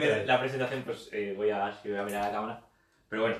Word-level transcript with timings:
la 0.00 0.40
presentación, 0.40 0.82
pues 0.82 1.08
eh, 1.12 1.34
voy, 1.36 1.50
a, 1.50 1.78
voy 1.84 1.96
a 1.96 2.04
mirar 2.04 2.22
a 2.22 2.26
la 2.26 2.32
cámara. 2.32 2.62
Pero 3.08 3.22
bueno, 3.22 3.36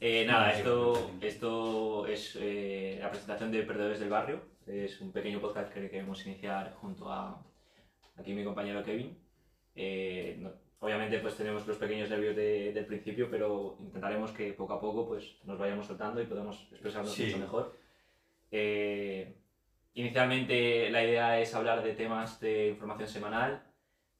eh, 0.00 0.24
nada, 0.26 0.52
esto, 0.52 1.12
esto 1.20 2.06
es 2.06 2.38
eh, 2.40 2.98
la 3.00 3.10
presentación 3.10 3.50
de 3.50 3.62
Perdedores 3.62 4.00
del 4.00 4.08
Barrio. 4.08 4.40
Es 4.66 5.00
un 5.00 5.12
pequeño 5.12 5.40
podcast 5.40 5.72
que 5.72 5.90
queremos 5.90 6.24
iniciar 6.26 6.74
junto 6.74 7.10
a 7.10 7.42
aquí 8.16 8.32
mi 8.32 8.44
compañero 8.44 8.84
Kevin. 8.84 9.16
obviamente 10.78 11.18
pues 11.18 11.36
tenemos 11.36 11.66
los 11.66 11.76
pequeños 11.76 12.08
nervios 12.08 12.36
del 12.36 12.86
principio, 12.86 13.28
pero 13.30 13.76
intentaremos 13.80 14.30
que 14.30 14.52
poco 14.52 14.74
a 14.74 14.80
poco 14.80 15.08
pues 15.08 15.38
nos 15.44 15.58
vayamos 15.58 15.86
soltando 15.86 16.22
y 16.22 16.26
podamos 16.26 16.68
expresarnos 16.70 17.18
mucho 17.18 17.38
mejor. 17.38 17.76
inicialmente 19.94 20.90
la 20.90 21.02
idea 21.02 21.40
es 21.40 21.54
hablar 21.54 21.82
de 21.82 21.94
temas 21.94 22.38
de 22.40 22.68
información 22.68 23.08
semanal, 23.08 23.69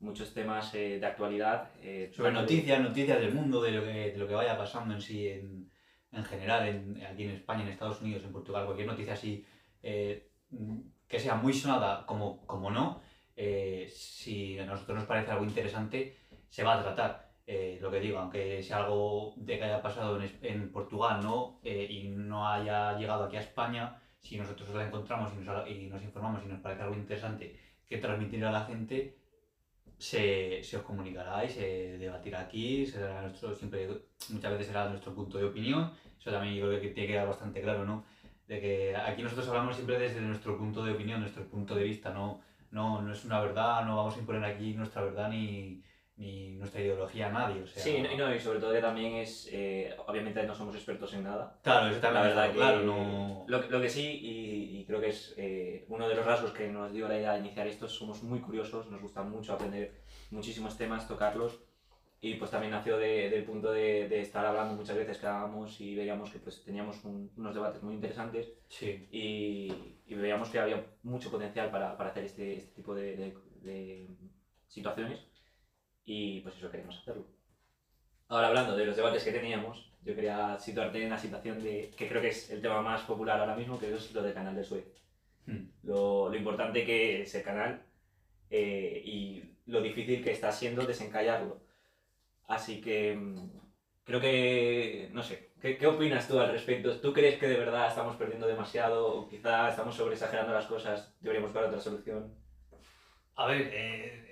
muchos 0.00 0.32
temas 0.34 0.74
eh, 0.74 0.98
de 0.98 1.06
actualidad. 1.06 1.70
Eh, 1.82 2.10
Sobre 2.12 2.32
noticias, 2.32 2.80
noticias 2.80 3.20
del 3.20 3.34
mundo, 3.34 3.62
de 3.62 3.70
lo 3.72 3.82
que, 3.82 4.12
de 4.12 4.16
lo 4.16 4.26
que 4.26 4.34
vaya 4.34 4.56
pasando 4.56 4.94
en 4.94 5.00
sí, 5.00 5.28
en, 5.28 5.70
en 6.12 6.24
general, 6.24 6.66
en, 6.66 7.02
aquí 7.04 7.24
en 7.24 7.30
España, 7.30 7.62
en 7.62 7.68
Estados 7.68 8.00
Unidos, 8.00 8.24
en 8.24 8.32
Portugal, 8.32 8.64
cualquier 8.64 8.88
noticia 8.88 9.12
así 9.12 9.44
eh, 9.82 10.30
que 11.06 11.20
sea 11.20 11.34
muy 11.34 11.52
sonada 11.52 12.04
como, 12.06 12.46
como 12.46 12.70
no, 12.70 13.02
si 13.88 14.58
a 14.58 14.66
nosotros 14.66 14.98
nos 14.98 15.06
parece 15.06 15.30
algo 15.30 15.44
interesante, 15.44 16.16
se 16.48 16.62
va 16.62 16.74
a 16.74 16.82
tratar. 16.82 17.30
lo 17.80 17.90
que 17.90 18.00
digo, 18.00 18.18
aunque 18.18 18.62
sea 18.62 18.78
algo 18.78 19.32
de 19.36 19.56
que 19.58 19.64
haya 19.64 19.80
pasado 19.80 20.20
en, 20.20 20.30
en 20.42 20.70
Portugal 20.70 21.20
¿no? 21.22 21.60
y 21.64 22.08
no 22.08 22.46
haya 22.46 22.98
llegado 22.98 23.24
aquí 23.24 23.36
a 23.36 23.40
España, 23.40 23.96
si 24.18 24.36
nosotros 24.36 24.68
la 24.74 24.86
encontramos 24.86 25.32
y 25.34 25.44
nos, 25.44 25.68
y 25.68 25.86
nos 25.86 26.02
informamos 26.02 26.44
y 26.44 26.48
nos 26.48 26.60
parece 26.60 26.82
algo 26.82 26.96
interesante 26.96 27.56
que 27.88 27.98
transmitir 27.98 28.44
a 28.44 28.52
la 28.52 28.64
gente, 28.66 29.19
se, 30.00 30.64
se, 30.64 30.76
os 30.78 30.82
comunicará 30.82 31.44
y 31.44 31.48
se 31.50 31.98
debatirá 31.98 32.40
aquí, 32.40 32.86
será 32.86 33.20
nuestro, 33.20 33.54
siempre, 33.54 33.86
muchas 34.30 34.52
veces 34.52 34.68
será 34.68 34.88
nuestro 34.88 35.14
punto 35.14 35.36
de 35.36 35.44
opinión, 35.44 35.92
eso 36.18 36.30
también 36.30 36.54
yo 36.54 36.66
creo 36.66 36.80
que 36.80 36.88
tiene 36.88 37.06
que 37.06 37.12
quedar 37.12 37.28
bastante 37.28 37.60
claro, 37.60 37.84
¿no? 37.84 38.04
De 38.48 38.60
que 38.60 38.96
aquí 38.96 39.22
nosotros 39.22 39.46
hablamos 39.48 39.76
siempre 39.76 39.98
desde 39.98 40.20
nuestro 40.22 40.56
punto 40.56 40.82
de 40.82 40.92
opinión, 40.92 41.20
nuestro 41.20 41.44
punto 41.44 41.74
de 41.74 41.84
vista, 41.84 42.10
no, 42.14 42.40
no, 42.70 43.02
no 43.02 43.12
es 43.12 43.24
una 43.26 43.40
verdad, 43.40 43.84
no 43.84 43.96
vamos 43.96 44.16
a 44.16 44.20
imponer 44.20 44.44
aquí 44.44 44.72
nuestra 44.72 45.02
verdad 45.02 45.28
ni, 45.28 45.82
ni 46.20 46.50
nuestra 46.50 46.82
ideología 46.82 47.28
a 47.28 47.32
nadie. 47.32 47.62
O 47.62 47.66
sea, 47.66 47.82
sí, 47.82 47.96
y, 47.96 48.16
no, 48.16 48.32
y 48.32 48.38
sobre 48.38 48.60
todo 48.60 48.72
que 48.72 48.80
también 48.80 49.14
es, 49.14 49.48
eh, 49.50 49.96
obviamente 50.06 50.42
no 50.42 50.54
somos 50.54 50.74
expertos 50.74 51.14
en 51.14 51.24
nada. 51.24 51.58
Claro, 51.62 51.88
eso 51.88 51.98
también 51.98 52.22
la 52.22 52.28
verdad, 52.28 52.52
claro. 52.54 52.82
No... 52.82 53.44
Lo, 53.48 53.62
lo, 53.68 53.80
que 53.80 53.88
sí, 53.88 54.20
y, 54.22 54.78
y 54.78 54.84
creo 54.84 55.00
que 55.00 55.08
es 55.08 55.34
eh, 55.38 55.86
uno 55.88 56.06
de 56.06 56.14
los 56.14 56.26
rasgos 56.26 56.52
que 56.52 56.68
nos 56.68 56.92
dio 56.92 57.08
la 57.08 57.16
idea 57.16 57.32
de 57.32 57.40
iniciar 57.40 57.66
esto, 57.66 57.88
somos 57.88 58.22
muy 58.22 58.40
curiosos, 58.40 58.90
nos 58.90 59.00
gusta 59.00 59.22
mucho 59.22 59.54
aprender 59.54 60.02
muchísimos 60.30 60.76
temas, 60.76 61.08
tocarlos. 61.08 61.58
Y 62.22 62.34
pues 62.34 62.50
también 62.50 62.72
nació 62.72 62.98
de, 62.98 63.30
del 63.30 63.44
punto 63.44 63.72
de, 63.72 64.06
de, 64.06 64.20
estar 64.20 64.44
hablando 64.44 64.74
muchas 64.74 64.94
veces, 64.94 65.16
que 65.16 65.22
quedábamos 65.22 65.80
y 65.80 65.94
veíamos 65.94 66.28
que 66.28 66.38
pues 66.38 66.62
teníamos 66.62 67.02
unos 67.02 67.54
debates 67.54 67.82
muy 67.82 67.94
interesantes 67.94 68.52
sí. 68.68 69.08
y, 69.10 69.96
y, 70.06 70.14
veíamos 70.16 70.50
que 70.50 70.58
había 70.58 70.84
mucho 71.02 71.30
potencial 71.30 71.70
para, 71.70 71.96
para 71.96 72.10
hacer 72.10 72.24
este, 72.24 72.58
este 72.58 72.74
tipo 72.74 72.94
de, 72.94 73.34
de 73.62 74.06
situaciones 74.68 75.29
y 76.04 76.40
pues 76.40 76.56
eso 76.56 76.70
queremos 76.70 76.98
hacerlo. 76.98 77.26
Ahora 78.28 78.48
hablando 78.48 78.76
de 78.76 78.86
los 78.86 78.96
debates 78.96 79.24
que 79.24 79.32
teníamos, 79.32 79.90
yo 80.02 80.14
quería 80.14 80.58
situarte 80.58 81.02
en 81.02 81.10
la 81.10 81.18
situación 81.18 81.62
de, 81.62 81.90
que 81.96 82.08
creo 82.08 82.22
que 82.22 82.28
es 82.28 82.50
el 82.50 82.62
tema 82.62 82.80
más 82.80 83.02
popular 83.02 83.40
ahora 83.40 83.56
mismo, 83.56 83.78
que 83.78 83.92
es 83.92 84.12
lo 84.12 84.22
del 84.22 84.34
canal 84.34 84.54
de 84.54 84.64
Suez. 84.64 84.84
Hmm. 85.46 85.64
Lo, 85.82 86.28
lo, 86.28 86.36
importante 86.36 86.84
que 86.84 87.22
es 87.22 87.34
el 87.34 87.42
canal 87.42 87.82
eh, 88.50 89.02
y 89.04 89.42
lo 89.66 89.80
difícil 89.80 90.22
que 90.22 90.32
está 90.32 90.52
siendo 90.52 90.86
desencallarlo. 90.86 91.60
Así 92.46 92.80
que 92.80 93.14
mm, 93.14 93.50
creo 94.04 94.20
que, 94.20 95.08
no 95.12 95.22
sé, 95.22 95.52
¿qué, 95.60 95.76
¿qué, 95.76 95.86
opinas 95.86 96.26
tú 96.28 96.38
al 96.38 96.52
respecto? 96.52 97.00
¿Tú 97.00 97.12
crees 97.12 97.38
que 97.38 97.48
de 97.48 97.58
verdad 97.58 97.88
estamos 97.88 98.16
perdiendo 98.16 98.46
demasiado 98.46 99.06
o 99.06 99.28
quizá 99.28 99.68
estamos 99.68 99.94
sobreexagerando 99.94 100.52
las 100.52 100.66
cosas? 100.66 101.14
¿Deberíamos 101.20 101.52
buscar 101.52 101.68
otra 101.68 101.80
solución? 101.80 102.34
A 103.36 103.46
ver, 103.46 103.70
eh, 103.72 104.29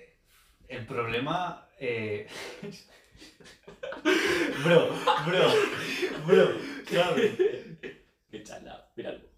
el 0.69 0.85
problema 0.85 1.67
eh... 1.79 2.27
bro, 4.63 4.89
bro, 5.25 5.53
bro, 6.25 6.49
claro. 6.85 7.15
Qué 8.31 8.43
chala, 8.43 8.87
míralo. 8.95 9.29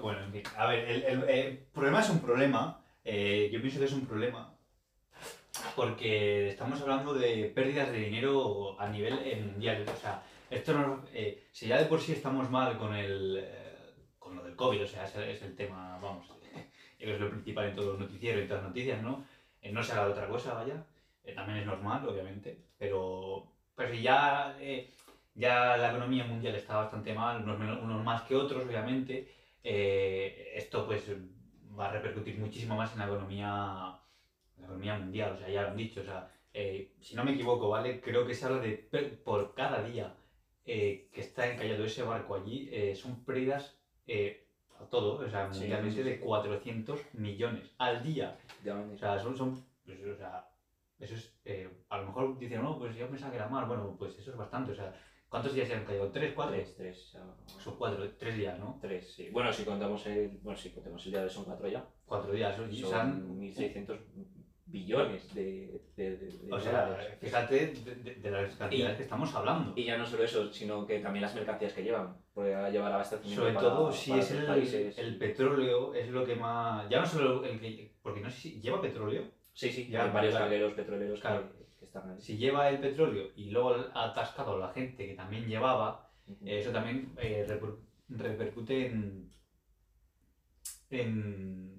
Bueno, 0.00 0.24
en 0.24 0.32
fin, 0.32 0.42
a 0.56 0.66
ver, 0.66 0.88
el, 0.88 1.02
el, 1.02 1.28
el, 1.28 1.58
problema 1.72 2.00
es 2.00 2.10
un 2.10 2.20
problema. 2.20 2.84
Eh, 3.02 3.48
yo 3.52 3.60
pienso 3.60 3.78
que 3.78 3.86
es 3.86 3.92
un 3.92 4.06
problema 4.06 4.54
porque 5.74 6.48
estamos 6.48 6.80
hablando 6.80 7.14
de 7.14 7.50
pérdidas 7.54 7.90
de 7.90 7.98
dinero 7.98 8.80
a 8.80 8.88
nivel 8.88 9.14
mundial. 9.46 9.84
O 9.88 10.00
sea, 10.00 10.22
esto 10.50 10.72
no, 10.72 11.04
eh, 11.12 11.48
si 11.52 11.66
ya 11.66 11.78
de 11.78 11.86
por 11.86 12.00
sí 12.00 12.12
estamos 12.12 12.50
mal 12.50 12.78
con 12.78 12.94
el 12.94 13.40
eh, 13.42 13.94
con 14.18 14.36
lo 14.36 14.44
del 14.44 14.54
COVID, 14.54 14.82
o 14.82 14.86
sea, 14.86 15.04
ese 15.04 15.32
es 15.32 15.42
el 15.42 15.56
tema, 15.56 15.98
vamos, 16.00 16.26
es 16.98 17.20
lo 17.20 17.30
principal 17.30 17.68
en 17.68 17.74
todos 17.74 17.88
los 17.88 18.00
noticieros, 18.00 18.42
en 18.42 18.48
todas 18.48 18.62
las 18.62 18.70
noticias, 18.70 19.02
¿no? 19.02 19.24
Eh, 19.60 19.70
no 19.72 19.82
se 19.82 19.92
haga 19.92 20.06
de 20.06 20.12
otra 20.12 20.28
cosa, 20.28 20.54
vaya. 20.54 20.86
Eh, 21.24 21.32
también 21.32 21.58
es 21.58 21.66
normal, 21.66 22.06
obviamente, 22.06 22.64
pero 22.78 23.52
pues 23.74 24.00
ya, 24.02 24.56
eh, 24.60 24.94
ya 25.34 25.76
la 25.76 25.90
economía 25.90 26.24
mundial 26.24 26.54
está 26.54 26.76
bastante 26.76 27.12
mal, 27.12 27.42
unos, 27.42 28.04
más 28.04 28.22
que 28.22 28.34
otros, 28.34 28.64
obviamente, 28.64 29.28
esto 29.62 30.86
pues 30.86 31.10
va 31.78 31.88
a 31.88 31.92
repercutir 31.92 32.38
muchísimo 32.38 32.76
más 32.76 32.92
en 32.92 33.00
la 33.00 33.04
economía, 33.04 33.98
economía 34.56 34.96
mundial, 34.96 35.32
o 35.32 35.36
sea, 35.36 35.48
ya 35.48 35.62
lo 35.62 35.68
han 35.68 35.76
dicho, 35.76 36.00
o 36.00 36.04
sea, 36.04 36.30
si 37.00 37.14
no 37.14 37.24
me 37.24 37.32
equivoco, 37.32 37.68
¿vale? 37.68 38.00
Creo 38.00 38.26
que 38.26 38.34
se 38.34 38.46
habla 38.46 38.60
de 38.60 38.88
por 39.24 39.54
cada 39.54 39.82
día 39.82 40.16
que 40.64 41.08
está 41.14 41.52
encallado 41.52 41.84
ese 41.84 42.02
barco 42.02 42.34
allí, 42.34 42.94
son 42.94 43.24
pérdidas 43.24 43.78
a 44.80 44.84
todo, 44.86 45.24
o 45.24 45.28
sea, 45.28 45.48
mundialmente 45.48 46.02
de 46.02 46.20
400 46.20 47.00
millones 47.14 47.70
al 47.78 48.02
día. 48.02 48.38
O 48.92 48.96
sea, 48.96 49.18
son, 49.18 49.36
son 49.36 49.64
pues, 49.84 49.98
o 50.04 50.16
sea, 50.16 50.48
eso 50.98 51.14
es, 51.14 51.34
eh, 51.44 51.84
a 51.88 51.98
lo 51.98 52.06
mejor 52.06 52.38
dicen, 52.38 52.62
no, 52.62 52.78
pues 52.78 52.94
yo 52.96 53.08
pensaba 53.08 53.30
que 53.30 53.36
era 53.36 53.48
mal. 53.48 53.66
Bueno, 53.66 53.96
pues 53.98 54.18
eso 54.18 54.30
es 54.30 54.36
bastante. 54.36 54.72
O 54.72 54.74
sea, 54.74 54.94
¿cuántos 55.28 55.54
días 55.54 55.68
se 55.68 55.74
han 55.74 55.84
caído? 55.84 56.10
¿Tres, 56.10 56.32
cuatro? 56.34 56.54
Tres, 56.54 56.74
tres. 56.76 57.16
Son 57.62 57.76
cuatro, 57.76 58.08
tres 58.18 58.36
días, 58.36 58.58
¿no? 58.58 58.78
Tres, 58.80 59.14
sí. 59.14 59.30
Bueno, 59.30 59.52
si 59.52 59.64
contamos 59.64 60.06
el, 60.06 60.38
bueno, 60.42 60.58
si 60.58 60.70
contamos 60.70 61.04
el 61.06 61.12
día 61.12 61.22
de 61.22 61.30
son 61.30 61.44
cuatro 61.44 61.68
ya. 61.68 61.88
Cuatro 62.04 62.32
días. 62.32 62.56
Son, 62.56 62.72
son 62.74 63.40
1.600 63.40 63.98
billones 64.70 65.34
de, 65.34 65.80
de, 65.96 66.16
de, 66.16 66.52
O 66.52 66.60
sea, 66.60 66.96
fíjate 67.20 67.74
de, 67.74 68.30
las 68.30 68.54
cantidades 68.56 68.96
que 68.96 69.02
estamos 69.02 69.34
hablando. 69.34 69.72
Y 69.74 69.84
ya 69.84 69.96
no 69.96 70.06
solo 70.06 70.24
eso, 70.24 70.52
sino 70.52 70.86
que 70.86 71.00
también 71.00 71.22
las 71.22 71.34
mercancías 71.34 71.72
que 71.72 71.82
llevan. 71.82 72.16
Porque 72.34 72.54
a 72.54 72.68
llevar 72.70 72.92
abastecimiento 72.92 73.42
Sobre 73.42 73.54
todo 73.54 73.92
si 73.92 74.12
es 74.12 74.30
el, 74.30 74.94
el 74.96 75.18
petróleo, 75.18 75.94
es 75.94 76.08
lo 76.08 76.24
que 76.24 76.36
más... 76.36 76.88
Ya 76.88 77.00
no 77.00 77.06
solo 77.06 77.44
el 77.44 77.58
que... 77.58 77.94
Porque 78.02 78.20
no 78.20 78.30
sé 78.30 78.40
si 78.40 78.60
lleva 78.60 78.80
petróleo. 78.80 79.24
Sí, 79.52 79.70
sí, 79.72 79.88
ya 79.88 80.04
hay 80.04 80.10
varios 80.10 80.34
cargueros 80.34 80.74
petroleros 80.74 81.20
que, 81.20 81.28
que, 81.78 81.84
están 81.84 82.10
ahí. 82.10 82.20
Si 82.20 82.36
lleva 82.36 82.68
el 82.68 82.78
petróleo 82.78 83.30
y 83.34 83.50
luego 83.50 83.74
ha 83.92 84.10
atascado 84.10 84.54
a 84.54 84.58
la 84.58 84.72
gente 84.72 85.06
que 85.06 85.14
también 85.14 85.48
llevaba, 85.48 86.12
eso 86.44 86.70
también 86.70 87.12
eh, 87.20 87.44
repercute 88.08 88.86
en, 88.86 89.30
en, 90.90 91.77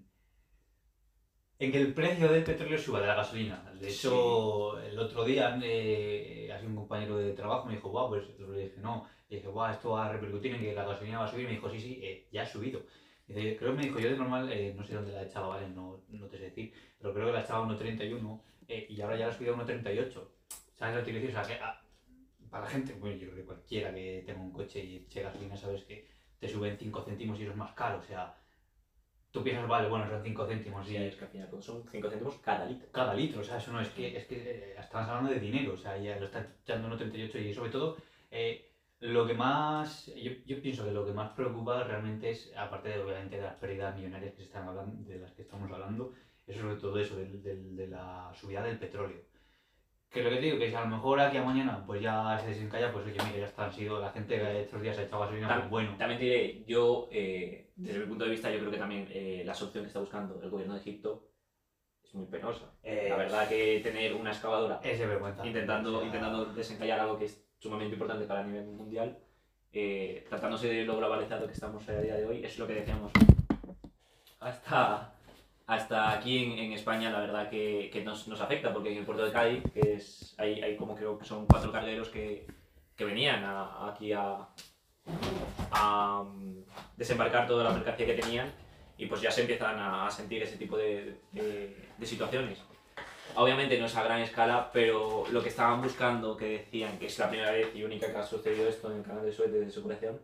en, 1.60 1.72
que 1.72 1.78
el 1.78 1.94
precio 1.94 2.30
del 2.30 2.44
petróleo 2.44 2.80
suba 2.80 3.02
de 3.02 3.08
la 3.08 3.16
gasolina. 3.16 3.72
De 3.80 3.90
hecho, 3.90 4.80
el 4.80 4.98
otro 4.98 5.24
día 5.26 5.60
eh, 5.62 6.40
un 6.66 6.76
compañero 6.76 7.18
de 7.18 7.34
trabajo 7.34 7.68
me 7.68 7.76
dijo, 7.76 7.90
guau, 7.90 8.10
pues 8.10 8.24
le 8.40 8.64
dije, 8.64 8.80
no, 8.82 9.08
le 9.30 9.38
dije, 9.38 9.50
guau, 9.50 9.72
esto 9.72 9.92
va 9.92 10.06
a 10.06 10.12
repercutir 10.14 10.56
en 10.56 10.62
que 10.62 10.74
la 10.74 10.86
gasolina 10.86 11.20
va 11.20 11.26
a 11.26 11.28
subir. 11.28 11.44
Y 11.44 11.48
me 11.48 11.54
dijo, 11.54 11.70
sí, 11.70 11.80
sí, 11.80 12.00
eh, 12.02 12.28
ya 12.32 12.44
ha 12.44 12.46
subido. 12.46 12.82
Dice, 13.28 13.58
creo 13.58 13.72
que 13.72 13.78
me 13.78 13.84
dijo, 13.84 14.00
yo 14.00 14.10
de 14.10 14.18
normal, 14.18 14.52
eh, 14.52 14.74
no 14.76 14.84
sé 14.84 14.96
dónde 14.96 15.12
la 15.12 15.24
echaba, 15.24 15.50
¿vale? 15.50 15.70
No, 15.70 16.02
no 16.10 16.28
te 16.28 16.38
sé 16.38 16.46
decir, 16.46 16.74
pero 17.00 17.14
creo 17.14 17.28
que 17.28 17.34
la 17.34 17.42
echaba 17.42 17.66
a 17.66 17.70
1.31 17.70 18.42
eh, 18.68 18.88
y 18.90 19.02
ahora 19.02 19.18
ya 19.18 19.28
la 19.28 19.34
ha 19.34 19.38
subido 19.38 19.56
a 19.56 19.58
1.38. 19.58 20.28
¿Sabes 20.76 20.96
lo 20.96 21.02
que 21.02 21.12
quiero 21.12 21.20
decir? 21.20 21.30
O 21.30 21.44
sea, 21.44 21.44
que 21.44 21.64
ah, 21.64 21.82
para 22.50 22.64
la 22.66 22.70
gente, 22.72 22.94
bueno, 22.94 23.18
yo 23.18 23.28
creo 23.28 23.36
que 23.36 23.46
cualquiera 23.46 23.94
que 23.94 24.24
tenga 24.26 24.42
un 24.42 24.52
coche 24.52 24.84
y 24.84 24.96
eche 24.98 25.22
gasolina, 25.22 25.56
sabes 25.56 25.84
que 25.84 26.08
te 26.40 26.48
suben 26.48 26.78
5 26.78 27.04
céntimos 27.04 27.40
y 27.40 27.44
eso 27.44 27.52
es 27.52 27.58
más 27.58 27.74
caro, 27.74 28.00
o 28.00 28.04
sea, 28.04 28.36
tú 29.32 29.44
piensas, 29.44 29.68
vale, 29.68 29.90
bueno, 29.90 30.08
son 30.08 30.24
5 30.24 30.46
céntimos. 30.48 30.88
Sí, 30.88 30.94
y 30.94 30.98
es 30.98 31.16
que 31.16 31.26
al 31.26 31.32
final 31.32 31.50
son 31.62 31.84
5 31.92 32.10
céntimos 32.10 32.36
cada 32.38 32.66
litro. 32.66 32.88
Cada 32.92 33.14
litro, 33.14 33.42
o 33.42 33.44
sea, 33.44 33.58
eso 33.58 33.72
no 33.72 33.82
es 33.82 33.90
que, 33.90 34.18
es 34.18 34.26
que 34.26 34.36
eh, 34.36 34.76
estamos 34.80 35.10
hablando 35.10 35.32
de 35.32 35.40
dinero, 35.40 35.74
o 35.74 35.78
sea, 35.78 35.98
ya 35.98 36.20
lo 36.20 36.26
está 36.26 36.46
echando 36.64 36.90
1.38 36.98 37.46
y 37.46 37.54
sobre 37.54 37.72
todo, 37.72 37.98
eh, 38.32 38.72
lo 39.02 39.26
que 39.26 39.34
más, 39.34 40.08
yo, 40.16 40.32
yo, 40.46 40.62
pienso 40.62 40.84
que 40.84 40.92
lo 40.92 41.06
que 41.06 41.14
más 41.14 41.32
preocupa 41.32 41.84
realmente 41.84 42.32
es, 42.32 42.52
aparte 42.58 42.90
de 42.90 43.00
obviamente 43.00 43.38
de 43.38 43.44
las 43.44 43.56
pérdidas 43.56 43.96
millonarias 43.96 44.34
que 44.34 44.42
se 44.42 44.48
están 44.48 44.68
hablando, 44.68 45.10
de 45.10 45.20
las 45.20 45.32
que 45.32 45.44
estamos 45.44 45.72
hablando, 45.72 46.14
es 46.46 46.58
sobre 46.58 46.76
todo 46.76 47.00
eso, 47.00 47.16
de, 47.16 47.26
de, 47.26 47.56
de 47.56 47.88
la 47.88 48.32
subida 48.34 48.64
del 48.64 48.78
petróleo. 48.78 49.29
Que 50.12 50.24
lo 50.24 50.30
que 50.32 50.38
te 50.38 50.42
digo, 50.42 50.58
que 50.58 50.70
si 50.70 50.76
a 50.76 50.82
lo 50.82 50.88
mejor 50.88 51.20
aquí 51.20 51.38
a 51.38 51.44
mañana 51.44 51.84
pues 51.86 52.02
ya 52.02 52.38
se 52.40 52.48
desencalla, 52.48 52.92
pues 52.92 53.06
oye, 53.06 53.18
mira, 53.26 53.38
ya 53.38 53.46
está, 53.46 53.66
han 53.66 53.74
sido, 53.74 54.00
la 54.00 54.12
gente 54.12 54.38
que 54.40 54.62
estos 54.62 54.82
días 54.82 54.98
ha 54.98 55.04
echado 55.04 55.22
gasolina, 55.22 55.56
pues 55.60 55.70
bueno. 55.70 55.96
También 55.98 56.20
te 56.20 56.26
diré, 56.26 56.64
yo, 56.66 57.08
eh, 57.12 57.72
desde 57.76 58.00
mi 58.00 58.06
punto 58.08 58.24
de 58.26 58.32
vista, 58.32 58.50
yo 58.50 58.58
creo 58.60 58.72
que 58.72 58.78
también 58.78 59.08
eh, 59.12 59.44
la 59.46 59.54
solución 59.54 59.84
que 59.84 59.88
está 59.90 60.00
buscando 60.00 60.42
el 60.42 60.50
gobierno 60.50 60.74
de 60.74 60.80
Egipto 60.80 61.28
es 62.04 62.16
muy 62.16 62.26
penosa. 62.26 62.66
Eh, 62.82 63.06
La 63.08 63.18
verdad 63.18 63.48
que 63.48 63.82
tener 63.84 64.16
una 64.16 64.32
excavadora 64.32 64.80
Es 64.84 64.98
de 64.98 65.06
vergüenza. 65.06 65.46
intentando, 65.46 65.94
O 65.96 65.98
sea, 66.00 66.06
intentando 66.08 66.46
desencallar 66.46 67.02
algo 67.02 67.20
que 67.20 67.26
es 67.26 67.46
sumamente 67.60 67.94
importante 67.94 68.26
para 68.26 68.42
el 68.42 68.48
nivel 68.48 68.66
mundial, 68.66 69.20
eh, 69.72 70.26
tratándose 70.28 70.70
de 70.70 70.86
lo 70.86 70.98
globalizado 70.98 71.46
que 71.46 71.54
estamos 71.54 71.88
a 71.88 72.02
día 72.02 72.16
de 72.16 72.26
hoy, 72.26 72.44
es 72.44 72.58
lo 72.58 72.66
que 72.66 72.74
decíamos. 72.74 73.12
Hasta, 74.40 75.14
hasta 75.70 76.12
aquí 76.12 76.44
en, 76.44 76.58
en 76.58 76.74
España, 76.74 77.12
la 77.12 77.20
verdad 77.20 77.50
que, 77.50 77.90
que 77.94 78.04
nos, 78.04 78.28
nos 78.28 78.42
afecta, 78.42 78.74
porque 78.74 78.92
en 78.92 78.98
el 78.98 79.06
puerto 79.06 79.24
de 79.24 79.32
Cádiz, 79.32 79.62
que 79.72 79.94
es, 79.94 80.34
hay, 80.40 80.62
hay 80.64 80.76
como 80.76 80.96
creo 80.96 81.18
que 81.20 81.26
son 81.26 81.46
cuatro 81.46 81.72
cargueros 81.72 82.10
que, 82.10 82.48
que 82.96 83.06
venían 83.06 83.44
a- 83.44 83.88
aquí 83.92 84.12
a, 84.12 84.48
a 85.72 86.24
mm, 86.24 86.64
desembarcar 86.98 87.48
toda 87.48 87.64
la 87.64 87.70
mercancía 87.72 88.06
que 88.08 88.16
tenían 88.16 88.52
y 88.98 89.06
pues 89.06 89.22
ya 89.22 89.32
se 89.32 89.42
empiezan 89.42 89.78
a, 89.80 90.10
sentir 90.10 90.42
ese 90.42 90.58
tipo 90.58 90.76
de, 90.76 91.20
de- 91.32 91.78
de 91.98 92.06
situaciones. 92.06 92.60
Obviamente 93.36 93.78
no 93.80 93.86
es 93.86 93.96
a 93.96 94.04
gran 94.04 94.22
escala, 94.22 94.72
pero 94.74 95.24
lo 95.32 95.44
que 95.44 95.50
estaban 95.50 95.82
buscando, 95.84 96.36
que 96.36 96.48
decían 96.50 96.98
que 96.98 97.06
es 97.06 97.20
la 97.20 97.30
primera 97.30 97.52
vez 97.52 97.74
y 97.76 97.84
única 97.84 98.12
que 98.12 98.18
ha 98.18 98.24
sucedido 98.24 98.68
esto 98.68 98.90
en 98.92 98.98
el 98.98 99.04
canal 99.04 99.24
de 99.24 99.32
Suez 99.32 99.52
desde 99.52 99.70
su 99.70 99.84
creación, 99.84 100.20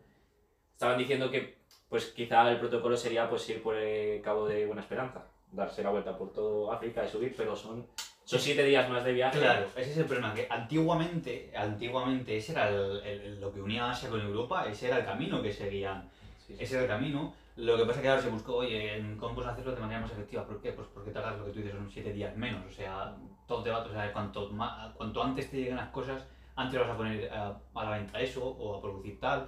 estaban 0.74 0.98
diciendo 0.98 1.30
que 1.30 1.59
pues 1.88 2.07
quizá 2.07 2.50
el 2.50 2.57
protocolo 2.57 2.98
sería 2.98 3.30
pues 3.30 3.48
ir 3.48 3.62
por 3.62 3.75
el 3.75 4.21
Cabo 4.24 4.48
de 4.48 4.65
Buena 4.65 4.81
Esperanza, 4.81 5.27
darse 5.55 5.83
la 5.83 5.89
vuelta 5.89 6.17
por 6.17 6.31
todo 6.33 6.71
África 6.71 7.05
y 7.05 7.09
subir, 7.09 7.33
pero 7.35 7.55
son, 7.55 7.85
son 8.23 8.39
siete 8.39 8.63
días 8.63 8.89
más 8.89 9.03
de 9.03 9.13
viaje. 9.13 9.39
Claro, 9.39 9.67
ese 9.75 9.91
es 9.91 9.97
el 9.97 10.05
problema, 10.05 10.33
que 10.33 10.47
antiguamente, 10.49 11.51
antiguamente 11.55 12.37
ese 12.37 12.51
era 12.53 12.69
el- 12.69 13.01
el- 13.05 13.41
lo 13.41 13.51
que 13.51 13.61
unía 13.61 13.89
Asia 13.89 14.09
con 14.09 14.21
Europa, 14.21 14.65
ese 14.67 14.87
era 14.87 14.97
el 14.99 15.05
camino 15.05 15.41
que 15.41 15.51
seguían, 15.53 16.09
Sí, 16.45 16.55
sí. 16.55 16.63
ese 16.63 16.75
era 16.75 16.83
el 16.83 16.89
camino. 16.89 17.33
Lo 17.57 17.77
que 17.77 17.85
pasa 17.85 17.99
es 17.99 18.01
que 18.03 18.09
ahora 18.09 18.21
se 18.21 18.29
buscó, 18.29 18.55
oye, 18.57 19.15
cómo 19.17 19.35
puedes 19.35 19.49
hacerlo 19.49 19.73
de 19.73 19.79
manera 19.79 20.01
más 20.01 20.11
efectiva. 20.11 20.45
¿Por 20.45 20.61
qué? 20.61 20.73
Pues 20.73 20.87
porque 20.93 21.11
tardas 21.11 21.37
lo 21.39 21.45
que 21.45 21.51
tú 21.51 21.57
dices, 21.59 21.73
son 21.73 21.89
siete 21.89 22.11
días 22.11 22.35
menos. 22.35 22.65
O 22.65 22.69
sea, 22.69 23.15
todo 23.47 23.63
te 23.63 23.69
va, 23.69 23.79
o 23.79 23.89
sea, 23.89 24.11
cuanto, 24.11 24.49
ma- 24.51 24.91
cuanto 24.97 25.23
antes 25.23 25.49
te 25.49 25.57
lleguen 25.57 25.77
las 25.77 25.89
cosas, 25.89 26.25
antes 26.57 26.79
vas 26.79 26.89
a 26.89 26.97
poner 26.97 27.31
a, 27.31 27.57
a 27.73 27.83
la 27.85 27.91
venta 27.91 28.19
eso 28.19 28.45
o 28.45 28.75
a 28.77 28.81
producir 28.81 29.19
tal. 29.21 29.47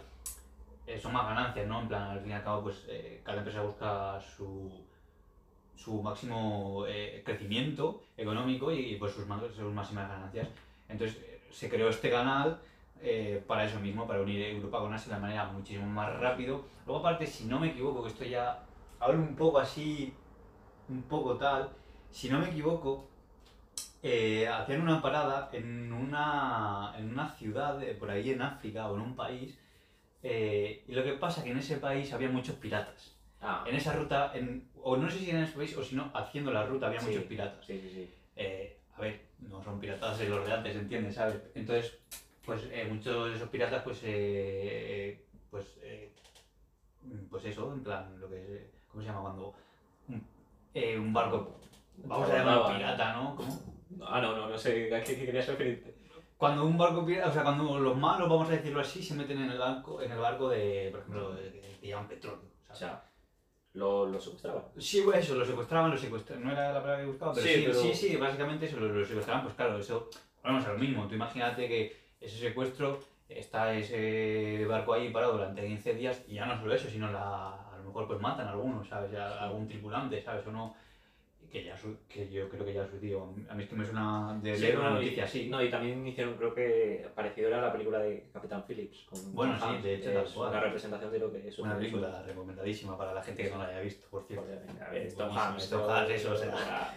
Eh, 0.86 0.98
son 0.98 1.12
más 1.12 1.26
ganancias, 1.28 1.68
¿no? 1.68 1.82
En 1.82 1.88
plan, 1.90 2.04
al 2.12 2.22
fin 2.22 2.32
y 2.32 2.34
al 2.34 2.44
cabo, 2.46 2.64
pues 2.64 2.86
eh, 2.88 3.22
cada 3.26 3.40
empresa 3.40 3.62
busca 3.62 4.22
su, 4.22 4.72
su 5.78 6.02
máximo 6.02 6.86
eh, 6.88 7.22
crecimiento 7.26 8.04
económico 8.18 8.72
y, 8.72 8.96
pues 8.96 9.14
sus, 9.14 9.26
sus 9.56 9.74
máximas 9.74 10.10
ganancias. 10.10 10.48
Entonces 10.90 11.18
se 11.52 11.70
creó 11.70 11.90
este 11.90 12.10
canal 12.10 12.60
eh, 13.02 13.44
para 13.48 13.66
eso 13.66 13.80
mismo, 13.80 14.08
para 14.08 14.22
unir 14.22 14.42
Europa 14.42 14.80
con 14.80 14.94
Asia 14.94 15.16
de 15.16 15.22
manera 15.22 15.46
muchísimo 15.46 15.86
más 15.86 16.20
rápido. 16.20 16.66
Luego 16.86 17.00
aparte, 17.00 17.28
si 17.28 17.46
no 17.46 17.60
me 17.60 17.70
equivoco, 17.70 18.04
que 18.04 18.10
esto 18.10 18.26
ya 18.26 18.64
hablo 19.00 19.20
un 19.20 19.36
poco 19.36 19.60
así, 19.60 20.14
un 20.90 21.04
poco 21.04 21.36
tal, 21.38 21.70
si 22.10 22.30
no 22.30 22.40
me 22.40 22.50
equivoco, 22.50 23.08
eh, 24.02 24.48
hacían 24.48 24.82
una 24.82 25.02
parada 25.02 25.50
en 25.52 25.92
una, 25.94 26.94
en 26.98 27.10
una 27.10 27.30
ciudad 27.30 27.80
por 28.00 28.10
ahí 28.10 28.32
en 28.32 28.42
África 28.42 28.88
o 28.88 28.96
en 28.96 29.02
un 29.02 29.16
país, 29.16 29.58
eh, 30.24 30.84
y 30.88 30.94
lo 30.94 31.04
que 31.04 31.14
pasa 31.14 31.44
que 31.44 31.52
en 31.52 31.58
ese 31.60 31.78
país 31.78 32.12
había 32.14 32.30
muchos 32.30 32.56
piratas. 32.56 33.17
Ah, 33.42 33.64
En 33.68 33.76
esa 33.76 33.94
ruta, 33.94 34.32
en, 34.34 34.68
o 34.82 34.98
no 34.98 35.10
sé 35.10 35.20
si 35.20 35.30
en 35.30 35.38
ese 35.38 35.56
país 35.56 35.76
o 35.78 35.84
si 35.84 35.96
no, 35.96 36.10
haciendo 36.14 36.52
la 36.52 36.66
ruta 36.66 36.88
había 36.88 37.00
Sí. 37.00 37.08
muchos 37.08 37.24
piratas. 37.24 37.66
sí, 37.66 37.80
sí, 37.80 37.90
sí. 37.94 38.10
Eh, 38.36 38.78
a 38.96 39.02
ver, 39.02 39.22
no 39.40 39.64
son 39.64 39.80
piratas 39.80 40.18
de 40.18 40.30
los 40.30 40.46
de 40.46 40.54
antes, 40.54 40.76
¿entiendes? 40.76 41.16
¿Sabes? 41.16 41.36
Entonces, 41.54 42.00
pues 42.44 42.68
eh, 42.72 42.88
muchos 42.90 43.30
de 43.30 43.36
esos 43.36 43.50
piratas, 43.50 43.84
pues, 43.84 44.00
eh, 44.04 45.24
pues, 45.52 45.78
eh, 45.84 46.12
pues 47.30 47.46
eso, 47.46 47.72
en 47.74 47.84
plan, 47.84 48.20
lo 48.20 48.30
que, 48.30 48.72
¿cómo 48.90 49.04
se 49.04 49.10
llama? 49.10 49.22
Cuando 49.22 49.54
un, 50.98 51.14
barco, 51.14 51.60
vamos 51.98 52.30
a 52.30 52.38
llamarlo 52.38 52.76
pirata, 52.76 53.14
¿no? 53.14 53.36
¿Cómo? 53.36 53.60
Ah, 54.06 54.22
no, 54.22 54.36
no, 54.36 54.50
no 54.50 54.58
sé 54.58 54.94
a 54.94 55.04
qué, 55.04 55.16
qué 55.16 55.26
querías 55.26 55.48
referirte. 55.48 55.96
Cuando 56.38 56.66
un 56.66 56.78
barco 56.78 57.06
pirata, 57.06 57.30
o 57.30 57.34
sea, 57.34 57.44
cuando 57.44 57.80
los 57.80 57.98
malos, 57.98 58.30
vamos 58.30 58.50
a 58.50 58.54
decirlo 58.54 58.82
así, 58.82 59.02
se 59.02 59.16
meten 59.16 59.42
en 59.42 59.52
el 59.52 59.58
barco, 59.58 60.02
en 60.02 60.12
el 60.12 60.20
barco 60.20 60.50
de, 60.50 60.90
por 60.92 61.00
ejemplo, 61.02 61.36
que, 61.36 61.78
que 61.82 61.88
llevan 61.88 62.08
petróleo. 62.08 62.46
O 62.70 62.76
sea, 62.76 63.04
lo, 63.74 64.06
lo 64.08 64.20
secuestraban. 64.20 64.64
Sí, 64.78 65.02
bueno, 65.02 65.20
eso, 65.20 65.36
lo 65.36 65.46
secuestraban, 65.46 65.92
lo 65.92 65.98
secuestraban, 65.98 66.44
no 66.46 66.52
era 66.52 66.72
la 66.74 66.82
palabra 66.82 67.02
que 67.04 67.08
buscaba, 67.10 67.34
pero 67.34 67.46
Sí, 67.48 67.54
sí, 67.54 67.64
pero- 67.68 67.82
sí, 67.82 67.94
sí, 67.94 68.16
básicamente 68.16 68.66
eso, 68.66 68.78
lo, 68.80 68.88
lo 68.90 69.06
secuestraban, 69.06 69.44
pues 69.44 69.56
claro, 69.56 69.78
eso, 69.80 70.10
vamos 70.44 70.66
a 70.66 70.74
lo 70.74 70.80
mismo, 70.80 71.08
tú 71.08 71.16
imagínate 71.16 71.68
que 71.68 71.96
ese 72.20 72.38
secuestro, 72.38 73.00
está 73.30 73.74
ese 73.76 74.66
barco 74.68 74.94
ahí 74.94 75.10
parado 75.12 75.34
durante 75.34 75.68
15 75.68 75.94
días, 75.94 76.24
y 76.28 76.36
ya 76.36 76.46
no 76.46 76.58
solo 76.60 76.74
eso, 76.74 76.90
sino 76.90 77.12
la, 77.12 77.50
a 77.74 77.78
lo 77.78 77.84
mejor 77.84 78.08
pues 78.08 78.20
matan 78.20 78.48
a 78.48 78.52
algunos, 78.52 78.88
¿sabes? 78.88 79.14
Algún 79.16 79.68
tripulante, 79.68 80.22
¿sabes? 80.24 80.48
O 80.48 80.52
no, 80.52 80.74
que 81.52 81.64
ya, 81.64 81.78
su- 81.78 81.98
que 82.10 82.30
yo 82.30 82.50
creo 82.50 82.66
que 82.66 82.74
ya 82.74 82.82
ha 82.84 82.86
sucedido, 82.86 83.34
a 83.50 83.54
mí 83.56 83.64
es 83.64 83.70
que 83.70 83.76
me 83.76 83.86
suena 83.86 84.38
de 84.42 84.56
Sí, 84.56 84.62
leer 84.64 84.80
una 84.80 84.90
no, 84.90 84.96
noticia 84.96 85.24
así. 85.24 85.50
No, 85.50 85.64
y 85.64 85.70
también 85.70 86.06
hicieron, 86.06 86.36
creo 86.36 86.54
que 86.54 87.08
parecido 87.16 87.48
era 87.48 87.62
la 87.62 87.72
película 87.72 88.00
de 88.00 88.30
Capitán 88.34 88.64
Phillips. 88.68 89.06
Con 89.10 89.34
Bueno, 89.34 89.56
sí, 89.58 89.82
de 89.82 89.96
hecho, 89.96 90.12
tal 90.12 90.26
cual. 90.34 90.50
una 90.50 90.60
representación 90.60 91.12
de 91.12 91.20
lo 91.20 91.32
que 91.32 91.48
es 91.48 91.58
Una 91.60 91.72
un- 91.74 91.78
película 91.80 92.22
recomendadísima 92.24 92.98
para 92.98 93.14
la 93.14 93.24
gente 93.24 93.44
que 93.44 93.50
no 93.50 93.58
la 93.60 93.68
haya 93.68 93.80
visto, 93.82 94.08
por 94.10 94.24
cierto. 94.28 94.46
Obviamente, 94.46 94.84
A 94.84 94.90
ver, 94.90 95.14
Tom 95.14 95.38
Hanks. 95.38 95.70
Tom 95.70 95.82
eso, 96.10 96.34
o 96.34 96.36
sea. 96.38 96.96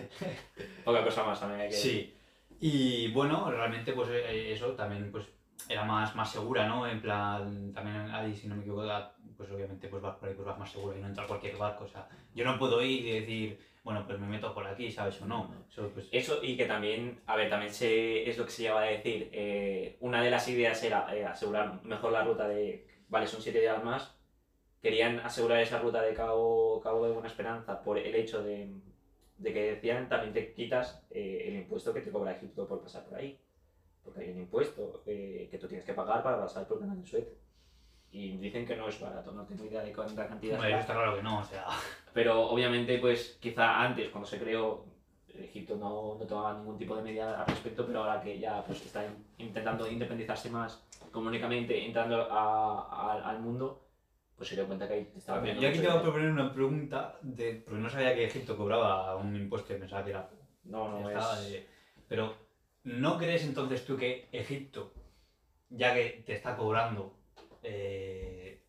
Poca 0.85 1.05
cosa 1.05 1.25
más 1.25 1.38
también 1.41 1.61
hay 1.61 1.69
que 1.69 1.75
Sí. 1.76 2.17
Y 2.61 3.11
bueno, 3.12 3.50
realmente 3.50 3.93
pues 3.93 4.08
eh, 4.11 4.53
eso 4.53 4.73
también 4.73 5.11
pues 5.11 5.26
era 5.69 5.85
más, 5.85 6.14
más 6.17 6.31
segura, 6.31 6.67
¿no? 6.67 6.87
En 6.87 7.00
plan, 7.00 7.73
también 7.73 7.96
ahí, 8.11 8.35
si 8.35 8.49
no 8.49 8.56
me 8.56 8.62
equivoco, 8.62 8.82
pues 9.40 9.50
obviamente 9.52 9.88
pues 9.88 10.02
vas 10.02 10.16
por 10.16 10.28
ahí, 10.28 10.34
pues 10.34 10.46
vas 10.46 10.58
más 10.58 10.70
seguro 10.70 10.94
y 10.94 11.00
no 11.00 11.06
entra 11.06 11.26
cualquier 11.26 11.56
barco. 11.56 11.84
O 11.84 11.88
sea, 11.88 12.06
yo 12.34 12.44
no 12.44 12.58
puedo 12.58 12.82
ir 12.82 13.06
y 13.06 13.20
decir, 13.20 13.58
bueno, 13.82 14.04
pues 14.06 14.19
me 14.19 14.26
meto 14.26 14.52
por 14.52 14.66
aquí, 14.66 14.92
¿sabes? 14.92 15.19
O 15.22 15.25
no. 15.25 15.50
Eso, 15.66 15.88
pues, 15.94 16.08
Eso 16.12 16.40
y 16.42 16.58
que 16.58 16.66
también, 16.66 17.22
a 17.25 17.37
ver, 17.37 17.48
también 17.48 17.72
se, 17.72 18.28
es 18.28 18.37
lo 18.37 18.44
que 18.44 18.50
se 18.50 18.64
lleva 18.64 18.82
a 18.82 18.84
decir. 18.84 19.31
eh, 19.32 19.96
una 20.00 20.22
de 20.22 20.31
las 20.31 20.46
ideas 20.48 20.82
era 20.84 21.16
eh, 21.16 21.25
asegurar 21.25 21.82
mejor 21.84 22.12
la 22.12 22.22
ruta 22.22 22.46
de, 22.48 22.87
vale, 23.08 23.26
son 23.26 23.40
siete 23.40 23.60
días 23.60 23.82
más. 23.82 24.14
Querían 24.82 25.20
asegurar 25.20 25.62
esa 25.62 25.78
ruta 25.78 26.02
de 26.02 26.12
Cabo, 26.12 26.78
Cabo 26.82 27.06
de 27.06 27.12
Buena 27.12 27.28
Esperanza 27.28 27.82
por 27.82 27.96
el 27.96 28.14
hecho 28.14 28.43
de, 28.43 28.69
de 29.38 29.52
que 29.54 29.72
decían 29.72 30.06
también 30.10 30.34
te 30.34 30.52
quitas 30.52 31.02
eh, 31.10 31.44
el 31.46 31.54
impuesto 31.54 31.94
que 31.94 32.02
te 32.02 32.10
cobra 32.10 32.32
Egipto 32.32 32.69
por 32.69 32.82
pasar 32.82 33.06
por 33.06 33.14
ahí. 33.16 33.40
Porque 34.04 34.20
hay 34.20 34.31
un 34.32 34.40
impuesto 34.40 35.02
eh, 35.06 35.48
que 35.50 35.56
tú 35.56 35.66
tienes 35.66 35.86
que 35.86 35.94
pagar 35.94 36.22
para 36.22 36.38
pasar 36.43 36.69
por 36.69 36.76
el 36.76 36.82
canal 36.82 37.00
de 37.00 37.06
Suez. 37.08 37.26
Y 38.12 38.36
dicen 38.38 38.66
que 38.66 38.76
no 38.76 38.88
es 38.88 39.00
barato, 39.00 39.30
no 39.32 39.44
tengo 39.44 39.64
idea 39.64 39.82
de 39.82 39.92
cuánta 39.92 40.26
cantidad 40.26 40.56
será. 40.60 40.68
eso 40.68 40.78
está 40.80 40.94
claro 40.94 41.16
que 41.16 41.22
no, 41.22 41.38
o 41.40 41.44
sea. 41.44 41.64
Pero 42.12 42.40
obviamente, 42.48 42.98
pues 42.98 43.38
quizá 43.40 43.82
antes, 43.82 44.08
cuando 44.10 44.28
se 44.28 44.38
creó, 44.38 44.84
Egipto 45.28 45.76
no, 45.76 46.16
no 46.18 46.26
tomaba 46.26 46.54
ningún 46.58 46.76
tipo 46.76 46.96
de 46.96 47.02
medida 47.02 47.40
al 47.40 47.46
respecto, 47.46 47.86
pero 47.86 48.00
ahora 48.00 48.20
que 48.20 48.38
ya 48.38 48.64
pues, 48.64 48.84
está 48.84 49.04
intentando 49.38 49.88
independizarse 49.88 50.50
más 50.50 50.84
económicamente, 51.06 51.86
entrando 51.86 52.20
a- 52.31 52.88
a- 52.90 53.31
al 53.31 53.40
mundo, 53.40 53.86
pues 54.36 54.48
se 54.48 54.56
dio 54.56 54.67
cuenta 54.67 54.88
que 54.88 54.94
ahí 54.94 55.12
estaba 55.17 55.38
Yo 55.38 55.44
viendo 55.44 55.69
aquí 55.69 55.79
te 55.79 55.86
voy 55.86 55.96
a 55.96 56.02
proponer 56.02 56.31
una 56.31 56.52
pregunta, 56.52 57.17
de, 57.22 57.62
porque 57.64 57.81
no 57.81 57.88
sabía 57.90 58.14
que 58.14 58.24
Egipto 58.24 58.56
cobraba 58.56 59.14
un 59.17 59.36
impuesto, 59.36 59.69
pensaba 59.79 60.02
que 60.05 60.10
era 60.10 60.29
No, 60.64 60.98
no, 61.00 61.10
es... 61.10 61.64
pero, 62.08 62.34
¿no 62.84 63.19
crees 63.19 63.44
entonces 63.44 63.84
tú 63.84 63.96
que 63.96 64.29
Egipto, 64.32 64.93
ya 65.69 65.94
que 65.94 66.24
te 66.26 66.34
está 66.34 66.56
cobrando 66.56 67.14
eh, 67.62 68.62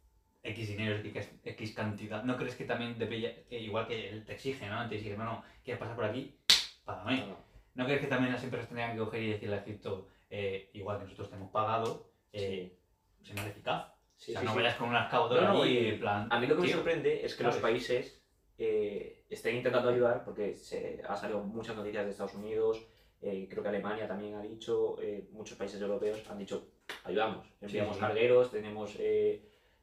X 0.44 0.68
dinero, 0.68 0.98
X, 0.98 1.30
X 1.44 1.74
cantidad, 1.74 2.24
¿no 2.24 2.38
crees 2.38 2.56
que 2.56 2.66
también 2.66 2.96
eh, 3.00 3.46
igual 3.50 3.88
que 3.88 4.10
él 4.10 4.26
te 4.26 4.34
exige, 4.34 4.68
¿no? 4.68 4.88
Te 4.90 4.96
exige, 4.96 5.18
no, 5.18 5.26
no, 5.26 5.44
quieres 5.64 5.80
pasar 5.80 5.96
por 5.96 6.06
aquí, 6.06 6.36
págame. 6.84 7.18
no, 7.22 7.28
no. 7.28 7.52
¿No 7.74 7.86
crees 7.86 8.02
que 8.02 8.08
también 8.08 8.34
las 8.34 8.44
empresas 8.44 8.68
tendrían 8.68 8.92
que 8.94 9.00
coger 9.00 9.22
y 9.22 9.32
decirle 9.32 9.56
a 9.56 9.60
Egipto, 9.60 10.08
eh, 10.30 10.70
igual 10.74 10.98
que 10.98 11.06
nosotros 11.06 11.30
te 11.30 11.36
hemos 11.36 11.52
pagado, 11.52 12.12
eh, 12.34 12.78
sea 13.24 13.36
más 13.36 13.48
eficaz? 13.48 13.94
Sí, 14.18 14.32
o 14.32 14.34
sea, 14.34 14.42
sí, 14.42 14.46
no 14.46 14.52
sí. 14.52 14.58
vayas 14.58 14.76
con 14.76 14.90
una 14.90 15.04
excavadora 15.04 15.48
No, 15.48 15.54
no, 15.54 15.66
y 15.66 15.88
en 15.88 16.00
plan... 16.00 16.28
A 16.30 16.40
mí 16.40 16.48
lo 16.48 16.56
que 16.56 16.62
me 16.62 16.68
tío, 16.68 16.78
sorprende 16.78 17.26
es 17.26 17.34
que 17.36 17.44
los 17.44 17.56
¿sabes? 17.56 17.62
países 17.62 18.22
eh, 18.58 19.24
estén 19.30 19.56
intentando 19.56 19.90
ayudar, 19.90 20.24
porque 20.26 20.54
se 20.54 21.02
ha 21.08 21.16
salido 21.16 21.42
muchas 21.42 21.76
noticias 21.76 22.04
de 22.04 22.12
Estados 22.12 22.36
Unidos, 22.36 22.86
eh, 23.22 23.48
creo 23.50 23.64
que 23.64 23.70
Alemania 23.70 24.08
también 24.08 24.36
ha 24.36 24.42
dicho, 24.42 24.98
muchos 25.32 25.58
países 25.58 25.82
europeos 25.82 26.22
han 26.30 26.40
dicho, 26.40 26.71
ayudamos, 27.04 27.48
enviamos 27.62 27.96
sí. 27.96 28.02
cargueros, 28.02 28.52
tenemos 28.52 28.96
eh, 29.00 29.42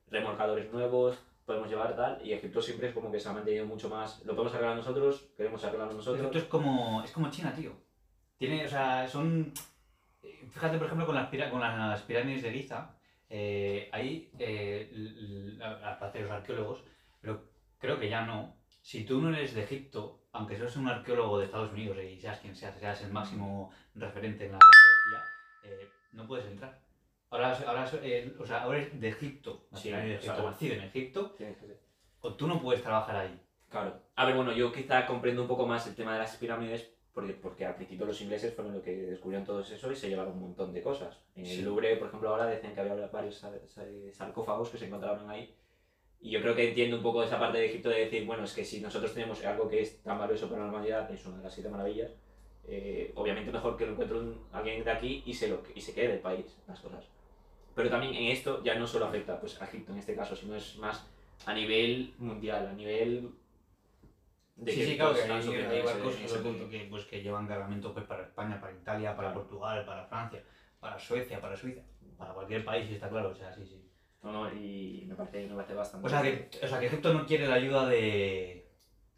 remolcadores 0.08 0.72
nuevos, 0.72 1.18
podemos 1.44 1.68
llevar 1.68 1.96
tal, 1.96 2.20
y 2.24 2.32
Egipto 2.32 2.60
siempre 2.60 2.88
es 2.88 2.94
como 2.94 3.10
que 3.10 3.18
se 3.20 3.28
ha 3.28 3.32
mantenido 3.32 3.64
mucho 3.66 3.88
más, 3.88 4.24
lo 4.24 4.34
podemos 4.34 4.54
arreglar 4.54 4.76
nosotros, 4.76 5.30
queremos 5.36 5.64
arreglarlo 5.64 5.94
nosotros. 5.94 6.20
Egipto 6.20 6.38
es 6.38 6.44
como, 6.44 7.02
es 7.02 7.10
como 7.10 7.30
China, 7.30 7.52
tío. 7.54 7.72
Tiene, 8.36 8.66
o 8.66 8.68
sea, 8.68 9.08
son... 9.08 9.52
eh, 10.22 10.46
Fíjate, 10.50 10.78
por 10.78 10.86
ejemplo, 10.86 11.06
con 11.06 11.14
las, 11.14 11.28
con 11.50 11.60
las 11.60 12.02
pirámides 12.02 12.42
de 12.42 12.52
Giza, 12.52 12.94
eh, 13.30 13.88
ahí, 13.92 14.30
eh, 14.38 15.58
parecer 15.98 16.22
los 16.22 16.30
arqueólogos, 16.30 16.84
pero 17.20 17.50
creo 17.78 17.98
que 17.98 18.08
ya 18.08 18.24
no. 18.24 18.56
Si 18.80 19.04
tú 19.04 19.20
no 19.20 19.30
eres 19.30 19.54
de 19.54 19.64
Egipto, 19.64 20.28
aunque 20.32 20.56
seas 20.56 20.76
un 20.76 20.88
arqueólogo 20.88 21.38
de 21.38 21.46
Estados 21.46 21.72
Unidos 21.72 21.98
y 22.02 22.20
seas 22.20 22.38
quien 22.40 22.54
seas, 22.54 22.78
seas 22.78 23.02
el 23.02 23.12
máximo 23.12 23.70
referente 23.94 24.46
en 24.46 24.52
la 24.52 24.58
arqueología, 24.58 25.24
eh, 25.64 25.88
no 26.12 26.26
puedes 26.26 26.46
entrar. 26.46 26.78
Ahora, 27.30 27.52
ahora, 27.66 27.90
eh, 28.02 28.32
o 28.38 28.46
sea, 28.46 28.62
ahora 28.62 28.78
eres 28.78 28.98
de 29.00 29.08
Egipto, 29.08 29.66
las 29.70 29.80
Sí, 29.82 29.88
pirámides 29.88 30.12
de 30.12 30.18
o 30.18 30.22
sea, 30.22 30.32
Egipto, 30.32 30.50
nacido 30.50 30.74
en 30.74 30.80
Egipto, 30.82 31.34
que 31.36 31.54
ser. 31.54 31.78
o 32.22 32.34
tú 32.34 32.46
no 32.46 32.60
puedes 32.60 32.82
trabajar 32.82 33.16
ahí. 33.16 33.40
Claro. 33.68 34.00
A 34.16 34.24
ver, 34.24 34.34
bueno, 34.34 34.52
yo 34.52 34.72
quizá 34.72 35.06
comprendo 35.06 35.42
un 35.42 35.48
poco 35.48 35.66
más 35.66 35.86
el 35.86 35.94
tema 35.94 36.14
de 36.14 36.20
las 36.20 36.36
pirámides 36.36 36.90
porque, 37.12 37.34
porque 37.34 37.66
al 37.66 37.74
principio 37.74 38.06
los 38.06 38.20
ingleses 38.22 38.54
fueron 38.54 38.72
los 38.74 38.82
que 38.82 38.92
descubrieron 38.96 39.44
todo 39.44 39.60
eso 39.60 39.92
y 39.92 39.96
se 39.96 40.08
llevaron 40.08 40.32
un 40.34 40.40
montón 40.40 40.72
de 40.72 40.80
cosas. 40.82 41.18
En 41.34 41.44
el 41.44 41.50
Sí. 41.56 41.62
Louvre, 41.62 41.96
por 41.96 42.08
ejemplo, 42.08 42.30
ahora 42.30 42.46
decían 42.46 42.74
que 42.74 42.80
había 42.80 42.94
varios 43.08 43.36
sar- 43.36 43.60
sar- 43.66 43.86
sarcófagos 44.12 44.70
que 44.70 44.78
se 44.78 44.86
encontraron 44.86 45.28
ahí. 45.28 45.54
Y 46.20 46.30
yo 46.30 46.40
creo 46.40 46.54
que 46.56 46.68
entiendo 46.70 46.96
un 46.96 47.02
poco 47.02 47.22
esa 47.22 47.38
parte 47.38 47.58
de 47.58 47.66
Egipto 47.66 47.90
de 47.90 48.00
decir, 48.06 48.24
bueno, 48.24 48.44
es 48.44 48.54
que 48.54 48.64
si 48.64 48.80
nosotros 48.80 49.12
tenemos 49.12 49.44
algo 49.44 49.68
que 49.68 49.82
es 49.82 50.02
tan 50.02 50.18
valioso 50.18 50.48
para 50.48 50.62
la 50.64 50.68
humanidad, 50.70 51.10
es 51.10 51.24
una 51.26 51.36
de 51.38 51.44
las 51.44 51.52
siete 51.52 51.68
maravillas, 51.68 52.10
eh, 52.66 53.12
obviamente 53.16 53.50
mejor 53.52 53.76
que 53.76 53.84
lo 53.86 53.92
encuentre 53.92 54.16
un- 54.18 54.46
alguien 54.52 54.82
de 54.82 54.90
aquí 54.90 55.22
y 55.26 55.34
se, 55.34 55.48
lo, 55.48 55.62
y 55.74 55.80
se 55.80 55.92
quede 55.94 56.08
del 56.08 56.20
país, 56.20 56.56
las 56.66 56.80
cosas. 56.80 57.04
Pero 57.78 57.90
también 57.90 58.12
en 58.12 58.32
esto 58.32 58.60
ya 58.64 58.74
no 58.74 58.88
solo 58.88 59.06
afecta 59.06 59.38
pues, 59.38 59.62
a 59.62 59.64
Egipto 59.66 59.92
en 59.92 59.98
este 60.00 60.16
caso, 60.16 60.34
sino 60.34 60.56
es 60.56 60.76
más 60.78 61.06
a 61.46 61.54
nivel 61.54 62.12
mundial, 62.18 62.66
a 62.66 62.72
nivel 62.72 63.30
de 64.56 64.72
sí, 64.72 64.80
que 64.80 64.86
sí, 64.86 64.96
claro, 64.96 65.14
que 65.14 65.22
hay, 65.22 65.82
barcos 65.82 66.16
ese 66.20 66.38
punto. 66.40 66.68
que, 66.68 66.88
pues, 66.90 67.04
que 67.04 67.22
llevan 67.22 67.46
cargamento 67.46 67.94
pues, 67.94 68.04
para 68.04 68.24
España, 68.24 68.60
para 68.60 68.72
Italia, 68.72 69.14
para 69.14 69.28
Claro. 69.28 69.42
Portugal, 69.42 69.84
para 69.86 70.04
Francia, 70.06 70.42
para 70.80 70.98
Suecia, 70.98 71.40
para 71.40 71.56
Suiza, 71.56 71.82
para 72.16 72.34
cualquier 72.34 72.64
país, 72.64 72.90
está 72.90 73.08
claro, 73.08 73.28
o 73.28 73.34
sea, 73.36 73.52
sí, 73.52 73.64
sí. 73.64 73.80
No, 74.24 74.32
no, 74.32 74.52
y 74.52 75.04
me 75.06 75.14
parece, 75.14 75.46
me 75.46 75.54
parece 75.54 75.74
bastante. 75.74 76.04
O 76.04 76.10
sea, 76.10 76.20
que, 76.20 76.50
o 76.60 76.66
sea, 76.66 76.80
que 76.80 76.86
Egipto 76.86 77.14
no 77.14 77.24
quiere 77.26 77.46
la 77.46 77.54
ayuda 77.54 77.86
de, 77.86 78.67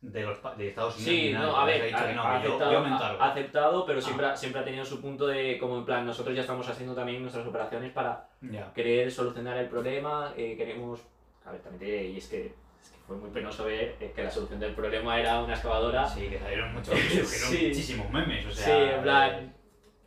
de, 0.02 0.22
los, 0.22 0.38
de 0.56 0.68
Estados 0.68 0.96
Unidos. 0.96 1.14
Sí, 1.14 1.32
no, 1.32 1.56
a 1.56 1.64
ver, 1.64 1.94
ha 1.94 2.12
no, 2.12 2.22
yo- 2.22 2.30
aceptado, 2.30 2.72
yo 2.72 2.86
encargo. 2.86 3.22
ha 3.22 3.30
aceptado, 3.30 3.86
pero 3.86 3.98
Ah. 3.98 4.02
siempre, 4.02 4.36
siempre 4.36 4.60
ha 4.60 4.64
tenido 4.64 4.84
su 4.84 5.00
punto 5.00 5.26
de, 5.26 5.58
como 5.58 5.76
en 5.78 5.84
plan, 5.84 6.06
nosotros 6.06 6.34
ya 6.34 6.40
estamos 6.40 6.68
haciendo 6.68 6.94
también 6.94 7.20
nuestras 7.20 7.46
operaciones 7.46 7.92
para 7.92 8.28
Ya. 8.40 8.72
querer 8.72 9.10
solucionar 9.10 9.56
el 9.58 9.68
problema, 9.68 10.32
eh, 10.36 10.56
queremos... 10.56 11.00
A 11.44 11.52
ver, 11.52 11.60
también 11.62 11.80
te 11.80 12.04
y 12.08 12.16
es 12.18 12.28
que, 12.28 12.46
es 12.46 12.90
que 12.90 12.98
fue 13.06 13.16
muy 13.16 13.30
penoso 13.30 13.64
ver 13.64 13.96
eh, 14.00 14.12
que 14.14 14.22
la 14.22 14.30
solución 14.30 14.60
del 14.60 14.74
problema 14.74 15.18
era 15.18 15.42
una 15.42 15.54
excavadora. 15.54 16.06
Sí, 16.06 16.28
que 16.28 16.38
salieron 16.38 16.72
muchos, 16.74 16.94
Sí. 16.98 17.66
muchísimos 17.68 18.10
memes, 18.10 18.46
o 18.46 18.50
sea... 18.50 18.64
sí, 18.64 18.70
en 18.72 18.98
eh, 18.98 19.02
plan... 19.02 19.54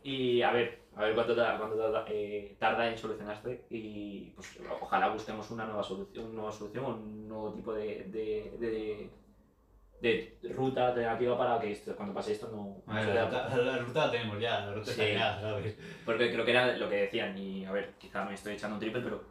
Y 0.02 0.42
a 0.42 0.52
ver, 0.52 0.80
a 0.96 1.02
ver 1.02 1.14
cuánto, 1.14 1.34
tarda, 1.34 1.56
cuánto 1.56 1.76
tarda, 1.76 2.04
eh, 2.08 2.56
tarda 2.58 2.90
en 2.90 2.98
solucionarse 2.98 3.64
y 3.70 4.30
pues 4.34 4.58
ojalá 4.80 5.08
busquemos 5.08 5.50
una 5.50 5.64
nueva 5.64 5.82
solución, 5.82 6.26
una 6.26 6.34
nueva 6.34 6.52
solución 6.52 6.84
un 6.84 7.26
nuevo 7.28 7.52
tipo 7.54 7.72
de, 7.72 8.04
de, 8.08 8.54
de, 8.60 9.10
de 10.12 10.38
ruta 10.54 10.88
alternativa 10.88 11.36
para 11.38 11.58
que 11.60 11.72
esto, 11.72 11.96
cuando 11.96 12.14
pase 12.14 12.32
esto 12.32 12.48
no, 12.50 12.82
no 12.86 12.92
a 12.92 12.96
ver, 12.96 13.04
suceda. 13.06 13.30
la, 13.30 13.48
ruta, 13.48 13.56
la 13.62 13.78
ruta 13.78 14.06
la 14.06 14.12
tenemos 14.12 14.40
ya, 14.40 14.60
la 14.66 14.74
ruta 14.74 14.92
Sí. 14.92 15.00
está 15.00 15.12
ya, 15.18 15.40
¿sabes? 15.40 15.76
Porque 16.04 16.30
creo 16.32 16.44
que 16.44 16.50
era 16.50 16.76
lo 16.76 16.88
que 16.88 16.96
decían, 16.96 17.36
y 17.38 17.64
a 17.64 17.72
ver, 17.72 17.94
quizá 17.98 18.24
me 18.24 18.34
estoy 18.34 18.54
echando 18.54 18.74
un 18.76 18.80
triple, 18.80 19.00
pero 19.02 19.22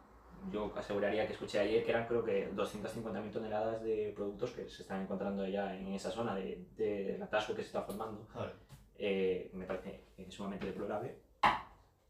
yo 0.50 0.72
aseguraría 0.76 1.26
que 1.26 1.32
escuché 1.32 1.60
ayer 1.60 1.84
que 1.84 1.90
eran 1.90 2.06
creo 2.06 2.24
que 2.24 2.48
250.000 2.54 3.30
toneladas 3.32 3.82
de 3.82 4.12
productos 4.14 4.50
que 4.50 4.68
se 4.68 4.82
están 4.82 5.02
encontrando 5.02 5.46
ya 5.46 5.74
en 5.76 5.92
esa 5.94 6.10
zona 6.10 6.34
de, 6.34 6.66
de- 6.76 7.04
del 7.04 7.22
atasco 7.22 7.54
que 7.54 7.62
se 7.62 7.68
está 7.68 7.82
formando. 7.82 8.26
Eh, 8.96 9.50
me 9.54 9.64
parece 9.66 10.04
sumamente 10.28 10.66
deplorable. 10.66 11.16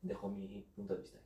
Dejo 0.03 0.29
mi 0.29 0.67
punto 0.75 0.95
de 0.95 1.01
vista. 1.03 1.19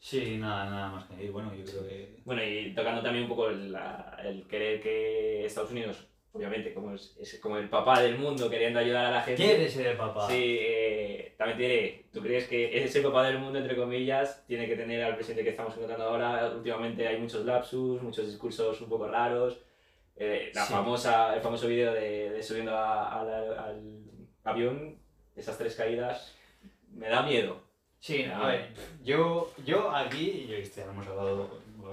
Sí, 0.00 0.36
nada, 0.38 0.66
nada 0.70 0.90
más 0.90 1.04
que 1.06 1.14
añadir. 1.14 1.32
Bueno, 1.32 1.52
yo 1.54 1.64
creo 1.64 1.82
que... 1.88 2.20
Bueno, 2.24 2.42
y 2.44 2.72
tocando 2.74 3.02
también 3.02 3.24
un 3.24 3.28
poco 3.30 3.48
la- 3.50 4.16
el 4.24 4.46
querer 4.46 4.80
que 4.80 5.44
Estados 5.46 5.72
Unidos, 5.72 6.06
obviamente, 6.32 6.72
como 6.74 6.94
es, 6.94 7.16
es 7.20 7.38
como 7.40 7.56
el 7.58 7.68
papá 7.68 8.00
del 8.00 8.18
mundo 8.18 8.48
queriendo 8.50 8.78
ayudar 8.78 9.06
a 9.06 9.10
la 9.10 9.22
gente. 9.22 9.42
¿Quiere 9.42 9.68
ser 9.68 9.86
el 9.88 9.96
papá? 9.96 10.28
Sí, 10.28 10.58
eh, 10.60 11.34
también 11.36 11.58
diré, 11.58 12.04
¿tú 12.12 12.20
crees 12.20 12.46
que 12.48 12.82
ese 12.84 13.00
papá 13.00 13.24
del 13.26 13.38
mundo, 13.38 13.58
entre 13.58 13.76
comillas, 13.76 14.44
tiene 14.46 14.66
que 14.68 14.76
tener 14.76 15.02
al 15.02 15.14
presidente 15.14 15.44
que 15.44 15.50
estamos 15.50 15.74
encontrando 15.74 16.04
ahora? 16.04 16.52
Últimamente 16.54 17.06
hay 17.08 17.18
muchos 17.18 17.44
lapsus, 17.44 18.02
muchos 18.02 18.26
discursos 18.26 18.80
un 18.80 18.88
poco 18.88 19.08
raros. 19.08 19.58
eh, 20.20 20.50
la 20.52 20.64
Sí. 20.66 20.72
famosa, 20.72 21.32
el 21.36 21.40
famoso 21.40 21.68
vídeo 21.68 21.92
de, 21.92 22.30
de 22.30 22.42
subiendo 22.42 22.74
a- 22.76 23.20
a 23.20 23.24
la- 23.24 23.62
al 23.66 24.02
avión, 24.42 24.98
esas 25.36 25.56
tres 25.56 25.76
caídas, 25.76 26.34
me 26.92 27.08
da 27.08 27.22
miedo. 27.22 27.60
Sí, 28.00 28.24
a 28.24 28.44
ver, 28.48 28.66
yo, 29.04 29.52
yo 29.64 29.92
aquí, 29.94 30.48
yo 30.48 30.56
lo 30.84 30.90
hemos 30.90 31.06
hablado 31.06 31.50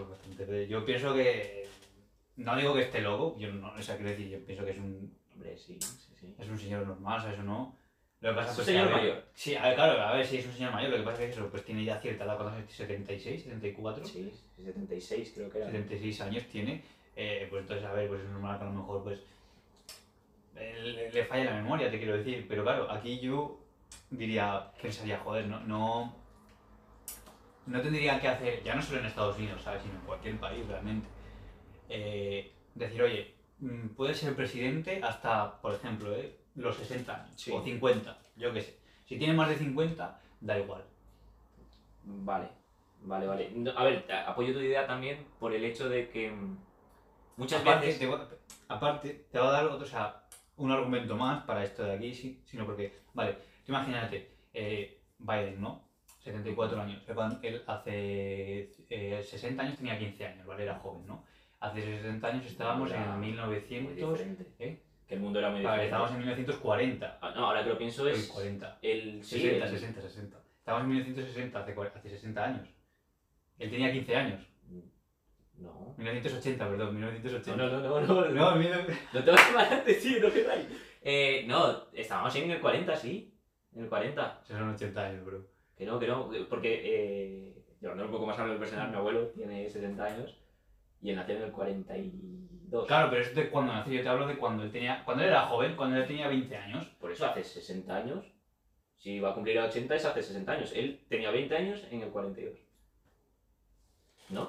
bastante, 0.09 0.67
yo 0.67 0.83
pienso 0.83 1.13
que, 1.13 1.64
no 2.37 2.55
digo 2.55 2.73
que 2.73 2.81
esté 2.81 3.01
loco, 3.01 3.37
yo 3.37 3.51
no, 3.51 3.73
o 3.73 3.81
sea, 3.81 3.95
quiero 3.95 4.11
decir, 4.11 4.29
yo 4.29 4.45
pienso 4.45 4.65
que 4.65 4.71
es 4.71 4.77
un, 4.77 5.15
Hombre, 5.33 5.57
sí, 5.57 5.77
sí, 5.81 6.13
sí. 6.19 6.35
es 6.37 6.49
un 6.49 6.57
señor 6.57 6.87
normal, 6.87 7.21
¿sabes 7.21 7.39
o 7.39 7.43
no? 7.43 7.77
Lo 8.21 8.29
que 8.29 8.35
pasa 8.35 8.51
Es 8.51 8.51
un 8.51 8.55
pues, 8.55 8.67
que, 8.67 8.73
señor 8.73 8.91
mayor. 8.91 9.23
Sí, 9.33 9.55
a 9.55 9.63
ver, 9.63 9.75
claro, 9.75 10.01
a 10.01 10.13
ver, 10.13 10.25
sí, 10.25 10.37
es 10.37 10.45
un 10.45 10.53
señor 10.53 10.71
mayor, 10.71 10.91
lo 10.91 10.97
que 10.97 11.03
pasa 11.03 11.23
es 11.23 11.29
que 11.29 11.35
eso, 11.39 11.49
pues 11.49 11.63
tiene 11.65 11.83
ya 11.83 11.99
cierta 11.99 12.23
edad, 12.23 12.37
¿cuántos 12.37 12.57
años? 12.57 12.71
76, 12.71 13.43
74, 13.43 14.05
Sí, 14.05 14.31
76 14.57 15.31
creo 15.35 15.49
que 15.49 15.57
era. 15.59 15.67
76 15.67 16.21
años 16.21 16.43
tiene, 16.45 16.83
eh, 17.15 17.47
pues 17.49 17.61
entonces, 17.61 17.85
a 17.85 17.93
ver, 17.93 18.07
pues 18.07 18.21
es 18.21 18.29
normal 18.29 18.57
que 18.57 18.63
a 18.63 18.67
lo 18.67 18.73
mejor, 18.73 19.03
pues, 19.03 19.19
eh, 20.55 20.81
le, 20.81 21.11
le 21.11 21.25
falla 21.25 21.45
la 21.45 21.61
memoria, 21.61 21.91
te 21.91 21.97
quiero 21.97 22.17
decir, 22.17 22.45
pero 22.47 22.63
claro, 22.63 22.89
aquí 22.89 23.19
yo 23.19 23.59
diría, 24.09 24.71
pensaría, 24.81 25.19
joder, 25.19 25.47
no, 25.47 25.59
no, 25.61 26.15
no 27.65 27.81
tendría 27.81 28.19
que 28.19 28.27
hacer, 28.27 28.63
ya 28.63 28.75
no 28.75 28.81
solo 28.81 28.99
en 28.99 29.07
Estados 29.07 29.37
Unidos, 29.37 29.61
¿sabes? 29.61 29.81
Sino 29.83 29.95
en 29.95 30.05
cualquier 30.05 30.39
país 30.39 30.65
realmente, 30.67 31.07
eh, 31.89 32.51
decir, 32.73 33.01
oye, 33.01 33.33
mm, 33.59 33.89
puedes 33.89 34.17
ser 34.17 34.35
presidente 34.35 35.01
hasta, 35.03 35.61
por 35.61 35.73
ejemplo, 35.73 36.15
eh, 36.15 36.37
los 36.55 36.75
60 36.77 37.23
años, 37.23 37.41
Sí. 37.41 37.51
o 37.51 37.63
50, 37.63 38.17
yo 38.37 38.53
qué 38.53 38.61
sé. 38.61 38.79
Si 39.05 39.17
tiene 39.17 39.33
más 39.33 39.49
de 39.49 39.57
50, 39.57 40.19
da 40.41 40.59
igual. 40.59 40.83
Vale, 42.03 42.49
vale, 43.01 43.25
vale. 43.27 43.51
No, 43.55 43.71
a 43.71 43.83
ver, 43.83 44.05
apoyo 44.27 44.53
tu 44.53 44.59
idea 44.59 44.85
también 44.87 45.25
por 45.39 45.53
el 45.53 45.63
hecho 45.63 45.89
de 45.89 46.09
que 46.09 46.31
mm, 46.31 46.57
muchas 47.37 47.61
aparte, 47.61 47.87
veces... 47.87 47.99
te 47.99 48.07
va, 48.07 48.29
aparte, 48.67 49.25
te 49.31 49.39
va 49.39 49.49
a 49.49 49.51
dar 49.51 49.65
otro, 49.65 49.85
o 49.85 49.89
sea, 49.89 50.23
un 50.57 50.71
argumento 50.71 51.15
más 51.15 51.43
para 51.43 51.63
esto 51.63 51.83
de 51.83 51.93
aquí, 51.93 52.13
sí, 52.13 52.41
sino 52.45 52.65
porque, 52.65 52.93
vale, 53.13 53.37
imagínate, 53.67 54.31
eh, 54.53 55.01
Biden, 55.17 55.61
¿no? 55.61 55.83
74 56.23 56.81
años. 56.81 57.03
Él 57.43 57.63
hace 57.67 58.71
eh, 58.89 59.21
60 59.23 59.61
años 59.61 59.77
tenía 59.77 59.99
15 59.99 60.25
años, 60.25 60.45
¿vale? 60.47 60.63
Era 60.63 60.79
joven, 60.79 61.05
¿no? 61.05 61.23
Hace 61.65 61.81
60 61.81 62.27
años 62.27 62.45
estábamos 62.45 62.91
Era 62.91 63.03
en 63.03 63.19
muy 63.19 63.27
1900... 63.31 63.95
diferente. 63.97 64.45
¿eh? 64.59 64.81
Que 65.07 65.15
el 65.15 65.19
mundo 65.21 65.39
era 65.39 65.49
muy 65.49 65.61
Vale, 65.61 65.83
diferente. 65.83 65.85
estábamos 65.85 66.11
en 66.11 66.17
1940. 66.19 67.19
Ah, 67.21 67.33
No, 67.35 67.45
ahora 67.47 67.63
que 67.63 67.69
lo 67.69 67.77
pienso 67.77 68.07
es... 68.07 68.21
Uy, 68.29 68.33
40. 68.33 68.79
El, 68.81 69.23
sí, 69.23 69.39
60, 69.41 69.65
el- 69.65 69.71
60, 69.71 70.01
60. 70.01 70.37
Estábamos 70.59 70.83
en 70.85 70.89
1960, 70.95 71.59
hace, 71.59 71.75
hace 71.95 72.09
60 72.09 72.43
años. 72.43 72.67
Él 73.59 73.69
tenía 73.69 73.91
15 73.91 74.15
años. 74.15 74.47
No. 75.57 75.93
1980, 75.97 76.69
perdón, 76.69 76.95
1980. 76.95 77.55
No, 77.63 77.69
no, 77.71 77.79
no, 77.79 78.01
no, 78.01 78.25
no, 78.25 78.29
No, 78.31 78.55
en 78.61 78.67
19- 78.73 78.97
no 79.13 79.23
te 79.23 79.31
vas 79.31 79.41
a 79.55 79.59
adelante, 79.61 79.93
sí, 79.93 80.17
no 80.21 80.31
queráis. 80.31 80.67
Eh, 81.01 81.45
no, 81.47 81.85
estábamos 81.93 82.35
en 82.35 82.51
el 82.51 82.59
40, 82.59 82.95
sí. 82.95 83.33
En 83.73 83.83
el 83.83 83.89
40. 83.89 84.41
Esos 84.43 84.57
son 84.57 84.69
80 84.73 85.01
años, 85.05 85.23
bro. 85.25 85.45
Que 85.77 85.85
no, 85.85 85.99
que 85.99 86.07
no, 86.07 86.29
porque 86.49 86.81
eh, 86.83 87.63
llevándolo 87.79 88.09
un 88.09 88.13
poco 88.15 88.25
más 88.25 88.39
a 88.39 88.45
lo 88.47 88.57
personal, 88.59 88.89
mi 88.89 88.95
abuelo 88.97 89.27
tiene 89.27 89.69
70 89.69 90.03
años 90.03 90.35
y 91.05 91.11
él 91.11 91.17
nació 91.17 91.35
en 91.35 91.43
el 91.43 91.51
42. 91.51 92.87
Claro, 92.87 93.11
pero 93.11 93.21
es 93.21 93.35
de 93.35 93.49
cuando 93.49 93.73
nació. 93.73 93.93
Yo 93.93 94.01
te 94.01 94.09
hablo 94.09 94.25
de 94.25 94.37
cuando 94.37 94.63
él 94.63 94.71
tenía. 94.71 95.03
Cuando 95.05 95.23
él 95.23 95.29
era 95.29 95.45
joven, 95.45 95.75
cuando 95.75 95.97
él 95.97 96.07
tenía 96.07 96.27
20 96.27 96.57
años. 96.57 96.85
Por 96.99 97.11
eso 97.11 97.27
hace 97.27 97.43
60 97.43 97.95
años. 97.95 98.25
Si 98.97 99.19
va 99.19 99.29
a 99.29 99.33
cumplir 99.35 99.59
a 99.59 99.65
80 99.65 99.95
es 99.95 100.05
hace 100.05 100.23
60 100.23 100.51
años. 100.51 100.71
Él 100.73 100.99
tenía 101.07 101.29
20 101.29 101.55
años 101.55 101.83
en 101.91 102.01
el 102.01 102.09
42. 102.09 102.57
¿No? 104.29 104.47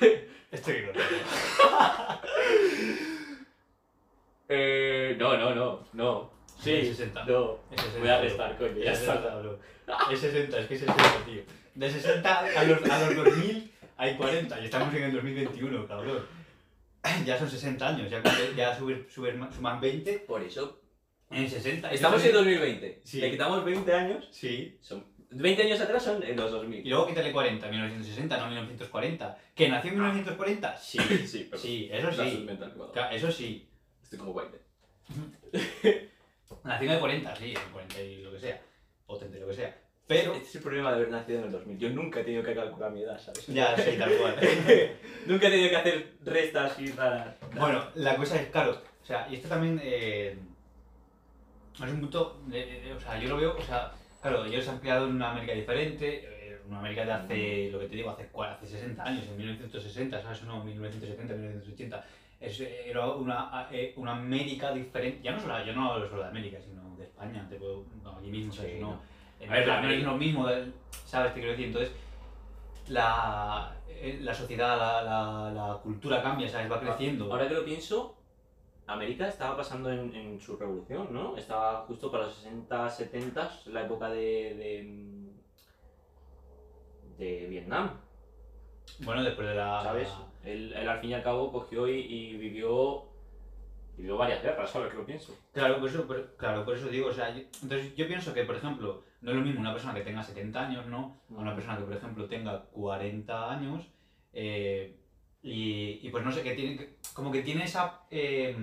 Estoy 0.52 0.82
loco. 0.82 1.00
Eh, 4.54 5.16
no, 5.18 5.34
no, 5.38 5.54
no, 5.54 5.88
no. 5.94 6.30
Es 6.58 6.88
60. 6.88 7.24
No. 7.24 7.60
Es 7.70 7.80
60, 7.80 8.00
Voy 8.00 8.08
a 8.10 8.20
restar, 8.20 8.58
coño, 8.58 8.76
ya 8.76 8.92
Es 8.92 9.00
está. 9.00 9.14
60, 9.14 9.38
bro. 9.38 9.58
Es 10.10 10.20
60, 10.20 10.58
es 10.58 10.66
que 10.66 10.74
es 10.74 10.80
60, 10.80 11.24
tío. 11.24 11.42
De 11.74 11.90
60 11.90 12.38
a 12.38 12.64
los, 12.64 12.90
a 12.90 13.06
los 13.06 13.16
2000 13.16 13.72
hay 13.96 14.16
40 14.16 14.60
y 14.60 14.64
estamos 14.64 14.94
en 14.94 15.02
el 15.04 15.12
2021, 15.12 15.86
cabrón. 15.86 16.24
Ya 17.26 17.36
son 17.36 17.50
60 17.50 17.88
años, 17.88 18.08
ya, 18.10 18.22
ya 18.56 18.76
subes, 18.78 19.12
subes 19.12 19.34
suman 19.54 19.80
20 19.80 20.20
Por 20.20 20.40
eso. 20.42 20.80
en 21.30 21.50
60. 21.50 21.90
Estamos 21.92 22.20
en 22.22 22.28
Entonces- 22.28 22.32
2020. 22.60 23.00
Sí. 23.04 23.20
Le 23.20 23.30
quitamos 23.32 23.64
20 23.64 23.92
años. 23.92 24.28
Sí. 24.30 24.78
Son 24.80 25.04
20 25.30 25.62
años 25.64 25.80
atrás 25.80 26.02
son 26.04 26.22
en 26.22 26.36
los 26.36 26.50
Y 26.50 26.52
2000. 26.54 26.88
luego 26.88 27.06
quítale 27.08 27.32
40, 27.32 27.66
1960, 27.68 28.36
no 28.38 28.46
1940. 28.46 29.38
¿Que 29.54 29.68
nació 29.68 29.88
en 29.90 29.94
1940? 29.96 30.76
Sí. 30.76 30.98
Sí, 31.26 31.48
pero. 31.50 31.60
Sí, 31.60 31.88
eso 31.90 32.12
sí. 32.12 32.46
Eso 33.10 33.32
sí. 33.32 33.68
Estoy 34.02 34.18
como 34.20 34.30
White. 34.32 34.60
Nació 36.64 36.86
en 36.88 36.92
el 36.94 37.00
40, 37.00 37.34
sí, 37.36 37.44
en 37.50 37.56
el 37.56 37.68
40 37.72 38.00
y 38.02 38.22
lo 38.22 38.30
que 38.32 38.38
sea. 38.38 38.62
O 39.06 39.16
30 39.18 39.38
y 39.38 39.40
lo 39.40 39.48
que 39.48 39.54
sea. 39.54 39.76
Pero. 40.20 40.32
Este 40.34 40.46
es 40.48 40.54
el 40.56 40.62
problema 40.62 40.90
de 40.90 40.96
haber 40.96 41.10
nacido 41.10 41.38
en 41.40 41.44
el 41.46 41.52
2000. 41.52 41.78
Yo 41.78 41.90
nunca 41.90 42.20
he 42.20 42.24
tenido 42.24 42.42
que 42.42 42.54
calcular 42.54 42.90
mi 42.92 43.02
edad, 43.02 43.18
¿sabes? 43.18 43.46
Ya, 43.46 43.76
sí, 43.76 43.96
tal 43.98 44.12
cual. 44.16 44.36
nunca 45.26 45.48
he 45.48 45.50
tenido 45.50 45.70
que 45.70 45.76
hacer 45.76 46.12
restas 46.24 46.78
y 46.80 46.84
nada. 46.88 47.36
Bueno, 47.58 47.84
la 47.94 48.16
cosa 48.16 48.40
es, 48.40 48.48
claro, 48.50 48.72
o 49.02 49.04
sea, 49.06 49.26
y 49.30 49.36
esto 49.36 49.48
también 49.48 49.80
eh, 49.82 50.36
es 51.74 51.80
un 51.90 52.00
punto, 52.00 52.40
de- 52.46 52.80
de- 52.80 52.92
o 52.94 53.00
sea, 53.00 53.18
yo 53.18 53.28
lo 53.28 53.36
veo, 53.36 53.56
o 53.56 53.62
sea, 53.62 53.92
claro, 54.20 54.44
ellos 54.44 54.64
se 54.64 54.70
han 54.70 54.78
creado 54.78 55.06
en 55.08 55.16
una 55.16 55.30
América 55.32 55.52
diferente, 55.54 56.20
eh, 56.24 56.60
una 56.68 56.78
América 56.78 57.04
de 57.04 57.12
hace, 57.12 57.68
lo 57.72 57.80
que 57.80 57.86
te 57.86 57.96
digo, 57.96 58.10
hace, 58.10 58.28
hace 58.48 58.66
60 58.66 59.02
años, 59.04 59.24
en 59.26 59.36
1960, 59.38 60.22
¿sabes? 60.22 60.42
No, 60.44 60.62
1970, 60.64 61.34
1980. 61.34 62.04
es, 62.40 62.60
era 62.60 63.06
una, 63.08 63.68
eh, 63.70 63.92
una 63.96 64.12
América 64.12 64.72
diferente. 64.72 65.20
Ya 65.22 65.32
no 65.32 65.40
solo, 65.40 65.64
yo 65.64 65.72
no 65.74 65.92
hablo 65.92 66.08
solo 66.08 66.22
de 66.22 66.28
América, 66.28 66.58
sino 66.64 66.96
de 66.96 67.04
España, 67.04 67.46
te 67.48 67.56
puedo, 67.56 67.84
no, 68.02 68.16
aquí 68.18 68.28
mismo, 68.30 68.52
¿sabes? 68.52 68.72
Sí, 68.72 68.78
no, 68.80 68.90
no. 68.90 69.11
A 69.48 69.52
ver, 69.52 69.66
no 69.66 69.88
es 69.90 70.02
lo 70.04 70.16
mismo, 70.16 70.46
de- 70.46 70.72
¿sabes? 71.06 71.34
Te 71.34 71.40
quiero 71.40 71.52
decir, 71.52 71.66
entonces 71.68 71.92
la, 72.88 73.76
eh, 73.88 74.18
la 74.22 74.34
sociedad, 74.34 74.76
la, 74.78 75.02
la, 75.02 75.50
la 75.50 75.78
cultura 75.82 76.22
cambia, 76.22 76.48
¿sabes? 76.48 76.70
Va 76.70 76.80
creciendo. 76.80 77.30
Ahora 77.30 77.48
que 77.48 77.54
lo 77.54 77.64
pienso, 77.64 78.16
América 78.86 79.28
estaba 79.28 79.56
pasando 79.56 79.90
en, 79.90 80.14
en 80.14 80.40
su 80.40 80.56
revolución, 80.56 81.08
¿no? 81.12 81.36
Estaba 81.36 81.84
justo 81.86 82.10
para 82.10 82.24
los 82.24 82.34
60, 82.34 82.88
70, 82.90 83.60
la 83.66 83.82
época 83.82 84.08
de, 84.10 85.32
de, 87.18 87.28
de 87.40 87.46
Vietnam, 87.48 87.90
Bueno, 89.00 89.22
después 89.22 89.46
de 89.48 89.54
la... 89.54 89.80
¿sabes? 89.82 90.08
Él, 90.44 90.72
él 90.76 90.88
al 90.88 91.00
fin 91.00 91.10
y 91.10 91.14
al 91.14 91.22
cabo 91.22 91.52
cogió 91.52 91.86
y, 91.88 92.00
y 92.00 92.36
vivió, 92.36 93.04
vivió 93.96 94.16
varias 94.16 94.42
guerras, 94.42 94.74
ahora 94.74 94.90
que 94.90 94.96
lo 94.96 95.06
pienso. 95.06 95.36
Claro, 95.52 95.78
por 95.78 95.88
eso, 95.88 96.04
por- 96.06 96.34
claro, 96.36 96.64
por 96.64 96.76
eso 96.76 96.88
digo, 96.88 97.08
o 97.08 97.12
sea, 97.12 97.30
yo- 97.30 97.44
entonces 97.62 97.94
yo 97.94 98.06
pienso 98.08 98.34
que, 98.34 98.42
por 98.42 98.56
ejemplo, 98.56 99.02
no 99.22 99.30
es 99.30 99.36
lo 99.36 99.42
mismo 99.42 99.60
una 99.60 99.72
persona 99.72 99.94
que 99.94 100.02
tenga 100.02 100.22
70 100.22 100.66
años, 100.68 100.86
¿no? 100.86 101.20
A 101.30 101.40
una 101.40 101.54
persona 101.54 101.78
que, 101.78 101.84
por 101.84 101.94
ejemplo, 101.96 102.26
tenga 102.28 102.62
40 102.66 103.50
años 103.50 103.86
eh, 104.32 104.96
y, 105.42 106.06
y, 106.06 106.10
pues 106.10 106.24
no 106.24 106.30
sé, 106.32 106.42
que 106.42 106.54
tiene, 106.54 106.76
que- 106.76 106.96
como 107.14 107.30
que 107.32 107.42
tiene 107.42 107.64
esa, 107.64 108.00
eh, 108.10 108.54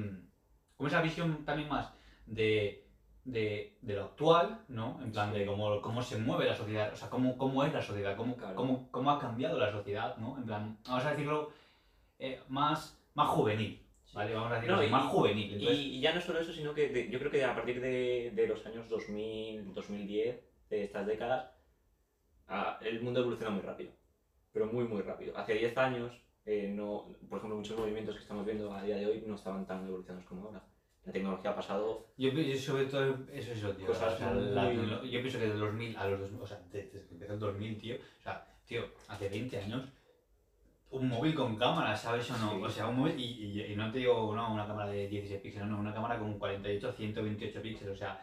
como 0.75 0.87
esa 0.87 1.01
visión 1.01 1.43
también 1.45 1.67
más 1.69 1.93
de, 2.25 2.85
de, 3.25 3.77
de 3.81 3.93
lo 3.95 4.03
actual, 4.05 4.61
¿no? 4.69 4.99
En 5.03 5.11
plan 5.11 5.31
de 5.33 5.45
cómo, 5.45 5.81
cómo 5.81 6.01
se 6.01 6.17
mueve 6.17 6.45
la 6.45 6.55
sociedad, 6.55 6.91
o 6.93 6.95
sea, 6.95 7.09
cómo, 7.09 7.37
cómo 7.37 7.63
es 7.63 7.73
la 7.73 7.81
sociedad, 7.81 8.15
cómo, 8.15 8.35
Claro. 8.37 8.55
cómo, 8.55 8.89
cómo 8.91 9.11
ha 9.11 9.19
cambiado 9.19 9.57
la 9.59 9.71
sociedad, 9.71 10.17
¿no? 10.17 10.37
En 10.37 10.45
plan, 10.45 10.77
vamos 10.87 11.05
a 11.05 11.11
decirlo 11.11 11.51
eh, 12.19 12.41
más, 12.49 12.97
más 13.13 13.27
juvenil, 13.29 13.81
¿vale? 14.13 14.33
Vamos 14.33 14.51
a 14.51 14.55
decirlo 14.55 14.75
No, 14.75 14.81
así, 14.81 14.89
y- 14.89 14.91
más 14.91 15.05
juvenil. 15.05 15.53
Entonces, 15.53 15.77
Y, 15.79 15.97
y 15.97 16.01
ya 16.01 16.13
no 16.13 16.21
solo 16.21 16.39
eso, 16.39 16.51
sino 16.53 16.73
que 16.73 16.89
de- 16.89 17.09
yo 17.09 17.19
creo 17.19 17.31
que 17.31 17.43
a 17.45 17.55
partir 17.55 17.79
de, 17.81 18.31
de 18.33 18.47
los 18.47 18.65
años 18.65 18.87
2000, 18.89 19.73
2010, 19.73 20.39
de 20.69 20.83
estas 20.83 21.05
décadas, 21.07 21.49
ah, 22.47 22.77
el 22.81 23.01
mundo 23.01 23.21
evoluciona 23.21 23.51
muy 23.51 23.61
rápido. 23.61 23.91
Pero 24.53 24.67
muy, 24.67 24.85
muy 24.85 25.01
rápido. 25.01 25.37
Hace 25.37 25.53
10 25.53 25.77
años, 25.77 26.11
eh, 26.45 26.71
no, 26.73 27.07
por 27.29 27.37
ejemplo, 27.37 27.57
muchos 27.57 27.77
movimientos 27.77 28.15
que 28.15 28.21
estamos 28.21 28.45
viendo 28.45 28.73
a 28.73 28.81
día 28.83 28.95
de 28.97 29.05
hoy 29.05 29.23
no 29.25 29.35
estaban 29.35 29.65
tan 29.65 29.85
evolucionados 29.85 30.27
como 30.27 30.45
ahora. 30.45 30.63
La 31.05 31.13
tecnología 31.13 31.51
ha 31.51 31.55
pasado. 31.55 32.07
Yo, 32.17 32.29
yo 32.31 32.57
sobre 32.57 32.85
todo 32.85 33.17
eso 33.31 33.51
es 33.51 33.63
lo 33.63 33.73
tío. 33.73 33.87
Cosas 33.87 34.15
o 34.15 34.17
sea, 34.17 34.33
la 34.33 34.71
yo 34.71 35.21
pienso 35.21 35.39
que 35.39 35.47
de 35.47 35.53
2000 35.53 35.97
a 35.97 36.07
los 36.07 36.19
2000, 36.19 36.41
o 36.41 36.45
sea, 36.47 36.59
desde 36.71 36.89
que 36.91 37.13
empezó 37.13 37.33
el 37.33 37.39
2000, 37.39 37.77
tío, 37.79 37.95
o 37.95 38.21
sea, 38.23 38.45
tío, 38.65 38.85
hace 39.07 39.29
20 39.29 39.57
años, 39.59 39.85
un 40.91 41.07
móvil 41.07 41.33
con 41.35 41.55
cámara, 41.55 41.95
¿sabes 41.95 42.29
o 42.31 42.37
no? 42.37 42.51
Sí. 42.51 42.61
O 42.63 42.69
sea, 42.69 42.87
un 42.87 42.97
móvil, 42.97 43.19
y, 43.19 43.23
y- 43.59 43.71
y 43.71 43.75
no 43.75 43.91
te 43.91 43.99
digo 43.99 44.35
no, 44.35 44.53
una 44.53 44.67
cámara 44.67 44.89
de 44.89 45.07
16 45.07 45.39
píxeles, 45.41 45.67
no, 45.67 45.79
una 45.79 45.93
cámara 45.93 46.19
con 46.19 46.37
48, 46.37 46.91
128 46.93 47.61
píxeles, 47.61 47.93
o 47.93 47.97
sea, 47.97 48.19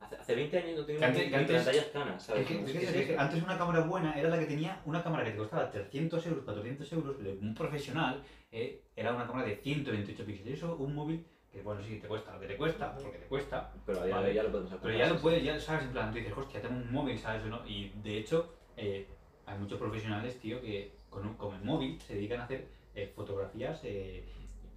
Hace, 0.00 0.16
hace 0.16 0.34
20 0.34 0.58
años 0.58 0.78
no 0.78 0.84
teníamos 0.84 1.08
antes- 1.08 1.28
ni 1.30 1.34
antes- 1.36 1.56
pantallas 1.56 1.84
planas, 1.86 2.22
¿sabes? 2.22 2.42
es 2.42 2.48
que, 2.48 2.54
es 2.64 2.72
que- 2.92 3.00
es 3.00 3.06
que 3.06 3.18
antes 3.18 3.42
una 3.42 3.56
cámara 3.58 3.80
buena 3.80 4.12
era 4.18 4.28
la 4.28 4.38
que 4.38 4.44
tenía 4.46 4.80
una 4.84 5.02
cámara 5.02 5.24
que 5.24 5.30
te 5.32 5.38
costaba 5.38 5.70
300 5.70 6.24
euros, 6.26 6.44
400 6.44 6.92
euros, 6.92 7.16
pero 7.18 7.30
un 7.40 7.54
profesional 7.54 8.22
eh, 8.52 8.82
era 8.94 9.12
una 9.14 9.26
cámara 9.26 9.46
de 9.48 9.56
128 9.56 10.24
píxeles. 10.24 10.58
Eso, 10.58 10.76
un 10.76 10.94
móvil, 10.94 11.24
que 11.50 11.62
bueno, 11.62 11.82
sí, 11.82 11.98
te 11.98 12.08
cuesta 12.08 12.34
lo 12.34 12.40
que 12.40 12.46
te 12.46 12.56
cuesta, 12.56 12.94
porque 12.94 13.18
te 13.18 13.26
cuesta, 13.26 13.72
Pero 13.86 14.00
a 14.00 14.04
día 14.06 14.14
de 14.16 14.20
Vale. 14.22 14.34
ya 14.34 14.42
lo 14.42 14.50
podemos. 14.52 14.72
Pero 14.82 14.96
ya 14.98 15.08
lo 15.08 15.20
puedes, 15.20 15.42
ya 15.42 15.58
sabes, 15.58 15.84
en 15.84 15.90
plan, 15.92 16.10
tú 16.12 16.18
dices, 16.18 16.32
hostia, 16.36 16.60
tengo 16.60 16.74
un 16.76 16.92
móvil, 16.92 17.18
¿sabes 17.18 17.42
o 17.44 17.46
no? 17.46 17.66
Y 17.66 17.88
de 18.02 18.18
hecho, 18.18 18.52
eh, 18.76 19.06
hay 19.46 19.58
muchos 19.58 19.78
profesionales, 19.78 20.38
tío, 20.40 20.60
que 20.60 20.92
con, 21.08 21.26
un- 21.26 21.34
con 21.34 21.54
el 21.54 21.62
móvil 21.62 21.98
se 22.00 22.14
dedican 22.14 22.40
a 22.40 22.44
hacer 22.44 22.66
eh, 22.94 23.10
fotografías 23.14 23.80
eh, 23.84 24.24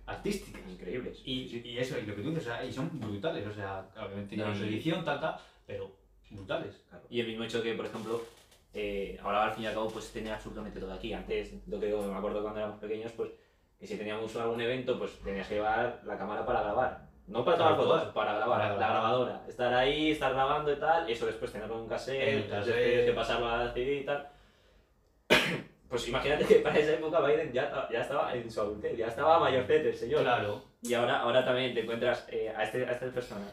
artísticas. 0.10 0.62
Increíbles. 0.70 1.22
Y, 1.26 1.48
Sí, 1.48 1.62
sí. 1.62 1.70
y 1.70 1.78
eso, 1.78 1.98
y 1.98 2.04
lo 2.06 2.16
que 2.16 2.22
tú 2.22 2.30
dices, 2.30 2.48
o 2.48 2.50
sea, 2.50 2.64
y 2.66 2.72
son 2.74 2.90
brutales, 3.00 3.46
o 3.48 3.54
sea, 3.54 3.86
obviamente 3.98 4.36
tienen 4.36 4.56
su 4.56 4.64
edición, 4.64 5.04
tal, 5.06 5.20
tal, 5.20 5.36
pero 5.66 5.92
brutales. 6.30 6.76
Claro. 6.90 7.06
Y 7.10 7.20
el 7.22 7.28
mismo 7.28 7.44
hecho 7.44 7.62
que, 7.64 7.74
por 7.74 7.86
ejemplo, 7.86 8.22
eh, 8.74 9.18
ahora 9.24 9.46
al 9.46 9.54
fin 9.54 9.64
y 9.64 9.68
al 9.68 9.74
cabo, 9.74 9.90
pues 9.90 10.12
tenía 10.12 10.36
absolutamente 10.36 10.80
todo 10.80 10.94
aquí. 10.94 11.14
Antes, 11.14 11.54
lo 11.68 11.80
que 11.80 11.88
digo, 11.88 12.02
me 12.04 12.16
acuerdo 12.18 12.42
cuando 12.42 12.60
éramos 12.60 12.80
pequeños, 12.80 13.12
pues 13.14 13.30
que 13.80 13.88
si 13.88 13.98
teníamos 13.98 14.36
algún 14.36 14.60
evento, 14.62 14.98
pues 15.00 15.12
tenías 15.24 15.48
que 15.48 15.56
llevar 15.56 16.02
la 16.06 16.18
cámara 16.18 16.46
para 16.46 16.62
grabar. 16.62 17.10
No 17.28 17.46
para 17.46 17.58
tomar 17.58 17.76
fotos, 17.78 18.04
para 18.14 18.34
grabar, 18.34 18.58
Para 18.60 18.70
la 18.70 18.76
grabar. 18.76 18.92
grabadora. 19.02 19.46
Estar 19.48 19.74
ahí, 19.74 20.12
estar 20.12 20.34
grabando 20.34 20.74
y 20.74 20.76
tal, 20.78 21.10
eso 21.10 21.28
después 21.28 21.52
tenerlo 21.52 21.76
en 21.76 21.82
un 21.82 21.88
cassette, 21.88 22.50
cassette. 22.50 22.76
después 22.76 23.06
que 23.06 23.14
pasarlo 23.14 23.48
a 23.48 23.72
CD 23.72 23.98
y 24.02 24.06
tal. 24.06 24.28
Pues 25.90 26.08
imagínate 26.08 26.46
que 26.46 26.56
para 26.56 26.78
esa 26.78 26.94
época 26.94 27.20
Biden 27.22 27.52
ya, 27.52 27.88
ya 27.92 28.02
estaba 28.02 28.34
en 28.36 28.50
su 28.52 28.62
adultez, 28.62 28.96
ya 28.96 29.08
estaba 29.08 29.40
mayorcete 29.40 29.90
el 29.90 29.96
señor. 29.96 30.22
Claro. 30.22 30.64
Y 30.84 30.94
ahora, 30.94 31.22
ahora 31.22 31.44
también 31.44 31.74
te 31.74 31.82
encuentras 31.82 32.28
eh, 32.30 32.50
a, 32.56 32.64
este, 32.64 32.86
a 32.86 32.92
esta 32.92 33.08
persona 33.12 33.52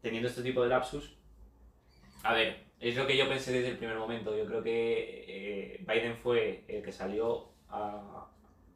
teniendo 0.00 0.28
este 0.28 0.42
tipo 0.42 0.62
de 0.62 0.68
lapsus. 0.68 1.14
A 2.22 2.32
ver, 2.32 2.56
es 2.80 2.96
lo 2.96 3.06
que 3.06 3.16
yo 3.16 3.28
pensé 3.28 3.52
desde 3.52 3.70
el 3.70 3.76
primer 3.78 3.96
momento. 3.96 4.36
Yo 4.36 4.46
creo 4.46 4.62
que 4.62 5.24
eh, 5.28 5.84
Biden 5.86 6.16
fue 6.16 6.64
el 6.68 6.82
que 6.82 6.92
salió 6.92 7.48
a, 7.70 8.26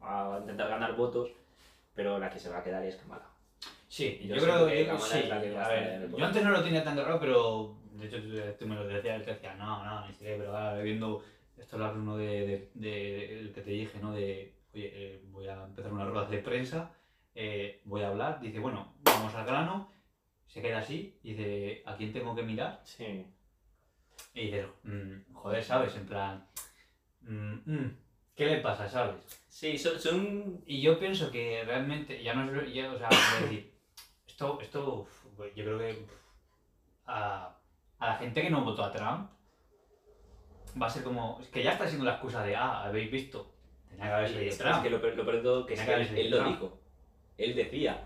a 0.01 0.37
intentar 0.41 0.67
ganar 0.69 0.95
votos, 0.95 1.31
pero 1.95 2.19
la 2.19 2.29
que 2.29 2.39
se 2.39 2.49
va 2.49 2.59
a 2.59 2.63
quedar 2.63 2.83
es 2.83 2.97
Kamala. 2.97 3.27
Sí, 3.87 4.19
yo 4.25 4.35
yo, 4.35 4.43
creo 4.43 4.67
que 4.67 4.73
que 4.75 4.85
Kamala 4.87 5.05
sí. 5.05 5.19
es 5.19 5.29
la 5.29 5.41
que 5.41 5.51
va 5.53 5.61
a 5.61 5.65
A 5.67 5.73
estar 5.75 5.77
en 5.93 6.01
ver, 6.01 6.09
el 6.11 6.17
yo 6.17 6.25
antes 6.25 6.43
no 6.43 6.49
lo 6.51 6.63
tenía 6.63 6.83
tan 6.83 6.95
claro, 6.95 7.17
pero 7.19 7.75
de 7.93 8.07
hecho 8.07 8.17
tú- 8.21 8.57
tú 8.59 8.67
me 8.67 8.75
lo 8.75 8.85
decías, 8.87 9.23
te 9.23 9.31
decía, 9.33 9.53
no, 9.55 9.83
no, 9.85 10.05
ni 10.07 10.13
siquiera, 10.13 10.37
pero 10.37 10.57
ahora 10.57 10.81
viendo 10.81 11.23
esto 11.61 11.75
hablar 11.75 11.95
uno 11.97 12.17
de, 12.17 12.25
de, 12.47 12.71
de- 12.75 13.39
el 13.39 13.53
que 13.53 13.61
te 13.61 13.69
dije, 13.71 13.99
¿no? 14.01 14.11
De, 14.13 14.55
oye, 14.73 14.91
eh, 14.93 15.21
voy 15.25 15.47
a 15.47 15.63
empezar 15.63 15.91
una 15.93 16.05
rueda 16.05 16.27
de 16.27 16.39
prensa, 16.39 16.91
eh, 17.35 17.81
voy 17.85 18.01
a 18.01 18.09
hablar, 18.09 18.39
dice, 18.41 18.59
bueno, 18.59 18.95
vamos 19.03 19.33
al 19.35 19.45
grano, 19.45 19.91
se 20.47 20.61
queda 20.61 20.79
así, 20.79 21.17
dice, 21.23 21.83
¿a 21.85 21.95
quién 21.95 22.11
tengo 22.11 22.35
que 22.35 22.43
mirar? 22.43 22.81
Sí. 22.83 23.25
Y 24.33 24.45
dices, 24.45 24.65
"Mm, 24.83 25.33
joder, 25.33 25.63
¿sabes? 25.63 25.95
En 25.95 26.05
plan, 26.05 26.45
mm, 27.21 27.53
mm, 27.65 27.97
¿qué 28.35 28.45
le 28.45 28.57
pasa, 28.61 28.87
sabes? 28.89 29.15
Sí, 29.47 29.77
son, 29.77 29.99
son 29.99 30.63
Y 30.65 30.81
yo 30.81 30.97
pienso 30.99 31.31
que 31.31 31.63
realmente, 31.65 32.21
ya 32.23 32.33
no 32.33 32.61
es, 32.61 32.73
ya, 32.73 32.91
o 32.91 32.97
sea, 32.97 33.09
es 33.09 33.41
decir, 33.43 33.71
esto, 34.27 34.59
esto, 34.61 35.07
yo 35.55 35.63
creo 35.63 35.77
que 35.77 36.05
a, 37.05 37.57
a 37.99 38.07
la 38.07 38.15
gente 38.17 38.41
que 38.41 38.49
no 38.49 38.63
votó 38.63 38.83
a 38.83 38.91
Trump 38.91 39.29
va 40.79 40.87
a 40.87 40.89
ser 40.89 41.03
como, 41.03 41.39
es 41.41 41.47
que 41.47 41.63
ya 41.63 41.71
está 41.73 41.87
siendo 41.87 42.05
la 42.05 42.13
excusa 42.13 42.43
de, 42.43 42.55
ah, 42.55 42.83
habéis 42.83 43.09
visto, 43.11 43.51
tenía 43.89 44.05
que 44.05 44.11
haber 44.11 44.25
Es, 44.47 44.57
que 44.83 44.89
lo, 44.89 45.01
peor- 45.01 45.15
lo 45.15 45.23
peor 45.25 45.35
de 45.37 45.41
todo 45.43 45.65
que 45.65 45.73
es 45.73 45.79
Tenía 45.79 45.97
que 46.03 46.13
que 46.13 46.19
él, 46.21 46.25
él 46.25 46.31
lo 46.31 46.43
dijo. 46.49 46.79
Él 47.37 47.55
decía, 47.55 48.03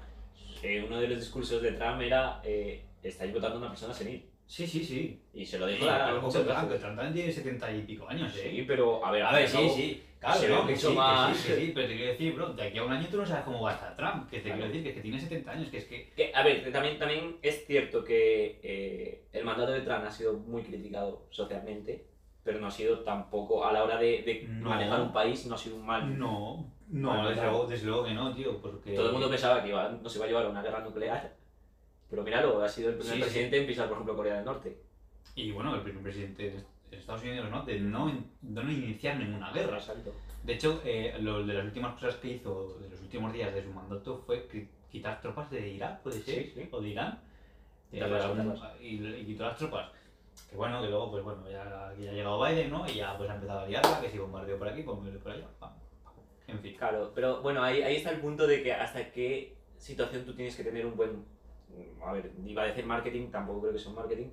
eh, 0.63 0.83
uno 0.85 0.99
de 0.99 1.07
los 1.07 1.19
discursos 1.19 1.61
de 1.61 1.71
Trump 1.73 2.01
era, 2.01 2.41
eh, 2.43 2.85
estáis 3.03 3.33
votando 3.33 3.57
a 3.57 3.59
una 3.59 3.69
persona 3.69 3.93
senil. 3.93 4.25
Sí, 4.47 4.67
sí, 4.67 4.83
sí. 4.83 5.21
Y 5.33 5.43
se 5.45 5.57
lo 5.57 5.65
dijo 5.65 5.89
a 5.89 6.05
pero 6.05 6.21
muchas 6.21 6.45
veces. 6.45 6.63
que 6.65 6.77
Trump 6.77 6.95
también 6.95 7.13
tiene 7.13 7.31
setenta 7.31 7.71
y 7.71 7.81
pico 7.81 8.07
años, 8.07 8.31
¿eh? 8.37 8.51
Sí, 8.51 8.61
pero 8.67 9.03
a 9.03 9.11
ver, 9.11 9.23
A 9.23 9.29
al 9.29 9.35
ver, 9.35 9.47
fin 9.47 9.59
y 9.59 9.63
al 9.63 9.69
sí, 9.69 9.69
cabo, 9.69 9.75
sí. 9.77 10.01
Claro, 10.19 10.39
se 10.39 10.47
ve 10.47 10.53
no, 10.55 10.65
que 10.65 10.71
mucho 10.73 10.87
sí, 10.87 10.93
que 10.93 10.99
más- 10.99 11.37
sí, 11.37 11.47
que 11.47 11.55
sí, 11.55 11.71
pero 11.75 11.87
te 11.87 11.95
quiero 11.95 12.11
decir, 12.11 12.33
bro, 12.35 12.53
de 12.53 12.63
aquí 12.63 12.77
a 12.77 12.83
un 12.83 12.91
año 12.91 13.07
tú 13.11 13.17
no 13.17 13.25
sabes 13.25 13.43
cómo 13.43 13.61
va 13.61 13.71
a 13.71 13.73
estar 13.75 13.95
Trump, 13.95 14.29
que 14.29 14.37
te 14.37 14.43
Claro. 14.43 14.55
quiero 14.57 14.67
decir 14.67 14.83
que, 14.83 14.89
es 14.89 14.95
que 14.95 15.01
tiene 15.01 15.19
70 15.19 15.51
años, 15.51 15.69
que 15.69 15.77
es 15.77 15.85
que... 15.85 16.09
Que, 16.15 16.31
a 16.33 16.43
ver, 16.43 16.71
también, 16.71 16.97
también 16.99 17.37
es 17.41 17.65
cierto 17.67 18.03
que 18.03 18.59
eh, 18.63 19.25
el 19.33 19.43
mandato 19.45 19.71
de 19.71 19.81
Trump 19.81 20.03
ha 20.05 20.11
sido 20.11 20.33
muy 20.33 20.63
criticado 20.63 21.25
socialmente, 21.31 22.05
pero 22.45 22.59
no 22.59 22.67
ha 22.67 22.71
sido 22.71 22.99
tampoco, 22.99 23.65
a 23.65 23.73
la 23.73 23.83
hora 23.83 23.97
de, 23.97 24.21
de 24.21 24.45
No. 24.47 24.69
manejar 24.69 25.01
un 25.01 25.11
país, 25.11 25.45
no 25.47 25.55
ha 25.55 25.57
sido 25.57 25.75
un 25.77 25.85
mal. 25.85 26.17
No, 26.17 26.63
Bueno, 26.87 27.13
no, 27.15 27.21
desde 27.23 27.33
claro. 27.33 27.51
luego, 27.51 27.67
desde 27.67 27.85
luego 27.87 28.03
que 28.05 28.13
no, 28.13 28.33
tío, 28.35 28.61
porque... 28.61 28.93
Todo 28.93 29.07
el 29.07 29.11
mundo 29.13 29.29
pensaba 29.29 29.63
que 29.63 29.69
iba, 29.69 29.89
no 29.89 30.07
se 30.07 30.17
iba 30.19 30.25
a 30.25 30.27
llevar 30.29 30.45
a 30.45 30.49
una 30.49 30.61
guerra 30.61 30.79
nuclear, 30.81 31.33
pero 32.07 32.21
míralo, 32.23 32.61
ha 32.63 32.69
sido 32.69 32.89
el 32.89 32.95
primer 32.97 33.13
Sí, 33.15 33.17
sí. 33.19 33.23
presidente 33.23 33.57
en 33.59 33.65
pisar, 33.67 33.87
por 33.87 33.93
ejemplo, 33.97 34.15
Corea 34.15 34.35
del 34.35 34.45
Norte. 34.45 34.77
Y 35.33 35.51
bueno, 35.51 35.73
el 35.73 35.81
primer 35.81 36.03
presidente 36.03 36.63
de 36.91 36.97
Estados 36.97 37.23
Unidos, 37.23 37.49
¿no? 37.49 37.63
De 37.65 37.79
no, 37.79 38.05
de 38.41 38.63
no 38.63 38.71
iniciar 38.71 39.17
ninguna 39.17 39.51
guerra. 39.51 39.77
Exacto. 39.79 40.13
De 40.43 40.53
hecho, 40.53 40.79
eh, 40.85 41.15
lo 41.19 41.43
de 41.43 41.53
las 41.55 41.65
últimas 41.65 41.95
cosas 41.95 42.15
que 42.17 42.27
hizo, 42.33 42.77
de 42.79 42.89
los 42.89 43.01
últimos 43.01 43.33
días 43.33 43.51
de 43.55 43.63
su 43.63 43.71
mandato, 43.71 44.21
fue 44.25 44.47
qui- 44.47 44.67
quitar 44.91 45.19
tropas 45.19 45.49
de 45.49 45.67
Irak, 45.67 46.01
puede 46.03 46.21
ser, 46.21 46.43
Sí, 46.45 46.51
sí. 46.55 46.67
o 46.71 46.79
de 46.79 46.89
Irán. 46.89 47.19
Eh, 47.91 47.95
Quitarlas, 47.95 48.23
algún- 48.25 48.53
quitarlas. 48.53 48.81
y, 48.81 49.03
y 49.03 49.25
quitó 49.25 49.43
las 49.45 49.57
tropas. 49.57 49.89
Que 50.49 50.55
bueno, 50.55 50.81
que 50.81 50.87
luego, 50.89 51.11
pues 51.11 51.23
bueno, 51.23 51.49
ya, 51.49 51.93
ya 51.97 52.09
ha 52.11 52.13
llegado 52.13 52.43
Biden, 52.43 52.69
¿no? 52.71 52.87
Y 52.87 52.95
ya 52.95 53.17
pues 53.17 53.29
ha 53.29 53.35
empezado 53.35 53.59
a 53.61 53.67
liarla, 53.67 54.01
que 54.01 54.09
si 54.09 54.17
bombardeo 54.17 54.57
por 54.57 54.67
aquí, 54.67 54.83
bombardeo 54.83 55.19
por 55.19 55.31
allá. 55.31 55.47
pam, 55.59 55.71
pam. 56.03 56.13
En 56.47 56.59
fin. 56.59 56.75
Claro, 56.77 57.11
pero 57.15 57.41
bueno, 57.41 57.63
ahí, 57.63 57.81
ahí 57.81 57.95
está 57.97 58.11
el 58.11 58.19
punto 58.19 58.45
de 58.45 58.61
que 58.61 58.73
hasta 58.73 59.11
qué 59.11 59.55
situación 59.77 60.25
tú 60.25 60.33
tienes 60.35 60.55
que 60.55 60.63
tener 60.63 60.85
un 60.85 60.95
buen, 60.95 61.25
a 62.05 62.11
ver, 62.13 62.31
iba 62.45 62.63
a 62.63 62.65
decir 62.67 62.85
marketing, 62.85 63.29
tampoco 63.31 63.61
creo 63.61 63.73
que 63.73 63.79
sea 63.79 63.89
un 63.89 63.95
marketing, 63.95 64.27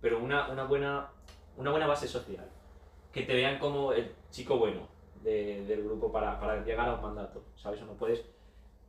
pero 0.00 0.18
una, 0.22 0.48
una, 0.50 0.64
buena, 0.64 1.08
una 1.56 1.70
buena 1.70 1.86
base 1.86 2.08
social. 2.08 2.48
Que 3.12 3.22
te 3.22 3.34
vean 3.34 3.58
como 3.58 3.92
el 3.92 4.10
chico 4.30 4.56
bueno 4.58 4.88
de- 5.22 5.64
del 5.66 5.84
grupo 5.84 6.10
para, 6.10 6.40
para 6.40 6.64
llegar 6.64 6.88
a 6.88 6.94
un 6.94 7.02
mandato, 7.02 7.44
¿sabes? 7.54 7.80
O 7.82 7.84
no 7.86 7.92
puedes, 7.92 8.24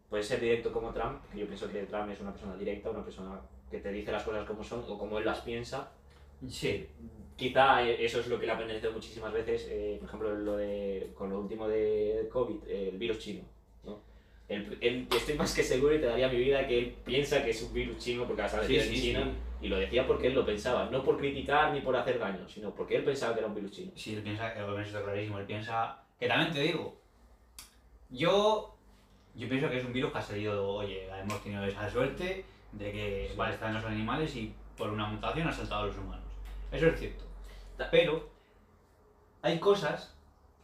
puedes 0.09 0.27
ser 0.27 0.39
directo 0.39 0.71
como 0.71 0.91
Trump, 0.93 1.21
que 1.31 1.39
yo 1.39 1.45
pienso 1.45 1.69
que 1.69 1.83
Trump 1.83 2.09
es 2.09 2.19
una 2.21 2.31
persona 2.31 2.55
directa, 2.55 2.89
una 2.89 3.03
persona 3.03 3.39
que 3.69 3.79
te 3.79 3.91
dice 3.91 4.11
las 4.11 4.23
cosas 4.23 4.45
como 4.47 4.63
son 4.63 4.83
o 4.87 4.97
como 4.97 5.19
él 5.19 5.25
las 5.25 5.41
piensa, 5.41 5.91
Sí, 6.49 6.87
Quizá 7.35 7.81
eso 7.89 8.19
es 8.19 8.27
lo 8.27 8.39
que 8.39 8.45
le 8.45 8.51
ha 8.51 8.57
penalizado 8.57 8.93
muchísimas 8.93 9.33
veces, 9.33 9.67
eh, 9.69 9.97
por 9.99 10.07
ejemplo, 10.07 10.35
lo 10.35 10.55
de, 10.57 11.11
con 11.15 11.31
lo 11.31 11.39
último 11.39 11.67
de 11.67 12.29
COVID, 12.31 12.67
eh, 12.67 12.89
el 12.93 12.97
virus 12.99 13.17
chino. 13.19 13.43
¿no? 13.83 13.99
Él- 14.47 15.07
estoy 15.11 15.33
más 15.35 15.53
que 15.55 15.63
seguro 15.63 15.95
y 15.95 15.99
te 15.99 16.05
daría 16.05 16.29
mi 16.29 16.37
vida 16.37 16.65
que 16.67 16.77
él 16.77 16.95
piensa 17.03 17.43
que 17.43 17.49
es 17.49 17.61
un 17.63 17.73
virus 17.73 17.97
chino 17.97 18.27
porque 18.27 18.47
salido 18.47 18.81
Sí, 18.83 18.95
sí, 18.95 19.01
China. 19.01 19.23
sí. 19.23 19.65
Y 19.65 19.67
lo 19.69 19.77
decía 19.77 20.05
porque 20.05 20.27
él 20.27 20.35
lo 20.35 20.45
pensaba, 20.45 20.89
no 20.91 21.03
por 21.03 21.17
criticar 21.17 21.73
ni 21.73 21.81
por 21.81 21.95
hacer 21.95 22.19
daño, 22.19 22.47
sino 22.47 22.69
porque 22.75 22.97
él 22.97 23.03
pensaba 23.03 23.33
que 23.33 23.39
era 23.39 23.47
un 23.47 23.55
virus 23.55 23.71
chino. 23.71 23.91
Sí, 23.95 24.13
él 24.13 24.21
piensa, 24.21 24.53
él 24.53 24.79
está 24.81 25.01
clarísimo, 25.03 25.39
él 25.39 25.45
piensa... 25.45 26.03
Que 26.19 26.27
también 26.27 26.53
te 26.53 26.61
digo, 26.61 26.95
yo, 28.09 28.75
yo 29.35 29.49
pienso 29.49 29.69
que 29.69 29.77
es 29.79 29.85
un 29.85 29.93
virus 29.93 30.11
que 30.11 30.17
ha 30.19 30.21
salido, 30.21 30.67
oye, 30.69 31.07
hemos 31.09 31.41
tenido 31.43 31.65
esa 31.65 31.89
suerte 31.89 32.45
de 32.73 32.91
que, 32.91 33.31
vale, 33.35 33.55
está 33.55 33.69
en 33.69 33.73
los 33.75 33.85
animales 33.85 34.35
y 34.35 34.53
por 34.77 34.89
una 34.89 35.07
mutación 35.07 35.47
ha 35.47 35.51
saltado 35.51 35.83
a 35.83 35.87
los 35.87 35.97
humanos. 35.97 36.22
Eso 36.73 36.87
es 36.87 36.99
cierto. 36.99 37.23
Pero 37.91 38.29
hay 39.41 39.59
cosas, 39.59 40.15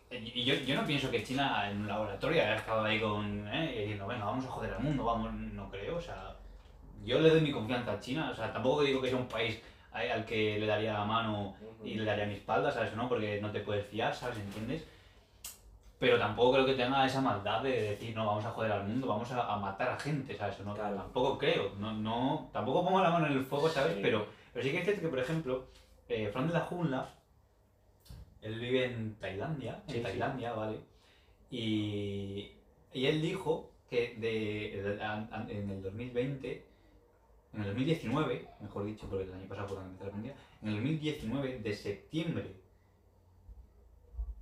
y 0.10 0.44
yo, 0.44 0.56
yo 0.56 0.76
no 0.76 0.86
pienso 0.86 1.12
que 1.12 1.24
China 1.24 1.70
en 1.70 1.82
un 1.82 1.88
laboratorio 1.88 2.42
haya 2.42 2.56
estado 2.56 2.84
ahí 2.84 3.00
con, 3.00 3.48
eh, 3.48 3.76
diciendo, 3.82 4.08
venga, 4.08 4.26
vamos 4.26 4.46
a 4.46 4.50
joder 4.50 4.74
al 4.74 4.84
mundo, 4.84 5.04
vamos, 5.04 5.34
no 5.34 5.70
creo, 5.70 5.98
o 5.98 6.02
sea, 6.02 6.36
yo 7.04 7.20
le 7.20 7.30
doy 7.30 7.42
mi 7.42 7.52
confianza 7.52 7.94
a 7.94 8.00
China, 8.00 8.30
o 8.32 8.36
sea, 8.36 8.52
tampoco 8.52 8.82
digo 8.82 9.02
que 9.02 9.10
sea 9.10 9.18
un 9.18 9.28
país 9.28 9.62
al 9.92 10.12
al 10.12 10.26
que 10.26 10.60
le 10.60 10.66
daría 10.66 10.94
la 10.94 11.06
mano 11.06 11.56
y 11.84 11.96
le 11.96 12.06
daría 12.06 12.26
mi 12.26 12.36
espalda, 12.36 12.72
¿sabes? 12.72 12.94
¿No? 12.96 13.10
Porque 13.10 13.42
no 13.42 13.52
te 13.52 13.62
puedes 13.62 13.86
fiar, 13.86 14.14
¿sabes? 14.16 14.38
¿Entiendes? 14.38 14.86
Pero 16.00 16.18
tampoco 16.18 16.54
creo 16.54 16.66
que 16.66 16.76
tenga 16.76 17.06
esa 17.06 17.20
maldad 17.22 17.62
de 17.62 17.90
decir, 17.92 18.16
no, 18.16 18.26
vamos 18.26 18.46
a 18.46 18.52
joder 18.52 18.72
al 18.72 18.88
mundo, 18.88 19.08
vamos 19.08 19.30
a, 19.32 19.54
a 19.54 19.58
matar 19.58 19.90
a 19.90 20.00
gente, 20.00 20.36
¿sabes? 20.38 20.60
No, 20.62 20.74
Claro. 20.74 20.96
Tampoco 20.96 21.38
creo, 21.38 21.74
no, 21.78 21.92
no, 21.92 22.50
tampoco 22.54 22.86
pongo 22.86 23.02
la 23.02 23.10
mano 23.10 23.28
en 23.28 23.34
el 23.34 23.44
fuego, 23.44 23.68
¿sabes? 23.68 23.96
Sí. 23.96 24.00
Pero, 24.02 24.26
pero 24.54 24.64
sí 24.64 24.72
que 24.72 24.78
es 24.78 24.84
cierto 24.86 25.02
que, 25.02 25.08
por 25.10 25.20
ejemplo, 25.20 25.66
eh, 26.10 26.30
Fran 26.32 26.48
de 26.48 26.54
la 26.54 26.62
Jungla, 26.62 27.16
él 28.42 28.60
vive 28.60 28.86
en 28.86 29.16
Tailandia, 29.16 29.84
en 29.88 29.94
sí. 29.96 30.02
Tailandia, 30.02 30.54
¿vale? 30.54 30.80
Y, 31.52 32.52
y 32.94 33.06
él 33.06 33.22
dijo 33.22 33.72
que 33.90 34.16
de, 34.16 34.82
de- 34.82 35.04
an- 35.04 35.30
en 35.50 35.70
el 35.70 35.82
2020, 35.82 36.66
en 37.54 37.60
el 37.62 37.68
2019, 37.68 38.48
mejor 38.60 38.86
dicho, 38.86 39.08
porque 39.10 39.24
el 39.26 39.34
año 39.34 39.48
pasado 39.48 39.68
fue 39.68 39.78
cuando 39.78 39.98
pandemia, 39.98 40.36
en 40.62 40.68
el 40.68 40.76
2019, 40.76 41.60
de 41.60 41.74
septiembre, 41.74 42.56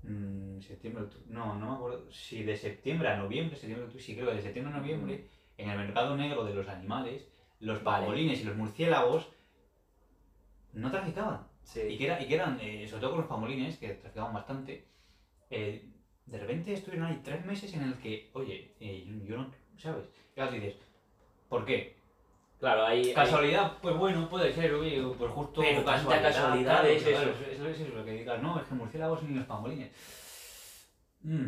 mm, 0.04 0.60
septiembre, 0.60 1.06
no, 1.28 1.56
no 1.56 1.68
me 1.68 1.74
acuerdo, 1.74 2.12
si 2.12 2.44
de 2.44 2.56
septiembre 2.58 3.10
a 3.10 3.18
noviembre, 3.18 3.58
septiembre, 3.58 4.00
sí 4.00 4.16
creo 4.16 4.28
que 4.28 4.36
de 4.36 4.42
septiembre 4.42 4.74
a 4.74 4.78
noviembre, 4.78 5.28
en 5.58 5.70
el 5.70 5.78
mercado 5.78 6.16
negro 6.16 6.44
de 6.44 6.54
los 6.54 6.68
animales, 6.68 7.28
los 7.60 7.84
Vale. 7.84 8.06
pangolines 8.06 8.42
y 8.42 8.44
los 8.44 8.56
murciélagos 8.56 9.28
no 10.74 10.92
traficaban. 10.92 11.48
Y 11.76 11.80
Sí. 11.92 11.98
que, 11.98 12.06
era- 12.06 12.22
y 12.22 12.28
que 12.28 12.36
eran, 12.36 12.58
eh, 12.62 12.88
sobre 12.88 13.02
todo 13.02 13.12
con 13.12 13.20
los 13.22 13.30
pangolines, 13.30 13.78
que 13.78 13.90
traficaban 13.90 14.34
bastante, 14.34 14.88
eh, 15.50 15.86
de 16.26 16.38
repente 16.38 16.74
estuvieron 16.74 17.08
ahí 17.08 17.22
tres 17.24 17.46
meses 17.46 17.74
en 17.74 17.84
el 17.84 17.94
que, 17.96 18.30
oye, 18.34 18.74
eh, 18.80 19.06
yo 19.26 19.38
no, 19.38 19.52
¿sabes? 19.78 20.06
Y 20.36 20.40
ahora 20.40 20.54
dices, 20.54 20.76
¿por 21.50 21.66
qué? 21.66 21.98
Claro, 22.60 22.86
hay... 22.86 23.08
hay- 23.10 23.14
Casualidad, 23.14 23.74
pues 23.82 23.96
bueno, 23.98 24.28
puede 24.30 24.52
ser, 24.54 24.74
oye, 24.74 25.04
pues 25.18 25.32
justo 25.32 25.62
Pero 25.62 25.84
tanta 25.84 26.22
casualidad 26.22 26.80
claro, 26.82 26.88
es 26.88 27.04
claro, 27.04 27.30
eso. 27.32 27.44
Es, 27.52 27.60
es 27.60 27.80
eso, 27.82 27.96
lo 27.96 28.06
que 28.06 28.12
digas, 28.12 28.42
no, 28.42 28.60
es 28.60 28.66
que 28.66 28.74
murciélagos 28.76 29.24
ni 29.24 29.36
los 29.36 29.46
pangolines. 29.46 29.92
Mm. 31.22 31.48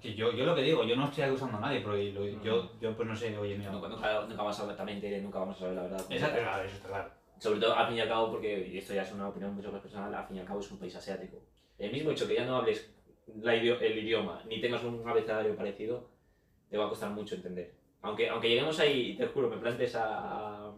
Que 0.00 0.14
yo, 0.14 0.32
yo 0.32 0.44
lo 0.46 0.54
que 0.54 0.62
digo, 0.62 0.84
yo 0.84 0.96
no 0.96 1.04
estoy 1.06 1.24
acusando 1.24 1.58
a 1.58 1.60
nadie, 1.60 1.80
pero 1.80 1.94
lo- 1.96 2.42
yo, 2.42 2.80
yo 2.80 2.96
pues 2.96 3.08
no 3.08 3.14
sé, 3.16 3.36
oye, 3.36 3.56
mira, 3.58 3.70
Nunca, 3.72 3.88
nunca, 3.88 4.20
nunca 4.22 4.36
vamos 4.36 4.56
a 4.56 4.60
saber, 4.60 4.76
también 4.76 5.00
diré, 5.00 5.20
nunca 5.20 5.38
vamos 5.40 5.56
a 5.56 5.60
saber 5.60 5.74
la 5.76 5.82
verdad. 5.82 6.06
Esa- 6.10 6.32
claro, 6.32 6.62
eso 6.64 6.76
está 6.76 6.88
claro. 6.88 7.10
Sobre 7.38 7.60
todo, 7.60 7.74
al 7.74 7.86
fin 7.88 7.96
y 7.96 8.00
al 8.00 8.08
cabo, 8.08 8.30
porque 8.32 8.68
y 8.72 8.78
esto 8.78 8.94
ya 8.94 9.02
es 9.02 9.12
una 9.12 9.28
opinión 9.28 9.54
mucho 9.54 9.70
más 9.70 9.80
personal, 9.80 10.12
al 10.14 10.26
fin 10.26 10.36
y 10.36 10.40
al 10.40 10.46
cabo 10.46 10.60
es 10.60 10.70
un 10.70 10.78
país 10.78 10.94
asiático. 10.96 11.40
El 11.78 11.92
mismo 11.92 12.10
hecho 12.10 12.26
que 12.26 12.34
ya 12.34 12.44
no 12.44 12.56
hables 12.56 12.90
la 13.42 13.54
idio- 13.54 13.78
el 13.80 13.98
idioma, 13.98 14.42
ni 14.48 14.60
tengas 14.60 14.82
un 14.82 15.08
abecedario 15.08 15.54
parecido, 15.54 16.08
te 16.68 16.76
va 16.76 16.86
a 16.86 16.88
costar 16.88 17.10
mucho 17.10 17.34
entender. 17.36 17.74
Aunque, 18.02 18.28
aunque 18.28 18.48
lleguemos 18.48 18.78
ahí, 18.80 19.16
te 19.16 19.26
juro, 19.26 19.48
me 19.48 19.56
plantes 19.58 19.94
a, 19.94 20.66
a- 20.68 20.74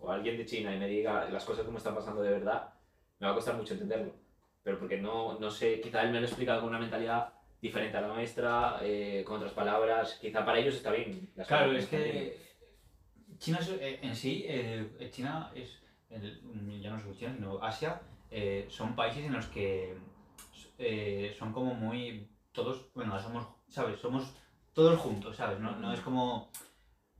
o 0.00 0.10
a 0.10 0.14
alguien 0.14 0.36
de 0.36 0.44
China 0.46 0.74
y 0.74 0.78
me 0.78 0.88
diga 0.88 1.28
las 1.30 1.44
cosas 1.44 1.64
como 1.64 1.78
están 1.78 1.94
pasando 1.94 2.22
de 2.22 2.30
verdad, 2.30 2.70
me 3.20 3.26
va 3.26 3.32
a 3.32 3.36
costar 3.36 3.54
mucho 3.56 3.74
entenderlo. 3.74 4.12
Pero 4.64 4.78
porque 4.78 4.96
no, 4.98 5.38
no 5.38 5.50
sé, 5.50 5.80
quizá 5.80 6.02
él 6.02 6.10
me 6.10 6.20
lo 6.20 6.26
ha 6.26 6.28
explicado 6.28 6.60
con 6.60 6.70
una 6.70 6.78
mentalidad 6.80 7.32
diferente 7.60 7.96
a 7.96 8.00
la 8.00 8.08
nuestra, 8.08 8.78
eh, 8.82 9.22
con 9.24 9.36
otras 9.36 9.52
palabras, 9.52 10.18
quizá 10.20 10.44
para 10.44 10.58
ellos 10.58 10.74
está 10.74 10.90
bien. 10.90 11.30
las 11.36 11.46
Claro, 11.46 11.70
es 11.72 11.88
bien. 11.88 12.02
que 12.02 12.36
China 13.38 13.58
eh, 13.80 13.98
en 14.02 14.16
sí, 14.16 14.44
eh, 14.48 15.08
China 15.12 15.50
es, 15.54 15.81
el- 16.14 16.80
ya 16.80 16.90
no 16.90 16.98
solo 17.00 17.14
China, 17.14 17.32
sino 17.34 17.62
Asia, 17.62 18.00
eh, 18.30 18.66
son 18.68 18.94
países 18.94 19.24
en 19.24 19.32
los 19.32 19.46
que 19.46 19.94
eh, 20.78 21.34
son 21.38 21.52
como 21.52 21.74
muy, 21.74 22.28
todos, 22.52 22.92
bueno, 22.94 23.18
somos, 23.20 23.46
¿sabes? 23.68 23.98
Somos 24.00 24.34
todos 24.72 24.98
juntos, 24.98 25.36
¿sabes? 25.36 25.58
No, 25.60 25.76
no 25.76 25.92
es 25.92 26.00
como, 26.00 26.50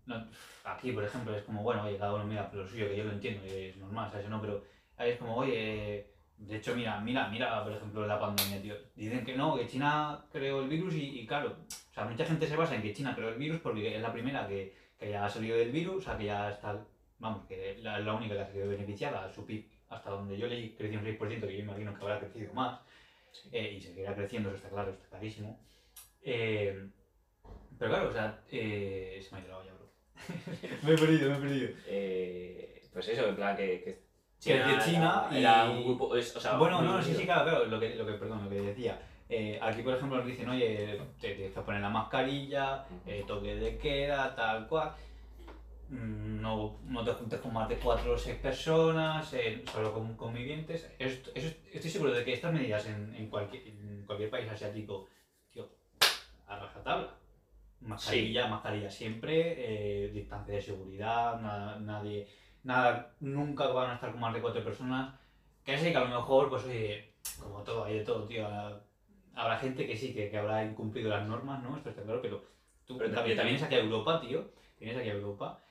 no, 0.07 0.26
aquí 0.64 0.92
por 0.92 1.05
ejemplo 1.05 1.35
es 1.37 1.42
como, 1.44 1.62
bueno, 1.62 1.85
oye, 1.85 1.98
cada 1.98 2.14
uno 2.14 2.24
mira 2.24 2.48
por 2.50 2.61
lo 2.61 2.66
suyo, 2.66 2.88
que 2.88 2.96
yo 2.96 3.05
lo 3.05 3.12
entiendo, 3.12 3.44
y 3.46 3.50
es 3.66 3.76
normal, 3.76 4.11
¿sabes? 4.11 4.28
No, 4.28 4.40
pero 4.40 4.62
ahí 4.96 5.11
es 5.11 5.18
como, 5.18 5.37
oye, 5.37 6.09
de 6.38 6.57
hecho, 6.57 6.74
mira, 6.74 6.98
mira, 7.00 7.28
mira, 7.28 7.62
por 7.62 7.72
ejemplo, 7.72 8.07
la 8.07 8.18
pandemia, 8.18 8.61
tío. 8.61 8.74
Dicen 8.96 9.24
que 9.24 9.37
no, 9.37 9.55
que 9.57 9.66
China 9.68 10.24
creó 10.33 10.62
el 10.62 10.68
virus 10.68 10.94
y, 10.94 11.20
y 11.20 11.26
claro, 11.26 11.57
o 11.90 11.94
sea, 11.94 12.05
mucha 12.05 12.24
gente 12.24 12.46
se 12.48 12.57
basa 12.57 12.74
en 12.74 12.83
que 12.83 12.92
China 12.92 13.14
creó 13.14 13.28
el 13.28 13.37
virus 13.38 13.61
porque 13.61 13.94
es 13.94 14.02
la 14.02 14.12
primera 14.12 14.48
que, 14.48 14.74
que 14.98 15.11
ya 15.11 15.24
ha 15.24 15.28
salido 15.28 15.57
del 15.57 15.70
virus, 15.70 15.98
o 15.98 16.00
sea, 16.00 16.18
que 16.18 16.24
ya 16.24 16.50
está, 16.50 16.85
vamos, 17.22 17.46
que 17.46 17.70
es 17.70 17.78
la, 17.82 18.00
la 18.00 18.12
única 18.14 18.35
que 18.35 18.40
ha 18.40 18.46
sido 18.52 18.68
beneficiada, 18.68 19.32
su 19.32 19.46
PIB, 19.46 19.64
hasta 19.90 20.11
donde 20.11 20.37
yo 20.37 20.46
leí, 20.48 20.74
creció 20.76 20.98
un 20.98 21.06
6%, 21.06 21.46
que 21.46 21.56
yo 21.56 21.62
imagino 21.62 21.94
que 21.94 22.02
habrá 22.02 22.18
crecido 22.18 22.52
más, 22.52 22.80
Sí. 23.30 23.48
eh, 23.52 23.74
y 23.78 23.80
seguirá 23.80 24.14
creciendo, 24.14 24.50
eso 24.50 24.56
está 24.56 24.68
claro, 24.68 24.90
está 24.90 25.08
clarísimo. 25.08 25.58
Eh, 26.22 26.88
pero 27.78 27.90
claro, 27.90 28.08
o 28.11 28.12
sea, 28.12 28.40
eh, 28.50 29.18
se 29.26 29.35
me 29.35 29.40
ha 29.40 29.44
ido 29.44 29.50
la 29.52 29.58
olla, 29.58 29.72
bro. 29.72 29.88
me 30.82 30.92
he 30.92 30.96
perdido, 30.98 31.30
me 31.30 31.37
he 31.37 31.40
perdido. 31.40 31.68
Eh, 31.87 32.82
pues 32.92 33.08
eso, 33.08 33.26
en 33.28 33.37
plan 33.37 33.56
que, 33.56 33.80
que 33.82 34.02
Que 34.44 34.58
de 34.58 34.78
China 34.85 35.28
era, 35.30 35.38
era 35.38 35.66
y- 35.66 35.70
un 35.78 35.85
grupo, 35.85 36.14
es- 36.16 36.37
o 36.37 36.40
sea, 36.40 36.56
Bueno, 36.58 36.82
no, 36.82 37.00
sí, 37.02 37.14
sí, 37.14 37.24
claro, 37.24 37.44
claro, 37.48 37.64
lo 37.66 37.80
que, 37.80 37.94
lo 37.94 38.04
que, 38.04 38.12
perdón, 38.14 38.44
lo 38.44 38.50
que 38.50 38.61
decía. 38.61 39.00
Eh, 39.30 39.58
aquí, 39.62 39.80
por 39.82 39.94
ejemplo, 39.94 40.18
nos 40.18 40.26
dicen, 40.26 40.48
oye, 40.50 41.00
te 41.20 41.35
tienes 41.35 41.54
que 41.54 41.61
poner 41.62 41.80
la 41.80 41.88
mascarilla, 41.88 42.85
eh, 43.06 43.24
toque 43.26 43.54
de 43.54 43.78
queda, 43.78 44.35
tal 44.35 44.66
cual. 44.68 44.92
No, 45.92 46.78
no 46.85 47.05
te 47.05 47.12
juntes 47.12 47.38
con 47.40 47.52
más 47.52 47.68
de 47.68 47.76
cuatro 47.76 48.14
o 48.14 48.18
seis 48.18 48.37
personas, 48.37 49.31
eh, 49.35 49.62
solo 49.70 49.92
con 49.92 50.16
convivientes. 50.16 50.90
Esto- 50.98 51.31
eso- 51.35 51.55
estoy 51.70 51.90
seguro 51.90 52.12
de 52.12 52.24
que 52.24 52.33
estas 52.33 52.50
medidas 52.52 52.87
en, 52.87 53.14
en 53.14 53.28
cualquier, 53.28 53.66
en 53.68 54.02
cualquier 54.07 54.31
país 54.31 54.48
asiático, 54.50 55.07
tío, 55.52 55.68
a 56.46 56.59
rajatabla. 56.59 57.14
Mascarilla, 57.81 58.46
mascarilla 58.46 58.88
siempre, 58.90 60.07
eh, 60.07 60.09
distancia 60.12 60.55
de 60.55 60.62
seguridad, 60.62 61.38
nada, 61.40 61.78
nadie, 61.78 62.26
nada, 62.62 63.14
nunca 63.20 63.66
van 63.66 63.90
a 63.90 63.94
estar 63.94 64.12
con 64.12 64.20
más 64.20 64.33
de 64.33 64.40
cuatro 64.40 64.64
personas. 64.64 65.14
Que 65.62 65.76
sí, 65.76 65.90
que 65.90 65.96
a 65.98 66.05
lo 66.05 66.09
mejor, 66.20 66.48
pues 66.48 66.64
oye, 66.64 67.12
como 67.38 67.62
todo, 67.62 67.85
hay 67.85 67.98
de 67.98 68.05
todo, 68.05 68.26
tío. 68.26 68.46
Habrá, 69.35 69.59
gente 69.59 69.87
que 69.87 69.96
sí, 69.96 70.14
que, 70.14 70.31
que 70.31 70.38
habrá 70.38 70.64
incumplido 70.64 71.11
las 71.11 71.26
normas, 71.28 71.62
¿no? 71.62 71.76
Esto 71.76 71.90
está 71.90 72.02
claro, 72.02 72.22
pero 72.22 72.42
tú 72.87 72.96
Pero 72.96 73.11
también, 73.12 73.37
también- 73.37 73.57
vienes 73.59 73.62
aquí 73.62 73.74
a 73.74 73.81
Europa, 73.81 74.20
tío. 74.22 74.50
Vienes 74.81 74.96
aquí 74.98 75.11
a 75.11 75.12
Europa 75.14 75.62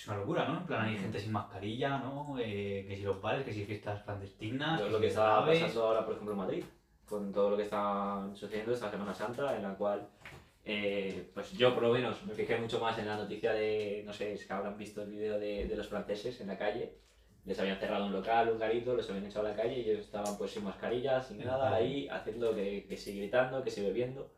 es 0.00 0.08
una 0.08 0.16
locura, 0.16 0.46
¿no? 0.46 0.60
En 0.60 0.66
plan, 0.66 0.86
hay 0.86 0.96
gente 0.96 1.20
sin 1.20 1.32
mascarilla, 1.32 1.98
¿no? 1.98 2.34
Eh, 2.38 2.86
que 2.88 2.96
si 2.96 3.02
los 3.02 3.20
bares, 3.20 3.44
que 3.44 3.52
si 3.52 3.66
fiestas 3.66 4.02
clandestinas. 4.02 4.80
Que 4.80 4.88
lo 4.88 4.96
si 4.96 5.02
que 5.02 5.08
está 5.08 5.44
pasando 5.44 5.86
ahora, 5.86 6.04
por 6.06 6.14
ejemplo, 6.14 6.32
en 6.32 6.38
Madrid, 6.38 6.64
con 7.06 7.30
todo 7.30 7.50
lo 7.50 7.56
que 7.58 7.64
está 7.64 8.26
sucediendo 8.32 8.72
esta 8.72 8.90
Semana 8.90 9.12
Santa, 9.12 9.54
en 9.54 9.62
la 9.62 9.74
cual, 9.74 10.08
eh, 10.64 11.30
pues 11.34 11.52
yo 11.52 11.74
por 11.74 11.82
lo 11.82 11.92
menos 11.92 12.24
me 12.24 12.32
fijé 12.32 12.56
mucho 12.56 12.80
más 12.80 12.98
en 12.98 13.08
la 13.08 13.16
noticia 13.16 13.52
de, 13.52 14.02
no 14.06 14.12
sé, 14.14 14.34
que 14.34 14.52
habrán 14.52 14.78
visto 14.78 15.02
el 15.02 15.10
vídeo 15.10 15.38
de, 15.38 15.66
de 15.66 15.76
los 15.76 15.88
franceses 15.88 16.40
en 16.40 16.46
la 16.46 16.56
calle, 16.56 16.94
les 17.44 17.58
habían 17.58 17.78
cerrado 17.78 18.06
un 18.06 18.12
local, 18.12 18.50
un 18.50 18.58
garito, 18.58 18.94
los 18.94 19.08
habían 19.10 19.26
echado 19.26 19.46
a 19.46 19.50
la 19.50 19.56
calle 19.56 19.80
y 19.80 19.90
ellos 19.90 20.06
estaban 20.06 20.38
pues 20.38 20.52
sin 20.52 20.64
mascarilla, 20.64 21.20
sin 21.20 21.44
nada, 21.44 21.74
ahí, 21.74 22.08
haciendo 22.08 22.54
que, 22.54 22.86
que 22.88 22.96
sí 22.96 23.18
gritando, 23.18 23.62
que 23.62 23.70
sí 23.70 23.82
bebiendo. 23.82 24.32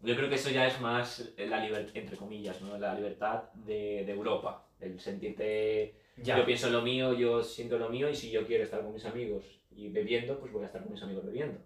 Yo 0.00 0.16
creo 0.16 0.30
que 0.30 0.36
eso 0.36 0.48
ya 0.48 0.66
es 0.66 0.80
más 0.80 1.34
la 1.36 1.60
libertad, 1.60 1.94
entre 1.96 2.16
comillas, 2.16 2.62
¿no? 2.62 2.78
la 2.78 2.94
libertad 2.94 3.42
de, 3.52 4.04
de 4.06 4.12
Europa, 4.12 4.66
el 4.80 4.98
sentirte 5.00 5.94
Ya. 6.16 6.38
yo 6.38 6.44
pienso 6.44 6.66
en 6.68 6.72
lo 6.74 6.82
mío, 6.82 7.12
yo 7.14 7.42
siento 7.42 7.78
lo 7.78 7.88
mío 7.88 8.08
y 8.10 8.14
si 8.16 8.30
yo 8.30 8.46
quiero 8.46 8.64
estar 8.64 8.82
con 8.82 8.92
mis 8.92 9.04
amigos 9.04 9.44
y 9.70 9.88
bebiendo, 9.88 10.38
pues 10.38 10.52
voy 10.52 10.62
a 10.62 10.66
estar 10.66 10.82
con 10.82 10.92
mis 10.92 11.02
amigos 11.02 11.24
bebiendo. 11.24 11.58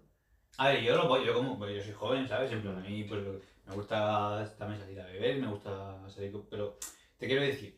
A 0.57 0.69
ver, 0.69 0.83
yo 0.83 0.95
lo 0.95 1.07
voy, 1.07 1.25
yo 1.25 1.33
como, 1.33 1.57
pues 1.57 1.75
yo 1.75 1.81
soy 1.83 1.93
joven, 1.93 2.27
¿sabes? 2.27 2.51
En 2.51 2.61
plan, 2.61 2.77
a 2.77 2.81
mí 2.81 3.03
pues 3.03 3.21
me 3.67 3.75
gusta 3.75 4.55
también 4.57 4.79
salir 4.79 4.99
a 5.01 5.05
beber, 5.07 5.37
me 5.37 5.47
gusta 5.47 6.07
salir, 6.09 6.33
pero 6.49 6.77
te 7.17 7.25
quiero 7.27 7.41
decir, 7.41 7.77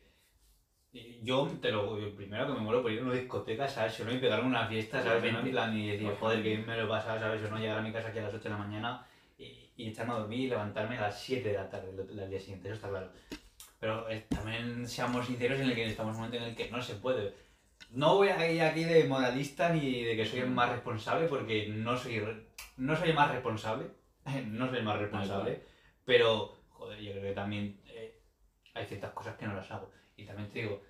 yo 1.23 1.47
te 1.61 1.71
lo 1.71 1.99
yo 1.99 2.15
primero 2.15 2.47
que 2.47 2.53
me 2.53 2.59
muero 2.59 2.81
por 2.81 2.91
ir 2.91 2.99
a 2.99 3.03
una 3.03 3.13
discoteca, 3.13 3.67
¿sabes? 3.67 3.99
O 3.99 4.05
no 4.05 4.13
y 4.13 4.19
pegarme 4.19 4.47
una 4.47 4.67
fiesta, 4.67 5.01
¿sabes? 5.03 5.31
No 5.31 5.39
en 5.39 5.51
plan 5.51 5.77
y 5.77 5.91
decir, 5.91 6.11
joder, 6.19 6.43
que 6.43 6.57
me 6.59 6.77
lo 6.77 6.85
he 6.85 6.87
pasado, 6.87 7.19
¿sabes? 7.19 7.43
O 7.43 7.49
no 7.49 7.57
llegar 7.57 7.79
a 7.79 7.81
mi 7.81 7.91
casa 7.91 8.09
aquí 8.09 8.19
a 8.19 8.23
las 8.23 8.33
8 8.33 8.43
de 8.43 8.49
la 8.49 8.57
mañana 8.57 9.07
y, 9.37 9.71
y 9.75 9.89
echarme 9.89 10.13
a 10.13 10.17
dormir 10.17 10.39
y 10.41 10.47
levantarme 10.47 10.97
a 10.97 11.01
las 11.01 11.19
7 11.21 11.47
de 11.49 11.55
la 11.55 11.69
tarde 11.69 11.91
del 11.93 12.29
día 12.29 12.39
siguiente, 12.39 12.67
eso 12.67 12.75
está 12.75 12.89
claro. 12.89 13.11
Pero 13.79 14.09
eh, 14.09 14.25
también 14.29 14.87
seamos 14.87 15.27
sinceros 15.27 15.59
en 15.59 15.69
el 15.69 15.75
que 15.75 15.85
estamos 15.85 16.11
en 16.11 16.15
un 16.15 16.25
momento 16.25 16.37
en 16.37 16.49
el 16.49 16.55
que 16.55 16.69
no 16.71 16.81
se 16.81 16.95
puede. 16.95 17.33
No 17.91 18.15
voy 18.15 18.29
a 18.29 18.51
ir 18.51 18.61
aquí 18.61 18.83
de 18.83 19.03
moralista 19.05 19.69
ni 19.69 20.03
de 20.03 20.15
que 20.15 20.25
soy 20.25 20.39
el 20.39 20.49
más 20.49 20.71
responsable 20.71 21.27
porque 21.27 21.67
no 21.69 21.97
soy, 21.97 22.21
no 22.77 22.95
soy 22.95 23.09
el 23.09 23.15
más 23.15 23.31
responsable, 23.31 23.87
no 24.47 24.67
soy 24.67 24.79
el 24.79 24.83
más 24.83 24.97
responsable, 24.97 25.63
pero 26.05 26.57
joder, 26.69 26.99
yo 26.99 27.11
creo 27.11 27.23
que 27.23 27.33
también 27.33 27.79
eh, 27.87 28.19
hay 28.73 28.85
ciertas 28.85 29.11
cosas 29.11 29.35
que 29.37 29.45
no 29.45 29.53
las 29.53 29.69
hago. 29.71 29.91
Y 30.15 30.25
también 30.25 30.49
te 30.49 30.59
digo, 30.59 30.81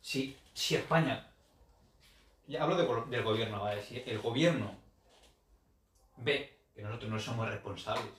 si, 0.00 0.36
si 0.52 0.76
España, 0.76 1.26
ya 2.46 2.62
hablo 2.62 2.76
de 2.76 3.10
del 3.10 3.24
gobierno, 3.24 3.62
¿vale? 3.62 3.82
Si 3.82 4.02
el 4.06 4.18
gobierno 4.18 4.74
ve 6.18 6.60
que 6.74 6.82
nosotros 6.82 7.10
no 7.10 7.18
somos 7.18 7.48
responsables, 7.48 8.12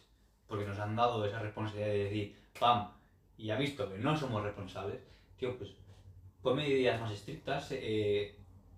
porque 0.48 0.66
nos 0.66 0.80
han 0.80 0.96
dado 0.96 1.24
esa 1.26 1.40
responsabilidad 1.40 1.90
de 1.90 2.04
decir, 2.06 2.36
pam, 2.60 2.92
y 3.38 3.50
ha 3.52 3.58
visto 3.58 3.90
que 3.92 3.98
no 3.98 4.16
somos 4.18 4.44
responsables, 4.44 5.00
tío, 5.38 5.58
pues 5.58 5.72
pon 6.42 6.56
medidas 6.56 7.00
más 7.00 7.12
estrictas, 7.12 7.68
eh, 7.72 8.36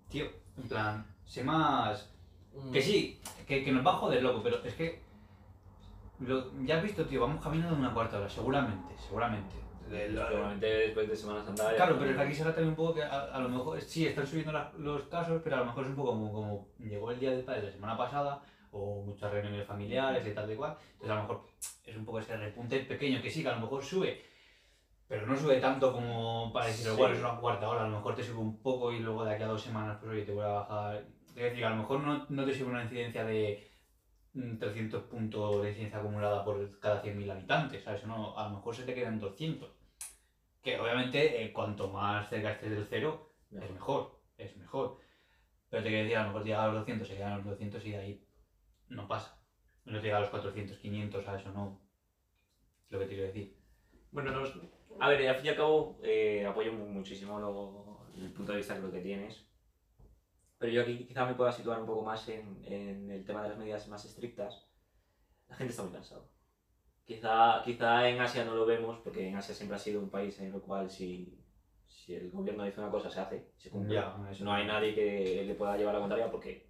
tío, 0.08 0.26
en 0.56 0.68
plan, 0.68 1.06
sé 1.24 1.42
más... 1.44 2.10
Mm. 2.54 2.72
Que 2.72 2.82
sí, 2.82 3.20
que, 3.46 3.62
que 3.64 3.72
nos 3.72 3.86
va 3.86 3.92
a 3.92 3.96
joder, 3.98 4.22
loco, 4.22 4.42
pero 4.42 4.62
es 4.64 4.74
que. 4.74 5.00
lo- 6.20 6.50
ya 6.64 6.76
has 6.78 6.82
visto, 6.82 7.04
tío, 7.06 7.20
vamos 7.20 7.42
caminando 7.42 7.76
una 7.76 7.94
cuarta 7.94 8.18
hora, 8.18 8.28
seguramente, 8.28 8.92
seguramente. 8.98 9.54
De- 9.88 10.08
Seguramente 10.12 10.66
después 10.66 11.08
de 11.08 11.16
Semana 11.16 11.44
Santa. 11.44 11.74
Claro, 11.74 11.96
pero 11.98 12.10
es 12.12 12.16
que 12.16 12.22
aquí 12.22 12.34
se 12.34 12.42
trata 12.42 12.56
también 12.56 12.70
un 12.70 12.76
poco 12.76 12.94
que 12.94 13.02
a, 13.02 13.22
a 13.34 13.38
lo 13.40 13.48
mejor 13.48 13.80
sí 13.80 14.06
están 14.06 14.26
subiendo 14.26 14.52
las- 14.52 14.72
los 14.74 15.02
casos, 15.04 15.40
pero 15.42 15.56
a 15.56 15.60
lo 15.60 15.64
mejor 15.66 15.84
es 15.84 15.90
un 15.90 15.96
poco 15.96 16.10
como, 16.10 16.32
como 16.32 16.68
llegó 16.78 17.10
el 17.10 17.18
día 17.20 17.30
del 17.32 17.44
padre 17.44 17.62
la 17.64 17.72
semana 17.72 17.96
pasada, 17.96 18.42
o 18.72 19.02
muchas 19.02 19.32
reuniones 19.32 19.66
familiares 19.66 20.26
y 20.26 20.32
tal 20.32 20.46
de 20.48 20.56
cual. 20.56 20.76
Entonces 20.92 21.10
a 21.10 21.14
lo 21.16 21.22
mejor 21.22 21.46
es 21.84 21.96
un 21.96 22.04
poco 22.04 22.18
ese 22.20 22.36
repunte 22.36 22.78
pequeño 22.80 23.20
que 23.22 23.30
sí, 23.30 23.42
que 23.42 23.48
a 23.48 23.54
lo 23.54 23.60
mejor 23.60 23.82
sube, 23.84 24.22
pero 25.10 25.26
no 25.26 25.36
sube 25.36 25.56
tanto 25.56 25.90
como 25.92 26.52
para 26.52 26.66
decir, 26.66 26.86
Sí. 26.86 26.92
igual 26.92 27.12
es 27.12 27.18
una 27.18 27.34
cuarta 27.34 27.68
hora, 27.68 27.82
a 27.82 27.88
lo 27.88 27.96
mejor 27.96 28.14
te 28.14 28.22
sube 28.22 28.38
un 28.38 28.62
poco 28.62 28.92
y 28.92 29.00
luego 29.00 29.24
de 29.24 29.32
aquí 29.34 29.42
a 29.42 29.48
dos 29.48 29.60
semanas 29.60 29.96
pues 29.98 30.12
oye, 30.12 30.22
te 30.22 30.30
vuelve 30.30 30.50
a 30.50 30.60
bajar. 30.60 31.04
Es 31.30 31.34
decir, 31.34 31.64
a 31.64 31.70
lo 31.70 31.78
mejor 31.78 31.98
no, 31.98 32.26
no 32.28 32.44
te 32.44 32.54
sube 32.54 32.68
una 32.70 32.82
incidencia 32.84 33.24
de 33.24 33.68
mm, 34.34 34.58
300 34.58 35.02
puntos 35.02 35.62
de 35.62 35.70
incidencia 35.70 35.98
acumulada 35.98 36.44
por 36.44 36.78
cada 36.78 37.02
100.000 37.02 37.28
habitantes, 37.28 37.82
¿sabes? 37.82 38.04
No, 38.04 38.38
a 38.38 38.44
lo 38.44 38.50
mejor 38.50 38.72
se 38.76 38.84
te 38.84 38.94
quedan 38.94 39.18
200. 39.18 39.68
Que 40.62 40.78
obviamente 40.78 41.42
eh, 41.42 41.52
cuanto 41.52 41.88
más 41.88 42.28
cerca 42.28 42.50
estés 42.52 42.70
del 42.70 42.86
cero, 42.88 43.32
es 43.50 43.68
mejor, 43.68 44.16
es 44.38 44.56
mejor. 44.56 44.96
Pero 45.70 45.82
te 45.82 45.88
quiero 45.88 46.02
decir, 46.04 46.18
a 46.18 46.20
lo 46.20 46.26
mejor 46.28 46.44
llega 46.44 46.62
a 46.62 46.66
los 46.68 46.76
200, 46.76 47.08
se 47.08 47.14
quedan 47.16 47.32
a 47.32 47.36
los 47.38 47.46
200 47.46 47.84
y 47.84 47.90
de 47.90 47.96
ahí 47.96 48.24
no 48.86 49.08
pasa. 49.08 49.36
No 49.86 49.98
te 49.98 50.04
llega 50.04 50.18
a 50.18 50.20
los 50.20 50.28
400, 50.30 50.78
500, 50.78 51.24
¿sabes? 51.24 51.44
O 51.46 51.50
no. 51.50 51.80
Es 52.86 52.92
lo 52.92 52.98
que 53.00 53.06
te 53.06 53.14
quiero 53.14 53.26
decir. 53.26 53.56
Bueno, 54.12 54.30
no, 54.30 54.44
es- 54.44 54.52
a 54.98 55.08
ver, 55.08 55.28
al 55.28 55.36
fin 55.36 55.46
y 55.46 55.48
al 55.50 55.56
cabo 55.56 55.98
eh, 56.02 56.44
apoyo 56.46 56.72
mu- 56.72 56.86
muchísimo 56.86 57.38
lo- 57.38 58.06
el 58.16 58.32
punto 58.32 58.52
de 58.52 58.58
vista 58.58 58.74
que 58.74 58.80
lo 58.82 58.90
que 58.92 59.00
tienes. 59.00 59.44
Pero 60.58 60.72
yo 60.72 60.82
aquí 60.82 61.04
quizá 61.06 61.24
me 61.24 61.34
pueda 61.34 61.52
situar 61.52 61.80
un 61.80 61.86
poco 61.86 62.02
más 62.02 62.28
en, 62.28 62.62
en 62.64 63.10
el 63.10 63.24
tema 63.24 63.42
de 63.42 63.48
las 63.50 63.58
medidas 63.58 63.88
más 63.88 64.04
estrictas. 64.04 64.66
La 65.48 65.56
gente 65.56 65.70
está 65.70 65.82
muy 65.82 65.92
cansada. 65.92 66.22
Quizá, 67.04 67.62
quizá 67.64 68.08
en 68.08 68.20
Asia 68.20 68.44
no 68.44 68.54
lo 68.54 68.66
vemos, 68.66 68.98
porque 69.02 69.26
en 69.28 69.36
Asia 69.36 69.54
siempre 69.54 69.76
ha 69.76 69.80
sido 69.80 70.00
un 70.00 70.10
país 70.10 70.38
en 70.40 70.52
el 70.54 70.60
cual 70.60 70.90
si, 70.90 71.38
si 71.88 72.14
el 72.14 72.30
gobierno 72.30 72.62
dice 72.64 72.80
una 72.80 72.90
cosa 72.90 73.10
se 73.10 73.20
hace, 73.20 73.50
se 73.56 73.70
cumple. 73.70 73.96
Eso. 74.30 74.44
No 74.44 74.52
hay 74.52 74.66
nadie 74.66 74.94
que 74.94 75.44
le 75.46 75.54
pueda 75.54 75.76
llevar 75.76 75.94
la 75.94 76.00
contraria, 76.00 76.30
porque 76.30 76.66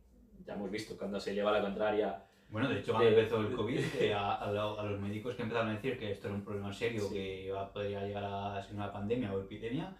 ya 0.46 0.54
hemos 0.54 0.70
visto 0.70 0.96
cuando 0.96 1.20
se 1.20 1.34
lleva 1.34 1.50
la 1.52 1.60
contraria 1.60 2.24
Bueno, 2.50 2.68
de 2.68 2.80
hecho, 2.80 2.92
cuando 2.92 3.10
empezó 3.10 3.40
el 3.40 3.54
COVID, 3.54 3.78
eh, 4.00 4.12
a, 4.12 4.32
a 4.34 4.50
lo- 4.50 4.78
a 4.78 4.82
los 4.82 4.98
médicos 5.00 5.36
que 5.36 5.42
empezaron 5.42 5.68
a 5.70 5.74
decir 5.74 5.96
que 5.96 6.10
esto 6.10 6.26
era 6.26 6.34
un 6.36 6.42
problema 6.42 6.72
serio, 6.72 7.02
Sí. 7.02 7.14
que 7.14 7.44
iba, 7.46 7.72
podría 7.72 8.02
llegar 8.04 8.24
a 8.24 8.60
ser 8.62 8.74
una 8.74 8.90
pandemia 8.90 9.32
o 9.32 9.40
epidemia, 9.40 9.96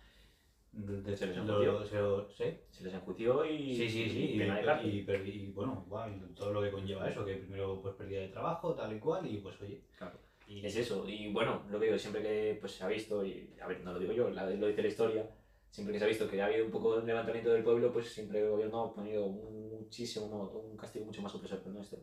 de- 0.72 1.16
Se 1.16 1.26
les 1.26 1.36
enjuició. 1.36 1.84
se 1.84 1.94
lo- 1.96 2.28
¿sí? 2.30 2.44
se 2.70 2.84
les 2.84 2.92
enjuició 2.94 3.44
y, 3.44 3.74
Sí, 3.76 3.88
sí, 3.88 4.08
sí, 4.10 4.18
y 4.18 4.42
y, 4.42 4.42
y, 4.42 5.28
y 5.28 5.50
bueno, 5.52 5.82
igual, 5.86 6.32
todo 6.34 6.50
lo 6.52 6.60
que 6.62 6.70
conlleva 6.70 7.08
eso, 7.08 7.24
que 7.24 7.36
primero 7.36 7.80
pues 7.80 7.94
pérdida 7.94 8.20
de 8.20 8.28
trabajo, 8.28 8.74
tal 8.74 8.92
y 8.96 8.98
cual, 8.98 9.26
y 9.26 9.36
pues 9.38 9.60
oye. 9.60 9.82
Claro. 9.96 10.18
Y 10.46 10.64
Es 10.66 10.76
eso, 10.76 11.08
y 11.08 11.30
bueno, 11.32 11.62
lo 11.70 11.78
que 11.78 11.86
digo, 11.86 11.98
siempre 11.98 12.22
que 12.22 12.56
pues, 12.60 12.72
se 12.72 12.82
ha 12.82 12.88
visto, 12.88 13.24
y 13.24 13.48
a 13.62 13.66
ver, 13.68 13.80
no 13.84 13.92
lo 13.92 13.98
digo 14.00 14.12
yo, 14.12 14.28
la- 14.30 14.50
lo 14.50 14.66
dice 14.66 14.82
la 14.82 14.88
historia, 14.88 15.30
siempre 15.70 15.92
que 15.92 15.98
se 16.00 16.04
ha 16.04 16.08
visto 16.08 16.26
que 16.28 16.42
ha 16.42 16.46
habido 16.46 16.64
un 16.64 16.72
poco 16.72 16.98
de 16.98 17.06
levantamiento 17.06 17.50
del 17.52 17.62
pueblo, 17.62 17.92
pues 17.92 18.12
siempre 18.12 18.40
el 18.40 18.48
gobierno 18.48 18.82
ha 18.86 18.92
ponido 18.94 19.28
muchísimo, 19.28 20.26
un 20.50 20.76
castigo 20.76 21.04
mucho 21.04 21.22
más 21.22 21.32
opresor 21.34 21.62
que 21.62 21.68
el 21.68 21.74
nuestro. 21.74 22.00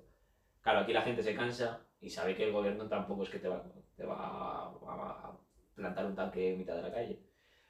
Claro, 0.68 0.82
aquí 0.82 0.92
la 0.92 1.02
gente 1.02 1.24
se 1.24 1.34
cansa 1.34 1.80
y 2.02 2.10
sabe 2.10 2.36
que 2.36 2.44
el 2.44 2.52
gobierno 2.52 2.90
tampoco 2.90 3.24
es 3.24 3.30
que 3.30 3.40
te 3.40 3.48
va, 3.48 3.64
te 3.96 4.06
va 4.06 4.16
a, 4.18 4.66
a 4.66 5.32
plantar 5.76 6.06
un 6.06 6.14
tanque 6.14 6.52
en 6.52 6.58
mitad 6.58 6.76
de 6.76 6.82
la 6.82 6.92
calle. 6.92 7.22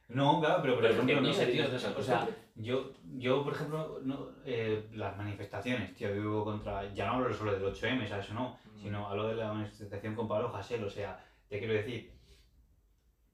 No, 0.07 0.39
claro, 0.39 0.63
pero 0.63 0.73
por 0.73 0.81
Pero 0.81 0.93
ejemplo, 0.95 1.21
no 1.21 1.31
se- 1.31 1.45
tío, 1.45 1.65
o 1.95 2.01
sea, 2.01 2.27
yo, 2.55 2.93
yo, 3.03 3.43
por 3.43 3.53
ejemplo, 3.53 3.99
no, 4.01 4.31
eh, 4.45 4.89
las 4.93 5.15
manifestaciones, 5.15 5.93
tío, 5.93 6.11
vivo 6.11 6.43
contra, 6.43 6.91
ya 6.95 7.05
no 7.05 7.13
hablo 7.17 7.31
solo 7.35 7.51
del 7.51 7.65
8M, 7.65 8.07
¿sabes 8.07 8.31
o 8.31 8.33
no? 8.33 8.57
Mm. 8.65 8.81
Sino 8.81 9.07
hablo 9.07 9.27
de 9.27 9.35
la 9.35 9.53
manifestación 9.53 10.15
con 10.15 10.27
Pablo 10.27 10.55
Hasél, 10.55 10.83
o 10.83 10.89
sea, 10.89 11.23
te 11.49 11.59
quiero 11.59 11.73
decir, 11.75 12.11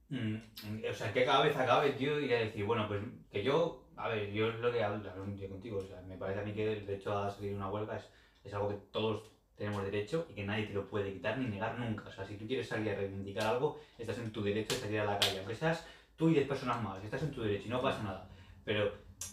mm, 0.10 0.36
o 0.91 0.93
sea, 0.93 1.13
que 1.13 1.23
cada 1.23 1.41
vez 1.45 1.56
acabe, 1.56 1.91
tío, 1.93 2.19
y 2.19 2.34
a 2.34 2.39
decir, 2.39 2.65
bueno, 2.65 2.86
pues 2.89 2.99
que 3.32 3.41
yo, 3.43 3.88
a 3.95 4.10
ver, 4.10 4.30
yo 4.34 4.49
es 4.49 4.60
lo 4.60 4.73
que 4.73 4.84
hablo 4.84 5.10
hablo 5.10 5.23
un 5.23 5.38
contigo, 5.38 5.78
o 5.78 5.86
sea, 5.86 6.02
me 6.02 6.17
parece 6.17 6.41
a 6.41 6.43
mí 6.43 6.52
que 6.54 6.73
el 6.73 6.86
derecho 6.86 7.17
a 7.17 7.30
salir 7.30 7.54
una 7.56 7.69
huelga 7.69 7.95
es, 7.95 8.10
es 8.43 8.54
algo 8.54 8.67
que 8.67 8.76
todos 8.91 9.33
tenemos 9.63 9.84
derecho 9.86 10.28
y 10.30 10.34
que 10.34 10.43
nadie 10.43 10.65
te 10.65 10.73
lo 10.73 10.89
puede 10.89 11.13
quitar 11.13 11.38
ni 11.38 11.47
negar 11.47 11.80
nunca, 11.80 12.10
o 12.10 12.12
sea, 12.12 12.26
si 12.26 12.36
tú 12.36 12.45
quieres 12.45 12.67
salir 12.67 12.91
a 12.91 12.95
reivindicar 12.95 13.47
algo, 13.47 13.80
estás 13.97 14.17
en 14.17 14.32
tu 14.32 14.43
derecho 14.43 14.76
de 14.76 14.82
salir 14.82 14.99
a 14.99 15.06
la 15.06 15.19
calle, 15.19 15.39
aunque 15.39 15.56
seas 15.56 15.88
tú 16.17 16.30
y 16.30 16.34
10 16.34 16.47
personas 16.47 16.84
más, 16.84 17.02
estás 17.04 17.23
en 17.23 17.32
tu 17.32 17.41
derecho 17.41 17.67
y 17.67 17.69
no 17.69 17.82
pasa 17.82 18.04
nada, 18.04 18.30
pero 18.65 18.91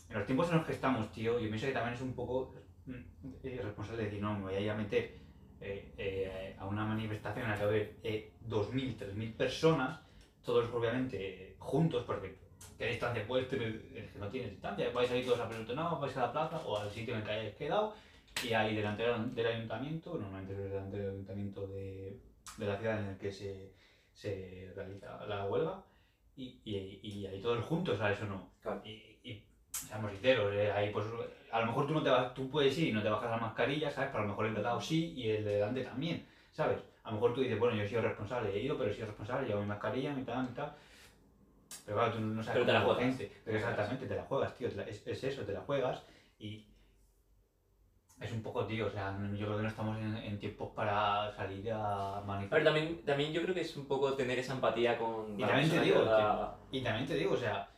en 0.09 0.17
los 0.17 0.27
tiempos 0.27 0.49
en 0.51 0.59
los 0.59 0.67
que 0.67 0.73
estamos, 0.73 1.11
tío, 1.11 1.41
yo 1.41 1.49
pienso 1.49 1.67
que 1.67 1.73
también 1.73 1.95
es 1.95 2.01
un 2.01 2.15
poco 2.15 2.55
mm, 2.87 2.95
eh, 3.43 3.61
responsable 3.61 4.03
de 4.03 4.09
decir, 4.09 4.23
no, 4.23 4.35
me 4.35 4.43
voy 4.43 4.55
a 4.55 4.61
ir 4.61 4.71
a 4.71 4.75
meter 4.75 5.19
eh, 5.61 5.93
eh, 5.99 6.57
a 6.59 6.65
una 6.65 6.85
manifestación 6.85 7.47
en 7.47 7.51
la 7.51 7.57
que 7.57 7.65
va 7.65 7.69
a 7.69 7.75
haber 7.75 7.97
eh, 8.05 8.33
2.000, 8.49 8.99
3.000 8.99 9.35
personas, 9.35 10.01
todos 10.45 10.73
obviamente 10.73 11.17
eh, 11.19 11.57
juntos, 11.59 12.05
porque 12.07 12.39
¿qué 12.79 12.87
distancia 12.87 13.27
puedes 13.27 13.49
tener? 13.49 13.83
Es 13.97 14.13
que 14.13 14.19
no 14.21 14.29
tienes 14.29 14.53
distancia, 14.53 14.91
vais 14.91 15.11
a 15.11 15.17
ir 15.17 15.27
todos 15.27 15.41
apelotonados, 15.41 16.01
vais 16.01 16.17
a 16.17 16.21
la 16.21 16.33
plaza 16.33 16.61
o 16.65 16.79
al 16.79 16.89
sitio 16.89 17.15
en 17.15 17.21
el 17.21 17.27
que 17.27 17.33
hayáis 17.33 17.55
quedado 17.57 17.95
y 18.45 18.53
ahí 18.55 18.75
delante 18.77 19.03
del 19.05 19.47
ayuntamiento, 19.47 20.15
normalmente 20.15 20.53
es 20.53 20.59
delante 20.71 20.97
del 20.99 21.11
ayuntamiento 21.11 21.67
de, 21.67 22.19
de 22.57 22.67
la 22.67 22.77
ciudad 22.79 23.01
en 23.01 23.07
el 23.11 23.19
que 23.19 23.31
se, 23.33 23.73
se 24.13 24.73
realiza 24.75 25.25
la 25.27 25.47
huelga 25.47 25.83
y, 26.37 26.61
y, 26.65 27.01
y 27.03 27.27
ahí 27.27 27.41
todos 27.41 27.65
juntos, 27.65 27.99
¿sabes 27.99 28.21
o 28.23 28.27
no? 28.27 28.51
Claro. 28.63 28.81
Y, 28.85 29.19
y 29.25 29.45
seamos 29.71 30.11
sinceros, 30.13 30.53
eh, 30.55 30.71
ahí 30.73 30.91
pues 30.91 31.07
a 31.53 31.61
lo 31.61 31.67
mejor 31.67 31.87
tú 31.87 31.95
no 31.95 32.03
te 32.03 32.11
vas, 32.11 32.33
tú 32.35 32.49
puedes 32.49 32.77
ir 32.79 32.89
y 32.89 32.93
no 32.93 33.03
te 33.03 33.09
bajas 33.11 33.31
la 33.31 33.37
mascarilla, 33.37 33.91
¿sabes? 33.91 34.11
Pero 34.11 34.21
a 34.23 34.27
lo 34.27 34.31
mejor 34.31 34.47
el 34.47 34.55
de 34.55 34.63
lado 34.63 34.81
sí 34.81 35.13
y 35.17 35.31
el 35.31 35.45
de 35.45 35.55
delante 35.57 35.83
también, 35.85 36.25
¿sabes? 36.53 36.79
A 37.03 37.09
lo 37.11 37.15
mejor 37.17 37.35
tú 37.35 37.41
dices, 37.41 37.59
bueno, 37.59 37.77
yo 37.77 37.83
he 37.83 37.89
sido 37.89 38.03
responsable, 38.03 38.55
he 38.55 38.63
ido, 38.63 38.77
pero 38.79 38.91
he 38.91 38.95
sido 38.95 39.07
responsable, 39.07 39.49
llevo 39.49 39.61
mi 39.61 39.67
mascarilla, 39.67 40.13
mi 40.15 40.23
tal, 40.25 40.43
mi 40.49 40.55
tal. 40.55 40.73
Pero 41.87 41.97
claro, 41.97 42.13
tú 42.15 42.21
no 42.21 42.43
sabes 42.43 42.55
Pero 42.55 42.67
te 42.67 42.73
la 42.73 42.81
juegas. 42.83 43.03
gente. 43.05 43.33
Pero 43.45 43.57
exactamente, 43.59 44.07
te 44.07 44.15
la 44.17 44.23
juegas, 44.25 44.55
tío. 44.57 44.69
la- 44.77 44.83
es, 44.85 45.07
es 45.07 45.25
eso, 45.25 45.43
te 45.43 45.53
la 45.53 45.61
juegas 45.61 46.03
y 46.39 46.67
es 48.21 48.33
un 48.33 48.43
poco, 48.43 48.67
tío, 48.67 48.87
o 48.87 48.91
sea, 48.91 49.17
yo 49.37 49.47
creo 49.47 49.57
que 49.57 49.63
no 49.63 49.69
estamos 49.69 49.99
en, 49.99 50.15
en 50.17 50.39
tiempos 50.39 50.71
para 50.75 51.33
salir 51.33 51.71
a 51.73 52.23
manifestar. 52.27 52.63
también, 52.65 53.03
también 53.05 53.33
yo 53.33 53.43
creo 53.43 53.55
que 53.55 53.63
es 53.63 53.77
un 53.77 53.87
poco 53.87 54.13
tener 54.15 54.39
esa 54.39 54.53
empatía 54.55 54.99
con 54.99 55.39
Y 55.39 55.43
la 55.43 55.49
también 55.49 55.71
te 55.71 55.81
digo 55.81 56.01
que 56.01 56.05
da- 56.05 56.57
Y 56.71 56.83
también 56.83 57.07
te 57.07 57.15
digo, 57.15 57.33
o 57.35 57.37
sea, 57.39 57.69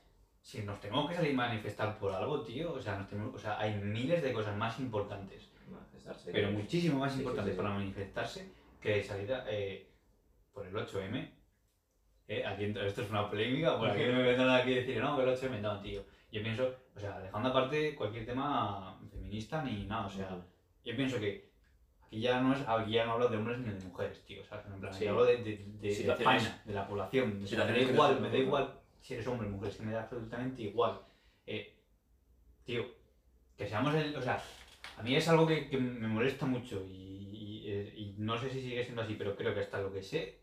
si 0.40 0.62
nos 0.62 0.80
tenemos 0.80 1.08
que 1.08 1.14
salir 1.14 1.32
a 1.32 1.36
manifestar 1.36 1.96
por 1.98 2.12
algo, 2.12 2.42
tío, 2.42 2.72
o 2.72 2.80
sea, 2.80 2.98
nos 2.98 3.08
tenemos, 3.08 3.32
o 3.34 3.38
sea, 3.38 3.58
hay 3.60 3.74
miles 3.76 4.20
de 4.22 4.32
cosas 4.32 4.56
más 4.56 4.78
importantes 4.80 5.48
manifestarse. 5.70 6.32
pero 6.32 6.50
muchísimo 6.50 6.98
más 6.98 7.12
Sí, 7.12 7.18
sí, 7.18 7.22
importante 7.22 7.52
sí. 7.52 7.56
para 7.56 7.70
manifestarse 7.70 8.52
que 8.80 9.02
salir 9.04 9.32
a, 9.32 9.44
eh, 9.48 9.88
por 10.52 10.66
el 10.66 10.74
8M. 10.74 11.30
Eh, 12.28 12.44
aquí 12.46 12.64
esto 12.64 13.02
es 13.02 13.10
una 13.10 13.28
polémica, 13.30 13.78
por 13.78 13.90
aquí 13.90 14.02
no 14.06 14.14
me 14.14 14.22
vendrán 14.24 14.50
aquí 14.50 14.72
a 14.72 14.76
decir, 14.76 15.00
no, 15.00 15.16
que 15.16 15.22
el 15.22 15.28
8M, 15.28 15.60
no, 15.60 15.80
tío. 15.80 16.02
Yo 16.32 16.42
pienso, 16.42 16.74
o 16.96 16.98
sea, 17.00 17.20
dejando 17.20 17.50
aparte 17.50 17.94
cualquier 17.94 18.24
tema 18.26 18.91
feminista 19.32 19.62
ni 19.62 19.84
nada, 19.86 20.06
o 20.06 20.10
sea, 20.10 20.28
yo 20.84 20.96
pienso 20.96 21.18
que 21.18 21.50
aquí 22.06 22.20
ya 22.20 22.40
no 22.40 22.52
es, 22.54 22.60
aquí 22.68 22.92
ya 22.92 23.06
no 23.06 23.12
hablo 23.12 23.28
de 23.28 23.36
hombres 23.38 23.58
ni 23.58 23.72
de 23.72 23.80
mujeres, 23.84 24.22
tío, 24.26 24.44
¿sabes? 24.44 24.66
En 24.66 24.80
plan, 24.80 24.92
Sí. 24.92 25.04
yo 25.04 25.10
hablo 25.10 25.24
de, 25.24 25.36
de, 25.38 25.56
de- 25.56 25.80
de 25.80 26.12
España, 26.12 26.62
de 26.64 26.74
la 26.74 26.86
población, 26.86 27.40
o 27.42 27.46
sea, 27.46 27.64
me 27.64 27.72
da 27.72 27.78
igual, 27.78 28.20
me 28.20 28.28
da 28.28 28.36
igual 28.38 28.80
si 29.00 29.14
eres 29.14 29.26
hombre 29.26 29.48
o 29.48 29.50
mujer, 29.50 29.70
es 29.70 29.76
que 29.76 29.82
me 29.84 29.92
da 29.92 30.02
absolutamente 30.02 30.62
igual. 30.62 31.00
Eh, 31.46 31.74
tío, 32.64 32.84
que 33.56 33.66
seamos 33.66 33.94
el, 33.94 34.14
o 34.16 34.22
sea, 34.22 34.40
a 34.98 35.02
mí 35.02 35.16
es 35.16 35.26
algo 35.28 35.46
que, 35.46 35.68
que 35.68 35.78
me 35.78 36.06
molesta 36.08 36.46
mucho 36.46 36.84
y, 36.86 37.30
y, 37.32 37.70
eh, 37.70 37.94
y 37.96 38.14
no 38.18 38.38
sé 38.38 38.50
si 38.50 38.60
sigue 38.60 38.84
siendo 38.84 39.02
así, 39.02 39.14
pero 39.14 39.34
creo 39.34 39.54
que 39.54 39.60
hasta 39.60 39.80
lo 39.80 39.92
que 39.92 40.02
sé, 40.02 40.38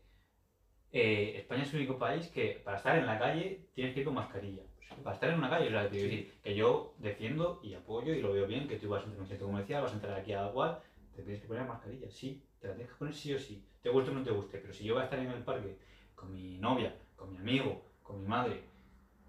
eh, 0.92 1.34
España 1.36 1.62
es 1.62 1.70
el 1.72 1.80
único 1.80 1.98
país 1.98 2.26
que 2.28 2.60
para 2.64 2.76
estar 2.78 2.98
en 2.98 3.06
la 3.06 3.18
calle 3.18 3.68
tienes 3.74 3.94
que 3.94 4.00
ir 4.00 4.06
con 4.06 4.14
mascarilla. 4.14 4.62
Para 5.02 5.14
estar 5.14 5.30
en 5.30 5.38
una 5.38 5.50
calle, 5.50 5.68
o 5.68 5.70
sea, 5.70 5.84
te 5.84 5.90
quiero 5.90 6.04
decir, 6.04 6.34
que 6.42 6.54
yo 6.54 6.94
defiendo 6.98 7.60
y 7.62 7.74
apoyo 7.74 8.12
y 8.12 8.20
lo 8.20 8.32
veo 8.32 8.46
bien, 8.46 8.68
que 8.68 8.76
tú 8.76 8.88
vas 8.88 9.02
a 9.02 9.04
entrar 9.04 9.16
en 9.16 9.22
un 9.22 9.28
centro 9.28 9.46
comercial, 9.46 9.82
vas 9.82 9.92
a 9.92 9.94
entrar 9.94 10.18
aquí 10.18 10.32
a 10.32 10.48
igual, 10.48 10.78
te 11.14 11.22
tienes 11.22 11.40
que 11.40 11.48
poner 11.48 11.64
mascarilla, 11.64 12.10
sí, 12.10 12.42
te 12.60 12.68
la 12.68 12.74
tienes 12.74 12.92
que 12.92 12.98
poner 12.98 13.14
sí 13.14 13.32
o 13.32 13.38
sí, 13.38 13.64
te 13.82 13.88
guste 13.88 14.10
o 14.10 14.14
no 14.14 14.22
te 14.22 14.30
guste, 14.30 14.58
pero 14.58 14.72
si 14.72 14.84
yo 14.84 14.94
voy 14.94 15.02
a 15.02 15.04
estar 15.04 15.18
en 15.18 15.30
el 15.30 15.42
parque 15.42 15.76
con 16.14 16.32
mi 16.32 16.58
novia, 16.58 16.94
con 17.16 17.30
mi 17.30 17.38
amigo, 17.38 17.82
con 18.02 18.20
mi 18.20 18.26
madre, 18.26 18.60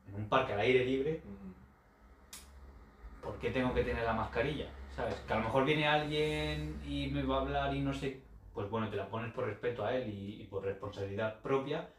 en 0.07 0.15
un 0.15 0.27
parque 0.27 0.53
al 0.53 0.59
aire 0.59 0.85
libre. 0.85 1.21
¿por 3.21 3.37
qué 3.37 3.51
tengo 3.51 3.71
que 3.73 3.83
tener 3.83 4.03
la 4.03 4.13
mascarilla? 4.13 4.65
¿Sabes? 4.95 5.13
Que 5.27 5.33
a 5.33 5.37
lo 5.37 5.43
mejor 5.43 5.63
viene 5.63 5.87
alguien 5.87 6.81
y 6.83 7.07
me 7.07 7.21
va 7.21 7.37
a 7.37 7.41
hablar 7.41 7.73
y 7.73 7.79
no 7.79 7.93
sé 7.93 8.23
pues 8.53 8.69
bueno, 8.69 8.89
te 8.89 8.97
la 8.97 9.07
pones 9.07 9.31
por 9.31 9.45
respeto 9.45 9.85
a 9.85 9.95
él 9.95 10.09
y, 10.09 10.41
y 10.41 10.45
por 10.45 10.63
responsabilidad 10.63 11.41
propia, 11.41 11.89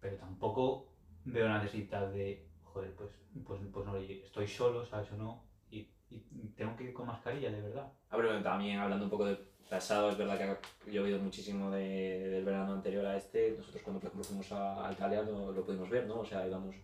pero 0.00 0.16
tampoco 0.16 0.88
veo 1.24 1.46
la 1.46 1.62
necesidad 1.62 2.08
de, 2.08 2.46
joder, 2.72 2.92
pues, 2.94 3.10
pues, 3.46 3.60
pues 3.72 3.86
no, 3.86 3.96
estoy 3.96 4.46
solo, 4.46 4.84
¿sabes 4.86 5.10
o 5.12 5.16
no? 5.16 5.42
Y, 5.70 5.88
y 6.10 6.20
tengo 6.56 6.76
que 6.76 6.84
ir 6.84 6.92
con 6.92 7.06
mascarilla, 7.06 7.50
de 7.50 7.60
verdad. 7.60 7.92
Ah, 8.10 8.16
pero 8.16 8.42
también 8.42 8.78
hablando 8.78 9.04
un 9.04 9.10
poco 9.10 9.26
de 9.26 9.36
pasado, 9.68 10.10
es 10.10 10.18
verdad 10.18 10.36
que 10.38 10.44
ha 10.44 10.58
llovido 10.92 11.18
muchísimo 11.18 11.70
de- 11.70 12.28
del 12.30 12.44
verano 12.44 12.72
anterior 12.74 13.06
a 13.06 13.16
este. 13.16 13.54
Nosotros 13.56 13.82
cuando 13.82 14.00
por 14.00 14.24
fuimos 14.24 14.52
a, 14.52 14.88
a 14.88 14.92
Italia 14.92 15.22
lo, 15.22 15.52
lo 15.52 15.64
pudimos 15.64 15.88
ver, 15.88 16.06
¿no? 16.06 16.20
O 16.20 16.24
sea, 16.24 16.46
íbamos 16.46 16.74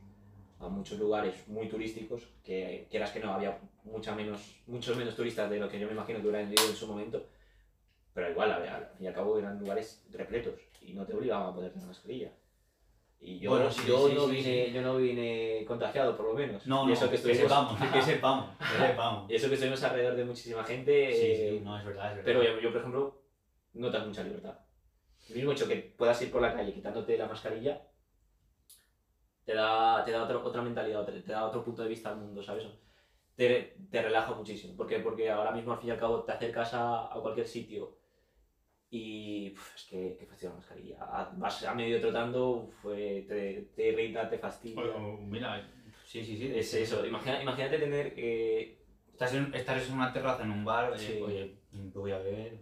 a 0.60 0.68
muchos 0.68 0.98
lugares 0.98 1.46
muy 1.48 1.68
turísticos, 1.68 2.28
que 2.42 2.86
quieras 2.90 3.10
que 3.12 3.20
no, 3.20 3.32
había 3.32 3.58
mucha 3.84 4.14
menos, 4.14 4.60
muchos 4.66 4.96
menos 4.96 5.14
turistas 5.14 5.48
de 5.50 5.58
lo 5.60 5.68
que 5.68 5.78
yo 5.78 5.86
me 5.86 5.92
imagino 5.92 6.20
que 6.20 6.28
hubieran 6.28 6.50
ido 6.52 6.64
en 6.68 6.74
su 6.74 6.86
momento. 6.86 7.26
Pero 8.14 8.30
igual, 8.30 8.50
al 8.52 8.86
fin 8.96 9.04
y 9.04 9.06
al 9.06 9.14
cabo 9.14 9.38
eran 9.38 9.58
lugares 9.58 10.04
repletos 10.10 10.54
y 10.80 10.92
no 10.94 11.04
te 11.06 11.14
obligaban 11.14 11.48
a 11.50 11.54
ponerte 11.54 11.78
una 11.78 11.88
mascarilla. 11.88 12.32
Y 13.20 13.40
yo, 13.40 13.50
Bueno, 13.50 13.70
sí, 13.70 13.82
yo, 13.86 14.08
sí, 14.08 14.14
no 14.14 14.26
vine, 14.28 14.66
sí. 14.66 14.72
yo 14.72 14.80
no 14.80 14.96
vine 14.96 15.64
contagiado, 15.66 16.16
por 16.16 16.26
lo 16.26 16.34
menos. 16.34 16.64
No, 16.66 16.84
y 16.84 16.86
no, 16.88 16.92
eso 16.92 17.04
que, 17.06 17.10
que 17.10 17.16
estuvimos, 17.16 17.42
sepamos, 17.42 17.92
que 17.92 18.02
sepamos, 18.02 18.46
que 18.58 18.86
sepamos. 18.86 19.30
y 19.30 19.34
eso 19.34 19.48
que 19.48 19.54
estuvimos 19.54 19.82
alrededor 19.82 20.14
de 20.16 20.24
muchísima 20.24 20.64
gente. 20.64 21.12
Sí, 21.12 21.20
eh, 21.26 21.50
sí, 21.58 21.64
no, 21.64 21.76
es 21.78 21.84
verdad, 21.84 22.10
es 22.10 22.16
verdad. 22.18 22.22
pero 22.24 22.42
yo, 22.44 22.60
yo, 22.60 22.70
por 22.70 22.78
ejemplo, 22.80 23.22
notas 23.74 24.06
mucha 24.06 24.22
libertad. 24.22 24.58
El 25.28 25.34
mismo 25.36 25.52
hecho 25.52 25.66
que 25.68 25.76
puedas 25.76 26.20
ir 26.22 26.30
por 26.30 26.40
la 26.40 26.54
calle 26.54 26.72
quitándote 26.72 27.18
la 27.18 27.26
mascarilla, 27.26 27.82
te 29.44 29.54
da, 29.54 30.04
te 30.04 30.12
da 30.12 30.22
otro- 30.24 30.44
otra 30.44 30.62
mentalidad, 30.62 31.04
te, 31.04 31.12
te 31.20 31.32
da 31.32 31.44
otro 31.46 31.64
punto 31.64 31.82
de 31.82 31.88
vista 31.88 32.10
al 32.10 32.16
mundo, 32.18 32.42
¿sabes? 32.42 32.66
Te, 33.34 33.76
te 33.90 34.02
relaja 34.02 34.32
muchísimo. 34.34 34.76
¿Por 34.76 34.86
qué? 34.86 34.98
Porque 35.00 35.30
ahora 35.30 35.50
mismo, 35.52 35.72
al 35.72 35.78
fin 35.78 35.88
y 35.88 35.92
al 35.92 35.98
cabo, 35.98 36.22
te 36.22 36.32
acercas 36.32 36.72
a, 36.74 37.12
a 37.12 37.20
cualquier 37.20 37.46
sitio 37.46 37.96
y 38.90 39.52
uf, 39.52 39.74
es 39.76 39.84
que, 39.84 40.16
que 40.18 40.26
fastidio 40.26 40.50
la 40.50 40.56
mascarilla. 40.56 40.96
A- 41.02 41.32
Vas 41.36 41.62
a 41.64 41.74
medio 41.74 42.00
trotando, 42.00 42.50
uf, 42.50 42.86
eh, 42.94 43.24
te, 43.28 43.68
te 43.76 43.88
irrita, 43.88 44.28
te 44.28 44.38
fastidia. 44.38 44.76
Bueno, 44.76 45.18
mira, 45.22 45.68
sí, 46.04 46.24
sí, 46.24 46.36
sí. 46.36 46.52
es 46.54 46.72
eso. 46.74 47.04
Imagina- 47.06 47.42
imagínate 47.42 47.78
tener... 47.78 48.14
eh, 48.16 48.74
Estás 49.12 49.34
en, 49.34 49.52
estás 49.52 49.88
en 49.88 49.94
una 49.94 50.12
terraza, 50.12 50.44
en 50.44 50.52
un 50.52 50.64
bar, 50.64 50.92
eh, 50.94 50.98
Sí. 50.98 51.18
oye, 51.20 51.56
¿qué 51.72 51.98
voy 51.98 52.12
a 52.12 52.18
beber? 52.18 52.58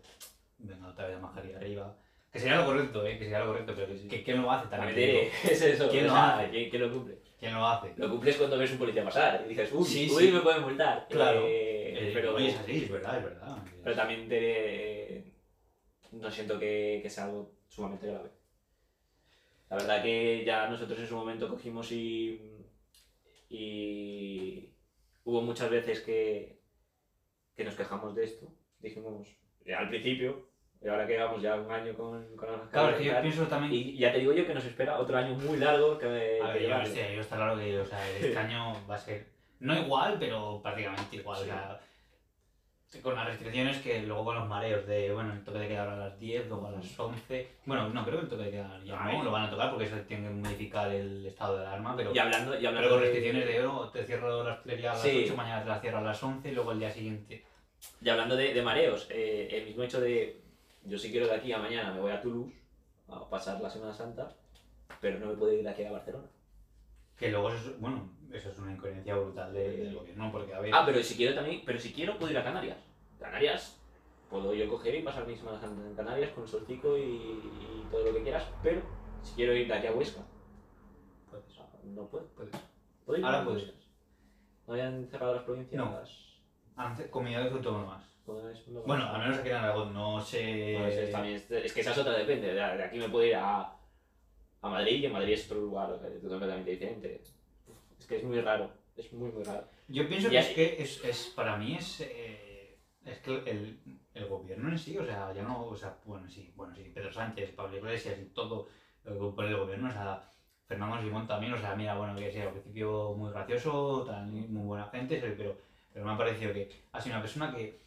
Venga, 0.57 0.89
otra 0.89 1.05
vez 1.07 1.17
la 1.17 1.21
mascarilla 1.21 1.59
arriba. 1.59 1.95
Que 2.33 2.39
sería 2.39 2.57
lo 2.57 2.65
correcto, 2.65 3.05
¿eh? 3.07 3.19
Que 3.19 3.25
sería 3.25 3.41
lo 3.41 3.49
correcto, 3.49 3.75
pero 3.77 3.93
Sí, 3.93 3.99
sí. 4.01 4.09
que- 4.09 4.23
¿quién 4.23 4.41
lo 4.41 4.51
hace 4.51 4.67
también? 4.69 4.95
también 4.95 5.31
te 5.31 5.49
te- 5.49 5.53
es 5.53 5.62
eso. 5.62 5.91
¿Quién 5.91 6.07
lo 6.07 6.15
hace? 6.17 6.49
¿quién, 6.49 6.71
quién 6.71 6.81
lo 6.83 6.91
cumple? 6.91 7.19
¿Quién 7.39 7.53
lo 7.53 7.67
hace? 7.67 7.93
Lo 7.99 8.09
cumples 8.09 8.37
cuando 8.39 8.57
ves 8.57 8.73
un 8.73 8.79
policía 8.79 9.05
pasar 9.05 9.43
y 9.45 9.51
dices, 9.51 9.71
uy, 9.75 9.85
Sí, 9.85 10.09
uy, 10.11 10.23
sí. 10.29 10.33
me 10.33 10.41
pueden 10.41 10.62
multar. 10.62 11.07
Claro. 11.11 11.43
Eh, 11.47 12.09
Eh, 12.09 12.11
pero, 12.15 12.35
oye, 12.35 12.49
es 12.49 12.57
así, 12.59 12.85
es 12.85 12.91
verdad, 12.91 13.19
es 13.19 13.25
verdad. 13.25 13.59
pero 13.85 13.97
también 13.97 14.29
te, 14.29 15.06
no 16.12 16.31
siento 16.31 16.59
que, 16.59 17.01
que 17.03 17.11
sea 17.11 17.25
algo 17.25 17.53
sumamente 17.69 18.07
grave. 18.07 18.31
La 19.71 19.77
verdad 19.77 20.03
que 20.03 20.45
ya 20.45 20.69
nosotros 20.69 20.99
en 20.99 21.07
su 21.07 21.16
momento 21.16 21.49
cogimos 21.49 21.90
y, 21.92 22.40
y 23.49 24.71
hubo 25.25 25.42
muchas 25.42 25.71
veces 25.71 26.01
que, 26.01 26.61
que 27.57 27.64
nos 27.64 27.75
quejamos 27.75 28.14
de 28.14 28.25
esto. 28.25 28.47
Dijimos, 28.79 29.29
eh, 29.64 29.75
al 29.75 29.88
principio, 29.88 30.47
y 30.83 30.88
ahora 30.88 31.07
que 31.07 31.14
llevamos 31.14 31.42
ya 31.42 31.57
un 31.57 31.71
año 31.71 31.95
con, 31.95 32.37
con 32.37 32.53
la 32.53 32.71
Claro, 32.71 32.90
es 32.90 32.97
que 32.97 33.05
yo 33.07 33.21
pienso 33.21 33.47
también... 33.47 33.73
y 33.73 33.97
ya 33.97 34.12
te 34.12 34.19
digo 34.19 34.33
yo 34.33 34.47
que 34.47 34.55
nos 34.55 34.64
espera 34.64 34.99
otro 34.99 35.16
año 35.16 35.35
muy 35.35 35.59
largo 35.59 35.99
que, 35.99 36.07
a 36.07 36.09
que 36.09 36.53
ver, 36.53 36.55
yo, 36.55 36.61
llevarlo. 36.61 36.88
hostia, 36.88 37.12
yo 37.12 37.21
está 37.21 37.37
claro 37.37 37.59
que 37.59 37.79
o 37.81 37.85
sea, 37.85 38.11
este 38.11 38.38
año 38.38 38.87
va 38.88 38.95
a 38.95 38.99
ser, 38.99 39.27
no 39.59 39.77
igual, 39.77 40.16
pero 40.21 40.61
prácticamente 40.62 41.16
igual. 41.16 41.38
Sí. 41.38 41.42
O 41.45 41.47
sea, 41.47 41.81
con 43.03 43.14
las 43.14 43.27
restricciones 43.27 43.79
que 43.79 44.03
luego 44.03 44.25
con 44.25 44.37
los 44.37 44.49
mareos 44.49 44.87
de, 44.87 45.12
bueno, 45.12 45.33
el 45.33 45.44
toque 45.44 45.59
de 45.59 45.68
queda 45.68 45.92
a 45.92 45.96
las 45.96 46.18
10, 46.18 46.49
luego 46.49 46.66
a 46.68 46.70
las 46.70 46.99
11. 46.99 47.49
Bueno, 47.66 47.88
no, 47.90 48.05
creo 48.05 48.18
que 48.18 48.25
el 48.25 48.31
toque 48.31 48.44
de 48.44 48.51
queda 48.53 48.81
ya 48.85 49.05
Ay. 49.05 49.18
no, 49.18 49.25
lo 49.25 49.33
van 49.33 49.44
a 49.44 49.51
tocar 49.51 49.70
porque 49.70 49.85
eso 49.87 49.96
tiene 50.07 50.29
que 50.29 50.35
modificar 50.35 50.90
el 50.90 51.27
estado 51.27 51.59
de 51.59 51.66
alarma, 51.66 51.94
pero... 51.96 52.14
Y 52.14 52.18
hablando, 52.18 52.55
y 52.55 52.59
Pero 52.59 52.68
hablando 52.68 52.88
con 52.90 52.99
de- 53.01 53.05
restricciones 53.07 53.46
de 53.46 53.61
oro, 53.66 53.90
te 53.90 54.05
cierro 54.05 54.44
la 54.44 54.55
hostelería 54.55 54.90
a 54.92 54.94
las 54.94 55.03
Sí. 55.03 55.22
8, 55.25 55.37
mañana 55.37 55.62
te 55.62 55.68
la 55.68 55.81
cierro 55.81 55.99
a 55.99 56.03
las 56.03 56.22
11, 56.22 56.53
luego 56.53 56.72
el 56.72 56.79
día 56.79 56.90
siguiente. 56.90 57.44
Y 58.01 58.09
hablando 58.09 58.37
de, 58.37 58.55
de 58.55 58.62
mareos, 58.62 59.07
eh, 59.11 59.49
el 59.51 59.66
mismo 59.66 59.83
hecho 59.83 60.01
de 60.01 60.40
yo 60.85 60.96
si 60.99 61.11
quiero 61.11 61.27
de 61.27 61.35
aquí 61.35 61.53
a 61.53 61.59
mañana 61.59 61.92
me 61.92 62.01
voy 62.01 62.12
a 62.12 62.20
Toulouse 62.22 62.55
a 63.09 63.29
pasar 63.29 63.61
la 63.61 63.68
Semana 63.68 63.92
Santa, 63.92 64.29
pero 65.01 65.18
no 65.18 65.27
me 65.27 65.35
puedo 65.35 65.53
ir 65.53 65.62
de 65.64 65.70
aquí 65.70 65.85
a 65.85 65.90
Barcelona. 65.92 66.27
Que 67.18 67.31
luego 67.31 67.49
eso 67.51 67.70
es, 67.70 67.81
bueno, 67.81 68.09
eso 68.33 68.51
es 68.51 68.59
una 68.59 68.73
incoherencia 68.73 69.17
brutal 69.17 69.53
de- 69.53 69.77
del 69.77 69.95
gobierno, 69.95 70.31
porque 70.33 70.55
a 70.55 70.61
ver. 70.61 70.75
Ah, 70.75 70.83
pero 70.87 71.03
si 71.03 71.15
quiero 71.17 71.35
también, 71.35 71.62
pero 71.65 71.79
si 71.79 71.93
quiero 71.93 72.17
puedo 72.19 72.31
ir 72.33 72.39
a 72.39 72.45
Canarias. 72.45 72.77
Canarias, 73.19 73.81
puedo 74.31 74.55
yo 74.55 74.69
coger 74.69 74.95
y 74.97 75.03
pasar 75.03 75.27
mi 75.27 75.37
Semana 75.37 75.61
Santa 75.61 75.87
en 75.87 75.95
Canarias 75.95 76.31
con 76.31 76.47
solstico 76.47 76.97
y, 76.99 77.03
y 77.03 77.87
todo 77.91 78.05
lo 78.05 78.12
que 78.15 78.23
quieras, 78.23 78.45
pero 78.62 78.83
si 79.23 79.35
quiero 79.35 79.55
ir 79.55 79.67
de 79.69 79.75
aquí 79.75 79.87
a 79.87 79.93
Huesca, 79.93 80.23
Puedes, 81.31 81.47
no 81.85 82.07
puedo. 82.09 82.27
puedes. 82.37 82.55
¿Puedo 83.05 83.19
ir 83.19 83.25
Ahora 83.25 83.45
puedes. 83.45 83.62
Huesca? 83.65 83.79
¿No 84.67 84.73
habían 84.75 85.07
cerrado 85.09 85.35
las 85.35 85.45
provincias? 85.45 85.77
No. 85.83 85.97
Antes, 86.77 87.09
comunidades 87.09 87.53
autónomas. 87.53 88.05
No. 88.27 88.81
Bueno, 88.83 89.05
al 89.09 89.21
menos 89.21 89.39
aquí 89.39 89.49
en 89.51 89.55
Aragón, 89.55 89.95
no 89.95 90.21
sé. 90.21 90.77
No, 90.79 90.87
es, 90.89 90.97
es 90.97 91.12
también, 91.12 91.37
es, 91.37 91.49
es 91.51 91.73
que 91.73 91.81
esa 91.81 91.93
es 91.93 91.99
otra, 91.99 92.12
depende. 92.19 92.49
De, 92.49 92.55
de 92.55 92.83
aquí 92.83 92.99
me 92.99 93.09
puedo 93.09 93.25
ir 93.25 93.37
a, 93.37 93.61
a 94.62 94.69
Madrid 94.69 95.01
y 95.01 95.07
en 95.07 95.12
Madrid 95.12 95.35
es 95.35 95.45
otro 95.47 95.61
lugar 95.62 96.01
eh, 96.05 96.19
completamente 96.21 96.71
diferente. 96.73 97.21
Es 98.07 98.09
que 98.09 98.16
es 98.19 98.25
muy 98.25 98.40
raro, 98.40 98.71
es 98.97 99.12
muy, 99.12 99.33
muy 99.33 99.42
raro. 99.42 99.64
Yo 99.88 100.07
pienso 100.07 100.29
Y 100.29 100.31
que 100.31 100.38
hay- 100.38 100.45
es 100.47 100.55
que 100.55 100.83
es, 100.83 101.05
es 101.05 101.27
para 101.35 101.57
mí 101.57 101.75
es, 101.75 102.01
eh, 102.03 102.79
es 103.05 103.19
que 103.19 103.33
el, 103.51 103.81
el 104.14 104.27
gobierno 104.29 104.69
en 104.71 104.79
sí, 104.79 104.97
o 104.97 105.05
sea, 105.05 105.33
ya 105.33 105.42
no, 105.42 105.66
o 105.66 105.77
sea, 105.77 105.97
bueno, 106.05 106.29
sí, 106.31 106.53
bueno, 106.55 106.73
sí, 106.77 106.83
Pedro 106.95 107.12
Sánchez, 107.12 107.51
Pablo 107.57 107.77
Iglesias 107.79 108.16
y 108.21 108.27
todo 108.27 108.69
lo 109.03 109.12
que 109.12 109.19
compone 109.19 109.49
el 109.49 109.57
gobierno, 109.57 109.88
o 109.88 109.92
sea, 109.92 110.23
Fernando 110.69 111.01
Simón 111.03 111.27
también, 111.27 111.53
o 111.53 111.59
sea, 111.59 111.75
mira, 111.75 111.97
bueno, 111.97 112.14
que 112.16 112.31
sí, 112.31 112.38
al 112.40 112.53
principio 112.53 113.12
muy 113.14 113.33
gracioso, 113.33 114.07
muy 114.23 114.62
buena 114.64 114.87
gente, 114.90 115.19
pero, 115.21 115.57
pero 115.92 116.05
me 116.05 116.12
ha 116.12 116.16
parecido 116.16 116.53
que 116.53 116.71
ha 116.92 117.01
sido 117.01 117.16
una 117.16 117.23
persona 117.23 117.53
que, 117.53 117.81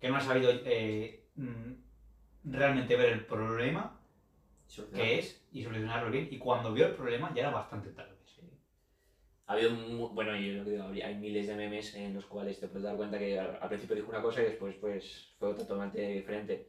que 0.00 0.08
no 0.08 0.16
ha 0.16 0.20
sabido 0.22 0.50
eh, 0.64 1.28
mm, 1.34 1.72
realmente 2.44 2.96
ver 2.96 3.10
el 3.12 3.26
problema 3.26 4.00
que 4.94 5.18
es 5.18 5.46
y 5.52 5.62
solucionarlo 5.64 6.10
bien, 6.10 6.28
y 6.30 6.38
cuando 6.38 6.72
vio 6.72 6.86
el 6.86 6.94
problema 6.94 7.30
ya 7.34 7.42
era 7.42 7.50
bastante 7.50 7.90
tarde. 7.90 8.15
Ha 9.48 9.52
habido, 9.52 9.70
mu- 9.70 10.08
bueno, 10.08 10.34
y 10.36 10.52
lo 10.52 10.64
que 10.64 10.70
digo, 10.72 10.84
hay 11.04 11.14
miles 11.14 11.46
de 11.46 11.54
memes 11.54 11.94
en 11.94 12.14
los 12.14 12.26
cuales 12.26 12.58
te 12.58 12.66
puedes 12.66 12.82
dar 12.84 12.96
cuenta 12.96 13.18
que 13.18 13.38
al, 13.38 13.58
al 13.60 13.68
principio 13.68 13.94
dijo 13.94 14.08
una 14.08 14.20
cosa 14.20 14.40
y 14.40 14.46
después 14.46 14.74
pues 14.80 15.34
fue 15.38 15.54
totalmente 15.54 16.00
diferente. 16.08 16.68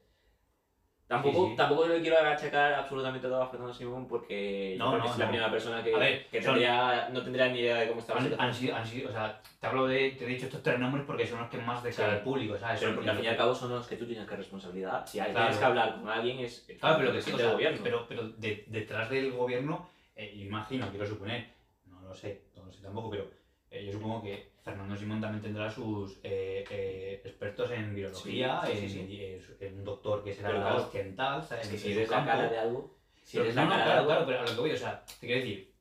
Tampoco, 1.08 1.46
Sí, 1.46 1.52
sí. 1.52 1.56
tampoco 1.56 1.88
le 1.88 2.02
quiero 2.02 2.18
achacar 2.20 2.74
absolutamente 2.74 3.30
todo 3.30 3.42
a 3.42 3.48
Fernando 3.48 3.74
Simón 3.74 4.08
porque 4.10 4.76
yo 4.78 4.84
No, 4.84 4.92
creo 4.92 5.02
que 5.04 5.08
no, 5.08 5.13
es 5.13 5.18
la 5.20 5.26
no. 5.26 5.32
primera 5.32 5.50
persona 5.52 5.82
que, 5.84 5.96
ver, 5.96 6.28
que 6.28 6.42
son- 6.44 6.56
tendría, 6.56 7.10
no 7.10 7.24
tendría 7.24 7.48
ni 7.48 7.60
idea 7.62 7.78
de 7.78 7.88
cómo 7.88 8.02
estaba 8.02 8.20
Han, 8.20 8.36
han 8.38 8.54
sido, 8.54 8.76
han 8.76 8.86
sido, 8.86 9.10
o 9.10 9.12
sea, 9.13 9.42
te 9.60 9.68
hablo 9.68 9.88
de, 9.88 10.12
te 10.12 10.26
he 10.26 10.28
dicho 10.28 10.46
estos 10.48 10.62
tres 10.62 10.78
nombres 10.78 11.06
porque 11.08 11.26
son 11.26 11.40
los 11.40 11.50
que 11.50 11.58
más 11.60 11.82
de 11.82 11.92
cara 11.94 12.10
Sí. 12.10 12.16
al 12.18 12.22
público, 12.24 12.58
¿sabes? 12.60 12.82
Pero 12.82 12.94
porque 12.94 13.10
al 13.10 13.16
fin 13.16 13.26
y 13.26 13.30
al 13.30 13.38
cabo 13.38 13.56
son 13.56 13.70
los 13.72 13.88
que 13.88 13.96
tú 13.96 14.06
tienes 14.06 14.28
que 14.28 14.36
responsabilidad. 14.36 15.08
Si 15.08 15.20
hay- 15.22 15.32
Claro. 15.32 15.46
tienes 15.46 15.58
que 15.60 15.66
hablar 15.66 15.96
con 16.02 16.10
alguien 16.10 16.40
es 16.40 16.68
Claro, 16.78 16.98
pero 17.00 17.13
que 17.13 17.22
sí, 17.22 17.30
el 17.30 17.36
o 17.38 17.40
sea, 17.40 17.52
gobierno. 17.54 17.80
pero, 17.84 18.06
pero 18.08 18.28
de- 18.28 18.66
detrás 18.68 19.10
del 19.10 19.32
gobierno, 19.32 19.90
eh, 20.13 20.34
imagino, 20.36 20.90
quiero 20.90 21.08
suponer, 21.08 21.48
no 21.86 22.02
lo 22.02 22.13
sé, 22.13 22.42
no 22.67 22.73
sé 22.73 22.82
tampoco, 22.82 23.10
pero 23.10 23.30
eh, 23.71 23.86
yo 23.86 23.91
supongo 23.93 24.21
que 24.23 24.51
Fernando 24.63 24.95
Simón 24.95 25.21
también 25.21 25.41
tendrá 25.41 25.69
sus 25.69 26.19
eh, 26.23 26.63
eh, 26.69 27.21
expertos 27.23 27.71
en 27.71 27.95
virología, 27.95 28.62
Sí, 28.65 28.73
sí, 28.73 28.84
en, 28.84 28.89
sí, 28.89 29.21
en- 29.21 29.67
en 29.67 29.77
un 29.80 29.84
doctor 29.86 30.23
que 30.23 30.34
será 30.34 30.49
claro, 30.51 30.84
occidental, 30.84 31.43
¿sabes? 31.43 31.67
Si 31.67 31.91
eres 31.93 32.10
la 32.10 32.25
cara 32.25 32.49
de 32.49 32.58
algo, 32.60 32.97
si 33.23 33.38
eres 33.39 33.56
la 33.56 33.63
no, 33.63 33.69
cara 33.69 33.82
de 33.82 33.86
claro, 33.86 33.99
algo, 33.99 34.10
claro, 34.12 34.25
pero 34.25 34.39
a 34.39 34.41
lo 34.43 34.47
que 34.56 34.62
voy, 34.62 34.71
o 34.71 34.77
sea, 34.77 35.03
te 35.19 35.27
quiero 35.27 35.41
decir, 35.41 35.73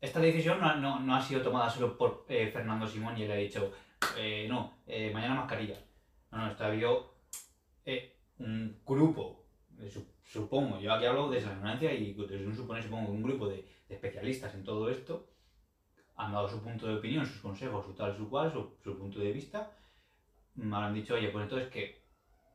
esta 0.00 0.20
decisión 0.20 0.60
no, 0.60 0.66
ha- 0.68 0.76
no, 0.76 1.00
no 1.00 1.14
ha 1.16 1.22
sido 1.22 1.40
tomada 1.42 1.68
solo 1.70 1.96
por 1.96 2.24
Fernando 2.26 2.86
Simón 2.86 3.16
y 3.18 3.22
él 3.22 3.32
ha 3.32 3.36
dicho, 3.36 3.72
no, 4.48 4.78
mañana 5.12 5.34
mascarilla. 5.34 5.78
No, 6.32 6.38
no, 6.38 6.50
esto 6.50 6.64
ha 6.64 6.66
habido 6.68 7.14
eh, 7.84 8.16
un 8.38 8.78
grupo, 8.84 9.44
su- 9.90 10.06
supongo, 10.24 10.78
yo 10.80 10.92
aquí 10.92 11.06
hablo 11.06 11.30
desde 11.30 11.46
la 11.48 11.52
ignorancia 11.54 11.92
y 11.94 12.12
desde 12.12 12.46
un 12.46 12.54
suponer, 12.56 12.82
supongo, 12.82 13.10
un 13.12 13.22
grupo 13.22 13.48
de, 13.48 13.66
de 13.88 13.94
especialistas 13.94 14.54
en 14.54 14.64
todo 14.64 14.90
esto 14.90 15.28
han 16.16 16.32
dado 16.32 16.48
su 16.48 16.60
punto 16.62 16.86
de 16.86 16.94
opinión, 16.96 17.26
sus 17.26 17.40
consejos, 17.40 17.84
su 17.84 17.92
tal, 17.94 18.16
su 18.16 18.28
cual, 18.28 18.52
su, 18.52 18.70
su 18.82 18.96
punto 18.98 19.18
de 19.20 19.32
vista. 19.32 19.70
Me 20.54 20.74
habrán 20.76 20.94
dicho, 20.94 21.14
oye, 21.14 21.28
pues 21.28 21.44
entonces 21.44 21.68
que 21.68 22.02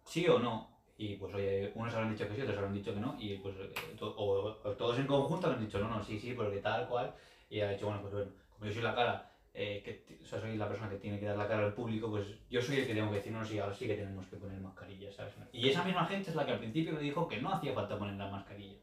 sí 0.05 0.27
o 0.27 0.39
no. 0.39 0.69
Y 0.97 1.15
pues 1.15 1.33
oye, 1.33 1.71
unos 1.75 1.93
habrán 1.93 2.11
dicho 2.11 2.27
que 2.27 2.35
sí, 2.35 2.41
otros 2.41 2.57
habrán 2.57 2.73
dicho 2.73 2.93
que 2.93 2.99
no. 2.99 3.15
Y 3.19 3.37
pues 3.37 3.55
eh, 3.59 3.73
to- 3.97 4.15
o, 4.17 4.47
o 4.63 4.71
todos 4.73 4.97
en 4.99 5.07
conjunto 5.07 5.47
habrán 5.47 5.65
dicho, 5.65 5.79
no, 5.79 5.89
no, 5.89 6.03
sí, 6.03 6.19
sí, 6.19 6.33
porque 6.33 6.57
tal 6.57 6.87
cual. 6.87 7.13
Y 7.49 7.59
ha 7.61 7.69
dicho, 7.71 7.85
bueno, 7.87 8.01
pues 8.01 8.13
bueno, 8.13 8.31
como 8.53 8.65
yo 8.67 8.73
soy 8.73 8.83
la 8.83 8.95
cara, 8.95 9.31
eh, 9.53 9.81
que, 9.83 10.19
o 10.23 10.25
sea, 10.25 10.39
soy 10.39 10.57
la 10.57 10.67
persona 10.67 10.89
que 10.89 10.97
tiene 10.97 11.19
que 11.19 11.25
dar 11.25 11.37
la 11.37 11.47
cara 11.47 11.65
al 11.65 11.73
público, 11.73 12.09
pues 12.09 12.25
yo 12.49 12.61
soy 12.61 12.77
el 12.77 12.87
que 12.87 12.93
tengo 12.93 13.09
que 13.09 13.17
decir, 13.17 13.31
no, 13.33 13.43
sí, 13.43 13.59
ahora 13.59 13.73
sí 13.75 13.87
que 13.87 13.95
tenemos 13.95 14.25
que 14.27 14.37
poner 14.37 14.59
mascarillas, 14.59 15.15
¿sabes? 15.15 15.33
Y 15.51 15.69
esa 15.69 15.83
misma 15.83 16.05
gente 16.05 16.29
es 16.29 16.35
la 16.35 16.45
que 16.45 16.51
al 16.53 16.59
principio 16.59 16.93
me 16.93 17.01
dijo 17.01 17.27
que 17.27 17.41
no 17.41 17.51
hacía 17.53 17.73
falta 17.73 17.97
poner 17.97 18.15
la 18.15 18.29
mascarilla. 18.29 18.77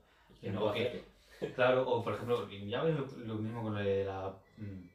que. 0.72 0.82
Claro, 1.54 1.88
o 1.88 2.02
por 2.02 2.14
ejemplo, 2.14 2.48
ya 2.50 2.82
ves 2.82 2.96
lo, 2.96 3.06
lo 3.24 3.34
mismo 3.36 3.62
con 3.62 3.74
lo 3.74 3.80
de 3.80 4.04
la. 4.04 4.34
Mm, 4.58 4.88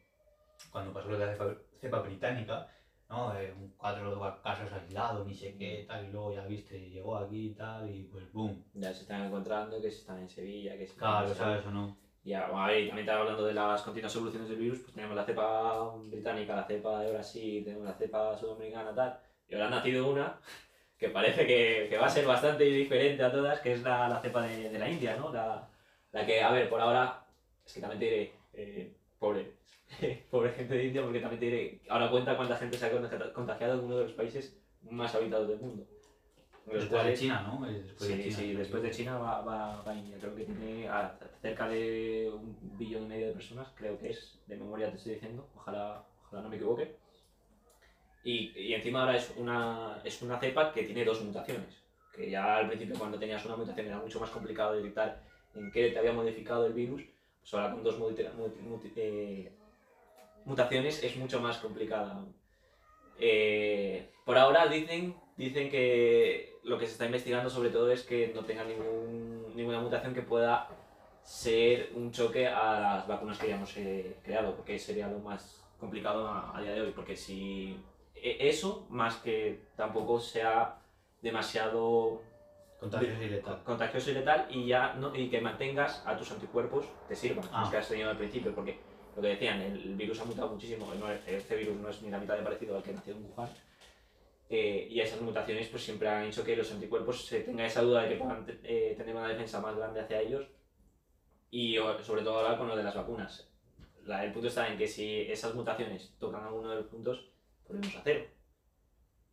Cuando 0.71 0.93
pasó 0.93 1.09
lo 1.09 1.17
de 1.17 1.25
la 1.25 1.31
cepa, 1.33 1.55
cepa 1.79 1.99
británica, 1.99 2.67
¿no? 3.09 3.33
Eh, 3.37 3.53
cuatro 3.77 4.41
casos 4.43 4.71
aislados, 4.73 5.25
ni 5.27 5.33
sé 5.35 5.55
qué, 5.57 5.85
tal, 5.87 6.05
y 6.05 6.11
luego 6.11 6.33
ya 6.33 6.45
viste, 6.45 6.79
llegó 6.89 7.17
aquí 7.17 7.47
y 7.47 7.53
tal, 7.53 7.89
y 7.89 8.03
pues 8.03 8.31
boom. 8.33 8.63
Ya 8.73 8.93
se 8.93 9.01
están 9.01 9.25
encontrando 9.25 9.81
que 9.81 9.91
se 9.91 9.99
están 9.99 10.19
en 10.19 10.29
Sevilla, 10.29 10.77
que 10.77 10.87
se 10.87 10.95
Claro, 10.95 11.27
están- 11.27 11.47
¿sabes 11.47 11.65
o 11.67 11.71
no? 11.71 11.97
Bueno, 12.25 12.57
a 12.57 12.67
ver, 12.67 12.79
y 12.83 12.87
también 12.87 13.05
estaba 13.05 13.19
hablando 13.19 13.45
de 13.45 13.53
las 13.53 13.81
continuas 13.81 14.15
evoluciones 14.15 14.47
del 14.49 14.57
virus, 14.57 14.79
pues 14.79 14.93
tenemos 14.93 15.15
la 15.15 15.25
cepa 15.25 15.89
británica, 15.97 16.55
la 16.55 16.63
cepa 16.65 16.99
de 17.01 17.11
Brasil, 17.11 17.63
tenemos 17.65 17.85
la 17.85 17.93
cepa 17.93 18.37
sudamericana, 18.37 18.95
tal, 18.95 19.19
y 19.47 19.53
ahora 19.53 19.67
ha 19.67 19.69
nacido 19.71 20.09
una 20.09 20.39
que 20.97 21.09
parece 21.09 21.45
que, 21.45 21.87
que 21.89 21.97
va 21.97 22.05
a 22.05 22.09
ser 22.09 22.25
bastante 22.25 22.63
diferente 22.63 23.21
a 23.23 23.31
todas, 23.31 23.59
que 23.59 23.73
es 23.73 23.83
la, 23.83 24.07
la 24.07 24.21
cepa 24.21 24.41
de, 24.43 24.69
de 24.69 24.79
la 24.79 24.89
India, 24.89 25.17
¿no? 25.17 25.33
La, 25.33 25.67
la 26.13 26.25
que, 26.25 26.41
a 26.41 26.49
ver, 26.51 26.69
por 26.69 26.79
ahora, 26.79 27.25
es 27.65 27.73
que 27.73 27.81
también 27.81 27.99
te 27.99 28.05
diré, 28.05 28.33
eh, 28.53 28.95
pobre, 29.23 29.53
pobre 30.31 30.51
gente 30.51 30.73
de 30.75 30.85
India, 30.87 31.01
porque 31.03 31.19
también 31.21 31.39
te 31.39 31.45
diré, 31.45 31.81
ahora 31.89 32.11
cuenta 32.11 32.35
cuánta 32.35 32.57
gente 32.57 32.77
se 32.77 32.85
ha 32.85 32.91
contagi- 32.91 33.31
contagiado 33.31 33.79
en 33.79 33.85
uno 33.85 33.97
de 33.97 34.03
los 34.03 34.13
países 34.13 34.59
más 34.89 35.15
habitados 35.15 35.47
del 35.47 35.59
mundo. 35.59 35.85
Después 36.65 36.83
de 36.83 36.89
cuales- 36.89 37.19
China, 37.19 37.41
¿no? 37.47 37.65
Eh, 37.67 37.81
Después 37.83 38.09
sí, 38.09 38.17
de 38.17 38.23
China, 38.23 38.37
sí, 38.37 38.53
después 38.53 38.83
de 38.83 38.91
China 38.91 39.17
va, 39.17 39.41
va, 39.41 39.81
va 39.81 39.95
India. 39.95 40.17
Creo 40.19 40.35
que 40.35 40.43
tiene 40.45 40.87
a- 40.89 41.17
cerca 41.41 41.67
de 41.69 42.29
un 42.33 42.77
billón 42.77 43.03
y 43.03 43.07
medio 43.07 43.27
de 43.27 43.33
personas, 43.33 43.67
creo 43.75 43.97
que 43.99 44.09
es, 44.11 44.39
de 44.47 44.55
memoria 44.57 44.89
te 44.91 44.97
estoy 44.97 45.13
diciendo, 45.15 45.47
ojalá, 45.55 46.03
ojalá 46.25 46.41
no 46.43 46.49
me 46.49 46.55
equivoque. 46.57 46.95
Y, 48.23 48.51
y 48.57 48.73
encima 48.73 49.01
ahora 49.01 49.17
es 49.17 49.33
una, 49.37 49.99
es 50.03 50.21
una 50.21 50.39
cepa 50.39 50.71
que 50.73 50.83
tiene 50.83 51.03
dos 51.03 51.21
mutaciones, 51.21 51.81
que 52.15 52.29
ya 52.29 52.57
al 52.57 52.67
principio 52.67 52.97
cuando 52.97 53.19
tenías 53.19 53.43
una 53.45 53.57
mutación 53.57 53.87
era 53.87 53.99
mucho 53.99 54.19
más 54.21 54.29
complicado 54.29 54.73
detectar 54.73 55.21
en 55.55 55.69
qué 55.71 55.89
te 55.91 55.99
había 55.99 56.13
modificado 56.13 56.65
el 56.65 56.73
virus, 56.73 57.01
ahora 57.51 57.71
con 57.71 57.83
dos 57.83 57.95
eh, 58.95 59.51
mutaciones 60.45 61.03
es 61.03 61.15
mucho 61.17 61.39
más 61.39 61.57
complicada. 61.57 62.23
Eh, 63.19 64.09
por 64.25 64.37
ahora 64.37 64.67
dicen, 64.67 65.15
dicen 65.37 65.69
que 65.69 66.53
lo 66.63 66.77
que 66.77 66.85
se 66.85 66.93
está 66.93 67.05
investigando 67.05 67.49
sobre 67.49 67.69
todo 67.69 67.91
es 67.91 68.03
que 68.03 68.31
no 68.33 68.45
tenga 68.45 68.63
ningún, 68.63 69.53
ninguna 69.55 69.81
mutación 69.81 70.13
que 70.13 70.21
pueda 70.21 70.69
ser 71.23 71.91
un 71.95 72.11
choque 72.11 72.47
a 72.47 72.79
las 72.79 73.07
vacunas 73.07 73.37
que 73.37 73.47
ya 73.49 73.55
hemos 73.55 73.75
eh, 73.77 74.17
creado, 74.23 74.55
porque 74.55 74.77
sería 74.79 75.07
lo 75.07 75.19
más 75.19 75.61
complicado 75.79 76.27
a, 76.27 76.57
a 76.57 76.61
día 76.61 76.73
de 76.73 76.81
hoy, 76.81 76.91
porque 76.91 77.15
si 77.15 77.77
e- 78.15 78.49
eso, 78.49 78.85
más 78.89 79.17
que 79.17 79.59
tampoco 79.75 80.19
sea 80.19 80.79
demasiado 81.21 82.21
Contagioso 82.83 83.23
y 83.23 83.29
letal. 83.29 83.63
contagioso 83.63 84.11
y 84.11 84.13
letal 84.13 84.45
y 84.49 84.67
ya 84.67 84.93
no, 84.95 85.15
y 85.15 85.29
que 85.29 85.39
mantengas 85.41 86.03
a 86.05 86.17
tus 86.17 86.31
anticuerpos 86.31 86.85
te 87.07 87.15
sirvan, 87.15 87.45
Ah. 87.51 87.61
los 87.61 87.69
que 87.69 87.77
has 87.77 87.87
tenido 87.87 88.09
al 88.09 88.17
principio, 88.17 88.53
porque 88.53 88.77
lo 89.15 89.21
que 89.21 89.27
decían, 89.29 89.61
el 89.61 89.95
virus 89.95 90.19
ha 90.19 90.25
mutado 90.25 90.49
muchísimo, 90.49 90.91
no 90.99 91.09
es- 91.11 91.25
este 91.27 91.55
virus 91.55 91.77
no 91.77 91.89
es 91.89 92.01
ni 92.01 92.09
la 92.09 92.19
mitad 92.19 92.35
de 92.37 92.43
parecido 92.43 92.75
al 92.75 92.83
que 92.83 92.93
nació 92.93 93.13
en 93.13 93.25
Wuhan, 93.25 93.49
eh, 94.49 94.87
y 94.89 94.99
esas 94.99 95.21
mutaciones 95.21 95.67
pues 95.69 95.83
siempre 95.83 96.09
han 96.09 96.25
hecho 96.25 96.43
que 96.43 96.55
los 96.55 96.71
anticuerpos 96.71 97.25
se 97.25 97.41
tenga 97.41 97.65
esa 97.65 97.81
duda 97.81 98.03
de 98.03 98.09
que 98.09 98.15
puedan 98.15 98.45
eh, 98.63 98.93
tener 98.97 99.15
una 99.15 99.27
defensa 99.29 99.61
más 99.61 99.75
grande 99.75 100.01
hacia 100.01 100.19
ellos, 100.21 100.45
y 101.51 101.77
sobre 102.01 102.23
todo 102.23 102.39
ahora 102.39 102.57
con 102.57 102.67
lo 102.67 102.75
de 102.75 102.83
las 102.83 102.95
vacunas. 102.95 103.49
La- 104.05 104.25
el 104.25 104.33
punto 104.33 104.47
está 104.49 104.67
en 104.67 104.77
que 104.77 104.87
si 104.87 105.21
esas 105.21 105.53
mutaciones 105.55 106.13
tocan 106.19 106.43
alguno 106.43 106.69
de 106.71 106.75
los 106.77 106.85
puntos, 106.87 107.29
volvemos 107.67 107.95
a 107.95 108.01
cero. 108.03 108.25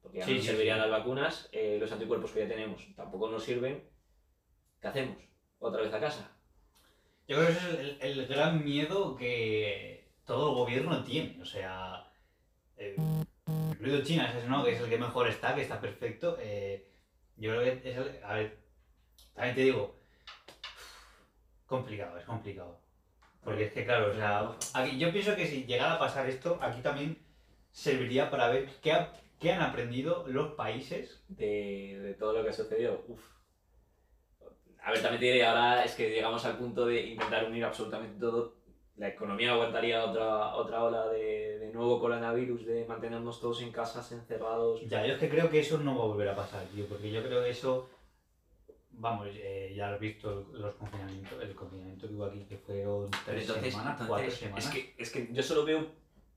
Porque 0.02 0.18
ya 0.18 0.24
Sí, 0.26 0.34
no 0.36 0.40
sí, 0.40 0.46
servirían 0.46 0.76
sí. 0.78 0.82
las 0.82 0.90
vacunas, 0.90 1.48
eh, 1.52 1.76
los 1.80 1.92
anticuerpos 1.92 2.30
que 2.32 2.40
ya 2.40 2.48
tenemos 2.48 2.86
tampoco 2.96 3.28
nos 3.30 3.44
sirven. 3.44 3.82
¿Qué 4.80 4.88
hacemos? 4.88 5.16
¿Otra 5.58 5.82
vez 5.82 5.92
a 5.92 6.00
casa? 6.00 6.30
Yo 7.28 7.36
creo 7.36 7.46
que 7.48 7.52
ese 7.52 7.68
es 7.68 7.78
el, 7.78 7.98
el 8.20 8.26
gran 8.26 8.64
miedo 8.64 9.14
que 9.16 10.10
todo 10.24 10.48
el 10.50 10.54
gobierno 10.54 11.04
tiene. 11.04 11.40
O 11.40 11.44
sea, 11.44 12.10
eh, 12.76 12.96
incluido 13.70 14.02
China, 14.02 14.28
es 14.30 14.36
ese, 14.36 14.48
¿no? 14.48 14.64
que 14.64 14.72
es 14.72 14.80
el 14.80 14.88
que 14.88 14.98
mejor 14.98 15.28
está, 15.28 15.54
que 15.54 15.62
está 15.62 15.80
perfecto. 15.80 16.36
eh, 16.40 16.90
yo 17.36 17.50
creo 17.50 17.62
que 17.82 17.90
es 17.90 17.96
el. 17.96 18.24
A 18.24 18.34
ver, 18.34 18.58
también 19.34 19.54
te 19.54 19.60
digo, 19.62 19.96
complicado, 21.66 22.18
es 22.18 22.24
complicado. 22.24 22.80
Porque 23.44 23.64
es 23.64 23.72
que, 23.72 23.84
claro, 23.84 24.10
o 24.10 24.14
sea, 24.14 24.50
aquí, 24.74 24.98
yo 24.98 25.10
pienso 25.12 25.34
que 25.36 25.46
si 25.46 25.64
llegara 25.64 25.94
a 25.94 25.98
pasar 25.98 26.28
esto, 26.28 26.58
aquí 26.60 26.82
también 26.82 27.16
serviría 27.70 28.30
para 28.30 28.48
ver 28.48 28.68
qué, 28.82 28.92
ha- 28.92 29.12
qué 29.40 29.52
han 29.52 29.62
aprendido 29.62 30.24
los 30.28 30.52
países. 30.52 31.24
De, 31.28 31.98
de 32.00 32.14
todo 32.14 32.34
lo 32.34 32.44
que 32.44 32.50
ha 32.50 32.52
sucedido. 32.52 33.02
Uf. 33.08 33.22
A 34.82 34.92
ver, 34.92 35.02
también 35.02 35.20
te 35.20 35.26
diré, 35.26 35.44
ahora 35.44 35.84
es 35.84 35.94
que 35.94 36.08
llegamos 36.08 36.44
al 36.44 36.56
punto 36.56 36.86
de 36.86 37.02
intentar 37.02 37.44
unir 37.44 37.64
absolutamente 37.64 38.18
todo. 38.18 38.54
La 38.96 39.08
economía 39.08 39.52
aguantaría 39.52 40.04
otra, 40.04 40.54
otra 40.54 40.84
ola 40.84 41.08
de, 41.08 41.58
de 41.58 41.72
nuevo 41.72 42.00
coronavirus, 42.00 42.66
de 42.66 42.84
mantenernos 42.86 43.40
todos 43.40 43.62
en 43.62 43.72
casas 43.72 44.12
encerrados. 44.12 44.80
Ya, 44.88 45.06
yo 45.06 45.14
es 45.14 45.18
que 45.18 45.28
creo 45.28 45.50
que 45.50 45.60
eso 45.60 45.78
no 45.78 45.96
va 45.98 46.04
a 46.04 46.08
volver 46.08 46.28
a 46.28 46.36
pasar, 46.36 46.64
tío, 46.66 46.86
porque 46.86 47.10
yo 47.10 47.22
creo 47.22 47.42
que 47.42 47.50
eso, 47.50 47.88
vamos, 48.90 49.28
eh, 49.32 49.72
ya 49.74 49.94
has 49.94 50.00
visto 50.00 50.48
los 50.52 50.74
confinamientos, 50.74 51.42
el 51.42 51.54
confinamiento 51.54 52.08
que 52.08 52.14
hubo 52.14 52.24
aquí, 52.26 52.44
que 52.44 52.58
fueron 52.58 53.10
tres 53.24 53.42
entonces, 53.42 53.72
semanas, 53.72 54.00
entonces, 54.00 54.08
cuatro 54.08 54.30
semanas. 54.30 54.66
Es 54.66 54.70
que, 54.72 54.94
es 54.98 55.10
que 55.10 55.28
yo 55.32 55.42
solo 55.42 55.64
veo 55.64 55.86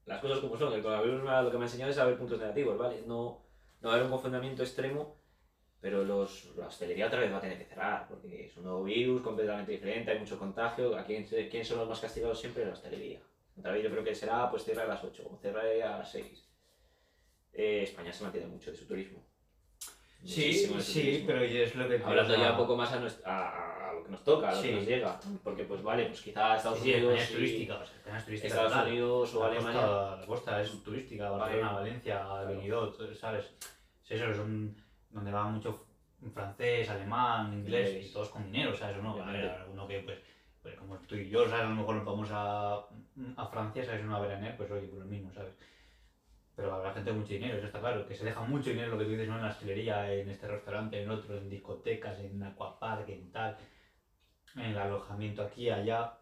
las 0.05 0.19
cosas 0.21 0.39
como 0.39 0.57
son. 0.57 0.73
El 0.73 0.81
coronavirus 0.81 1.23
lo 1.23 1.51
que 1.51 1.57
me 1.57 1.63
ha 1.63 1.67
enseñado 1.67 1.91
es 1.91 1.97
a 1.97 2.05
ver 2.05 2.17
puntos 2.17 2.39
negativos, 2.39 2.77
¿vale? 2.77 3.03
No, 3.07 3.41
no 3.81 3.87
va 3.87 3.91
a 3.91 3.93
haber 3.95 4.05
un 4.05 4.11
confinamiento 4.11 4.63
extremo, 4.63 5.17
pero 5.81 6.03
los, 6.03 6.53
la 6.55 6.67
hostelería 6.67 7.07
otra 7.07 7.19
vez 7.19 7.31
va 7.33 7.37
a 7.37 7.41
tener 7.41 7.57
que 7.57 7.65
cerrar, 7.65 8.07
porque 8.07 8.45
es 8.45 8.57
un 8.57 8.63
nuevo 8.63 8.83
virus 8.83 9.21
completamente 9.21 9.71
diferente, 9.73 10.11
hay 10.11 10.19
mucho 10.19 10.39
contagio. 10.39 10.97
¿A 10.97 11.03
quién, 11.03 11.25
quién 11.25 11.65
son 11.65 11.79
los 11.79 11.89
más 11.89 11.99
castigados 11.99 12.39
siempre? 12.39 12.65
La 12.65 12.73
hostelería. 12.73 13.19
Otra 13.57 13.71
vez 13.71 13.83
yo 13.83 13.89
creo 13.91 14.03
que 14.03 14.15
será, 14.15 14.49
pues 14.49 14.63
cierra 14.63 14.83
a 14.83 14.87
las 14.87 15.03
8 15.03 15.27
o 15.29 15.37
cierra 15.39 15.61
a 15.61 15.97
las 15.99 16.11
6. 16.11 16.49
Eh, 17.53 17.83
España 17.83 18.11
se 18.11 18.23
mantiene 18.23 18.47
mucho 18.47 18.71
de 18.71 18.77
su 18.77 18.87
turismo. 18.87 19.23
Sí, 20.25 20.53
sí, 20.53 20.67
turismo. 21.01 21.27
pero 21.27 21.41
es 21.43 21.75
lo 21.75 21.87
que... 21.87 22.01
Hablando 22.03 22.35
ya 22.35 22.51
un 22.51 22.57
poco 22.57 22.75
más 22.77 22.91
a, 22.93 22.99
nuestra- 22.99 23.29
a- 23.29 23.72
a 23.72 23.72
lo 24.03 24.05
que 24.05 24.11
nos 24.11 24.23
toca, 24.23 24.49
a 24.49 24.55
lo 24.55 24.61
Sí. 24.61 24.67
que 24.69 24.75
nos 24.75 24.85
llega. 24.85 25.19
Porque, 25.43 25.63
pues 25.63 25.81
vale, 25.81 26.05
pues 26.07 26.21
quizá 26.21 26.57
Estados 26.57 26.79
Sí, 26.79 26.85
sí, 26.85 26.93
Unidos. 26.95 27.19
Es 27.19 27.31
y- 27.31 27.33
turística, 27.33 27.73
o 27.75 27.85
sea, 27.85 27.95
España 27.95 28.17
es 28.17 28.25
turística 28.25 28.47
Estados 28.53 28.71
total. 28.73 28.87
Unidos 28.89 29.35
o 29.35 29.39
la 29.39 29.45
Alemania. 29.47 29.81
Costa, 29.81 30.15
la 30.17 30.25
costa 30.25 30.61
es 30.61 30.83
turística, 30.83 31.29
Barcelona, 31.31 31.71
Valencia, 31.73 32.33
Benidorm, 32.43 32.93
¿sabes? 33.15 33.53
Sí, 34.03 34.13
eso 34.15 34.29
es 34.31 34.39
un, 34.39 34.75
donde 35.09 35.31
va 35.31 35.43
mucho 35.45 35.85
francés, 36.33 36.89
alemán, 36.89 37.53
inglés, 37.53 37.89
Inglés. 37.89 38.09
y 38.09 38.13
todos 38.13 38.29
con 38.29 38.43
dinero, 38.51 38.75
¿sabes? 38.75 38.97
Uno, 38.97 39.21
a 39.21 39.31
ver, 39.31 39.49
alguno 39.49 39.87
que, 39.87 39.99
pues, 39.99 40.19
pues, 40.61 40.75
como 40.75 40.97
tú 40.99 41.15
y 41.15 41.29
yo, 41.29 41.45
¿sabes? 41.47 41.65
A 41.65 41.69
lo 41.69 41.75
mejor 41.75 41.95
nos 41.95 42.05
vamos 42.05 42.29
a, 42.31 42.75
a 43.37 43.47
Francia, 43.47 43.83
¿sabes? 43.85 44.03
Una 44.03 44.19
veranear, 44.19 44.55
pues 44.57 44.71
oye, 44.71 44.87
pues 44.87 44.99
lo 44.99 45.05
mismo, 45.05 45.31
¿sabes? 45.33 45.53
Pero 46.55 46.73
habrá 46.75 46.93
gente 46.93 47.09
con 47.09 47.19
mucho 47.21 47.33
dinero, 47.33 47.57
eso 47.57 47.65
está 47.65 47.79
claro, 47.79 48.07
que 48.07 48.15
se 48.15 48.25
deja 48.25 48.41
mucho 48.41 48.69
dinero, 48.69 48.91
lo 48.91 48.99
que 48.99 49.05
tú 49.05 49.09
dices, 49.11 49.27
¿no? 49.27 49.35
En 49.37 49.41
la 49.41 49.49
hostelería, 49.49 50.13
en 50.13 50.29
este 50.29 50.47
restaurante, 50.47 51.01
en 51.01 51.09
otro, 51.09 51.35
en 51.37 51.49
discotecas, 51.49 52.19
en 52.19 52.41
aquapark, 52.43 53.09
en 53.09 53.31
tal, 53.31 53.57
en 54.55 54.61
el 54.61 54.77
alojamiento 54.77 55.41
aquí, 55.43 55.69
allá. 55.69 56.17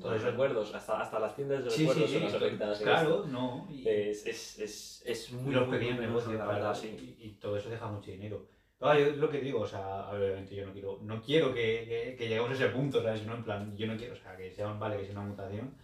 Todos 0.00 0.14
los 0.14 0.22
recuerdos, 0.22 0.74
hasta, 0.74 0.98
hasta 1.00 1.18
las 1.18 1.36
tiendas 1.36 1.62
de 1.64 1.70
Sí, 1.70 1.76
sí, 1.76 1.86
recuerdos 1.86 2.10
sí, 2.10 2.14
son 2.16 2.24
las 2.24 2.34
afectadas. 2.34 2.78
claro, 2.80 3.26
no. 3.26 3.68
y-. 3.70 3.86
Es, 3.86 4.26
es, 4.26 4.58
es, 4.58 5.02
es 5.04 5.32
muy, 5.32 5.54
los 5.54 5.68
pequeños 5.68 5.98
negocios, 6.00 6.32
negocio, 6.32 6.38
la 6.38 6.46
verdad, 6.46 6.74
sí. 6.74 7.16
Y, 7.20 7.26
y 7.26 7.30
todo 7.34 7.56
eso 7.58 7.68
deja 7.68 7.86
mucho 7.86 8.10
dinero. 8.10 8.48
Pero 8.78 8.90
ah, 8.90 8.98
yo 8.98 9.10
lo 9.16 9.28
que 9.30 9.40
digo, 9.40 9.60
o 9.60 9.66
sea, 9.66 10.08
obviamente 10.10 10.54
yo 10.54 10.66
no 10.66 10.72
quiero, 10.72 10.98
no 11.02 11.20
quiero 11.22 11.52
que, 11.52 11.84
que, 11.86 12.16
que 12.16 12.28
lleguemos 12.28 12.50
a 12.50 12.54
ese 12.54 12.68
punto, 12.68 13.02
¿sabes? 13.02 13.24
No, 13.26 13.34
en 13.34 13.44
plan, 13.44 13.76
yo 13.76 13.86
no 13.86 13.96
quiero, 13.96 14.14
o 14.14 14.16
sea, 14.16 14.36
que 14.36 14.50
sea 14.50 14.68
un 14.68 14.80
vale, 14.80 14.96
que 14.96 15.04
sea 15.04 15.12
una 15.18 15.28
mutación 15.28 15.76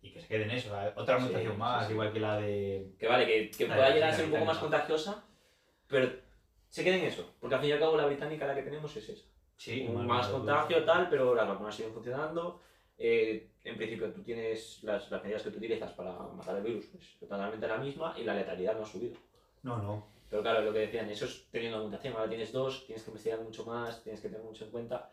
y 0.00 0.12
que 0.12 0.20
se 0.20 0.28
quede 0.28 0.44
en 0.44 0.52
eso. 0.52 0.70
Otra 0.96 1.18
Sí, 1.18 1.24
mutación 1.26 1.52
sí, 1.54 1.58
más, 1.58 1.86
sí. 1.86 1.92
igual 1.92 2.12
que 2.12 2.20
la 2.20 2.36
de. 2.40 2.94
Que 2.98 3.06
vale, 3.08 3.26
que, 3.26 3.50
que 3.50 3.66
pueda 3.66 3.90
llegar 3.90 4.10
a 4.10 4.12
ser 4.12 4.26
un 4.26 4.30
poco 4.32 4.44
más 4.44 4.58
contagiosa, 4.58 5.24
pero 5.88 6.08
se 6.68 6.84
quede 6.84 6.98
en 7.00 7.04
eso. 7.06 7.34
Porque 7.40 7.56
al 7.56 7.60
fin 7.60 7.70
y 7.70 7.72
al 7.72 7.80
cabo 7.80 7.96
la 7.96 8.06
británica 8.06 8.46
la 8.46 8.54
que 8.54 8.62
tenemos 8.62 8.96
es 8.96 9.08
esa. 9.08 9.26
Sí, 9.58 9.86
Un 9.88 10.06
más- 10.06 10.28
contagio, 10.28 10.84
tal, 10.84 11.10
pero 11.10 11.34
las 11.34 11.46
vacunas 11.48 11.74
siguen 11.74 11.92
funcionando. 11.92 12.60
Eh, 12.96 13.50
en 13.64 13.76
principio 13.76 14.10
tú 14.12 14.22
tienes 14.22 14.82
las, 14.84 15.10
las 15.10 15.22
medidas 15.22 15.42
que 15.42 15.50
tú 15.50 15.58
utilizas 15.58 15.92
para 15.92 16.12
matar 16.12 16.56
el 16.56 16.62
virus, 16.62 16.86
pues 16.86 17.16
totalmente 17.18 17.66
la 17.68 17.76
misma 17.78 18.14
y 18.18 18.24
la 18.24 18.34
letalidad 18.34 18.76
no 18.76 18.82
ha 18.82 18.86
subido. 18.86 19.16
No, 19.64 19.76
no. 19.82 20.06
Pero 20.30 20.42
claro, 20.42 20.60
lo 20.62 20.72
que 20.72 20.80
decían, 20.80 21.10
eso 21.10 21.24
es 21.24 21.48
teniendo 21.50 21.82
mutación. 21.82 22.14
Ahora 22.14 22.28
tienes 22.28 22.52
dos, 22.52 22.86
tienes 22.86 23.02
que 23.02 23.10
investigar 23.10 23.40
mucho 23.40 23.64
más, 23.66 24.02
tienes 24.02 24.20
que 24.20 24.28
tener 24.28 24.44
mucho 24.44 24.64
en 24.64 24.70
cuenta. 24.70 25.10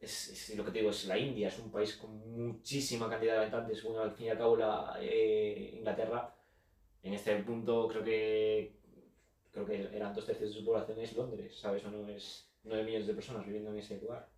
Es, 0.00 0.28
es 0.50 0.56
lo 0.56 0.64
que 0.64 0.70
te 0.70 0.78
digo, 0.78 0.90
es 0.90 1.06
la 1.06 1.18
India, 1.18 1.48
es 1.48 1.58
un 1.58 1.72
país 1.72 1.96
con 1.96 2.16
muchísima 2.30 3.08
cantidad 3.10 3.34
de 3.34 3.40
habitantes. 3.42 3.82
Bueno, 3.82 4.02
al 4.02 4.12
fin 4.12 4.26
y 4.26 4.30
al 4.30 4.38
cabo, 4.38 4.56
la, 4.56 4.96
eh, 5.00 5.72
Inglaterra, 5.74 6.32
en 7.02 7.14
este 7.14 7.34
punto, 7.42 7.88
creo 7.88 8.04
que 8.04 8.76
creo 9.50 9.66
que 9.66 9.96
eran 9.96 10.14
dos 10.14 10.24
tercios 10.26 10.50
de 10.54 10.60
su 10.60 10.64
población 10.64 11.00
es 11.00 11.16
Londres, 11.16 11.58
¿sabes? 11.58 11.84
O 11.84 11.90
no 11.90 12.08
es 12.08 12.47
9 12.68 12.84
millones 12.84 13.06
de 13.06 13.14
personas 13.14 13.44
viviendo 13.44 13.70
en 13.70 13.78
ese 13.78 14.00
lugar. 14.00 14.28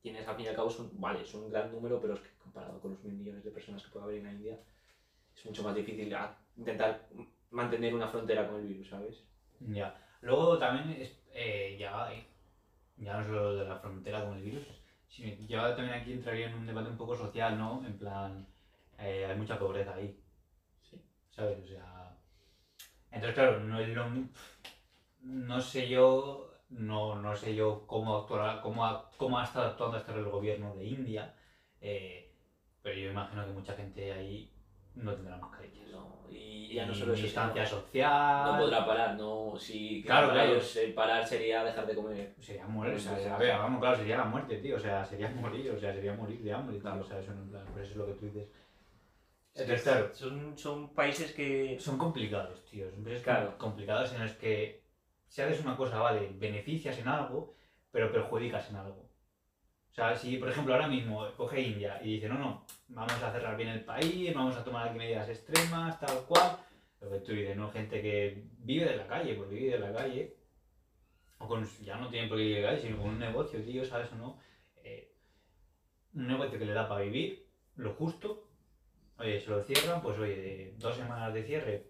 Tienes 0.00 0.26
al 0.26 0.36
fin 0.36 0.46
y 0.46 0.48
al 0.48 0.56
cabo, 0.56 0.70
son, 0.70 0.90
vale, 1.00 1.22
es 1.22 1.34
un 1.34 1.50
gran 1.50 1.70
número, 1.70 2.00
pero 2.00 2.14
es 2.14 2.20
que 2.20 2.30
comparado 2.38 2.80
con 2.80 2.92
los 2.92 3.04
mil 3.04 3.14
millones 3.14 3.44
de 3.44 3.50
personas 3.50 3.82
que 3.82 3.90
puede 3.90 4.04
haber 4.04 4.18
en 4.18 4.24
la 4.24 4.32
India, 4.32 4.58
es 5.36 5.46
mucho 5.46 5.62
más 5.62 5.74
difícil 5.74 6.14
intentar 6.56 7.08
mantener 7.50 7.94
una 7.94 8.08
frontera 8.08 8.48
con 8.48 8.60
el 8.60 8.66
virus, 8.66 8.88
¿sabes? 8.88 9.22
Ya. 9.60 9.94
Luego 10.20 10.58
también, 10.58 11.00
es, 11.00 11.16
eh, 11.32 11.76
ya, 11.78 12.10
ya 12.96 13.18
no 13.18 13.26
solo 13.26 13.56
de 13.56 13.64
la 13.64 13.76
frontera 13.76 14.24
con 14.24 14.36
el 14.36 14.42
virus, 14.42 14.66
sino 15.08 15.46
ya 15.46 15.74
también 15.76 16.00
aquí 16.00 16.12
entraría 16.12 16.48
en 16.48 16.54
un 16.54 16.66
debate 16.66 16.90
un 16.90 16.96
poco 16.96 17.16
social, 17.16 17.58
¿no? 17.58 17.84
En 17.86 17.98
plan, 17.98 18.46
eh, 18.98 19.26
hay 19.26 19.36
mucha 19.36 19.58
pobreza 19.58 19.94
ahí. 19.94 20.18
Sí. 20.82 21.00
¿sabes? 21.30 21.58
O 21.64 21.66
sea... 21.66 22.16
Entonces, 23.10 23.34
claro, 23.34 23.60
no 23.60 23.78
es 23.78 23.88
lo... 23.88 24.06
No 25.20 25.60
sé 25.60 25.88
yo, 25.88 26.51
no, 26.72 27.14
no 27.16 27.34
sé 27.36 27.54
yo 27.54 27.84
cómo, 27.86 28.16
actuará, 28.16 28.60
cómo, 28.60 28.84
ha, 28.84 29.10
cómo 29.16 29.38
ha 29.38 29.44
estado 29.44 29.66
actuando 29.68 29.96
hasta 29.98 30.14
el 30.14 30.24
gobierno 30.24 30.74
de 30.74 30.84
India, 30.84 31.34
eh, 31.80 32.32
pero 32.82 32.98
yo 32.98 33.10
imagino 33.10 33.44
que 33.46 33.52
mucha 33.52 33.74
gente 33.74 34.12
ahí 34.12 34.50
no 34.94 35.14
tendrá 35.14 35.36
mascarillas. 35.36 35.88
No, 35.90 36.22
y 36.30 36.74
ya 36.74 36.86
no 36.86 36.94
solo 36.94 37.12
eso, 37.12 37.22
distancia 37.24 37.66
social. 37.66 38.52
no 38.52 38.58
podrá 38.58 38.86
parar, 38.86 39.14
no, 39.16 39.54
si 39.58 40.02
Claro, 40.02 40.28
para 40.28 40.40
claro. 40.40 40.52
ellos 40.54 40.76
el 40.76 40.94
parar 40.94 41.26
sería 41.26 41.62
dejar 41.64 41.86
de 41.86 41.94
comer. 41.94 42.34
Sería 42.40 42.66
morir, 42.66 42.94
o 42.94 42.98
sea, 42.98 43.14
Pues, 43.14 43.26
a 43.26 43.36
ver, 43.38 43.58
vamos, 43.58 43.80
claro, 43.80 43.96
sería 43.98 44.16
la 44.18 44.24
muerte, 44.24 44.56
tío, 44.56 44.76
o 44.76 44.80
sea, 44.80 45.04
sería 45.04 45.28
morir, 45.28 45.70
o 45.70 45.78
sea, 45.78 45.92
sería 45.92 46.14
morir 46.14 46.42
de 46.42 46.52
hambre, 46.52 46.74
tío, 46.76 46.82
Claro. 46.82 47.02
o 47.02 47.04
sea, 47.04 47.18
eso 47.20 47.32
no, 47.34 47.58
eso 47.80 47.90
es 47.90 47.96
lo 47.96 48.06
que 48.06 48.12
tú 48.14 48.26
dices. 48.26 48.48
Es 49.54 49.60
Entonces, 49.60 49.82
claro, 49.82 50.14
son, 50.14 50.56
son 50.56 50.94
países 50.94 51.32
que... 51.32 51.76
son 51.78 51.98
complicados, 51.98 52.64
tío, 52.64 52.90
son 52.90 53.04
países 53.04 53.22
Claro. 53.22 53.58
complicados 53.58 54.12
en 54.14 54.22
los 54.22 54.32
que 54.32 54.81
si 55.32 55.40
haces 55.40 55.64
una 55.64 55.78
cosa, 55.78 55.98
vale, 55.98 56.30
beneficias 56.34 56.98
en 56.98 57.08
algo, 57.08 57.54
pero 57.90 58.12
perjudicas 58.12 58.68
en 58.68 58.76
algo. 58.76 59.08
O 59.90 59.94
sea, 59.94 60.14
si 60.14 60.36
por 60.36 60.50
ejemplo 60.50 60.74
ahora 60.74 60.88
mismo 60.88 61.26
coge 61.38 61.62
India 61.62 61.98
y 62.04 62.16
dice, 62.16 62.28
no, 62.28 62.36
no, 62.36 62.66
vamos 62.88 63.22
a 63.22 63.32
cerrar 63.32 63.56
bien 63.56 63.70
el 63.70 63.82
país, 63.82 64.34
vamos 64.34 64.54
a 64.56 64.62
tomar 64.62 64.88
aquí 64.88 64.98
medidas 64.98 65.30
extremas, 65.30 65.98
tal 65.98 66.26
cual, 66.26 66.58
lo 67.00 67.10
que 67.10 67.20
tú 67.20 67.32
dices, 67.32 67.56
¿no? 67.56 67.70
Gente 67.70 68.02
que 68.02 68.44
vive 68.58 68.84
de 68.84 68.96
la 68.96 69.06
calle, 69.06 69.34
pues 69.34 69.48
vive 69.48 69.70
de 69.70 69.78
la 69.78 69.94
calle, 69.94 70.36
o 71.38 71.48
con, 71.48 71.66
ya 71.80 71.96
no 71.96 72.10
tienen 72.10 72.28
por 72.28 72.36
qué 72.36 72.62
calle, 72.62 72.82
sino 72.82 72.98
con 72.98 73.08
un 73.08 73.18
negocio, 73.18 73.64
tío, 73.64 73.86
¿sabes 73.86 74.12
o 74.12 74.16
no? 74.16 74.38
Eh, 74.84 75.14
un 76.12 76.26
negocio 76.26 76.58
que 76.58 76.66
le 76.66 76.74
da 76.74 76.86
para 76.86 77.04
vivir, 77.04 77.46
lo 77.76 77.94
justo, 77.94 78.50
oye, 79.16 79.40
se 79.40 79.48
lo 79.48 79.62
cierran, 79.62 80.02
pues 80.02 80.18
oye, 80.18 80.74
dos 80.76 80.94
semanas 80.94 81.32
de 81.32 81.42
cierre, 81.42 81.86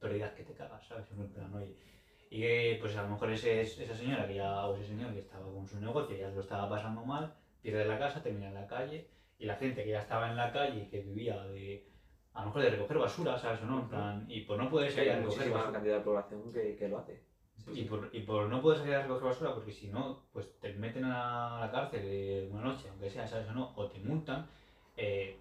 pérdidas 0.00 0.32
que 0.32 0.44
te 0.44 0.54
cagas, 0.54 0.86
¿sabes? 0.86 1.10
En 1.10 1.28
plan, 1.28 1.52
oye, 1.52 1.93
y 2.34 2.40
que 2.40 2.78
pues 2.80 2.96
a 2.96 3.02
lo 3.04 3.10
mejor 3.10 3.30
ese, 3.30 3.60
esa 3.60 3.94
señora 3.94 4.26
que 4.26 4.34
ya, 4.34 4.66
o 4.66 4.74
ese 4.74 4.88
señor 4.88 5.12
que 5.12 5.20
estaba 5.20 5.46
con 5.52 5.64
su 5.64 5.78
negocio, 5.78 6.16
ya 6.16 6.30
lo 6.30 6.40
estaba 6.40 6.68
pasando 6.68 7.04
mal, 7.04 7.32
pierde 7.62 7.84
la 7.84 7.96
casa, 7.96 8.24
termina 8.24 8.48
en 8.48 8.54
la 8.54 8.66
calle, 8.66 9.08
y 9.38 9.46
la 9.46 9.54
gente 9.54 9.84
que 9.84 9.90
ya 9.90 10.00
estaba 10.00 10.28
en 10.28 10.34
la 10.34 10.50
calle 10.50 10.82
y 10.82 10.88
que 10.88 10.98
vivía 10.98 11.40
de, 11.44 11.86
a 12.32 12.40
lo 12.40 12.46
mejor 12.46 12.62
de 12.62 12.70
recoger 12.70 12.98
basura, 12.98 13.38
¿sabes 13.38 13.62
o 13.62 13.66
no? 13.66 13.82
En 13.82 13.88
plan, 13.88 14.26
y 14.28 14.40
por 14.40 14.58
no 14.58 14.68
poder 14.68 14.90
salir 14.90 15.12
a 15.12 15.16
recoger 15.20 15.48
basura, 15.48 15.72
cantidad 15.74 15.98
de 15.98 16.02
población 16.02 16.52
que, 16.52 16.74
que 16.74 16.88
lo 16.88 16.98
hace. 16.98 17.22
Sí, 17.56 17.70
y 17.70 17.74
sí. 17.74 17.84
por, 17.84 18.10
y 18.12 18.20
por 18.22 18.48
no 18.48 18.60
poder 18.60 18.80
salir 18.80 18.94
a 18.96 19.02
recoger 19.02 19.28
basura, 19.28 19.54
porque 19.54 19.70
si 19.70 19.86
no, 19.86 20.24
pues 20.32 20.58
te 20.58 20.72
meten 20.72 21.04
a 21.04 21.60
la 21.60 21.70
cárcel 21.70 22.00
eh, 22.02 22.48
una 22.50 22.62
noche, 22.62 22.88
aunque 22.88 23.10
sea, 23.10 23.28
¿sabes 23.28 23.48
o 23.48 23.52
no? 23.52 23.74
O 23.76 23.86
te 23.86 24.00
multan, 24.00 24.48
eh, 24.96 25.36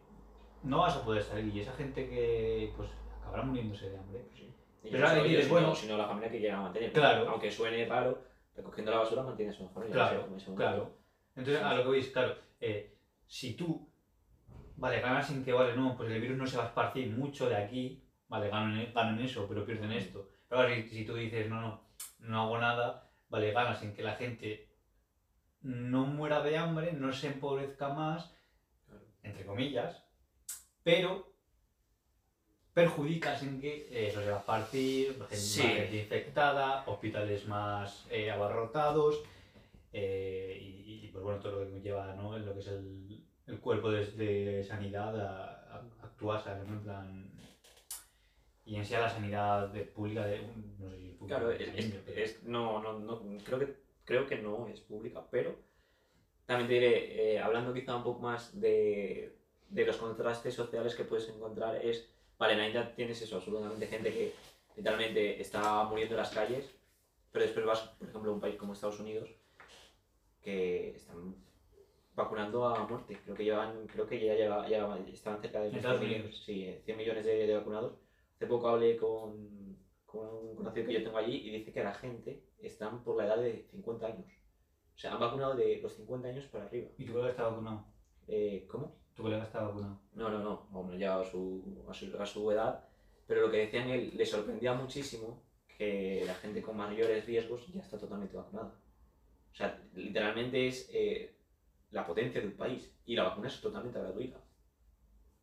no 0.62 0.78
vas 0.82 0.96
a 0.96 1.04
poder 1.04 1.24
salir. 1.24 1.56
Y 1.56 1.62
esa 1.62 1.74
gente 1.74 2.08
que, 2.08 2.72
pues, 2.78 2.88
acabará 3.20 3.42
muriéndose 3.42 3.90
de 3.90 3.98
hambre. 3.98 4.26
Sí. 4.36 4.54
Pero 4.92 5.08
no 5.08 5.24
ellos, 5.24 5.50
bueno- 5.50 5.76
sino, 5.76 5.98
la 5.98 6.08
familia 6.08 6.30
que 6.30 6.40
llega 6.40 6.58
a 6.58 6.62
mantener. 6.62 6.92
Claro. 6.92 7.30
Aunque 7.30 7.50
suene 7.50 7.86
raro, 7.86 8.22
recogiendo 8.56 8.92
la 8.92 9.00
basura 9.00 9.24
mantienes 9.24 9.60
una 9.60 9.70
familia. 9.70 9.94
Claro, 9.96 10.22
como 10.24 10.38
ese 10.38 10.54
claro. 10.54 10.98
Entonces, 11.36 11.64
a 11.64 11.74
lo 11.74 11.84
que 11.84 11.90
veis, 11.90 12.10
claro, 12.10 12.36
eh, 12.60 12.96
si 13.26 13.56
tú, 13.56 13.90
vale, 14.76 15.00
ganas 15.02 15.30
en 15.32 15.44
que, 15.44 15.54
vale, 15.54 15.76
no, 15.76 15.96
pues 15.98 16.12
el 16.12 16.22
virus 16.22 16.38
no 16.38 16.46
se 16.46 16.58
va 16.58 16.64
a 16.64 16.68
esparcir 16.68 17.10
mucho 17.12 17.50
de 17.50 17.56
aquí, 17.56 18.04
vale, 18.28 18.50
ganan, 18.50 18.94
ganan 18.94 19.20
eso, 19.20 19.48
pero 19.48 19.66
pierden 19.66 19.92
esto. 19.92 20.30
Pero 20.48 20.62
ahora, 20.62 20.76
si, 20.76 20.90
si 20.90 21.06
tú 21.06 21.16
dices, 21.16 21.50
no, 21.50 21.62
no, 21.62 21.82
no 22.20 22.42
hago 22.42 22.58
nada, 22.60 23.10
vale, 23.30 23.52
ganas 23.52 23.82
en 23.82 23.94
que 23.96 24.04
la 24.04 24.16
gente 24.16 24.70
no 25.62 26.06
muera 26.06 26.42
de 26.42 26.58
hambre, 26.58 26.92
no 26.94 27.12
se 27.14 27.28
empobrezca 27.28 27.90
más, 27.90 28.36
entre 29.24 29.46
comillas, 29.46 30.04
pero 30.84 31.33
perjudicas 32.74 33.44
en 33.44 33.62
que 33.62 33.88
eh, 33.92 34.08
eso 34.10 34.22
se 34.22 34.30
va 34.30 34.38
a 34.38 34.40
esparcir, 34.40 35.14
gente, 35.14 35.36
Sí. 35.36 35.62
más 35.62 35.94
infectada, 35.94 36.84
hospitales 36.88 37.48
más 37.48 38.06
eh, 38.10 38.32
abarrotados, 38.32 39.24
eh, 39.92 40.58
y, 40.60 41.06
y, 41.06 41.08
pues 41.10 41.24
bueno, 41.24 41.40
todo 41.40 41.60
lo 41.60 41.66
que 41.66 41.72
conlleva, 41.72 42.16
¿no? 42.16 42.38
Lo 42.38 42.54
que 42.54 42.60
es 42.60 42.68
el, 42.68 43.24
el 43.48 43.60
cuerpo 43.60 43.92
de, 43.92 44.06
de 44.14 44.64
sanidad 44.64 45.20
a, 45.20 45.76
a 45.76 45.84
actuar, 46.04 46.44
¿sabes? 46.44 46.68
En 46.68 46.80
plan... 46.82 47.30
Y 48.66 48.78
en 48.78 48.86
sí 48.86 48.94
a 48.96 49.02
la 49.02 49.10
sanidad 49.10 49.68
de 49.68 49.82
pública, 49.82 50.26
de, 50.26 50.42
no 50.80 50.90
sé 50.90 50.98
si 50.98 51.10
es 51.10 51.16
pública 51.16 51.38
Claro, 51.40 51.52
es, 51.52 51.62
es- 51.76 52.08
es- 52.16 52.44
no, 52.44 52.82
no, 52.82 52.98
no, 52.98 53.22
creo 53.44 53.60
que, 53.60 53.76
creo 54.06 54.26
que 54.26 54.38
no 54.38 54.68
es 54.70 54.80
pública, 54.80 55.22
pero 55.30 55.54
también 56.46 56.70
te 56.70 56.74
diré, 56.76 57.34
eh, 57.36 57.40
hablando 57.40 57.74
quizá 57.74 57.96
un 57.98 58.04
poco 58.04 58.22
más 58.22 58.58
de, 58.60 59.36
de 59.68 59.86
los 59.86 59.98
contrastes 59.98 60.54
sociales 60.54 60.96
que 60.96 61.04
puedes 61.04 61.28
encontrar, 61.28 61.76
es, 61.76 62.10
vale, 62.44 62.54
en 62.54 62.60
la 62.60 62.68
India 62.68 62.94
tienes 62.96 63.22
eso, 63.22 63.38
absolutamente 63.38 63.88
gente 63.88 64.12
que 64.12 64.34
literalmente 64.76 65.40
está 65.42 65.84
muriendo 65.86 66.16
en 66.16 66.22
las 66.22 66.32
calles, 66.32 66.70
pero 67.32 67.46
después 67.46 67.66
vas, 67.66 67.80
por 67.98 68.10
ejemplo, 68.10 68.32
a 68.32 68.34
un 68.34 68.42
país 68.42 68.56
como 68.58 68.74
Estados 68.74 69.00
Unidos, 69.00 69.30
que 70.42 70.90
están 70.96 71.36
vacunando 72.16 72.66
a 72.68 72.86
muerte, 72.86 73.18
creo 73.24 73.36
que 73.36 73.46
llevan, 73.46 73.88
creo 73.88 74.06
que 74.08 74.20
ya, 74.24 74.34
lleva- 74.36 74.68
ya 74.68 74.98
estaban 75.12 75.42
cerca 75.42 75.60
de 75.62 75.68
¿En 75.68 75.74
los 75.74 75.78
Estados 75.78 76.00
100 76.00 76.12
millones, 76.12 76.38
sí, 76.46 76.76
100 76.84 76.98
millones 76.98 77.26
de, 77.26 77.48
de 77.48 77.56
vacunados. 77.56 77.94
Hace 78.36 78.46
poco 78.48 78.68
hablé 78.68 78.98
con, 78.98 79.78
con 80.06 80.28
un 80.28 80.56
conocido 80.56 80.86
que 80.86 80.94
yo 80.94 81.04
tengo 81.04 81.18
allí 81.18 81.38
y 81.48 81.50
dice 81.52 81.72
que 81.72 81.84
la 81.84 81.94
gente 81.94 82.44
están 82.60 83.04
por 83.06 83.16
la 83.18 83.26
edad 83.28 83.38
de 83.38 83.66
50 83.72 84.08
años. 84.08 84.28
O 84.96 85.00
sea, 85.00 85.14
han 85.14 85.20
vacunado 85.22 85.56
de 85.56 85.80
los 85.82 85.94
50 85.96 86.28
años 86.28 86.46
para 86.48 86.66
arriba. 86.66 86.90
¿Y 86.98 87.06
tu 87.06 87.14
colega 87.14 87.32
está 87.32 87.48
vacunado? 87.48 87.86
Eh, 88.28 88.68
¿Cómo? 88.70 88.96
¿Tu 89.16 89.22
colega 89.22 89.44
está 89.44 89.64
vacunado? 89.64 90.00
No, 90.14 90.30
no, 90.30 90.40
no, 90.40 90.68
hombre, 90.74 90.98
ya 90.98 91.20
a 91.20 91.24
su, 91.24 91.84
a, 91.88 91.94
su, 91.94 92.18
a 92.20 92.26
su 92.26 92.52
edad. 92.52 92.84
Pero 93.28 93.42
lo 93.42 93.52
que 93.52 93.58
decían 93.58 93.90
él, 93.90 94.12
le 94.16 94.26
sorprendía 94.26 94.74
muchísimo 94.74 95.44
que 95.78 96.24
la 96.26 96.36
gente 96.36 96.62
con 96.62 96.78
mayores 96.78 97.26
riesgos 97.26 97.68
ya 97.74 97.82
está 97.82 97.98
totalmente 97.98 98.36
vacunada. 98.36 98.74
O 99.52 99.56
sea, 99.56 99.80
literalmente 99.94 100.68
es 100.68 100.90
eh, 100.92 101.36
la 101.92 102.06
potencia 102.06 102.42
del 102.42 102.54
país 102.54 102.92
y 103.06 103.16
la 103.16 103.24
vacuna 103.24 103.48
es 103.48 103.62
totalmente 103.62 104.00
gratuita. 104.00 104.42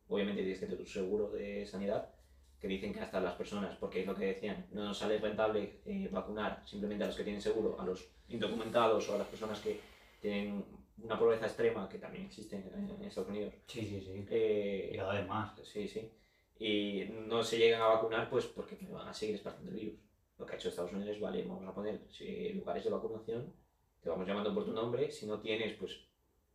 Obviamente 0.09 0.41
tienes 0.41 0.59
que 0.59 0.65
tener 0.65 0.83
tu 0.83 0.89
seguro 0.89 1.29
de 1.29 1.65
sanidad, 1.65 2.13
que 2.59 2.67
dicen 2.67 2.93
que 2.93 2.99
hasta 2.99 3.21
las 3.21 3.35
personas, 3.35 3.75
porque 3.77 4.01
es 4.01 4.07
lo 4.07 4.13
que 4.13 4.25
decían, 4.25 4.67
no 4.71 4.83
nos 4.83 4.97
sale 4.97 5.17
rentable 5.17 5.81
eh, 5.85 6.09
vacunar 6.11 6.61
simplemente 6.65 7.05
a 7.05 7.07
los 7.07 7.15
que 7.15 7.23
tienen 7.23 7.41
seguro, 7.41 7.79
a 7.79 7.85
los 7.85 8.11
indocumentados 8.27 9.07
o 9.09 9.15
a 9.15 9.19
las 9.19 9.27
personas 9.27 9.61
que 9.61 9.79
tienen 10.19 10.63
una 10.97 11.17
pobreza 11.17 11.45
extrema, 11.47 11.87
que 11.89 11.97
también 11.97 12.25
existen 12.25 12.69
en, 12.75 12.89
en 12.89 13.03
Estados 13.03 13.29
Unidos. 13.29 13.53
Sí, 13.67 13.81
sí, 13.81 14.01
sí. 14.01 14.25
Eh, 14.29 14.91
Y 14.93 14.97
cada 14.97 15.13
vez 15.13 15.27
más. 15.27 15.59
Sí, 15.63 15.87
sí. 15.87 16.11
Y 16.59 17.05
no 17.27 17.43
se 17.43 17.57
llegan 17.57 17.81
a 17.81 17.87
vacunar 17.87 18.29
pues 18.29 18.45
porque 18.45 18.77
van 18.89 19.07
a 19.07 19.13
seguir 19.13 19.35
esparciendo 19.35 19.71
el 19.71 19.77
virus. 19.79 19.99
Lo 20.37 20.45
que 20.45 20.53
ha 20.53 20.55
hecho 20.55 20.69
Estados 20.69 20.91
Unidos 20.93 21.15
es, 21.15 21.19
vale, 21.21 21.43
vamos 21.43 21.67
a 21.67 21.73
poner 21.73 22.01
eh, 22.19 22.51
lugares 22.55 22.83
de 22.83 22.89
vacunación, 22.89 23.53
te 24.01 24.09
vamos 24.09 24.27
llamando 24.27 24.53
por 24.53 24.65
tu 24.65 24.71
nombre, 24.73 25.11
si 25.11 25.25
no 25.27 25.39
tienes, 25.39 25.73
pues 25.73 25.99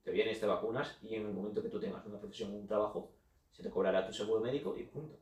te 0.03 0.11
vienes, 0.11 0.39
te 0.41 0.47
vacunas 0.47 0.99
y 1.03 1.14
en 1.16 1.26
el 1.26 1.32
momento 1.32 1.62
que 1.62 1.68
tú 1.68 1.78
tengas 1.80 2.05
una 2.07 2.18
profesión 2.18 2.53
o 2.53 2.57
un 2.57 2.66
trabajo, 2.66 3.12
se 3.53 3.62
te 3.62 3.70
cobrará 3.70 4.07
tu 4.07 4.12
seguro 4.12 4.41
médico 4.41 4.76
y 4.76 4.84
punto. 4.84 5.18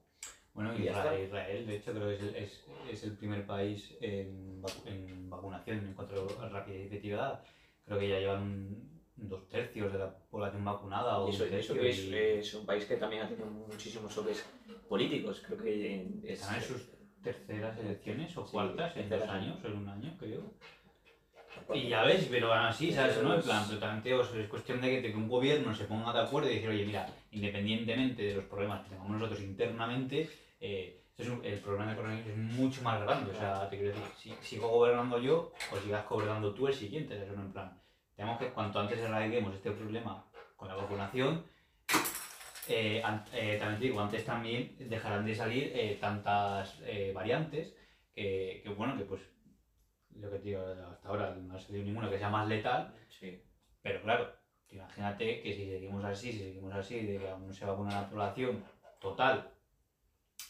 Bueno, 0.52 0.72
Y 0.78 0.88
Israel. 0.88 1.24
Israel, 1.24 1.66
de 1.66 1.76
hecho, 1.76 1.92
creo 1.92 2.06
que 2.08 2.14
es 2.14 2.22
el, 2.22 2.36
es, 2.36 2.64
es 2.90 3.04
el 3.04 3.16
primer 3.16 3.46
país 3.46 3.96
en, 4.00 4.62
vacu- 4.62 4.86
en 4.86 5.28
vacunación 5.30 5.78
en 5.78 5.94
cuanto 5.94 6.26
a 6.40 6.48
rapidez 6.48 6.82
y 6.82 6.86
efectividad. 6.86 7.42
Creo 7.84 7.98
que 7.98 8.08
ya 8.08 8.18
llevan 8.20 8.93
dos 9.16 9.48
tercios 9.48 9.92
de 9.92 9.98
la 9.98 10.14
población 10.30 10.64
vacunada 10.64 11.18
o 11.18 11.28
eso, 11.28 11.48
que 11.48 11.88
es, 11.90 11.98
y 12.04 12.14
es 12.14 12.54
un 12.54 12.66
país 12.66 12.84
que 12.84 12.96
también 12.96 13.22
ha 13.22 13.28
tenido 13.28 13.46
muchísimos 13.46 14.14
choques 14.14 14.44
políticos, 14.88 15.42
creo 15.46 15.58
que 15.58 15.94
en- 15.94 16.20
es... 16.24 16.40
están 16.40 16.56
en 16.56 16.62
sus 16.62 16.82
terceras 17.22 17.78
elecciones 17.78 18.36
o 18.36 18.44
Sí, 18.44 18.52
cuartas 18.52 18.96
en 18.96 19.08
dos 19.08 19.22
años, 19.28 19.58
en 19.64 19.72
un 19.76 19.88
año, 19.88 20.16
creo. 20.18 20.42
Y 21.72 21.88
ya 21.88 22.02
ves, 22.04 22.26
pero 22.30 22.52
aún 22.52 22.66
así, 22.66 22.92
¿sabes? 22.92 23.22
¿no? 23.22 23.34
En 23.34 23.42
plan, 23.42 23.68
totalmente, 23.68 24.12
o 24.12 24.22
es 24.22 24.48
cuestión 24.48 24.80
de 24.80 25.00
que, 25.00 25.14
un 25.14 25.28
gobierno 25.28 25.74
se 25.74 25.84
ponga 25.84 26.12
de 26.12 26.20
acuerdo 26.20 26.50
y 26.50 26.54
decir, 26.56 26.68
oye, 26.68 26.84
mira, 26.84 27.08
independientemente 27.30 28.22
de 28.22 28.34
los 28.34 28.44
problemas 28.46 28.82
que 28.82 28.90
tengamos 28.90 29.12
nosotros 29.12 29.40
internamente, 29.40 30.28
eh, 30.60 31.00
es 31.16 31.28
un- 31.28 31.44
el 31.44 31.60
problema 31.60 31.86
del 31.86 31.96
coronavirus 31.96 32.28
es 32.30 32.36
mucho 32.36 32.82
más 32.82 33.00
grande. 33.00 33.30
O 33.30 33.34
sea, 33.34 33.70
te 33.70 33.76
quiero 33.78 33.94
decir, 33.94 34.34
si 34.40 34.46
sigo 34.48 34.68
gobernando 34.68 35.18
yo, 35.20 35.52
o 35.72 35.76
sigas 35.78 36.06
gobernando 36.08 36.52
tú 36.52 36.66
el 36.66 36.74
siguiente, 36.74 37.14
¿sabes? 37.16 37.36
No, 37.36 37.42
En 37.42 37.52
plan, 37.52 37.80
tenemos 38.16 38.38
que, 38.38 38.52
cuanto 38.52 38.80
antes 38.80 38.98
erradiquemos 38.98 39.54
este 39.54 39.70
problema 39.70 40.24
con 40.56 40.68
la 40.68 40.76
vacunación, 40.76 41.44
eh, 42.68 43.02
eh, 43.32 43.56
también 43.58 43.78
te 43.78 43.84
digo, 43.86 44.00
antes 44.00 44.24
también 44.24 44.76
dejarán 44.78 45.26
de 45.26 45.34
salir 45.34 45.72
eh, 45.74 45.98
tantas 46.00 46.80
variantes 47.12 47.74
que, 48.14 48.62
que, 48.64 48.68
bueno, 48.70 48.96
que 48.96 49.04
pues 49.04 49.20
lo 50.14 50.30
que 50.30 50.38
te 50.38 50.48
digo, 50.48 50.62
hasta 50.62 51.08
ahora 51.08 51.34
no 51.34 51.56
ha 51.56 51.58
salido 51.58 51.84
ninguna 51.84 52.08
que 52.08 52.18
sea 52.18 52.30
más 52.30 52.48
letal, 52.48 52.94
Sí, 53.08 53.42
pero 53.80 54.02
claro, 54.02 54.34
imagínate 54.68 55.40
que 55.42 55.52
si 55.54 55.66
seguimos 55.66 56.04
así, 56.04 56.32
si 56.32 56.38
seguimos 56.38 56.74
así, 56.74 57.06
de 57.06 57.18
que 57.18 57.28
aún 57.30 57.46
no 57.46 57.52
se 57.52 57.64
vacuna 57.64 58.02
la 58.02 58.10
población 58.10 58.64
total 59.00 59.52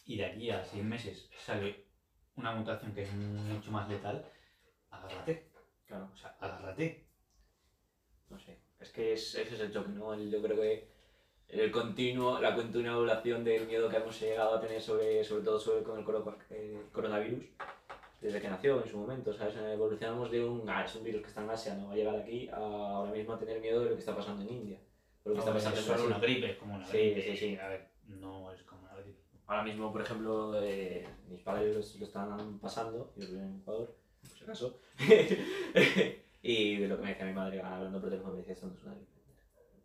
y 0.07 0.17
de 0.17 0.25
aquí 0.25 0.51
a 0.51 0.65
seis 0.65 0.83
meses 0.85 1.29
sale 1.37 1.85
una 2.37 2.55
mutación 2.55 2.95
que 2.95 3.03
es 3.03 3.13
mucho 3.13 3.71
más 3.71 3.89
letal, 3.89 4.25
agárrate, 4.91 5.51
claro. 5.87 6.11
o 6.13 6.17
sea, 6.17 6.37
agárrate. 6.41 7.07
No 8.31 8.39
sé, 8.39 8.59
es 8.81 8.91
que 8.91 9.13
es, 9.13 9.35
ese 9.35 9.55
es 9.55 9.61
el 9.61 9.73
choque, 9.73 9.91
¿no? 9.91 10.15
Yo 10.19 10.43
creo 10.43 10.57
que 10.57 10.89
el 11.49 11.71
continuo, 11.71 12.41
la 12.41 12.55
continua 12.55 12.93
evolución 12.93 13.45
del 13.45 13.67
miedo 13.67 13.89
que 13.89 13.97
hemos 13.97 14.19
llegado 14.21 14.57
a 14.57 14.61
tener 14.61 14.81
sobre, 14.81 15.23
sobre 15.23 15.45
todo 15.45 15.59
sobre 15.61 15.83
con 15.83 15.99
el 15.99 16.05
eh, 16.51 16.83
coronavirus 16.93 17.45
desde 18.21 18.41
que 18.41 18.49
nació 18.49 18.83
en 18.83 18.91
su 18.91 18.97
momento, 18.99 19.33
¿sabes? 19.35 19.55
Evolucionamos 19.57 20.31
de 20.31 20.43
un, 20.45 20.69
ah, 20.69 20.85
es 20.85 20.95
un 20.97 21.05
virus 21.05 21.21
que 21.23 21.29
está 21.29 21.43
en 21.43 21.51
Asia, 21.51 21.75
no 21.75 21.89
va 21.89 21.93
a 21.93 21.97
llegar 21.97 22.17
aquí, 22.17 22.49
a 22.49 22.57
ahora 22.57 23.13
mismo 23.13 23.35
a 23.35 23.39
tener 23.39 23.61
miedo 23.61 23.81
de 23.81 23.91
lo 23.91 23.95
que 23.95 24.01
está 24.01 24.17
pasando 24.17 24.43
en 24.43 24.49
India, 24.51 24.79
lo 25.25 25.33
que 25.35 25.39
está 25.39 25.51
Hombre, 25.51 25.65
pasando 25.65 25.81
es 25.81 25.87
solo 26.01 26.07
una 26.07 26.19
gripe, 26.19 26.51
es 26.53 26.57
como 26.57 26.75
una 26.75 26.87
Sí, 26.87 26.97
gripe. 27.11 27.23
sí, 27.23 27.37
sí. 27.37 27.57
A 27.57 27.69
ver, 27.69 27.87
no 28.09 28.51
es 28.51 28.63
como 28.63 28.83
una 28.83 28.95
gripe. 28.95 29.19
Ahora 29.47 29.63
mismo, 29.63 29.93
por 29.93 30.01
ejemplo, 30.01 30.59
eh, 30.63 31.07
mis 31.29 31.43
padres 31.43 31.97
lo 31.97 32.07
están 32.07 32.59
pasando, 32.61 33.13
yo 33.17 33.29
vivo 33.29 33.41
en 33.43 33.61
Ecuador, 33.61 33.95
por 34.23 34.31
si 34.39 34.45
acaso, 34.45 34.79
y 36.45 36.77
de 36.77 36.89
lo 36.89 36.97
que 36.97 37.03
me 37.03 37.09
decía 37.09 37.27
mi 37.27 37.33
madre 37.33 37.61
hablando 37.63 37.99
por 38.01 38.11
teléfono 38.11 38.33
me 38.35 38.39
decía 38.41 38.53
esto 38.55 38.67
no 38.69 38.75
es 38.75 38.83
una. 38.85 38.95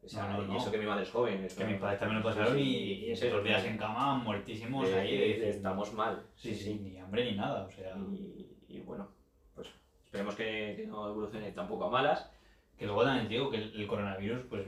O 0.02 0.08
sea, 0.08 0.28
No, 0.28 0.42
no, 0.44 0.54
y 0.54 0.58
eso 0.58 0.72
que 0.72 0.78
mi 0.78 0.86
madre 0.86 1.04
es 1.04 1.10
joven. 1.12 1.44
eso 1.44 1.58
Que 1.58 1.66
mis 1.66 1.78
padres 1.78 2.00
también 2.00 2.20
lo 2.22 2.26
pasaron 2.26 2.56
Sí, 2.56 2.62
y, 2.62 2.94
y 3.06 3.12
es 3.12 3.22
eso, 3.22 3.36
dos 3.36 3.44
días 3.44 3.64
en 3.66 3.78
cama 3.78 4.16
muertísimos 4.16 4.88
eh, 4.90 4.94
ahí. 4.96 5.14
eh, 5.14 5.40
de 5.40 5.50
estamos 5.50 5.94
mal. 5.94 6.24
Sí, 6.36 6.54
sí, 6.56 6.74
ni 6.76 6.98
hambre 7.00 7.26
ni 7.32 7.38
nada, 7.38 7.64
o 7.66 7.70
sea... 7.72 7.96
Y, 7.98 8.56
y 8.68 8.80
bueno, 8.80 9.10
pues 9.56 9.68
esperemos 10.06 10.36
que, 10.36 10.74
que 10.78 10.86
no 10.88 11.08
evolucione 11.10 11.52
tampoco 11.52 11.86
a 11.86 11.90
malas. 11.90 12.30
Que 12.78 12.86
luego 12.86 13.04
también 13.04 13.28
digo 13.28 13.50
que 13.52 13.58
el, 13.58 13.74
el 13.76 13.88
coronavirus 13.88 14.44
pues 14.50 14.66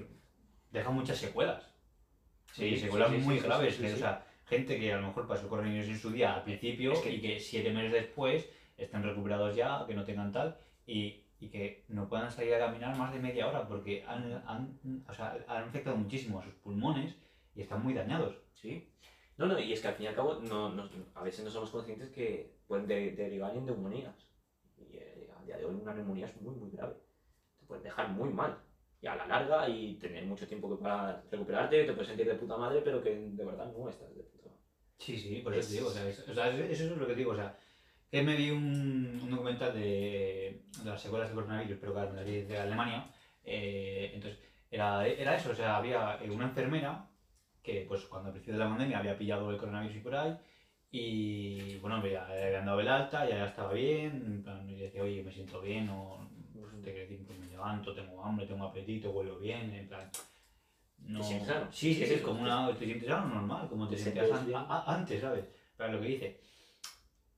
deja 0.72 0.90
muchas 0.90 1.18
secuelas. 1.18 1.64
Sí, 2.54 2.72
Sí, 2.72 2.78
secuelas 2.80 3.10
sí, 3.12 3.16
sí, 3.20 3.22
muy 3.24 3.40
sí, 3.40 3.46
graves. 3.46 3.76
sí, 3.76 3.82
que, 3.82 3.88
sí, 3.88 3.94
O 3.94 3.96
sí. 3.96 4.02
sea, 4.02 4.26
gente 4.46 4.78
que 4.80 4.92
a 4.92 4.98
lo 5.00 5.08
mejor 5.08 5.28
pasó 5.28 5.48
coronavirus 5.48 5.88
en 5.88 5.98
su 6.00 6.10
día 6.12 6.34
al 6.34 6.44
principio 6.44 6.92
Es 6.92 7.00
que- 7.00 7.12
y 7.14 7.22
que 7.22 7.40
siete 7.40 7.72
meses 7.72 7.94
después 7.94 8.50
están 8.78 9.04
recuperados 9.04 9.56
ya, 9.56 9.86
que 9.88 9.94
no 9.94 10.04
tengan 10.04 10.34
tal, 10.34 10.58
y, 10.86 11.21
y 11.42 11.50
que 11.50 11.84
no 11.90 12.08
puedan 12.08 12.32
salir 12.32 12.54
a 12.54 12.60
caminar 12.60 12.96
más 12.96 13.12
de 13.12 13.20
media 13.20 13.48
hora 13.50 13.68
porque 13.68 14.04
han, 14.08 14.32
han, 14.48 14.80
o 15.10 15.14
sea, 15.14 15.44
han 15.48 15.64
afectado 15.64 15.98
muchísimo 15.98 16.40
a 16.40 16.44
sus 16.44 16.54
pulmones 16.54 17.16
y 17.56 17.62
están 17.62 17.84
muy 17.84 17.94
dañados. 17.94 18.36
Sí. 18.54 18.88
No, 19.38 19.48
no, 19.48 19.60
y 19.60 19.74
es 19.74 19.82
que 19.82 19.88
al 19.88 19.96
fin 19.96 20.06
y 20.06 20.08
al 20.08 20.16
cabo 20.16 20.36
no, 20.36 20.70
no- 20.70 20.88
a 21.16 21.24
veces 21.24 21.44
no 21.44 21.50
somos 21.50 21.72
conscientes 21.72 22.10
que 22.10 22.54
pueden 22.68 22.86
de- 22.88 23.12
derivar 23.16 23.56
en 23.58 23.66
neumonías. 23.66 24.16
Y 24.78 24.96
eh, 24.98 25.30
a 25.36 25.44
día 25.44 25.58
de 25.58 25.66
hoy 25.66 25.76
una 25.82 25.94
neumonía 25.96 26.28
es 26.28 26.40
muy, 26.42 26.54
muy 26.56 26.70
grave. 26.70 26.94
Te 27.60 27.66
pueden 27.66 27.84
dejar 27.84 28.10
muy 28.10 28.30
mal. 28.30 28.58
Y 29.02 29.08
a 29.08 29.16
la 29.16 29.26
larga 29.26 29.68
y 29.68 29.96
tener 29.96 30.24
mucho 30.26 30.48
tiempo 30.48 30.70
que 30.70 30.84
para 30.84 31.24
recuperarte, 31.32 31.86
te 31.86 31.94
puedes 31.94 32.08
sentir 32.10 32.28
de 32.28 32.36
puta 32.36 32.56
madre, 32.56 32.82
pero 32.84 33.02
que 33.02 33.16
de 33.16 33.46
verdad 33.46 33.74
no 33.76 33.90
estás 33.90 34.14
de 34.16 34.22
puta 34.22 34.50
madre. 34.50 34.62
Sí, 35.00 35.18
sí, 35.18 35.42
por 35.44 35.54
eso 35.56 35.62
Es- 35.62 35.68
te 35.70 35.74
digo. 35.74 35.88
O 35.88 35.92
sea, 35.92 36.08
es- 36.08 36.30
o 36.30 36.34
sea, 36.36 36.50
es- 36.50 36.80
eso 36.80 36.84
es 36.94 36.98
lo 36.98 37.08
que 37.08 37.16
digo. 37.16 37.32
O 37.32 37.36
sea, 37.36 37.58
que 38.12 38.22
me 38.24 38.36
vi 38.36 38.52
un, 38.52 39.20
un 39.24 39.30
documental 39.32 39.74
de, 39.74 40.64
de 40.84 40.86
las 40.90 41.02
secuelas 41.02 41.30
del 41.30 41.36
coronavirus, 41.36 41.78
pero 41.80 41.94
claro, 41.94 42.10
me 42.12 42.18
la 42.18 42.24
vi 42.24 42.42
de 42.42 42.58
Alemania. 42.60 43.10
eh, 43.44 44.12
entonces, 44.14 44.40
era, 44.70 45.08
era 45.08 45.36
eso. 45.36 45.52
O 45.52 45.56
sea, 45.56 45.78
había 45.78 46.20
eh, 46.22 46.30
una 46.30 46.46
enfermera 46.46 47.10
que, 47.64 47.86
pues, 47.88 48.06
cuando 48.06 48.28
al 48.28 48.34
principio 48.34 48.56
de 48.58 48.64
la 48.66 48.70
pandemia 48.70 49.00
había 49.00 49.18
pillado 49.18 49.50
el 49.50 49.58
coronavirus 49.58 49.96
y 49.98 50.00
por 50.00 50.16
ahí. 50.16 50.38
Y 50.94 51.78
bueno, 51.78 52.02
le 52.04 52.18
habían 52.18 52.66
dado 52.66 52.80
el 52.82 52.88
alta, 52.90 53.28
ya 53.30 53.46
estaba 53.46 53.72
bien. 53.74 54.44
Y 54.68 54.76
decía, 54.76 55.04
oye, 55.04 55.24
me 55.24 55.32
siento 55.32 55.62
bien, 55.62 55.88
o 55.90 56.28
te 56.84 56.92
quiero 56.92 57.08
decir, 57.10 57.26
pues 57.26 57.40
me 57.40 57.48
levanto, 57.48 57.94
tengo 57.96 58.22
hambre, 58.24 58.46
tengo 58.46 58.66
apetito, 58.66 59.12
huelo 59.12 59.38
bien. 59.40 59.74
En 59.74 59.88
plan, 59.88 60.10
no... 61.00 61.24
sientes 61.24 61.48
sano? 61.48 61.68
Sí, 61.72 61.94
sí, 61.94 62.04
Es 62.04 62.10
sí, 62.10 62.16
eso, 62.16 62.28
como 62.28 62.42
una, 62.42 62.74
te 62.78 62.86
sientes 62.86 63.10
algo 63.10 63.30
normal, 63.30 63.70
como 63.70 63.88
te 63.88 63.96
Te 63.96 64.04
sentías 64.04 64.32
an- 64.32 64.84
antes, 64.86 65.22
¿sabes? 65.22 65.46
Pero 65.78 65.94
lo 65.94 66.02
que 66.02 66.08
dice, 66.08 66.42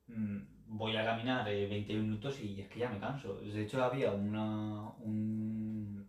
mm, 0.07 0.37
voy 0.67 0.95
a 0.97 1.05
caminar 1.05 1.47
eh, 1.49 1.67
20 1.67 1.93
minutos 1.95 2.39
y 2.39 2.61
es 2.61 2.67
que 2.69 2.79
ya 2.79 2.89
me 2.89 2.99
canso. 2.99 3.35
De 3.35 3.61
hecho, 3.61 3.83
había 3.83 4.11
una, 4.11 4.89
un, 4.99 6.05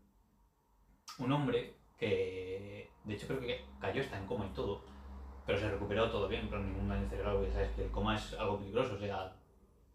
un 1.18 1.32
hombre 1.32 1.74
que, 1.98 2.88
de 3.04 3.14
hecho, 3.14 3.26
creo 3.26 3.40
que 3.40 3.60
cayó, 3.80 4.00
está 4.02 4.16
en 4.16 4.26
coma 4.26 4.46
y 4.46 4.50
todo, 4.54 4.80
pero 5.46 5.58
se 5.58 5.68
recuperó 5.68 6.10
todo 6.10 6.28
bien, 6.28 6.48
pero 6.50 6.62
ningún 6.62 6.88
daño 6.88 7.08
cerebral, 7.08 7.36
porque 7.36 7.52
sabes 7.52 7.70
que 7.70 7.82
el 7.84 7.90
coma 7.90 8.16
es 8.16 8.32
algo 8.34 8.58
peligroso, 8.58 8.94
o 8.94 8.98
sea, 8.98 9.32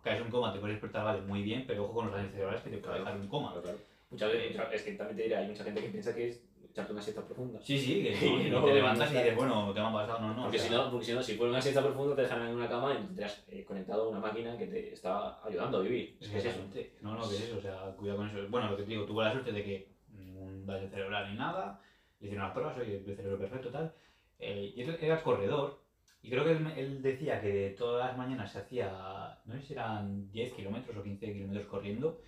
caes 0.03 0.21
en 0.21 0.29
coma, 0.29 0.53
te 0.53 0.59
puedes 0.59 0.75
despertar, 0.75 1.05
vale, 1.05 1.21
muy 1.21 1.43
bien, 1.43 1.65
pero 1.67 1.83
ojo 1.85 1.93
con 1.95 2.05
los 2.05 2.15
daños 2.15 2.31
cerebrales 2.31 2.61
que 2.63 2.69
te 2.71 2.77
puede 2.77 2.99
dejar 2.99 3.15
en 3.15 3.27
coma. 3.27 3.49
Claro, 3.51 3.63
claro. 3.63 3.79
Muchas 4.11 4.31
veces, 4.33 4.51
mucha- 4.51 4.71
es 4.71 4.83
que 4.83 4.93
también 4.93 5.17
te 5.17 5.23
diré, 5.23 5.35
hay 5.37 5.47
mucha 5.47 5.63
gente 5.63 5.81
que 5.81 5.89
piensa 5.89 6.15
que 6.15 6.29
es 6.29 6.41
echarte 6.79 6.93
una 6.93 7.01
siesta 7.01 7.25
profunda. 7.25 7.59
Sí, 7.61 7.77
sí, 7.77 8.03
que 8.03 8.11
no, 8.29 8.41
y 8.41 8.49
no, 8.49 8.63
te 8.63 8.73
levantas 8.73 9.11
y 9.11 9.15
dices, 9.15 9.35
bueno, 9.35 9.73
¿qué 9.73 9.79
me 9.79 9.87
ha 9.87 9.93
pasado? 9.93 10.19
No, 10.19 10.33
no. 10.33 10.43
porque, 10.43 10.57
o 10.57 10.59
sea, 10.59 10.69
si 10.69 10.75
no, 10.75 10.91
porque 10.91 11.05
si 11.05 11.13
no, 11.13 11.23
si 11.23 11.35
fuera 11.35 11.51
una 11.51 11.61
siesta 11.61 11.81
profunda 11.81 12.15
te 12.15 12.21
dejarán 12.23 12.47
en 12.49 12.55
una 12.55 12.69
cama 12.69 12.93
y 12.93 13.05
tendrás 13.05 13.43
eh, 13.49 13.63
conectado 13.63 14.03
a 14.03 14.09
una 14.09 14.19
máquina 14.19 14.57
que 14.57 14.67
te 14.67 14.93
está 14.93 15.43
ayudando 15.43 15.79
a 15.79 15.81
vivir. 15.81 16.17
Es 16.19 16.29
que 16.29 16.37
es 16.37 16.45
eso. 16.45 16.59
No, 17.01 17.15
no, 17.15 17.29
que 17.29 17.35
es 17.35 17.41
eso, 17.43 17.57
o 17.57 17.61
sea, 17.61 17.93
cuidado 17.97 18.19
con 18.19 18.29
eso. 18.29 18.37
Bueno, 18.49 18.71
lo 18.71 18.77
que 18.77 18.83
te 18.83 18.89
digo, 18.89 19.05
tuvo 19.05 19.21
la 19.21 19.31
suerte 19.31 19.51
de 19.51 19.63
que 19.63 19.87
ningún 20.13 20.65
daño 20.65 20.89
cerebral 20.89 21.31
ni 21.31 21.37
nada, 21.37 21.81
le 22.19 22.27
hicieron 22.27 22.45
las 22.45 22.53
pruebas, 22.53 22.77
oye, 22.77 22.97
el 22.97 23.15
cerebro 23.15 23.37
perfecto, 23.37 23.69
tal. 23.69 23.93
Eh, 24.39 24.73
y 24.75 24.81
era 24.81 25.21
corredor, 25.21 25.79
y 26.21 26.29
creo 26.29 26.43
que 26.43 26.51
él, 26.51 26.67
él 26.75 27.01
decía 27.01 27.41
que 27.41 27.75
todas 27.77 28.07
las 28.07 28.17
mañanas 28.17 28.51
se 28.51 28.59
hacía, 28.59 29.37
no 29.45 29.53
sé 29.55 29.61
si 29.61 29.73
eran 29.73 30.29
10 30.31 30.53
kilómetros 30.53 30.97
o 30.97 31.03
15 31.03 31.33
kilómetros 31.33 31.67
corriendo. 31.67 32.21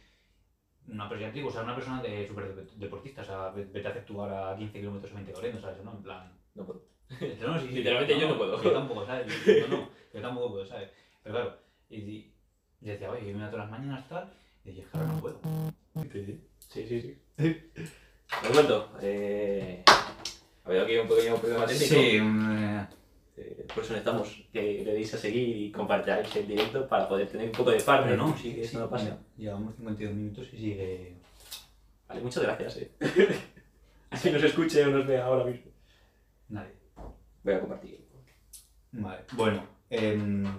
Una 0.91 1.07
persona, 1.07 1.47
o 1.47 1.51
sea, 1.51 1.63
una 1.63 1.75
persona 1.75 2.01
de 2.01 2.27
súper 2.27 2.53
deportista, 2.75 3.21
o 3.21 3.25
sea, 3.25 3.49
vete 3.49 3.87
a 3.87 3.91
hacer 3.91 4.05
tú 4.05 4.21
ahora 4.21 4.55
15 4.57 4.79
kilómetros 4.79 5.11
o 5.11 5.15
20 5.15 5.31
corriendo, 5.31 5.61
¿sabes? 5.61 5.83
¿no? 5.83 5.91
En 5.93 6.03
plan, 6.03 6.31
No 6.53 6.65
puedo. 6.65 6.81
no, 7.09 7.59
sí, 7.59 7.67
sí, 7.67 7.73
Literalmente 7.75 8.19
yo 8.19 8.29
no 8.29 8.37
puedo. 8.37 8.61
Yo 8.61 8.71
tampoco, 8.71 9.05
¿sabes? 9.05 9.27
Yo, 9.45 9.67
no, 9.69 9.89
yo 10.13 10.21
tampoco 10.21 10.51
puedo, 10.51 10.65
¿sabes? 10.65 10.89
Pero 11.23 11.35
claro, 11.35 11.57
y, 11.89 11.95
y 11.97 12.33
decía, 12.81 13.09
oye, 13.09 13.21
yo 13.27 13.37
me 13.37 13.43
voy 13.43 13.51
todas 13.51 13.69
las 13.69 13.79
mañanas 13.79 14.07
tal, 14.09 14.33
y 14.65 14.71
dije, 14.71 14.85
ahora 14.93 15.07
no 15.07 15.19
puedo. 15.19 15.39
Sí, 16.69 16.85
sí, 16.87 17.01
sí. 17.01 17.17
Lo 18.43 18.49
cuento. 18.51 18.91
Eh, 19.01 19.83
ha 19.87 20.67
habido 20.69 20.83
aquí 20.83 20.97
un 20.97 21.07
pequeño 21.07 21.35
problema 21.37 21.65
técnico. 21.65 21.95
eh, 21.95 22.87
Eh, 23.41 23.65
por 23.73 23.83
eso 23.83 23.93
necesitamos 23.93 24.43
que 24.53 24.83
le 24.85 24.93
deis 24.93 25.13
a 25.13 25.17
seguir 25.17 25.57
y 25.57 25.71
compartáis 25.71 26.35
el 26.35 26.47
directo 26.47 26.87
para 26.87 27.07
poder 27.09 27.27
tener 27.27 27.47
un 27.47 27.51
poco 27.53 27.71
de 27.71 27.79
farm. 27.79 28.03
pero 28.05 28.17
no, 28.17 28.37
sí, 28.37 28.53
que 28.53 28.61
eso 28.61 28.71
sí, 28.71 28.77
no 28.77 28.89
pasa. 28.89 29.17
Llevamos 29.37 29.75
52 29.75 30.15
minutos 30.15 30.47
y 30.53 30.57
sigue. 30.57 31.15
Vale, 32.07 32.21
muchas 32.21 32.43
gracias. 32.43 32.77
Eh. 32.77 32.91
Así 34.11 34.29
nos 34.29 34.43
escuche 34.43 34.83
o 34.83 34.87
nos 34.91 35.07
vea 35.07 35.25
ahora 35.25 35.45
mismo. 35.45 35.71
Nadie. 36.49 36.73
Voy 37.43 37.53
a 37.53 37.59
compartir. 37.59 38.01
Vale, 38.91 39.21
bueno. 39.33 39.63
em, 39.89 40.43
No 40.43 40.51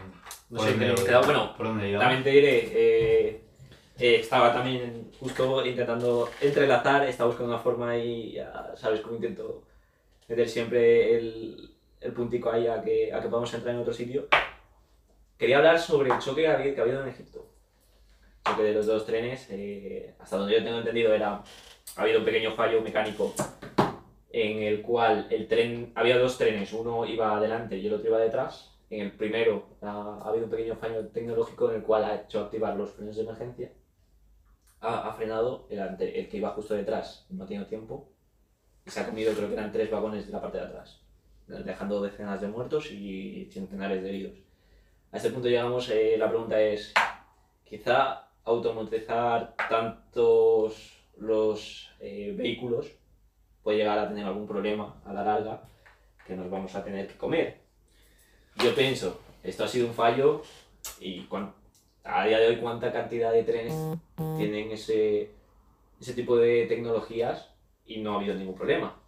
¿por 0.56 0.66
sé, 0.66 0.78
que 0.78 0.94
quedado. 1.04 1.24
Bueno, 1.24 1.54
¿Por 1.56 1.66
dónde? 1.66 1.96
También 1.98 2.22
te 2.22 2.30
diré, 2.30 2.58
eh, 2.72 3.44
eh, 3.98 4.16
estaba 4.20 4.52
también 4.52 5.10
justo 5.20 5.64
intentando 5.66 6.30
entrelazar, 6.40 7.06
estaba 7.06 7.28
buscando 7.28 7.52
una 7.52 7.62
forma 7.62 7.96
y 7.98 8.32
ya 8.32 8.72
sabes 8.76 9.00
cómo 9.02 9.16
intento 9.16 9.64
meter 10.28 10.48
siempre 10.48 11.18
el, 11.18 11.71
el 12.02 12.12
puntico 12.12 12.50
ahí 12.50 12.66
a 12.66 12.82
que, 12.82 13.12
a 13.12 13.20
que 13.20 13.28
podamos 13.28 13.52
entrar 13.54 13.74
en 13.74 13.80
otro 13.80 13.92
sitio. 13.92 14.28
Quería 15.38 15.58
hablar 15.58 15.78
sobre 15.78 16.10
el 16.10 16.18
choque 16.18 16.42
que 16.42 16.48
ha 16.48 16.82
habido, 16.82 17.02
en 17.02 17.08
Egipto. 17.08 17.46
El 18.44 18.52
choque 18.52 18.62
de 18.62 18.72
los 18.72 18.86
dos 18.86 19.06
trenes, 19.06 19.48
eh, 19.50 20.14
hasta 20.18 20.36
donde 20.36 20.54
yo 20.54 20.64
tengo 20.64 20.78
entendido 20.78 21.12
era, 21.14 21.42
ha 21.96 22.02
habido 22.02 22.20
un 22.20 22.24
pequeño 22.24 22.52
fallo 22.52 22.80
mecánico 22.80 23.34
en 24.32 24.62
el 24.62 24.82
cual 24.82 25.26
el 25.30 25.46
tren, 25.46 25.92
había 25.94 26.18
dos 26.18 26.38
trenes, 26.38 26.72
uno 26.72 27.04
iba 27.04 27.36
adelante 27.36 27.76
y 27.76 27.86
el 27.86 27.94
otro 27.94 28.08
iba 28.08 28.18
detrás. 28.18 28.70
En 28.88 29.00
el 29.00 29.12
primero 29.12 29.68
ha, 29.82 30.20
ha 30.22 30.28
habido 30.28 30.46
un 30.46 30.50
pequeño 30.50 30.76
fallo 30.76 31.06
tecnológico 31.08 31.70
en 31.70 31.76
el 31.76 31.82
cual 31.82 32.04
ha 32.04 32.22
hecho 32.22 32.40
activar 32.40 32.76
los 32.76 32.90
frenos 32.90 33.16
de 33.16 33.22
emergencia. 33.22 33.72
Ha, 34.80 35.12
frenado 35.12 35.66
el, 35.70 35.78
el 35.78 36.28
que 36.28 36.36
iba 36.38 36.50
justo 36.50 36.74
detrás, 36.74 37.26
no 37.30 37.44
ha 37.44 37.46
tenido 37.46 37.66
tiempo. 37.66 38.08
Y 38.84 38.90
se 38.90 39.00
ha 39.00 39.06
comido, 39.06 39.32
creo 39.32 39.46
que 39.46 39.54
eran 39.54 39.70
tres 39.70 39.90
vagones 39.90 40.26
de 40.26 40.32
la 40.32 40.40
parte 40.40 40.58
de 40.58 40.64
atrás, 40.64 41.00
dejando 41.46 42.02
decenas 42.02 42.40
de 42.40 42.48
muertos 42.48 42.90
y 42.90 43.48
centenares 43.52 44.02
de 44.02 44.08
heridos. 44.08 44.38
A 45.10 45.18
este 45.18 45.30
punto 45.30 45.48
llegamos, 45.48 45.90
eh, 45.90 46.16
la 46.16 46.28
pregunta 46.28 46.60
es, 46.60 46.94
quizá 47.64 48.28
automatizar 48.44 49.54
tantos 49.68 51.04
los 51.18 51.90
eh, 52.00 52.34
vehículos 52.36 52.90
puede 53.62 53.78
llegar 53.78 53.98
a 53.98 54.08
tener 54.08 54.24
algún 54.24 54.46
problema 54.46 55.00
a 55.04 55.12
la 55.12 55.22
larga 55.22 55.62
que 56.26 56.34
nos 56.34 56.50
vamos 56.50 56.74
a 56.74 56.82
tener 56.82 57.06
que 57.06 57.16
comer. 57.16 57.60
Yo 58.56 58.74
pienso, 58.74 59.20
esto 59.42 59.64
ha 59.64 59.68
sido 59.68 59.86
un 59.86 59.94
fallo 59.94 60.42
y 61.00 61.26
a 62.04 62.24
día 62.24 62.38
de 62.38 62.48
hoy 62.48 62.56
cuánta 62.56 62.92
cantidad 62.92 63.32
de 63.32 63.44
trenes 63.44 63.74
tienen 64.36 64.72
ese, 64.72 65.30
ese 66.00 66.14
tipo 66.14 66.36
de 66.36 66.66
tecnologías 66.66 67.50
y 67.86 68.00
no 68.00 68.14
ha 68.14 68.16
habido 68.16 68.34
ningún 68.34 68.54
problema. 68.54 69.01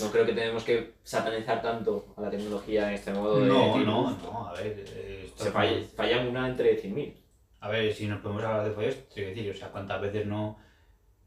No 0.00 0.10
creo 0.10 0.26
que 0.26 0.32
tenemos 0.32 0.64
que 0.64 0.94
satanizar 1.02 1.62
tanto 1.62 2.14
a 2.16 2.22
la 2.22 2.30
tecnología 2.30 2.88
en 2.88 2.94
este 2.94 3.12
modo 3.12 3.40
de 3.40 3.46
No, 3.48 3.66
decir, 3.68 3.86
no, 3.86 4.10
no, 4.10 4.48
a 4.48 4.52
ver. 4.54 4.84
eh, 4.88 5.30
se 5.36 5.50
falla, 5.50 5.80
fallan 5.94 6.28
una 6.28 6.48
entre 6.48 6.76
100.000. 6.82 7.14
A 7.60 7.68
ver, 7.68 7.92
si 7.94 8.06
nos 8.06 8.20
podemos 8.20 8.42
hablar 8.44 8.68
de 8.68 8.74
fallos, 8.74 8.96
quiero 9.12 9.30
decir, 9.30 9.50
o 9.50 9.54
sea, 9.54 9.68
cuántas 9.70 10.00
veces 10.00 10.26
no. 10.26 10.58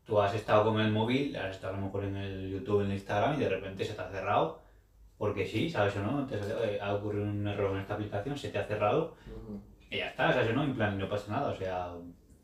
Tú 0.05 0.21
has 0.21 0.33
estado 0.33 0.65
con 0.71 0.79
el 0.79 0.91
móvil, 0.91 1.35
has 1.35 1.55
estado 1.55 1.73
a 1.73 1.77
lo 1.77 1.85
mejor 1.85 2.03
en 2.05 2.15
el 2.15 2.51
YouTube, 2.51 2.81
en 2.81 2.87
el 2.87 2.93
Instagram 2.93 3.35
y 3.35 3.43
de 3.43 3.49
repente 3.49 3.83
se 3.85 3.93
te 3.93 4.01
ha 4.01 4.09
cerrado. 4.09 4.61
Porque 5.17 5.45
sí, 5.47 5.69
¿sabes 5.69 5.95
o 5.95 6.03
no? 6.03 6.25
Te 6.27 6.37
sale, 6.37 6.53
"Oye, 6.55 6.79
ha 6.79 6.93
ocurrido 6.93 7.23
un 7.25 7.47
error 7.47 7.73
en 7.75 7.81
esta 7.81 7.95
aplicación, 7.95 8.37
se 8.37 8.49
te 8.49 8.59
ha 8.59 8.65
cerrado 8.65 9.15
y 9.89 9.97
ya 9.97 10.09
está, 10.09 10.31
¿sabes 10.31 10.49
o 10.51 10.53
no? 10.53 10.63
En 10.63 10.75
plan, 10.75 10.97
no 10.97 11.09
pasa 11.09 11.31
nada, 11.31 11.49
o 11.49 11.55
sea, 11.55 11.93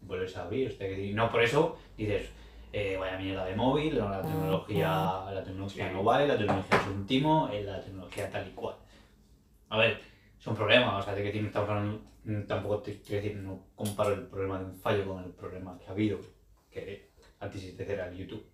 vuelves 0.01 0.35
a 0.37 0.43
abrir. 0.43 0.69
o 0.69 0.71
sea, 0.71 0.89
y 0.91 1.13
no 1.13 1.29
por 1.31 1.43
eso 1.43 1.77
dices, 1.97 2.29
eh, 2.73 2.97
vaya 2.99 3.17
mierda 3.17 3.45
de 3.45 3.55
móvil, 3.55 3.97
la 3.97 4.21
tecnología, 4.21 4.87
la 5.31 5.43
tecnología 5.43 5.91
no 5.91 6.03
vale, 6.03 6.27
la 6.27 6.37
tecnología 6.37 6.77
es 6.77 6.87
un 6.87 7.05
timo, 7.05 7.47
eh, 7.51 7.63
la 7.63 7.79
tecnología 7.81 8.29
tal 8.29 8.47
y 8.47 8.51
cual. 8.51 8.75
A 9.69 9.77
ver, 9.77 10.01
es 10.39 10.47
un 10.47 10.55
problema, 10.55 10.97
o 10.97 11.01
sea, 11.01 11.15
de 11.15 11.23
que 11.23 11.31
tiene, 11.31 11.47
estamos 11.47 11.69
hablando, 11.69 12.01
mm, 12.25 12.41
tampoco 12.43 12.79
te 12.79 12.99
quiero 13.01 13.23
decir, 13.23 13.37
no 13.39 13.67
comparo 13.75 14.13
el 14.15 14.23
problema 14.27 14.59
de 14.59 14.65
un 14.65 14.75
fallo 14.75 15.05
con 15.07 15.23
el 15.23 15.31
problema 15.31 15.77
que 15.79 15.85
ha 15.87 15.91
habido, 15.91 16.19
que 16.71 17.09
antes 17.39 17.79
era 17.79 18.07
el 18.09 18.17
YouTube. 18.17 18.45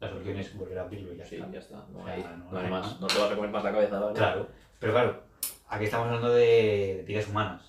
La 0.00 0.08
solución 0.08 0.36
es 0.38 0.56
volver 0.58 0.78
a 0.78 0.82
abrirlo 0.82 1.12
y 1.12 1.16
ya 1.16 1.24
Sí, 1.24 1.36
está. 1.36 1.50
ya 1.52 1.58
está. 1.60 1.86
No 1.92 2.00
O 2.00 2.04
sea, 2.04 2.14
hay, 2.14 2.22
no 2.22 2.50
no 2.50 2.58
hay 2.58 2.64
hay 2.64 2.70
más. 2.70 2.86
más. 2.86 3.00
No 3.00 3.06
te 3.06 3.18
vas 3.18 3.30
a 3.30 3.36
comer 3.36 3.50
más 3.50 3.62
la 3.64 3.72
cabeza, 3.72 4.00
¿vale? 4.00 4.14
Claro, 4.14 4.48
pero 4.80 4.92
claro, 4.92 5.22
aquí 5.68 5.84
estamos 5.84 6.06
hablando 6.08 6.30
de, 6.30 6.96
de 6.96 7.04
vidas 7.06 7.28
humanas. 7.28 7.62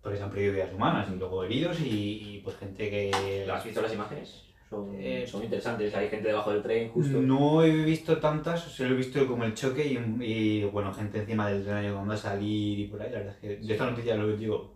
Porque 0.00 0.18
se 0.18 0.22
han 0.24 0.30
perdido 0.30 0.52
vidas 0.52 0.72
humanas 0.72 1.08
y 1.12 1.16
luego 1.16 1.42
heridos 1.42 1.80
y, 1.80 2.36
y, 2.36 2.40
pues 2.44 2.56
gente 2.58 2.88
que... 2.88 3.46
¿Has 3.50 3.64
visto 3.64 3.82
las 3.82 3.92
imágenes? 3.92 4.45
Son, 4.68 4.90
Eh, 4.98 5.24
son 5.26 5.44
interesantes. 5.44 5.94
Hay 5.94 6.08
gente 6.08 6.28
debajo 6.28 6.52
del 6.52 6.62
tren, 6.62 6.88
justo. 6.90 7.20
No 7.20 7.62
he 7.62 7.70
visto 7.84 8.18
tantas, 8.18 8.62
solo 8.62 8.94
he 8.94 8.96
visto 8.96 9.24
como 9.26 9.44
el 9.44 9.54
choque 9.54 9.86
y, 9.86 9.96
y, 10.24 10.64
bueno, 10.64 10.92
gente 10.92 11.18
encima 11.20 11.48
del 11.48 11.62
tren 11.62 11.76
ayudando 11.76 12.14
a 12.14 12.16
salir 12.16 12.78
y 12.80 12.86
por 12.88 13.00
ahí. 13.00 13.10
La 13.12 13.18
verdad 13.18 13.34
es 13.34 13.40
que 13.40 13.56
de 13.64 13.72
esta 13.72 13.88
noticia 13.90 14.16
lo 14.16 14.26
que 14.26 14.36
digo, 14.36 14.74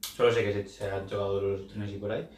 solo 0.00 0.32
sé 0.32 0.42
que 0.42 0.52
se, 0.52 0.66
se 0.66 0.90
han 0.90 1.06
chocado 1.06 1.40
los 1.40 1.68
trenes 1.68 1.92
y 1.92 1.98
por 1.98 2.10
ahí. 2.10 2.28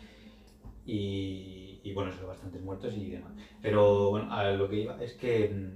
Y, 0.87 1.81
y 1.85 1.93
bueno, 1.95 2.13
son 2.13 2.27
bastantes 2.27 2.61
muertos 2.61 2.93
y 2.95 3.11
demás. 3.11 3.33
Pero 3.63 4.11
bueno, 4.11 4.33
a 4.33 4.51
lo 4.51 4.69
que 4.69 4.77
iba 4.81 5.03
es 5.03 5.15
que, 5.15 5.71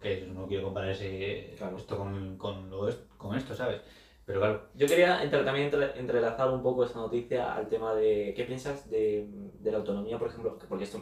que 0.00 0.28
no 0.32 0.46
quiero 0.46 0.64
comparar 0.64 0.90
ese, 0.90 1.54
Claro. 1.58 1.76
esto 1.76 1.96
con, 1.96 2.36
con, 2.38 2.70
lo, 2.70 2.88
con 3.16 3.36
esto, 3.36 3.54
¿sabes? 3.54 3.80
Pero 4.28 4.40
claro, 4.40 4.62
Yo 4.74 4.86
quería 4.86 5.22
entre- 5.22 5.42
también 5.42 5.64
entre- 5.72 5.98
entrelazar 5.98 6.50
un 6.50 6.62
poco 6.62 6.84
esta 6.84 6.98
noticia 6.98 7.54
al 7.54 7.66
tema 7.66 7.94
de 7.94 8.34
qué 8.36 8.44
piensas 8.44 8.90
de, 8.90 9.26
de 9.58 9.72
la 9.72 9.78
autonomía, 9.78 10.18
por 10.18 10.28
ejemplo, 10.28 10.58
que- 10.58 10.66
porque 10.66 10.84
esto 10.84 11.00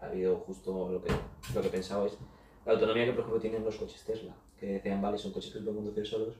ha 0.00 0.06
habido 0.06 0.36
justo 0.38 0.88
lo 0.90 1.02
que, 1.02 1.12
lo 1.54 1.60
que 1.60 1.76
es 1.76 1.90
la 1.90 2.72
autonomía 2.72 3.04
que, 3.04 3.12
por 3.12 3.20
ejemplo, 3.20 3.40
tienen 3.42 3.62
los 3.62 3.76
coches 3.76 4.02
Tesla, 4.02 4.34
que 4.58 4.66
decían, 4.66 5.02
vale, 5.02 5.18
son 5.18 5.32
coches 5.32 5.52
que 5.52 5.58
se 5.58 5.64
pueden 5.64 5.80
conducir 5.82 6.06
solos, 6.06 6.34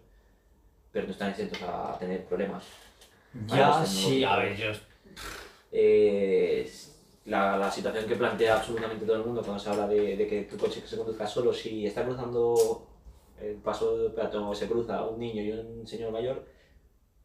pero 0.91 1.05
no 1.07 1.13
están 1.13 1.31
exentos 1.33 1.61
a 1.63 1.99
tener 1.99 2.25
problemas. 2.25 2.65
ya 3.49 3.77
pues, 3.79 3.91
sí, 3.91 4.25
a 4.25 4.37
ver, 4.39 4.57
yo 4.57 4.69
Eh, 5.71 6.71
la, 7.27 7.59
la 7.59 7.71
situación 7.71 8.07
que 8.07 8.17
plantea 8.17 8.57
absolutamente 8.57 9.05
todo 9.05 9.17
el 9.17 9.25
mundo 9.25 9.43
cuando 9.43 9.59
se 9.63 9.69
habla 9.69 9.87
de, 9.87 10.17
de 10.17 10.27
que 10.27 10.43
tu 10.45 10.57
coche 10.57 10.81
que 10.81 10.89
se 10.89 10.97
conduzca 10.97 11.27
solo, 11.27 11.53
si 11.53 11.87
está 11.87 12.05
cruzando 12.05 12.87
el 13.43 13.57
paso 13.57 13.99
de 13.99 14.11
peatón 14.11 14.45
o 14.45 14.55
se 14.55 14.69
cruza 14.69 15.07
un 15.07 15.19
niño 15.19 15.43
y 15.43 15.51
un 15.53 15.87
señor 15.87 16.13
mayor, 16.13 16.45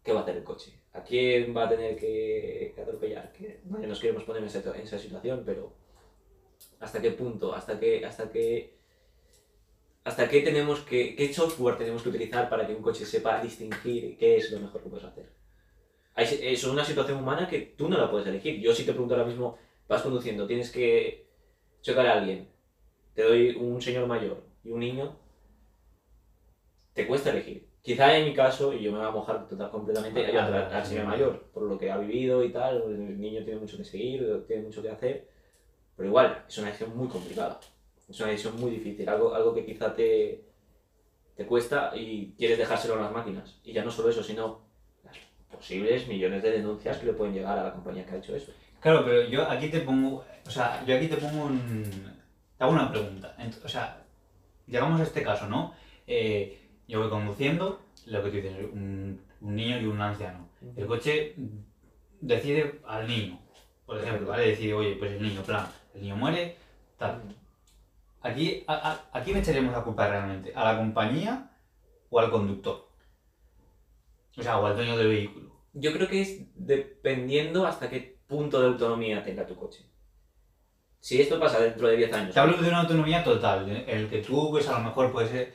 ¿qué 0.04 0.14
va 0.14 0.20
a 0.20 0.24
hacer 0.24 0.38
el 0.38 0.44
coche? 0.44 0.74
¿A 0.94 1.04
quién 1.04 1.56
va 1.56 1.66
a 1.66 1.70
tener 1.70 1.96
que, 1.96 2.74
atropellar? 2.82 3.32
Que 3.34 3.62
nadie 3.66 3.88
nos 3.88 4.00
queremos 4.00 4.24
poner 4.24 4.42
en 4.42 4.48
esa, 4.48 4.60
en 4.76 4.82
esa 4.82 4.98
situación, 4.98 5.44
pero 5.46 5.74
¿hasta 6.80 7.02
qué 7.02 7.12
punto? 7.12 7.54
¿Hasta 7.54 7.80
qué, 7.80 8.06
hasta 8.06 8.30
qué, 8.32 8.78
hasta 10.04 10.28
qué 10.28 10.42
tenemos 10.42 10.82
que, 10.82 11.16
qué 11.16 11.34
software 11.34 11.78
tenemos 11.78 12.02
que 12.02 12.10
utilizar 12.10 12.50
para 12.50 12.66
que 12.66 12.74
un 12.74 12.82
coche 12.82 13.06
sepa 13.06 13.42
distinguir 13.42 14.18
qué 14.18 14.38
es 14.38 14.52
lo 14.52 14.60
mejor 14.60 14.82
que 14.82 14.90
puedes 14.90 15.06
hacer? 15.06 15.30
Es 16.16 16.64
una 16.64 16.84
situación 16.84 17.20
humana 17.20 17.48
que 17.48 17.60
tú 17.78 17.88
no 17.88 17.98
la 17.98 18.10
puedes 18.10 18.28
elegir. 18.28 18.60
Yo 18.60 18.74
si 18.74 18.84
te 18.84 18.92
pregunto 18.92 19.14
ahora 19.14 19.28
mismo, 19.28 19.60
vas 19.88 20.02
conduciendo, 20.02 20.48
tienes 20.48 20.72
que 20.72 21.28
chocar 21.82 22.08
a 22.08 22.14
alguien, 22.14 22.50
te 23.14 23.22
doy 23.22 23.56
un 23.56 23.82
señor 23.82 24.08
mayor 24.08 24.44
y 24.64 24.72
un 24.72 24.80
niño, 24.80 25.16
te 26.98 27.06
cuesta 27.06 27.30
elegir. 27.30 27.70
Quizá 27.84 28.18
en 28.18 28.26
mi 28.26 28.34
caso, 28.34 28.74
y 28.74 28.82
yo 28.82 28.92
me 28.92 28.98
voy 28.98 29.08
a 29.08 29.12
mojar 29.12 29.48
total, 29.48 29.70
completamente, 29.70 30.34
yo 30.34 30.42
ah, 30.42 30.84
señor 30.84 31.04
sí. 31.04 31.08
mayor, 31.08 31.44
por 31.54 31.62
lo 31.64 31.78
que 31.78 31.92
ha 31.92 31.98
vivido 31.98 32.44
y 32.44 32.52
tal, 32.52 32.82
el 32.88 33.22
niño 33.22 33.44
tiene 33.46 33.60
mucho 33.60 33.78
que 33.78 33.86
seguir, 33.86 34.44
tiene 34.48 34.64
mucho 34.64 34.82
que 34.82 34.90
hacer, 34.90 35.30
pero 35.96 36.10
igual, 36.10 36.44
es 36.48 36.58
una 36.58 36.68
decisión 36.68 36.98
muy 36.98 37.08
complicada, 37.08 37.60
es 38.10 38.20
una 38.20 38.32
decisión 38.32 38.60
muy 38.60 38.72
difícil, 38.72 39.08
algo, 39.08 39.36
algo 39.36 39.54
que 39.54 39.64
quizá 39.64 39.94
te, 39.94 40.44
te 41.36 41.46
cuesta 41.46 41.92
y 41.96 42.34
quieres 42.36 42.58
dejárselo 42.58 42.96
a 42.96 43.02
las 43.02 43.12
máquinas. 43.12 43.60
Y 43.64 43.74
ya 43.74 43.86
no 43.86 43.92
solo 43.92 44.10
eso, 44.10 44.24
sino 44.24 44.66
las 45.04 45.16
posibles 45.52 46.08
millones 46.08 46.42
de 46.42 46.52
denuncias 46.52 46.98
que 46.98 47.06
le 47.06 47.14
pueden 47.14 47.36
llegar 47.36 47.60
a 47.60 47.64
la 47.64 47.74
compañía 47.74 48.08
que 48.08 48.16
ha 48.16 48.18
hecho 48.18 48.36
eso. 48.36 48.52
Claro, 48.80 49.06
pero 49.06 49.30
yo 49.30 49.48
aquí 49.48 49.70
te 49.70 49.82
pongo, 49.82 50.26
o 50.46 50.50
sea, 50.50 50.84
yo 50.84 50.96
aquí 50.96 51.08
te 51.08 51.18
pongo 51.18 51.46
un, 51.46 51.84
te 52.58 52.64
hago 52.64 52.74
una 52.74 52.92
pregunta. 52.92 53.36
O 53.64 53.68
sea, 53.68 54.04
llegamos 54.66 55.00
a 55.00 55.04
este 55.04 55.22
caso, 55.22 55.48
¿no? 55.48 55.76
Eh, 56.08 56.67
yo 56.88 57.00
voy 57.02 57.10
conduciendo, 57.10 57.82
lo 58.06 58.24
que 58.24 58.30
tú 58.30 58.36
dices, 58.38 58.56
un, 58.72 59.22
un 59.42 59.56
niño 59.56 59.80
y 59.80 59.86
un 59.86 60.02
anciano. 60.02 60.50
El 60.76 60.88
coche 60.88 61.36
decide 62.22 62.82
al 62.88 63.08
niño, 63.08 63.40
por 63.86 64.00
ejemplo, 64.00 64.28
¿vale? 64.28 64.48
Decide, 64.48 64.74
oye, 64.74 64.96
pues 64.98 65.12
el 65.12 65.22
niño, 65.22 65.42
plan, 65.44 65.68
el 65.94 66.02
niño 66.02 66.16
muere, 66.16 66.56
tal. 66.98 67.22
Aquí, 68.22 68.64
a, 68.68 68.74
a- 68.74 69.20
¿a 69.20 69.24
quién 69.24 69.38
echaríamos 69.38 69.74
la 69.74 69.84
culpa 69.84 70.08
realmente? 70.08 70.52
¿A 70.56 70.64
la 70.72 70.78
compañía 70.78 71.52
o 72.10 72.20
al 72.20 72.32
conductor? 72.32 72.88
O 74.38 74.42
sea, 74.44 74.60
o 74.60 74.66
al 74.66 74.76
dueño 74.76 74.98
del 74.98 75.08
vehículo. 75.10 75.52
Yo 75.74 75.94
creo 75.94 76.08
que 76.08 76.22
es 76.22 76.42
dependiendo 76.56 77.66
hasta 77.68 77.90
qué 77.90 78.18
punto 78.28 78.60
de 78.62 78.68
autonomía 78.68 79.24
tenga 79.24 79.46
tu 79.46 79.56
coche. 79.56 79.84
Si 81.00 81.22
esto 81.22 81.40
pasa 81.40 81.60
dentro 81.60 81.88
de 81.88 81.98
10 81.98 82.12
años, 82.14 82.34
Te 82.34 82.40
hablo 82.40 82.58
de 82.58 82.68
una 82.68 82.82
autonomía 82.82 83.24
total, 83.24 83.70
¿eh? 83.70 83.86
el 83.88 84.10
que 84.10 84.20
tú, 84.20 84.50
pues 84.52 84.68
a 84.68 84.78
lo 84.80 84.86
mejor 84.86 85.12
puede 85.12 85.30
ser, 85.30 85.54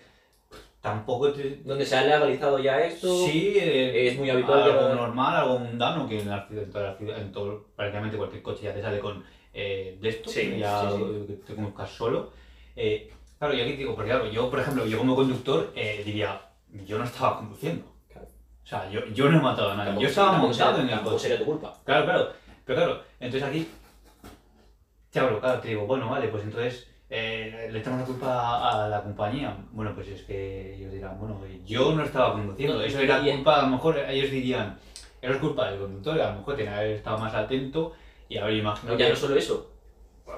tampoco 0.83 1.33
te... 1.33 1.62
donde 1.64 1.87
se 1.87 1.97
ha 1.97 2.03
legalizado 2.03 2.59
ya 2.59 2.80
esto, 2.80 3.24
Sí, 3.26 3.55
eh, 3.57 4.09
es 4.09 4.18
muy 4.18 4.28
habitual 4.28 4.62
Algo 4.64 4.95
normal, 4.95 5.37
algo 5.37 5.59
mundano, 5.61 6.07
que 6.09 6.20
en, 6.20 6.28
la, 6.28 6.47
en 6.51 6.70
toda 6.70 6.97
la 7.01 7.16
en 7.16 7.33
todo, 7.33 7.66
prácticamente 7.76 8.16
cualquier 8.18 8.43
coche 8.43 8.64
ya 8.64 8.74
te 8.74 8.83
sale 8.83 8.99
con 8.99 9.24
eh, 9.55 9.97
de 10.01 10.09
esto, 10.09 10.28
Sí, 10.28 10.57
ya 10.59 10.91
sí, 10.91 10.97
sí. 10.99 11.26
que 11.28 11.33
te 11.47 11.55
conduzcas 11.55 11.89
solo. 11.91 12.33
Eh, 12.74 13.11
claro, 13.39 13.55
yo 13.55 13.62
aquí 13.62 13.72
digo, 13.76 13.95
porque 13.95 14.11
claro, 14.11 14.28
yo 14.30 14.51
por 14.51 14.59
ejemplo, 14.61 14.85
yo 14.85 14.99
como 14.99 15.14
conductor 15.14 15.72
eh, 15.76 16.03
diría, 16.05 16.41
yo 16.85 16.99
no 16.99 17.05
estaba 17.05 17.39
conduciendo. 17.39 17.85
Claro. 18.11 18.26
O 18.64 18.66
sea, 18.66 18.91
yo, 18.91 19.07
yo 19.14 19.30
no 19.30 19.39
he 19.39 19.41
matado 19.41 19.70
a 19.70 19.74
nadie, 19.76 19.87
tampoco- 19.91 20.03
yo 20.03 20.09
estaba 20.09 20.33
montado 20.39 20.80
en 20.80 20.89
el 20.91 21.01
coche. 21.01 21.18
sería 21.20 21.39
tu 21.39 21.45
culpa. 21.45 21.74
Claro, 21.85 22.05
claro. 22.05 22.28
Pero 22.64 22.76
claro, 22.78 23.03
entonces 23.20 23.49
aquí. 23.49 23.68
Te 25.11 25.20
hablo, 25.20 25.41
claro, 25.41 25.61
te 25.61 25.68
digo, 25.68 25.87
bueno, 25.87 26.09
vale, 26.09 26.28
pues 26.28 26.43
entonces 26.43 26.89
eh, 27.15 27.69
le 27.71 27.79
echamos 27.81 28.01
la 28.01 28.07
culpa 28.07 28.85
a, 28.85 28.89
la 28.89 29.03
compañía. 29.03 29.55
Bueno, 29.73 29.95
pues 29.95 30.09
es 30.09 30.23
que 30.23 30.77
ellos 30.77 30.91
dirán, 30.93 31.19
bueno, 31.19 31.39
yo 31.67 31.93
no 31.95 32.03
estaba 32.05 32.33
conduciendo. 32.33 32.77
No, 32.77 32.83
Eso 32.83 33.01
era 33.01 33.21
y- 33.21 33.31
culpa, 33.35 33.59
a 33.61 33.63
lo 33.63 33.69
mejor 33.69 33.99
ellos 33.99 34.31
dirían, 34.31 34.79
era 35.21 35.39
culpa 35.39 35.71
del 35.71 35.79
conductor, 35.81 36.19
a 36.19 36.31
lo 36.33 36.39
mejor 36.39 36.57
tenía 36.57 36.73
que 36.73 36.79
haber 36.79 36.91
estado 36.93 37.19
más 37.19 37.35
atento 37.35 37.93
y 38.31 38.39
haber 38.39 38.55
imaginado. 38.55 38.97
ya 38.97 39.05
que 39.07 39.11
no 39.11 39.17
solo 39.17 39.37
eso, 39.37 39.71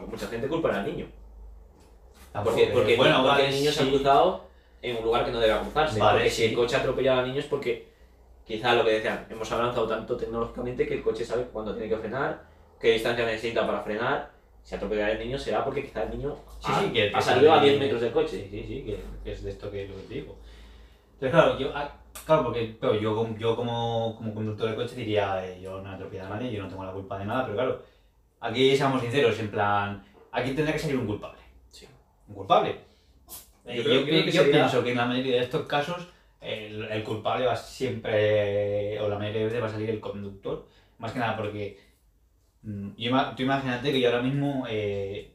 mucha 0.09 0.27
gente 0.27 0.49
culpa 0.49 0.71
al 0.77 0.85
niño. 0.85 1.07
tampoco- 2.33 2.57
Porque, 2.57 2.73
porque, 2.73 2.97
bueno, 2.97 3.15
porque 3.19 3.29
vale, 3.29 3.49
el 3.49 3.55
niño 3.55 3.71
se 3.71 3.81
ha 3.81 3.85
sí. 3.85 3.91
cruzado 3.91 4.45
en 4.83 4.97
un 4.97 5.05
lugar 5.05 5.25
que 5.25 5.31
no 5.31 5.39
debe 5.39 5.57
cruzarse. 5.61 6.01
Vale, 6.01 6.19
porque 6.19 6.31
si 6.31 6.43
sí. 6.43 6.45
el 6.49 6.55
coche 6.57 6.75
ha 6.75 6.81
atropellado 6.81 7.21
al 7.21 7.29
niño 7.29 7.39
es 7.39 7.47
porque, 7.47 7.89
quizá 8.45 8.75
lo 8.75 8.85
que 8.85 8.91
decían, 8.91 9.27
hemos 9.31 9.51
avanzado 9.53 9.87
tanto 9.87 10.17
tecnológicamente 10.17 10.89
que 10.89 10.95
el 10.95 11.03
coche 11.05 11.25
sabe 11.25 11.45
cuándo 11.53 11.73
tiene 11.73 11.89
que 11.89 11.97
frenar, 11.99 12.43
qué 12.81 12.91
distancia 12.95 13.25
necesita 13.25 13.65
para 13.65 13.81
frenar. 13.83 14.34
Si 14.65 14.75
atropella 14.75 15.07
al 15.09 15.19
niño 15.19 15.39
será 15.39 15.63
porque 15.65 15.85
quizá 15.85 16.05
el 16.05 16.11
niño 16.19 16.35
Sí, 16.59 16.73
ha, 16.73 16.81
sí, 16.81 16.91
que 16.91 17.11
ha 17.15 17.21
salido 17.21 17.53
a 17.53 17.57
sale- 17.57 17.69
10 17.69 17.81
metros 17.81 18.01
del 18.01 18.11
Sí, 18.11 18.15
coche. 18.15 18.49
sí, 18.51 18.65
sí, 18.67 18.83
que, 18.85 18.99
que 19.23 19.33
es 19.33 19.45
de 19.45 19.51
esto 19.51 19.71
que 19.71 19.87
lo 19.87 19.95
que 20.09 20.15
digo. 20.15 20.37
Entonces, 21.15 21.31
claro, 21.31 21.59
yo, 21.59 21.71
ah, 21.75 21.95
claro, 22.27 22.45
porque 22.45 22.77
claro, 22.79 22.99
yo, 22.99 23.15
como- 23.15 23.37
yo 23.39 23.55
como, 23.57 24.15
como 24.17 24.35
conductor 24.35 24.71
de 24.71 24.75
coche 24.77 24.97
diría, 24.97 25.47
eh, 25.47 25.61
yo 25.61 25.81
no 25.83 25.93
he 25.93 25.95
atropellado 25.95 26.33
a 26.33 26.37
nadie, 26.37 26.51
yo 26.53 26.63
no 26.63 26.69
tengo 26.69 26.83
la 26.85 26.93
culpa 26.93 27.19
de 27.19 27.27
nada, 27.27 27.45
pero 27.45 27.55
claro, 27.57 27.83
aquí 28.41 28.75
seamos 28.77 29.03
sinceros, 29.03 29.39
en 29.39 29.51
plan, 29.51 30.03
aquí 30.33 30.53
tendrá 30.53 30.73
que 30.73 30.79
salir 30.79 30.97
un 30.97 31.07
culpable. 31.07 31.41
Sí. 31.69 31.87
Un 32.29 32.35
culpable. 32.35 32.73
Yo 33.67 33.71
Eh, 33.71 33.77
Yo, 33.77 33.83
creo- 33.83 34.01
yo 34.01 34.07
creo 34.07 34.25
que 34.25 34.33
yo 34.33 34.43
sería- 34.43 34.53
pienso 34.61 34.83
que 34.85 34.91
en 34.93 34.97
la 34.97 35.07
mayoría 35.07 35.37
de 35.37 35.43
estos 35.45 35.67
casos 35.67 36.09
el, 36.41 36.85
el 36.85 37.03
culpable 37.05 37.47
va 37.47 37.57
siempre, 37.57 38.99
o 39.01 39.09
la 39.09 39.19
mayoría 39.19 39.41
de 39.41 39.45
veces 39.47 39.63
va 39.63 39.67
a 39.67 39.71
salir 39.71 39.89
el 39.91 40.01
conductor, 40.01 40.67
más 40.99 41.13
que 41.13 41.19
nada 41.19 41.37
porque 41.37 41.79
mm, 42.65 42.89
yo 42.97 43.11
ima- 43.11 43.35
tú 43.37 43.43
imagínate 43.43 43.93
que 43.93 44.01
yo 44.01 44.09
ahora 44.11 44.23
mismo, 44.23 44.67
eh, 44.69 45.31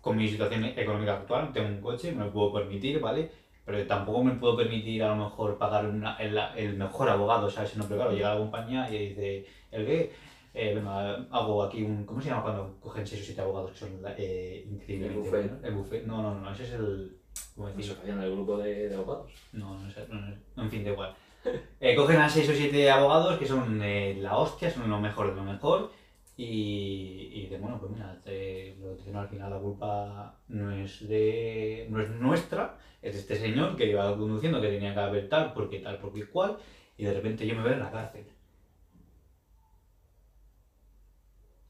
con 0.00 0.16
mi 0.16 0.28
situación 0.28 0.64
económica 0.64 1.14
actual, 1.16 1.52
tengo 1.52 1.68
un 1.68 1.80
coche, 1.80 2.12
me 2.12 2.24
lo 2.24 2.32
puedo 2.32 2.52
permitir, 2.52 3.00
¿vale? 3.00 3.30
Pero 3.64 3.86
tampoco 3.86 4.22
me 4.22 4.32
puedo 4.34 4.56
permitir 4.56 5.02
a 5.02 5.08
lo 5.08 5.24
mejor 5.24 5.56
pagar 5.56 5.86
una- 5.86 6.16
el, 6.16 6.38
el 6.56 6.76
mejor 6.76 7.08
abogado, 7.08 7.48
¿sabes? 7.50 7.76
No, 7.76 7.84
pero 7.84 7.96
claro, 8.00 8.12
llega 8.12 8.34
la 8.34 8.38
compañía 8.40 8.90
y 8.90 9.08
dice, 9.08 9.46
¿el 9.72 9.86
qué? 9.86 10.12
Eh, 10.56 10.72
venga, 10.74 11.14
hago 11.32 11.64
aquí 11.64 11.82
un... 11.82 12.04
¿Cómo 12.04 12.20
se 12.20 12.28
llama 12.28 12.42
cuando 12.42 12.76
cogen 12.80 13.04
6 13.06 13.22
o 13.22 13.24
7 13.24 13.40
abogados 13.40 13.72
que 13.72 13.78
son 13.78 13.88
eh, 14.18 14.64
increíblemente 14.70 15.18
El 15.18 15.24
buffet. 15.24 15.48
buenos? 15.50 15.64
El 15.64 15.74
buffet. 15.74 16.04
No, 16.06 16.22
no, 16.22 16.34
no, 16.40 16.52
ese 16.52 16.64
es 16.64 16.72
el... 16.74 17.16
¿Cómo 17.56 17.66
decirlo? 17.68 17.92
Asociación 17.94 18.20
del 18.20 18.32
grupo 18.32 18.58
de, 18.58 18.88
de 18.88 18.94
abogados. 18.94 19.32
No, 19.52 19.76
no 19.78 19.90
sé, 19.90 20.06
no, 20.08 20.20
no, 20.54 20.62
en 20.62 20.70
fin, 20.70 20.84
da 20.84 20.90
igual. 20.90 21.14
Eh, 21.80 21.94
cogen 21.96 22.16
a 22.18 22.28
6 22.28 22.48
o 22.48 22.52
7 22.52 22.90
abogados 22.90 23.36
que 23.38 23.46
son 23.46 23.80
eh, 23.82 24.16
la 24.20 24.36
hostia, 24.38 24.70
son 24.70 24.88
lo 24.88 24.98
mejor 25.00 25.30
de 25.30 25.34
lo 25.36 25.42
mejor. 25.42 25.90
Y, 26.36 27.30
y 27.32 27.40
dicen, 27.42 27.60
bueno, 27.62 27.78
pues 27.78 27.92
mira, 27.92 28.20
te- 28.24 28.74
lo 28.80 28.90
que 28.90 28.96
dicen 28.96 29.16
al 29.16 29.28
final 29.28 29.50
la 29.50 29.58
culpa 29.58 30.38
no 30.48 30.70
es, 30.72 31.06
de, 31.08 31.86
no 31.90 32.00
es 32.00 32.10
nuestra, 32.10 32.76
es 33.02 33.12
de 33.14 33.20
este 33.20 33.36
señor 33.36 33.76
que 33.76 33.86
iba 33.86 34.16
conduciendo, 34.16 34.60
que 34.60 34.68
tenía 34.68 34.94
que 34.94 35.00
haber 35.00 35.28
tal, 35.28 35.52
porque 35.52 35.78
tal, 35.80 35.98
porque 35.98 36.26
cual, 36.26 36.58
y 36.96 37.04
de 37.04 37.14
repente 37.14 37.46
yo 37.46 37.54
me 37.56 37.62
veo 37.62 37.74
en 37.74 37.80
la 37.80 37.90
cárcel. 37.90 38.26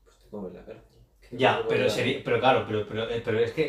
Pues 0.04 0.18
te 0.18 0.28
comes 0.28 0.52
la 0.54 0.64
cárcel. 0.64 0.98
Ya, 1.32 1.52
pero, 1.68 1.88
sería, 1.88 2.20
pero 2.24 2.38
claro, 2.40 2.64
pero, 2.66 2.86
pero, 2.88 3.08
eh, 3.10 3.22
pero 3.24 3.38
es 3.38 3.52
que 3.52 3.66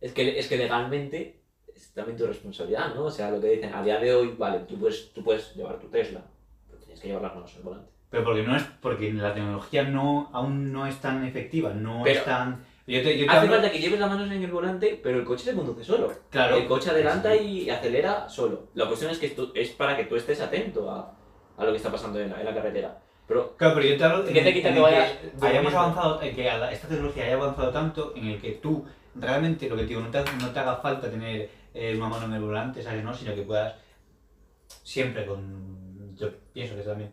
Es 0.00 0.12
que, 0.14 0.38
es 0.40 0.48
que 0.48 0.58
legalmente 0.58 1.42
es 1.74 1.92
también 1.94 2.18
tu 2.18 2.26
responsabilidad, 2.28 2.94
¿no? 2.96 3.06
O 3.06 3.12
sea, 3.12 3.30
lo 3.32 3.40
que 3.42 3.50
dicen, 3.50 3.74
a 3.74 3.82
día 3.84 4.00
de 4.00 4.14
hoy, 4.14 4.28
vale, 4.38 4.60
tú 4.68 4.78
puedes, 4.80 5.12
tú 5.14 5.24
puedes 5.24 5.56
llevar 5.56 5.80
tu 5.80 5.88
Tesla, 5.88 6.22
pero 6.68 6.78
tienes 6.80 7.00
que 7.00 7.08
llevar 7.08 7.24
las 7.24 7.36
manos 7.36 7.56
al 7.56 7.62
volante. 7.64 7.92
Pero 8.14 8.24
porque 8.26 8.42
no 8.44 8.54
es 8.54 8.62
porque 8.80 9.12
la 9.12 9.34
tecnología 9.34 9.82
no 9.82 10.30
aún 10.32 10.72
no 10.72 10.86
es 10.86 11.00
tan 11.00 11.24
efectiva, 11.24 11.70
no 11.74 12.02
Pero- 12.04 12.20
es 12.20 12.24
tan. 12.24 12.64
Yo 12.86 13.02
te, 13.02 13.18
yo 13.18 13.24
te 13.26 13.30
Hace 13.32 13.40
hablo- 13.40 13.52
falta 13.54 13.72
que 13.72 13.78
lleves 13.80 13.98
las 13.98 14.08
manos 14.08 14.30
en 14.30 14.40
el 14.44 14.52
volante, 14.52 15.00
pero 15.02 15.18
el 15.18 15.24
coche 15.24 15.46
se 15.46 15.54
conduce 15.56 15.82
solo. 15.82 16.12
Claro. 16.30 16.56
El 16.56 16.66
coche 16.68 16.90
adelanta 16.90 17.34
y 17.34 17.68
acelera 17.68 18.28
solo. 18.28 18.68
La 18.74 18.86
cuestión 18.86 19.10
es 19.10 19.18
que 19.18 19.26
esto 19.26 19.50
es 19.52 19.70
para 19.70 19.96
que 19.96 20.04
tú 20.04 20.14
estés 20.14 20.40
atento 20.40 20.88
a, 20.88 21.12
a 21.56 21.64
lo 21.64 21.72
que 21.72 21.78
está 21.78 21.90
pasando 21.90 22.20
en 22.20 22.30
la, 22.30 22.38
en 22.38 22.44
la 22.44 22.54
carretera. 22.54 22.96
Pero 23.26 23.56
Claro, 23.56 23.74
pero 23.74 23.88
yo 23.88 23.96
te 23.96 24.04
hablo 24.04 24.24
¿Qué 24.26 24.32
te 24.42 24.48
en- 24.48 24.54
quita 24.54 24.68
en 24.68 24.74
que 24.74 24.80
vayas 24.80 25.10
hayamos 25.10 25.40
durmiendo? 25.40 25.78
avanzado, 25.80 26.22
en 26.22 26.36
que 26.36 26.46
esta 26.72 26.86
tecnología 26.88 27.24
haya 27.24 27.34
avanzado 27.34 27.70
tanto 27.72 28.12
en 28.14 28.26
el 28.26 28.40
que 28.40 28.52
tú 28.52 28.84
realmente 29.16 29.68
lo 29.68 29.74
que 29.74 29.82
te 29.82 29.88
digo, 29.88 30.00
no 30.02 30.10
te, 30.10 30.22
no 30.40 30.50
te 30.50 30.58
haga 30.60 30.76
falta 30.76 31.10
tener 31.10 31.50
eh, 31.74 31.96
una 31.96 32.08
mano 32.10 32.26
en 32.26 32.34
el 32.34 32.42
volante, 32.42 32.80
¿sabes? 32.80 33.02
¿no? 33.02 33.12
Sino 33.12 33.34
que 33.34 33.42
puedas 33.42 33.74
siempre 34.84 35.26
con. 35.26 36.14
Yo 36.16 36.28
pienso 36.52 36.76
que 36.76 36.82
también 36.82 37.10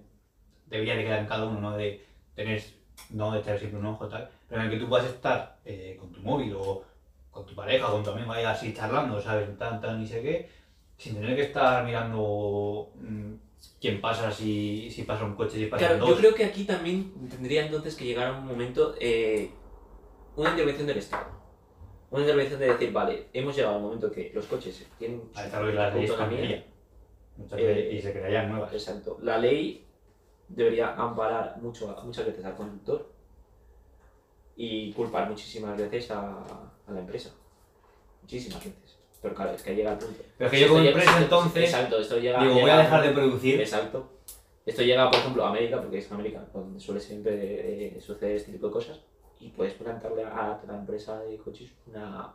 debería 0.71 0.95
de 0.95 1.03
quedar 1.03 1.19
en 1.19 1.27
cada 1.27 1.45
uno, 1.45 1.59
¿no? 1.59 1.77
De 1.77 2.03
tener, 2.33 2.63
no 3.11 3.31
de 3.31 3.41
tener 3.41 3.59
siempre 3.59 3.79
un 3.79 3.85
ojo 3.85 4.07
tal, 4.07 4.27
pero 4.47 4.61
en 4.61 4.67
el 4.67 4.73
que 4.73 4.79
tú 4.83 4.89
puedas 4.89 5.05
estar 5.05 5.57
eh, 5.65 5.97
con 5.99 6.11
tu 6.11 6.21
móvil 6.21 6.53
o 6.57 6.83
con 7.29 7.45
tu 7.45 7.53
pareja 7.53 7.89
o 7.89 7.91
con 7.91 8.03
tu 8.03 8.11
amigo 8.11 8.31
ahí 8.31 8.43
así 8.45 8.73
charlando, 8.73 9.21
¿sabes? 9.21 9.55
Tan, 9.57 9.79
tan, 9.79 10.01
y 10.01 10.07
sé 10.07 10.21
qué, 10.21 10.49
sin 10.97 11.15
tener 11.15 11.35
que 11.35 11.43
estar 11.43 11.85
mirando 11.85 12.89
mm, 12.95 13.33
quién 13.79 14.01
pasa, 14.01 14.31
si, 14.31 14.89
si 14.89 15.03
pasa 15.03 15.25
un 15.25 15.35
coche, 15.35 15.57
si 15.57 15.65
pasan 15.67 15.87
claro, 15.87 16.05
dos. 16.05 16.09
yo 16.09 16.17
creo 16.17 16.35
que 16.35 16.45
aquí 16.45 16.63
también 16.63 17.11
tendría 17.29 17.65
entonces 17.65 17.95
que 17.95 18.05
llegar 18.05 18.27
a 18.27 18.37
un 18.39 18.47
momento, 18.47 18.95
eh, 18.99 19.51
una 20.35 20.49
intervención 20.51 20.87
del 20.87 20.97
Estado. 20.97 21.41
Una 22.09 22.21
intervención 22.23 22.59
de 22.59 22.67
decir, 22.67 22.91
vale, 22.91 23.27
hemos 23.31 23.55
llegado 23.55 23.75
al 23.75 23.81
momento 23.81 24.11
que 24.11 24.31
los 24.35 24.45
coches 24.45 24.85
tienen 24.99 25.21
a 25.33 25.43
desarrollar 25.43 25.93
las 25.93 25.95
leyes 25.95 26.63
Eh, 27.57 27.93
y 27.93 28.01
se 28.01 28.11
crearían 28.11 28.49
nuevas. 28.49 28.73
Exacto. 28.73 29.17
La 29.21 29.37
ley 29.37 29.85
debería 30.55 30.93
amparar 30.95 31.57
mucho, 31.61 31.95
muchas 32.03 32.25
veces 32.25 32.43
al 32.45 32.55
conductor 32.55 33.11
y 34.55 34.91
culpar 34.93 35.29
muchísimas 35.29 35.77
veces 35.77 36.11
a, 36.11 36.43
a 36.87 36.91
la 36.91 36.99
empresa. 36.99 37.31
Muchísimas 38.21 38.63
veces. 38.63 38.97
Pero 39.21 39.35
claro, 39.35 39.51
es 39.51 39.61
que 39.63 39.75
llega 39.75 39.91
al 39.91 39.97
punto. 39.99 40.21
Pero 40.37 40.47
es 40.47 40.51
que 40.51 40.57
Si 40.57 40.63
yo 40.63 40.69
como 40.69 40.79
llega- 40.81 40.91
empresa 40.93 41.17
si- 41.17 41.23
entonces 41.23 41.63
Exacto, 41.63 41.99
esto 41.99 42.17
llega. 42.17 42.39
digo, 42.39 42.53
llega 42.53 42.61
voy 42.65 42.71
a 42.71 42.77
dejar 42.83 43.03
de 43.03 43.09
producir. 43.11 43.59
Exacto. 43.61 44.09
Esto 44.65 44.81
llega, 44.83 45.09
por 45.09 45.19
ejemplo, 45.19 45.45
a 45.45 45.49
América, 45.49 45.81
porque 45.81 45.97
es 45.99 46.11
América, 46.11 46.45
donde 46.53 46.79
suele 46.79 46.99
siempre 46.99 47.95
eh, 47.97 48.01
suceder 48.01 48.35
este 48.35 48.51
tipo 48.51 48.67
de 48.67 48.73
cosas, 48.73 48.99
y 49.39 49.49
puedes 49.49 49.73
plantarle 49.73 50.23
a 50.23 50.61
la 50.67 50.75
empresa 50.75 51.19
de 51.21 51.37
coches 51.37 51.71
una, 51.87 52.33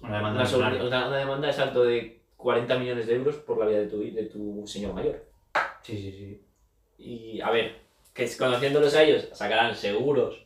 Una 0.00 0.16
demanda 0.16 0.40
una, 0.40 0.46
sobre- 0.46 0.86
una- 0.86 1.08
una 1.08 1.16
demanda 1.18 1.46
de 1.46 1.52
salto 1.52 1.82
de 1.84 2.22
40 2.36 2.78
millones 2.78 3.06
de 3.06 3.14
euros 3.16 3.36
por 3.36 3.58
la 3.58 3.66
vida 3.66 3.78
de 3.80 3.86
tu, 3.86 4.00
de 4.00 4.24
tu 4.26 4.66
señor 4.66 4.92
mayor. 4.94 5.24
Sí, 5.82 5.96
sí, 5.96 6.12
sí. 6.12 6.46
Y 7.00 7.40
a 7.40 7.50
ver, 7.50 7.76
que 8.12 8.28
conociéndolos 8.36 8.94
a 8.94 9.02
ellos, 9.02 9.28
sacarán 9.32 9.74
seguros 9.74 10.44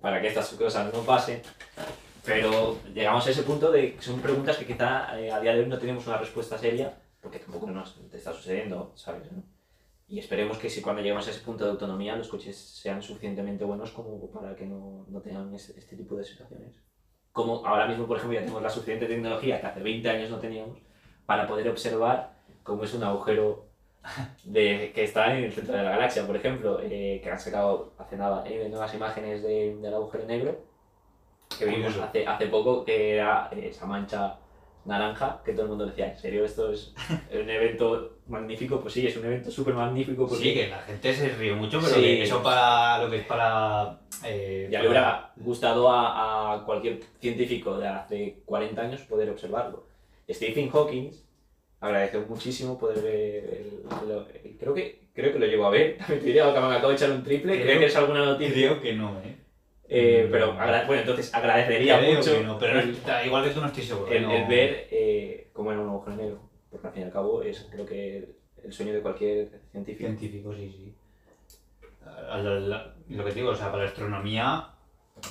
para 0.00 0.20
que 0.20 0.28
estas 0.28 0.48
cosas 0.50 0.92
no 0.92 1.00
pasen. 1.00 1.40
Pero 2.24 2.78
llegamos 2.94 3.26
a 3.26 3.30
ese 3.30 3.42
punto 3.42 3.70
de 3.72 3.94
que 3.94 4.02
son 4.02 4.20
preguntas 4.20 4.56
que 4.58 4.66
quizá 4.66 5.18
eh, 5.18 5.32
a 5.32 5.40
día 5.40 5.54
de 5.54 5.60
hoy 5.60 5.66
no 5.66 5.78
tenemos 5.78 6.06
una 6.06 6.18
respuesta 6.18 6.58
seria, 6.58 6.98
porque 7.22 7.38
tampoco 7.38 7.66
nos 7.68 7.98
está 8.12 8.32
sucediendo, 8.32 8.92
¿sabes? 8.94 9.32
no? 9.32 9.42
Y 10.06 10.18
esperemos 10.18 10.58
que 10.58 10.68
si 10.68 10.82
cuando 10.82 11.00
lleguemos 11.00 11.26
a 11.26 11.30
ese 11.30 11.40
punto 11.40 11.64
de 11.64 11.70
autonomía 11.70 12.16
los 12.16 12.28
coches 12.28 12.56
sean 12.58 13.00
suficientemente 13.02 13.64
buenos 13.64 13.92
como 13.92 14.30
para 14.30 14.54
que 14.56 14.66
no, 14.66 15.06
no 15.08 15.20
tengan 15.20 15.54
ese- 15.54 15.78
este 15.78 15.96
tipo 15.96 16.16
de 16.16 16.24
situaciones. 16.24 16.74
Como 17.32 17.64
ahora 17.64 17.86
mismo, 17.86 18.06
por 18.06 18.16
ejemplo, 18.16 18.34
ya 18.34 18.40
tenemos 18.42 18.62
la 18.62 18.68
suficiente 18.70 19.06
tecnología 19.06 19.60
que 19.60 19.66
hace 19.68 19.80
20 19.80 20.10
años 20.10 20.30
no 20.30 20.38
teníamos 20.38 20.78
para 21.26 21.46
poder 21.46 21.68
observar 21.68 22.34
cómo 22.64 22.82
es 22.84 22.92
un 22.92 23.04
agujero 23.04 23.69
de, 24.44 24.92
que 24.94 25.04
está 25.04 25.36
en 25.36 25.44
el 25.44 25.52
centro 25.52 25.74
de 25.76 25.82
la 25.82 25.90
galaxia, 25.90 26.26
por 26.26 26.36
ejemplo, 26.36 26.80
eh, 26.82 27.20
que 27.22 27.30
han 27.30 27.38
sacado 27.38 27.92
hace 27.98 28.16
nada 28.16 28.44
eh, 28.46 28.68
nuevas 28.68 28.92
imágenes 28.94 29.42
de- 29.42 29.76
del 29.76 29.94
agujero 29.94 30.24
negro, 30.26 30.58
que 31.58 31.66
vimos 31.66 31.96
hace, 31.98 32.26
hace 32.26 32.46
poco, 32.46 32.84
que 32.84 33.14
era 33.16 33.48
eh, 33.52 33.68
esa 33.70 33.86
mancha 33.86 34.36
naranja, 34.86 35.42
que 35.44 35.52
todo 35.52 35.64
el 35.64 35.68
mundo 35.68 35.84
decía, 35.86 36.10
¿en 36.10 36.18
serio 36.18 36.44
esto 36.44 36.72
es 36.72 36.94
un 37.32 37.50
evento 37.50 38.16
magnífico? 38.28 38.80
Pues 38.80 38.94
sí, 38.94 39.06
es 39.06 39.16
un 39.16 39.26
evento 39.26 39.50
súper 39.50 39.74
magnífico. 39.74 40.26
Porque 40.26 40.42
Sí, 40.42 40.54
que 40.54 40.68
la 40.68 40.78
gente 40.78 41.12
se 41.12 41.28
ríe 41.30 41.52
mucho, 41.54 41.78
pero 41.82 41.94
Sí. 41.96 42.00
que 42.00 42.22
eso 42.22 42.42
para 42.42 43.02
lo 43.02 43.10
que 43.10 43.18
es 43.18 43.26
para. 43.26 44.00
eh, 44.24 44.68
ya 44.70 44.80
le 44.80 44.88
hubiera 44.88 45.32
gustado 45.36 45.90
a, 45.90 46.54
a 46.54 46.64
cualquier 46.64 47.00
científico 47.20 47.76
de 47.78 47.88
hace 47.88 48.38
40 48.46 48.80
años 48.80 49.00
poder 49.02 49.28
observarlo. 49.28 49.84
Stephen 50.30 50.70
Hawking 50.70 51.10
agradeció 51.80 52.20
muchísimo 52.28 52.78
poder 52.78 53.02
ver 53.02 53.44
el, 53.44 54.08
lo- 54.08 54.28
el- 54.28 54.56
creo 54.58 54.74
que 54.74 55.00
creo 55.14 55.32
que 55.32 55.38
lo 55.38 55.46
llegó 55.46 55.66
a 55.66 55.70
ver 55.70 55.96
también 55.98 56.20
te 56.20 56.26
diría 56.26 56.44
que 56.52 56.60
me 56.60 56.66
acabo 56.74 56.88
de 56.90 56.94
echar 56.94 57.10
un 57.10 57.24
triple 57.24 57.54
creo, 57.54 57.64
Creo- 57.66 57.78
que 57.80 57.86
es 57.86 57.96
alguna 57.96 58.24
noticia 58.24 58.54
Creo 58.54 58.80
que 58.82 58.92
no, 58.94 59.18
¿eh? 59.20 59.36
Eh, 59.92 60.24
Mm. 60.28 60.30
pero 60.30 60.52
agra- 60.52 60.84
bueno 60.86 61.00
entonces 61.02 61.34
agradecería 61.34 61.98
Creo 61.98 62.14
mucho 62.18 62.32
que 62.32 62.44
no, 62.44 62.58
pero 62.58 62.74
no 62.74 62.80
el, 62.80 62.90
está- 62.90 63.24
igual 63.26 63.44
que 63.44 63.50
tú 63.50 63.60
no 63.60 63.66
estoy 63.66 63.82
seguro. 63.82 64.12
el- 64.12 64.22
no. 64.22 64.32
el 64.36 64.46
ver 64.46 64.88
eh, 64.90 65.48
cómo 65.52 65.72
era 65.72 65.80
un 65.80 65.88
agujero 65.88 66.16
negro 66.16 66.50
porque 66.70 66.86
al 66.86 66.92
fin 66.92 67.02
y 67.02 67.06
al 67.06 67.12
cabo 67.12 67.42
es 67.42 67.66
creo 67.70 67.86
que 67.86 68.28
el 68.62 68.72
sueño 68.72 68.92
de 68.92 69.00
cualquier 69.00 69.48
científico 69.72 70.06
Científico, 70.08 70.54
sí, 70.54 70.68
sí. 70.76 70.94
A- 72.04 72.34
a- 72.34 72.38
la- 72.38 72.60
la- 72.60 72.94
lo 73.08 73.24
que 73.24 73.30
te 73.30 73.36
digo, 73.40 73.50
o 73.50 73.56
sea, 73.56 73.70
para 73.72 73.84
la 73.84 73.88
astronomía 73.88 74.68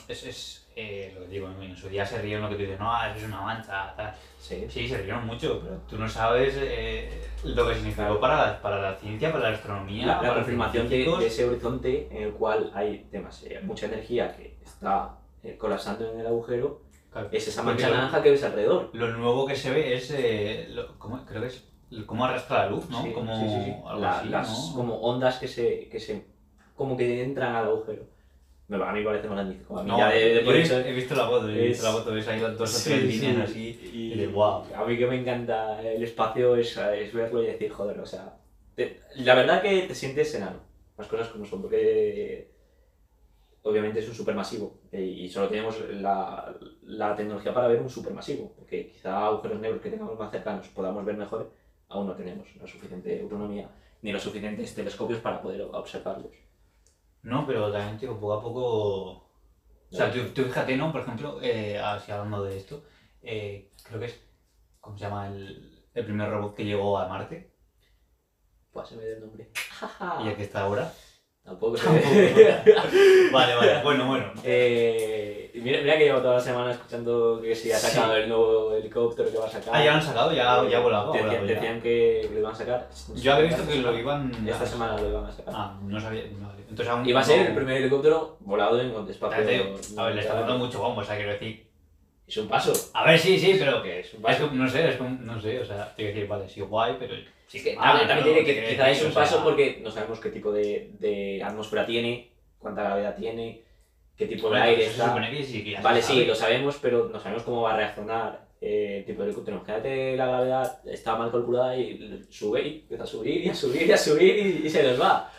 es, 0.08 0.26
es 0.26 0.69
eh, 0.80 1.12
lo 1.16 1.22
que 1.22 1.28
digo, 1.28 1.50
en 1.62 1.76
su 1.76 1.90
día 1.90 2.06
se 2.06 2.22
rieron 2.22 2.44
lo 2.44 2.50
que 2.50 2.56
tú 2.56 2.62
dices, 2.62 2.80
no, 2.80 2.92
eso 3.06 3.18
es 3.18 3.24
una 3.26 3.42
mancha, 3.42 3.94
tal. 3.96 4.14
sí 4.40 4.66
Sí, 4.70 4.88
se 4.88 4.98
rieron 5.02 5.26
mucho, 5.26 5.60
pero 5.64 5.78
tú 5.90 5.98
no 5.98 6.08
sabes 6.08 6.56
eh, 6.60 7.10
lo 7.44 7.68
que 7.68 7.76
significó 7.76 8.20
para 8.20 8.36
la, 8.48 8.62
para 8.62 8.82
la 8.82 8.96
ciencia, 8.96 9.32
para 9.32 9.50
la 9.50 9.56
astronomía, 9.56 10.06
la, 10.06 10.14
la 10.14 10.20
para 10.20 10.30
los 10.34 10.38
confirmación 10.40 10.90
de, 10.90 10.98
de 11.06 11.28
ese 11.28 11.46
horizonte 11.46 12.08
en 12.12 12.24
el 12.24 12.32
cual 12.34 12.72
hay 12.74 13.08
temas, 13.12 13.44
eh, 13.44 13.60
mucha 13.64 13.86
energía 13.88 14.36
que 14.36 14.58
está 14.64 15.18
eh, 15.44 15.58
colapsando 15.58 16.12
en 16.12 16.20
el 16.22 16.28
agujero, 16.28 16.82
Claro. 17.12 17.28
es 17.32 17.48
esa 17.48 17.64
mancha 17.64 17.90
naranja 17.90 18.22
que 18.22 18.30
ves 18.30 18.44
alrededor. 18.44 18.92
Lo 18.94 19.08
nuevo 19.08 19.46
que 19.48 19.56
se 19.56 19.72
ve 19.72 19.96
es, 19.96 20.12
eh, 20.12 20.68
lo- 20.70 20.98
¿cómo, 21.00 21.26
creo 21.26 21.42
que 21.42 21.48
es, 21.48 21.64
cómo 22.06 22.24
arrastra 22.26 22.66
la 22.66 22.70
luz, 22.70 22.88
¿no? 22.90 23.02
Sí, 23.02 23.12
como 23.14 23.34
sí, 23.36 23.50
sí. 23.66 23.72
algo 23.88 24.00
La- 24.02 24.20
así, 24.20 24.30
las 24.30 24.48
¿no? 24.70 24.76
como 24.76 24.96
ondas 25.02 25.40
que 25.40 25.48
se, 25.48 25.90
que 25.90 26.00
se 26.00 26.26
como 26.76 26.96
que 26.96 27.24
entran 27.24 27.56
al 27.56 27.66
agujero. 27.66 28.04
Me- 28.70 28.78
A 28.84 28.92
mí 28.94 29.00
me 29.00 29.06
parece 29.06 29.28
magnífico. 29.28 29.78
A 29.80 29.84
mí 29.84 29.90
No, 29.90 29.98
ya 29.98 30.10
de, 30.10 30.34
de 30.36 30.40
por 30.42 30.56
he, 30.56 30.62
eso- 30.62 30.80
he 30.80 30.94
visto 30.94 31.16
la 31.16 31.26
foto, 31.26 31.50
he 31.50 31.68
visto 31.68 31.84
la 31.84 31.92
foto, 31.92 32.14
ves 32.14 32.28
ahí 32.28 32.40
dos 32.40 32.54
o 32.54 32.90
tres 32.90 33.04
líneas 33.04 33.50
así. 33.50 33.80
Y, 33.94 34.16
de 34.18 34.28
guau. 34.28 34.64
A 34.76 34.86
mí 34.86 34.98
que 34.98 35.08
me 35.08 35.20
encanta 35.20 35.82
el 35.82 36.02
espacio 36.04 36.56
es, 36.56 36.78
es 36.78 37.14
verlo 37.14 37.44
y 37.44 37.48
decir, 37.48 37.72
joder, 37.72 38.00
o 38.00 38.06
sea, 38.06 38.38
te- 38.76 39.00
la 39.18 39.36
verdad 39.36 39.62
que 39.62 39.82
te 39.84 39.94
sientes 39.96 40.34
enano, 40.36 40.60
las 40.98 41.08
cosas 41.08 41.28
como 41.30 41.46
son, 41.46 41.62
porque 41.64 42.48
obviamente 43.64 44.00
es 44.00 44.08
un 44.08 44.16
supermasivo 44.16 44.80
eh, 44.92 45.02
y 45.04 45.30
solo 45.30 45.48
tenemos 45.50 45.80
la, 45.92 46.56
la 46.84 47.16
tecnología 47.16 47.54
para 47.54 47.68
ver 47.68 47.82
un 47.82 47.90
supermasivo, 47.90 48.54
porque 48.58 48.88
quizá 48.88 49.26
agujeros 49.26 49.60
negros 49.60 49.82
que 49.82 49.90
tengamos 49.90 50.18
más 50.18 50.32
cercanos 50.32 50.68
podamos 50.70 51.04
ver 51.06 51.18
mejor, 51.18 51.52
aún 51.90 52.08
no 52.08 52.14
tenemos 52.14 52.48
la 52.56 52.68
suficiente 52.68 53.20
autonomía 53.22 53.68
ni 54.02 54.12
los 54.14 54.22
suficientes 54.24 54.74
telescopios 54.76 55.20
para 55.20 55.42
poder 55.42 55.62
observarlos. 55.62 56.32
No, 57.24 57.46
pero 57.46 57.72
también, 57.72 57.98
tío, 57.98 58.20
poco 58.20 58.34
a 58.34 58.42
poco. 58.42 59.12
O 59.92 59.96
sea, 59.96 60.12
tú, 60.12 60.20
tú 60.34 60.44
fíjate, 60.44 60.78
¿no? 60.78 60.92
Por 60.92 61.02
ejemplo, 61.02 61.40
eh, 61.42 61.78
así 61.80 62.12
hablando 62.12 62.44
de 62.44 62.58
esto, 62.58 62.84
eh, 63.22 63.72
creo 63.84 64.00
que 64.00 64.06
es. 64.08 64.20
¿Cómo 64.80 64.98
se 64.98 65.04
llama? 65.06 65.28
El, 65.28 65.84
el 65.94 66.06
primer 66.06 66.30
robot 66.30 66.56
que 66.56 66.64
llegó 66.66 66.98
a 66.98 67.08
Marte 67.08 67.52
Pues 68.72 68.88
se 68.90 68.96
me 68.96 69.04
dio 69.04 69.16
el 69.16 69.22
nombre. 69.22 69.50
y 70.24 70.28
el 70.28 70.36
que 70.36 70.44
está 70.44 70.62
ahora. 70.62 70.92
Tampoco 71.44 71.76
Tampoco. 71.78 72.06
Vale, 73.34 73.56
vale, 73.56 73.84
bueno, 73.84 74.08
bueno. 74.08 74.32
Eh, 74.44 75.29
mira, 75.56 75.82
mira 75.82 75.98
que 75.98 76.06
llevo 76.06 76.20
toda 76.20 76.36
la 76.36 76.40
semana 76.40 76.72
escuchando 76.72 77.40
que 77.42 77.56
si 77.56 77.72
ha 77.72 77.78
sacado 77.78 78.16
el 78.16 78.28
nuevo 78.30 78.74
helicóptero 78.76 79.32
que 79.32 79.38
va 79.38 79.46
a 79.46 79.50
sacar. 79.50 79.74
Ah, 79.76 79.84
ya 79.84 79.92
lo 79.92 79.98
han 79.98 80.04
sacado, 80.04 80.32
ya, 80.32 80.68
ya 80.70 80.78
ha 80.78 80.82
volado. 80.82 81.12
ha 81.12 81.18
Decían, 81.18 81.30
volado 81.30 81.48
ya. 81.48 81.54
decían 81.56 81.82
que 81.82 82.30
lo 82.34 82.40
iban 82.40 82.52
a 82.52 82.56
sacar. 82.56 82.90
Yo 83.16 83.34
había 83.34 83.48
visto 83.48 83.68
que 83.68 83.76
lo 83.78 83.98
iban. 83.98 84.32
Esta 84.48 84.66
semana 84.66 84.98
lo 85.02 85.10
iban 85.10 85.26
a 85.26 85.32
sacar. 85.32 85.54
Ah, 85.58 85.80
no 85.84 86.00
sabía. 86.00 86.24
Vale. 86.40 86.60
Entonces 86.70 86.88
aún. 86.88 87.08
Iba 87.08 87.20
a 87.20 87.24
ser 87.24 87.42
no- 87.42 87.48
el 87.48 87.56
primer 87.56 87.78
helicóptero 87.78 88.38
volado 88.42 88.80
en 88.82 89.10
espacio. 89.10 89.38
A 89.98 90.06
ver, 90.06 90.16
le 90.16 90.22
está 90.22 90.34
dando 90.36 90.58
mucho 90.58 90.80
bombo, 90.80 91.02
o 91.02 91.04
sea, 91.04 91.16
quiero 91.16 91.32
decir. 91.32 91.68
Es 92.28 92.38
un 92.38 92.48
paso. 92.48 92.72
A 92.94 93.06
ver, 93.10 93.18
sí, 93.18 93.40
sí, 93.40 93.56
pero. 93.58 93.82
Que 93.82 94.02
es 94.02 94.14
un 94.14 94.20
Es 94.20 94.24
paso. 94.26 94.50
que, 94.50 94.56
no 94.56 94.70
sé, 94.70 94.88
es 94.90 94.96
como, 94.98 95.10
no 95.10 95.42
sé, 95.42 95.60
o 95.60 95.66
sea, 95.66 95.96
te 95.96 96.04
que 96.04 96.10
decir, 96.10 96.28
vale, 96.28 96.48
sí, 96.48 96.62
guay, 96.62 96.96
pero. 97.00 97.16
Sí, 97.48 97.64
que 97.64 97.76
Ah, 97.80 97.98
también, 97.98 98.08
también 98.08 98.36
tiene 98.46 98.46
que, 98.62 98.70
quizá 98.70 98.92
es 98.92 99.04
un 99.04 99.12
sea- 99.12 99.24
paso 99.24 99.44
porque 99.44 99.80
no 99.84 99.90
sabemos 99.90 100.20
qué 100.20 100.30
tipo 100.30 100.52
de, 100.52 100.92
de 101.00 101.42
atmósfera 101.44 101.84
tiene, 101.88 102.30
cuánta 102.60 102.84
gravedad 102.84 103.16
tiene, 103.16 103.64
qué 104.20 104.28
tipo 104.28 104.50
de 104.52 104.60
aire 104.62 104.86
está. 104.86 105.30
que 105.32 105.44
sí, 105.44 105.64
que 105.64 105.82
Vale, 105.82 106.02
sí, 106.02 106.26
lo 106.26 106.36
sabemos, 106.36 106.78
pero 106.82 107.10
no 107.12 107.20
sabemos 107.20 107.44
cómo 107.44 107.62
va 107.62 107.74
a 107.74 107.78
reaccionar 107.78 108.48
eh, 108.62 108.98
el 109.00 109.06
tipo 109.06 109.22
de 109.22 109.30
helicóptero. 109.30 109.58
Imagínate 109.58 110.18
la 110.18 110.28
gravedad 110.28 110.82
está 110.86 111.16
mal 111.16 111.32
calculada 111.32 111.76
y 111.78 112.26
sube 112.30 112.62
y 112.68 112.80
empieza 112.82 113.06
a 113.06 113.08
subir 113.08 113.46
y 113.46 113.50
a 113.50 113.56
subir 113.56 113.84
y 113.88 113.92
a 113.94 113.98
subir 113.98 114.38
y, 114.38 114.68
y 114.68 114.70
se 114.70 114.84
nos 114.84 115.02
va. 115.02 115.32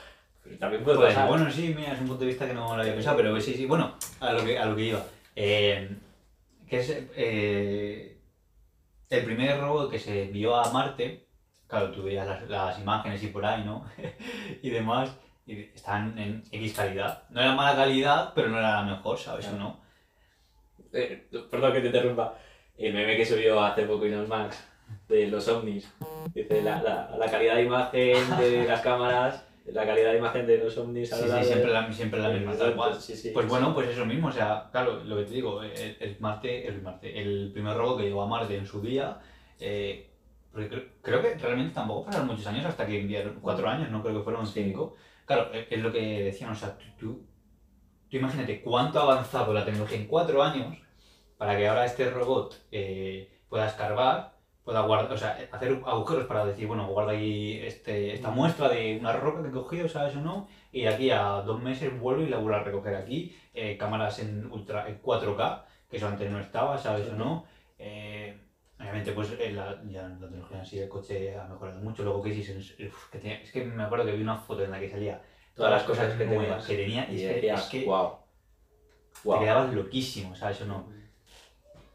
Pero 0.42 0.56
también 0.56 0.82
puede 0.82 0.96
Pues, 0.96 1.14
pasar. 1.14 1.28
bueno, 1.28 1.50
sí, 1.50 1.74
mira, 1.76 1.92
es 1.92 2.00
un 2.00 2.06
punto 2.08 2.20
de 2.22 2.28
vista 2.28 2.46
que 2.46 2.54
no 2.54 2.74
lo 2.74 2.80
había 2.80 2.94
pensado, 2.94 3.18
pero 3.18 3.38
sí, 3.40 3.52
sí, 3.52 3.66
bueno, 3.66 3.94
a 4.20 4.32
lo 4.32 4.42
que, 4.44 4.58
a 4.58 4.64
lo 4.64 4.74
que 4.74 4.82
iba. 4.82 5.04
Eh, 5.36 5.88
que 6.66 6.78
es 6.78 6.90
eh, 7.16 8.16
el 9.10 9.24
primer 9.24 9.60
robot 9.60 9.90
que 9.90 9.98
se 9.98 10.22
envió 10.24 10.56
a 10.56 10.72
Marte, 10.72 11.26
claro, 11.66 11.90
tú 11.92 12.02
veías 12.04 12.26
las, 12.26 12.48
las 12.48 12.78
imágenes 12.78 13.22
y 13.22 13.26
por 13.26 13.44
ahí, 13.44 13.62
¿no? 13.64 13.84
y 14.62 14.70
demás, 14.70 15.14
y 15.46 15.60
están 15.74 16.16
en 16.18 16.42
X 16.52 16.74
calidad. 16.74 17.24
No 17.30 17.40
era 17.40 17.54
mala 17.54 17.76
calidad, 17.76 18.32
pero 18.34 18.48
no 18.48 18.58
era 18.58 18.82
la 18.84 18.96
mejor, 18.96 19.18
¿sabes 19.18 19.48
o 19.48 19.56
no? 19.56 19.80
Eh, 20.92 21.28
perdón 21.50 21.72
que 21.72 21.80
te 21.80 21.86
interrumpa. 21.86 22.34
El 22.76 22.94
meme 22.94 23.16
que 23.16 23.26
subió 23.26 23.60
hace 23.62 23.82
poco 23.84 24.04
Elon 24.04 24.28
Max 24.28 24.64
de 25.08 25.26
los 25.28 25.46
ovnis. 25.48 25.92
Dice 26.34 26.62
la, 26.62 26.82
la, 26.82 27.16
la 27.18 27.30
calidad 27.30 27.56
de 27.56 27.64
imagen 27.64 28.36
de 28.38 28.64
las 28.68 28.80
cámaras, 28.80 29.44
la 29.66 29.84
calidad 29.84 30.12
de 30.12 30.18
imagen 30.18 30.46
de 30.46 30.58
los 30.58 30.76
ovnis. 30.78 31.10
Sí, 31.10 31.16
sí, 31.16 31.20
largo 31.28 31.36
de- 31.38 31.44
siempre 31.44 31.70
la, 31.72 31.92
siempre 31.92 32.20
la 32.20 32.28
misma, 32.30 32.56
tal 32.56 32.74
cual. 32.74 32.94
Sí, 33.00 33.14
sí, 33.14 33.30
Pues 33.34 33.44
sí. 33.46 33.50
bueno, 33.50 33.74
pues 33.74 33.88
eso 33.88 34.06
mismo, 34.06 34.28
o 34.28 34.32
sea, 34.32 34.68
claro, 34.72 35.02
lo 35.04 35.16
que 35.16 35.24
te 35.24 35.34
digo, 35.34 35.62
el, 35.62 35.96
el 36.00 36.16
Marte, 36.20 36.66
el 36.66 36.80
Marte, 36.82 37.20
el 37.20 37.50
primer 37.52 37.76
robot 37.76 37.98
que 37.98 38.04
llegó 38.04 38.22
a 38.22 38.26
Marte 38.26 38.56
en 38.56 38.66
su 38.66 38.80
día, 38.80 39.18
eh, 39.58 40.08
creo, 40.54 40.68
creo 41.02 41.22
que 41.22 41.34
realmente 41.34 41.74
tampoco 41.74 42.06
pasaron 42.06 42.28
muchos 42.28 42.46
años 42.46 42.64
hasta 42.64 42.86
que 42.86 43.00
enviaron, 43.00 43.38
cuatro 43.42 43.68
años, 43.68 43.90
no 43.90 44.02
creo 44.02 44.16
que 44.18 44.24
fueron 44.24 44.46
cinco. 44.46 44.96
Claro, 45.30 45.52
es, 45.52 45.78
lo 45.80 45.92
que 45.92 46.24
decían, 46.24 46.50
o 46.50 46.54
sea, 46.56 46.76
tú, 46.76 46.86
tú, 46.98 47.26
tú 48.08 48.16
imagínate 48.16 48.62
cuánto 48.62 48.98
ha 48.98 49.02
avanzado 49.04 49.54
la 49.54 49.64
tecnología 49.64 49.96
en 49.96 50.08
cuatro 50.08 50.42
años 50.42 50.76
para 51.38 51.56
que 51.56 51.68
ahora 51.68 51.84
este 51.84 52.10
robot 52.10 52.66
eh, 52.72 53.38
pueda 53.48 53.68
escarbar, 53.68 54.32
pueda 54.64 54.80
guardar, 54.80 55.12
o 55.12 55.16
sea, 55.16 55.38
hacer 55.52 55.80
agujeros 55.86 56.26
para 56.26 56.44
decir, 56.44 56.66
bueno, 56.66 56.88
guarda 56.88 57.12
ahí 57.12 57.60
este, 57.62 58.12
esta 58.12 58.32
muestra 58.32 58.70
de 58.70 58.98
una 58.98 59.12
roca 59.12 59.40
que 59.40 59.50
he 59.50 59.52
cogido, 59.52 59.88
¿sabes 59.88 60.16
o 60.16 60.20
no? 60.20 60.48
Y 60.72 60.86
aquí 60.86 61.12
a 61.12 61.42
dos 61.42 61.62
meses 61.62 61.96
vuelvo 62.00 62.22
y 62.22 62.28
la 62.28 62.38
vuelvo 62.38 62.58
a 62.58 62.64
recoger 62.64 62.96
aquí. 62.96 63.36
Eh, 63.54 63.76
cámaras 63.78 64.18
en, 64.18 64.50
ultra, 64.50 64.88
en 64.88 65.00
4K, 65.00 65.62
que 65.88 65.98
eso 65.98 66.08
antes 66.08 66.28
no 66.28 66.40
estaba, 66.40 66.76
¿sabes 66.76 67.08
o 67.08 67.14
no? 67.14 67.44
Eh, 67.78 68.36
obviamente, 68.80 69.12
pues 69.12 69.30
eh, 69.38 69.52
la, 69.52 69.78
ya 69.88 70.02
la 70.08 70.18
tecnología 70.18 70.58
en 70.58 70.66
sí 70.66 70.78
del 70.78 70.88
coche 70.88 71.36
ha 71.36 71.44
mejorado 71.44 71.78
mucho. 71.80 72.02
Luego 72.02 72.22
que 72.22 72.30
uf, 72.30 73.10
que 73.10 73.18
tenía- 73.18 73.40
es 73.42 73.52
que 73.52 73.64
me 73.64 73.82
acuerdo 73.82 74.06
que 74.06 74.12
vi 74.12 74.22
una 74.22 74.36
foto 74.36 74.64
en 74.64 74.70
la 74.70 74.80
que 74.80 74.88
salía 74.90 75.20
Todas 75.54 75.72
las 75.72 75.82
cosas 75.82 76.14
que 76.14 76.24
nuevas 76.24 76.64
que 76.66 76.76
tenía 76.76 77.06
y 77.10 77.16
Y 77.16 77.22
es 77.24 77.28
que, 77.28 77.34
decías, 77.34 77.64
es 77.64 77.68
que 77.70 77.84
wow. 77.84 78.10
te 79.22 79.28
Wow. 79.28 79.40
quedabas 79.40 79.74
loquísimo, 79.74 80.34
¿sabes 80.34 80.62
o 80.62 80.66
no? 80.66 80.86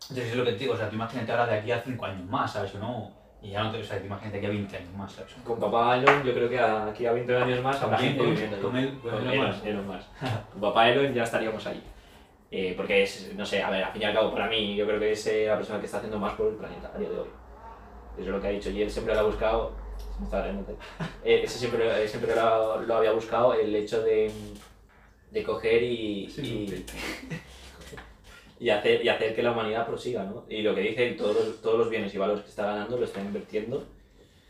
Entonces 0.10 0.30
es 0.32 0.36
lo 0.36 0.46
que 0.46 0.52
te 0.52 0.58
digo, 0.60 0.74
o 0.74 0.78
sea, 0.78 0.88
tú 0.90 0.96
imagínate 0.96 1.32
ahora 1.32 1.48
de 1.48 1.56
aquí 1.60 1.72
a 1.72 1.82
5 1.82 2.06
años 2.06 2.30
más, 2.30 2.54
¿sabes 2.54 2.76
o 2.76 2.80
no? 2.80 3.12
Y 3.42 3.52
ya 3.52 3.64
no 3.64 3.72
te, 3.72 3.80
o 3.80 3.84
sea, 3.84 3.98
imagínate 3.98 4.38
aquí 4.38 4.46
a 4.46 4.50
20 4.50 4.78
años 4.78 4.94
más, 4.94 5.12
¿sabes? 5.14 5.34
Con 5.44 5.60
papá 5.60 5.98
Elon, 5.98 6.24
yo 6.24 6.34
creo 6.34 6.48
que 6.50 6.60
aquí 6.60 7.06
a 7.08 7.12
20 7.14 7.36
años 7.36 7.64
más 7.64 7.82
habrá 7.82 7.98
¿Con 7.98 8.06
gente 8.06 8.24
viviendo 8.24 8.56
él- 8.58 8.62
con 8.62 8.78
Elon 8.78 9.28
Elon, 9.34 9.48
Musk. 9.48 9.66
Elon 9.66 9.88
Musk. 9.88 10.08
Con 10.52 10.62
papá 10.62 10.90
Elon 10.90 11.14
ya 11.14 11.24
estaríamos 11.24 11.66
ahí. 11.66 11.82
Eh, 12.58 12.74
porque 12.78 13.04
es, 13.04 13.34
no 13.36 13.46
sé, 13.46 13.62
a 13.62 13.70
ver, 13.70 13.84
al 13.84 13.92
fin 13.92 14.02
y 14.02 14.06
al 14.06 14.14
cabo, 14.14 14.32
para 14.32 14.48
mí, 14.48 14.78
yo 14.78 14.86
creo 14.88 14.98
que 14.98 15.12
es 15.12 15.28
eh, 15.28 15.46
la 15.46 15.58
persona 15.58 15.78
que 15.78 15.88
está 15.88 15.98
haciendo 15.98 16.18
más 16.18 16.36
por 16.36 16.48
el 16.48 16.56
planeta 16.56 16.90
a 16.96 16.98
día 16.98 17.10
de 17.10 17.20
hoy. 17.20 17.28
Eso 18.14 18.22
es 18.22 18.28
lo 18.28 18.40
que 18.40 18.48
ha 18.48 18.52
dicho. 18.52 18.70
Y 18.70 18.82
él 18.82 18.90
siempre 18.90 19.14
lo 19.14 19.20
ha 19.20 19.24
buscado. 19.24 19.76
se 19.98 20.20
me 20.20 20.26
está 20.26 20.42
riendo. 20.42 20.66
Eh, 21.26 21.42
ese 21.44 21.60
siempre, 21.60 22.02
eh, 22.02 22.08
siempre 22.08 22.34
lo, 22.34 22.82
lo 22.84 22.96
había 22.96 23.12
buscado, 23.12 23.54
el 23.56 23.76
hecho 23.76 24.02
de, 24.04 24.32
de 25.32 25.44
coger 25.44 25.84
y, 25.84 26.28
y, 26.38 26.86
y 28.62 28.70
hacer, 28.70 29.04
y 29.04 29.10
hacer 29.10 29.36
que 29.36 29.44
la 29.44 29.52
humanidad 29.52 29.86
prosiga, 29.86 30.24
¿no? 30.24 30.46
Y 30.48 30.62
lo 30.62 30.74
que 30.74 30.80
dice, 30.82 31.12
todos 31.12 31.36
los, 31.36 31.62
todos 31.62 31.78
los 31.78 31.90
bienes 31.90 32.16
y 32.16 32.18
valores 32.18 32.44
que 32.44 32.52
está 32.52 32.68
ganando 32.68 32.98
lo 32.98 33.04
está 33.04 33.20
invirtiendo 33.20 33.84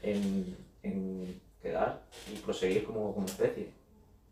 en, 0.04 0.56
en 0.84 1.42
quedar 1.60 2.04
y 2.32 2.38
proseguir 2.38 2.84
como, 2.84 3.16
como 3.16 3.26
especie. 3.26 3.70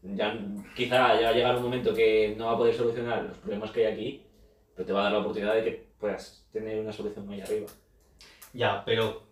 Ya, 0.03 0.37
quizá 0.75 1.15
ya 1.19 1.27
va 1.27 1.29
a 1.29 1.33
llegar 1.33 1.55
un 1.55 1.63
momento 1.63 1.93
que 1.93 2.35
no 2.37 2.47
va 2.47 2.51
a 2.53 2.57
poder 2.57 2.73
solucionar 2.75 3.23
los 3.23 3.37
problemas 3.37 3.71
que 3.71 3.85
hay 3.87 3.93
aquí, 3.93 4.23
pero 4.75 4.85
te 4.85 4.91
va 4.93 4.99
a 4.99 5.03
dar 5.03 5.13
la 5.13 5.19
oportunidad 5.19 5.55
de 5.55 5.63
que 5.63 5.83
puedas 5.97 6.45
tener 6.51 6.79
una 6.81 6.91
solución 6.91 7.29
ahí 7.31 7.39
arriba. 7.41 7.67
Ya, 8.51 8.83
pero 8.85 9.23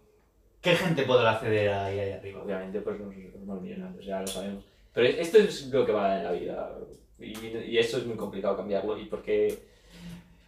¿qué 0.62 0.76
gente 0.76 1.04
podrá 1.04 1.32
acceder 1.32 1.70
ahí, 1.70 2.00
ahí 2.00 2.12
arriba? 2.14 2.42
Obviamente, 2.44 2.80
pues 2.82 3.00
los, 3.00 3.14
los 3.46 3.62
millonarios, 3.62 4.06
ya 4.06 4.22
lo 4.22 4.28
sabemos. 4.28 4.64
Pero 4.94 5.08
es- 5.08 5.18
esto 5.20 5.38
es 5.40 5.68
lo 5.68 5.86
que 5.86 5.92
va 5.92 6.18
en 6.18 6.24
la 6.24 6.32
vida. 6.32 6.72
Y, 7.20 7.38
y 7.48 7.78
eso 7.78 7.98
es 7.98 8.06
muy 8.06 8.16
complicado 8.16 8.56
cambiarlo. 8.56 8.98
Y 8.98 9.06
porque 9.06 9.60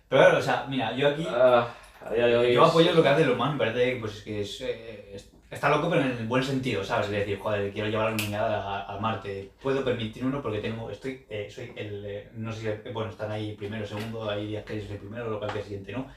Pero 0.07 0.21
claro, 0.21 0.38
o 0.39 0.41
sea, 0.41 0.65
mira, 0.69 0.95
yo 0.95 1.09
aquí, 1.09 1.26
ah, 1.30 1.76
a 2.01 2.13
día 2.13 2.28
de 2.28 2.38
hoy. 2.38 2.53
yo 2.53 2.63
es- 2.63 2.69
apoyo 2.69 2.93
lo 2.93 3.03
que 3.03 3.09
hace 3.09 3.26
Loman, 3.26 3.53
me 3.53 3.59
parece 3.59 3.97
pues, 3.99 4.21
que 4.24 4.39
es, 4.41 4.61
eh, 4.61 5.11
es- 5.13 5.32
está 5.54 5.70
loco, 5.70 5.89
pero 5.89 6.01
en 6.04 6.12
el 6.12 6.28
buen 6.28 6.43
sentido, 6.43 6.84
¿sabes? 6.84 7.06
Es 7.08 7.12
decir, 7.12 7.39
joder, 7.39 7.72
quiero 7.72 7.89
llevar 7.89 8.08
a 8.08 8.10
la 8.12 8.16
humanidad 8.16 8.54
a- 8.54 8.93
a 8.95 8.99
Marte, 8.99 9.51
puedo 9.62 9.84
permitir 9.84 10.26
uno 10.26 10.41
porque 10.41 10.60
tengo, 10.60 10.89
estoy, 10.89 11.26
eh, 11.30 11.47
soy 11.49 11.72
el, 11.76 12.06
eh, 12.06 12.30
no 12.36 12.51
sé 12.51 12.82
si, 12.84 12.89
bueno, 12.91 13.10
están 13.12 13.32
ahí 13.32 13.54
primero, 13.56 13.86
segundo, 13.86 14.30
hay 14.30 14.47
días 14.47 14.64
que 14.66 14.78
es 14.78 14.89
el 14.89 14.97
primero, 14.97 15.30
lo 15.30 15.39
cual 15.39 15.51
que 15.54 15.60
es 15.60 15.66
el 15.66 15.70
siguiente, 15.70 15.91
¿no? 15.93 16.08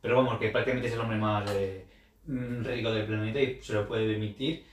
Pero 0.00 0.16
vamos, 0.16 0.38
que 0.38 0.48
prácticamente 0.50 0.88
es 0.88 0.94
el 0.94 1.00
hombre 1.00 1.18
más 1.18 1.50
eh, 1.54 1.86
mm, 2.26 2.64
rico 2.64 2.90
del 2.92 3.06
planeta 3.06 3.40
y 3.40 3.60
se 3.62 3.72
lo 3.74 3.86
puede 3.88 4.06
permitir. 4.08 4.64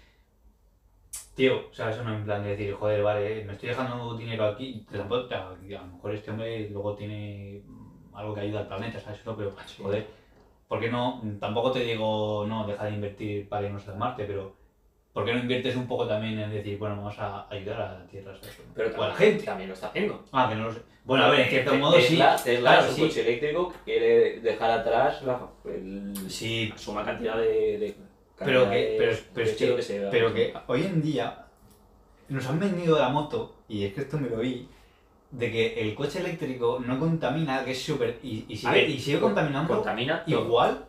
Tío, 1.35 1.63
¿sabes? 1.73 1.97
No 2.03 2.13
en 2.15 2.23
plan 2.23 2.43
de 2.43 2.51
decir, 2.51 2.73
joder, 2.73 3.03
vale, 3.03 3.43
me 3.43 3.53
estoy 3.53 3.69
dejando 3.69 4.15
dinero 4.17 4.45
aquí, 4.45 4.85
tampoco, 4.89 5.33
a 5.33 5.49
lo 5.51 5.85
mejor 5.87 6.13
este 6.15 6.31
hombre 6.31 6.69
luego 6.69 6.95
tiene 6.95 7.61
mm, 7.65 8.15
algo 8.15 8.33
que 8.33 8.41
ayuda 8.41 8.61
al 8.61 8.67
planeta, 8.67 8.99
¿sabes? 8.99 9.19
Pero, 9.25 9.53
joder, 9.81 10.07
¿por 10.67 10.79
qué 10.79 10.89
no? 10.89 11.21
Tampoco 11.39 11.71
te 11.71 11.79
digo, 11.79 12.45
no, 12.47 12.65
deja 12.67 12.85
de 12.85 12.91
invertir 12.91 13.47
para 13.49 13.67
irnos 13.67 13.87
a 13.87 13.95
Marte, 13.95 14.25
pero 14.25 14.53
¿por 15.13 15.25
qué 15.25 15.33
no 15.33 15.39
inviertes 15.39 15.75
un 15.75 15.87
poco 15.87 16.07
también 16.07 16.37
en 16.39 16.51
decir, 16.51 16.77
bueno, 16.77 16.97
vamos 16.97 17.17
a 17.19 17.47
ayudar 17.49 17.81
a 17.81 17.99
la 17.99 18.05
Tierra. 18.07 18.33
Pero 18.73 18.89
o 18.97 19.03
a 19.03 19.07
la 19.07 19.13
también, 19.13 19.31
gente. 19.31 19.45
también 19.45 19.69
lo 19.69 19.73
está 19.75 19.87
haciendo. 19.87 20.23
Ah, 20.31 20.47
que 20.49 20.55
no 20.55 20.65
lo 20.65 20.73
sé. 20.73 20.81
Bueno, 21.05 21.25
a 21.25 21.29
ver, 21.29 21.41
en 21.41 21.49
cierto 21.49 21.75
modo 21.75 21.93
sí. 21.99 22.07
Tesla, 22.07 22.35
Tesla 22.43 22.69
claro, 22.71 22.83
es 22.85 22.89
un 22.89 22.95
sí. 22.95 23.01
coche 23.03 23.21
eléctrico 23.21 23.71
que 23.71 23.77
quiere 23.85 24.39
dejar 24.39 24.71
atrás 24.71 25.21
la, 25.21 25.39
el, 25.65 26.13
Sí, 26.29 26.73
suma 26.75 27.05
cantidad 27.05 27.37
de. 27.37 27.77
de 27.77 27.95
Pero 28.39 28.67
que- 28.69 28.75
de- 28.75 28.95
pero- 28.97 29.11
de 29.13 29.21
pero 29.33 29.51
óxido 29.51 29.75
que- 29.75 29.81
se 29.83 29.99
pero 30.09 30.33
que 30.33 30.53
hoy 30.67 30.83
en 30.83 31.01
día 31.03 31.45
nos 32.27 32.47
han 32.47 32.59
vendido 32.59 32.97
la 32.97 33.09
moto, 33.09 33.53
y 33.67 33.85
es 33.85 33.93
que 33.93 34.01
esto 34.01 34.17
me 34.17 34.29
lo 34.29 34.37
vi, 34.37 34.67
de 35.37 35.51
que 35.51 35.81
el 35.81 35.95
coche 35.95 36.19
eléctrico 36.19 36.81
no 36.85 36.99
contamina, 36.99 37.63
que 37.65 37.71
es 37.71 37.81
súper. 37.83 38.19
Y, 38.23 38.45
y 38.47 38.55
sigue, 38.55 38.71
ver, 38.73 38.89
y 38.89 38.99
sigue 38.99 39.19
contaminando 39.19 39.73
Contamina 39.73 40.23
todo. 40.23 40.45
igual 40.45 40.85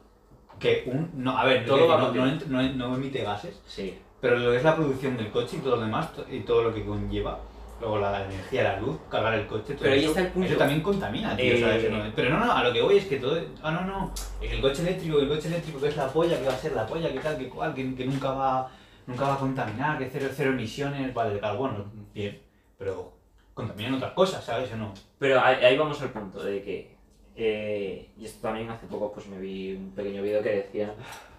que 0.59 0.85
un. 0.87 1.11
No, 1.15 1.37
a 1.37 1.45
ver, 1.45 1.65
Todo 1.67 1.79
no, 1.81 1.87
va 1.89 1.99
no, 2.01 2.13
no, 2.13 2.39
no- 2.63 2.73
no 2.89 2.95
emite 2.97 3.23
gases, 3.23 3.61
Sí. 3.67 3.95
pero 4.21 4.39
lo 4.39 4.51
que 4.53 4.57
es 4.59 4.65
la 4.65 4.77
producción 4.77 5.17
del 5.17 5.31
coche 5.31 5.57
y 5.57 5.61
todo 5.61 5.77
lo 5.77 5.83
demás, 5.83 6.09
y 6.31 6.41
todo 6.41 6.63
lo 6.63 6.75
que 6.75 6.85
conlleva. 6.85 7.41
Luego 7.79 7.99
la 7.99 8.25
energía, 8.25 8.63
la 8.63 8.81
luz, 8.81 8.97
cargar 9.11 9.35
el 9.35 9.47
coche, 9.47 9.75
todo 9.75 9.83
Pero 9.83 9.93
ahí 9.93 9.99
eso, 10.01 10.09
está 10.09 10.21
el 10.23 10.29
punto. 10.29 10.49
eso 10.49 10.57
también 10.57 10.81
contamina, 10.81 11.37
tío, 11.37 11.53
Eh, 11.53 11.61
¿sabes? 11.61 11.87
Pero 12.17 12.31
no, 12.31 12.47
no, 12.47 12.51
a 12.53 12.65
lo 12.65 12.73
que 12.73 12.81
voy 12.81 12.97
es 12.97 13.05
que 13.05 13.17
todo. 13.19 13.39
Ah, 13.63 13.71
no, 13.71 13.83
no. 13.85 14.13
El 14.41 14.63
coche 14.63 14.81
eléctrico, 14.81 15.19
el 15.19 15.29
coche 15.29 15.49
eléctrico 15.49 15.79
que 15.81 15.89
es 15.89 15.97
la 15.97 16.09
polla, 16.09 16.39
que 16.41 16.47
va 16.47 16.55
a 16.55 16.59
ser 16.59 16.73
la 16.73 16.87
polla, 16.87 17.13
que 17.13 17.19
tal, 17.21 17.37
que 17.37 17.49
cual, 17.51 17.75
que, 17.75 17.95
que 17.95 18.07
nunca 18.07 18.31
va 18.31 18.71
nunca 19.07 19.25
va 19.29 19.35
a 19.35 19.39
contaminar, 19.39 19.99
que 19.99 20.09
cero, 20.11 20.29
cero 20.35 20.51
emisiones, 20.53 21.13
vale, 21.13 21.39
claro, 21.39 21.59
bueno, 21.59 21.85
bien. 22.15 22.41
Pero 22.79 23.13
contaminan 23.57 23.95
otras 23.95 24.13
cosas, 24.13 24.45
¿sabes? 24.45 24.71
O 24.73 24.77
no. 24.77 24.93
Pero 25.19 25.41
ahí, 25.41 25.65
ahí 25.65 25.77
vamos 25.79 26.01
al 26.03 26.11
punto 26.13 26.45
de 26.45 26.63
que. 26.63 26.95
eh, 27.35 28.11
y 28.19 28.25
esto 28.27 28.41
también 28.43 28.69
hace 28.71 28.87
poco 28.87 29.11
pues 29.13 29.27
me 29.27 29.39
vi 29.41 29.75
un 29.75 29.91
pequeño 29.93 30.23
vídeo 30.23 30.43
que 30.43 30.51
decían, 30.57 30.93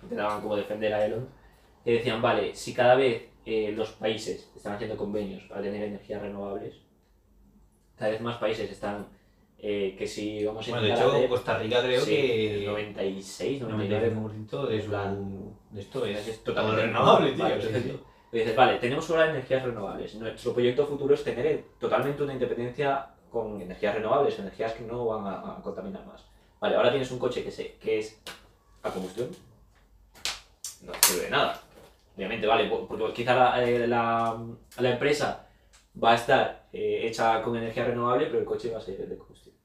intentaban 0.03 0.41
como 0.41 0.55
defender 0.55 0.93
a 0.93 1.05
Elon, 1.05 1.29
que 1.85 1.91
decían, 1.93 2.21
vale, 2.21 2.55
si 2.55 2.73
cada 2.73 2.95
vez 2.95 3.23
eh, 3.45 3.71
los 3.75 3.91
países 3.91 4.51
están 4.55 4.73
haciendo 4.73 4.97
convenios 4.97 5.43
para 5.43 5.61
tener 5.61 5.83
energías 5.83 6.21
renovables, 6.21 6.75
cada 7.95 8.11
vez 8.11 8.21
más 8.21 8.37
países 8.37 8.69
están, 8.71 9.07
eh, 9.59 9.95
que 9.97 10.05
si 10.07 10.43
vamos 10.43 10.67
a 10.67 10.71
Bueno, 10.71 10.85
de 10.87 10.93
hecho, 10.93 11.11
hacer- 11.11 11.29
Costa 11.29 11.57
Rica 11.59 11.81
creo 11.83 12.01
sí, 12.01 12.11
que. 12.11 12.55
el 12.59 12.65
96, 12.65 13.61
99, 13.61 14.15
99% 14.15 14.67
de, 14.67 14.81
su, 14.81 14.89
plan- 14.89 15.53
de 15.71 15.81
esto 15.81 16.05
es, 16.05 16.27
es 16.27 16.43
totalmente 16.43 16.81
renovable, 16.87 17.31
tío. 17.33 17.43
Vale. 17.43 17.99
Y 18.31 18.39
dices, 18.39 18.55
vale, 18.55 18.77
tenemos 18.77 19.09
ahora 19.09 19.29
energías 19.29 19.63
renovables. 19.63 20.15
Nuestro 20.15 20.53
proyecto 20.53 20.85
futuro 20.85 21.13
es 21.13 21.23
tener 21.23 21.45
eh, 21.45 21.65
totalmente 21.79 22.23
una 22.23 22.33
independencia 22.33 23.07
con 23.31 23.61
energías 23.61 23.95
renovables, 23.95 24.37
energías 24.39 24.73
que 24.73 24.83
no 24.83 25.05
van 25.05 25.27
a, 25.27 25.61
contaminar 25.61 26.05
más. 26.05 26.25
Vale, 26.59 26.75
ahora 26.75 26.89
tienes 26.89 27.09
un 27.11 27.19
coche 27.19 27.43
que, 27.43 27.51
se, 27.51 27.75
que 27.75 27.99
es 27.99 28.19
a 28.83 28.89
combustión. 28.91 29.29
No 30.81 30.93
sirve 31.01 31.23
de 31.25 31.29
nada. 31.29 31.61
Obviamente, 32.15 32.47
vale, 32.47 32.67
po- 32.69 32.87
porque 32.87 33.13
quizá 33.13 33.35
la, 33.35 33.63
eh, 33.63 33.87
la, 33.87 34.37
la 34.79 34.89
empresa 34.89 35.47
va 36.03 36.11
a 36.11 36.15
estar 36.15 36.67
eh, 36.73 37.01
hecha 37.07 37.41
con 37.41 37.55
energía 37.55 37.85
renovable, 37.85 38.25
pero 38.25 38.39
el 38.39 38.45
coche 38.45 38.71
va 38.71 38.79
a 38.79 38.81
ser 38.81 39.07
de 39.07 39.17
combustión. 39.17 39.55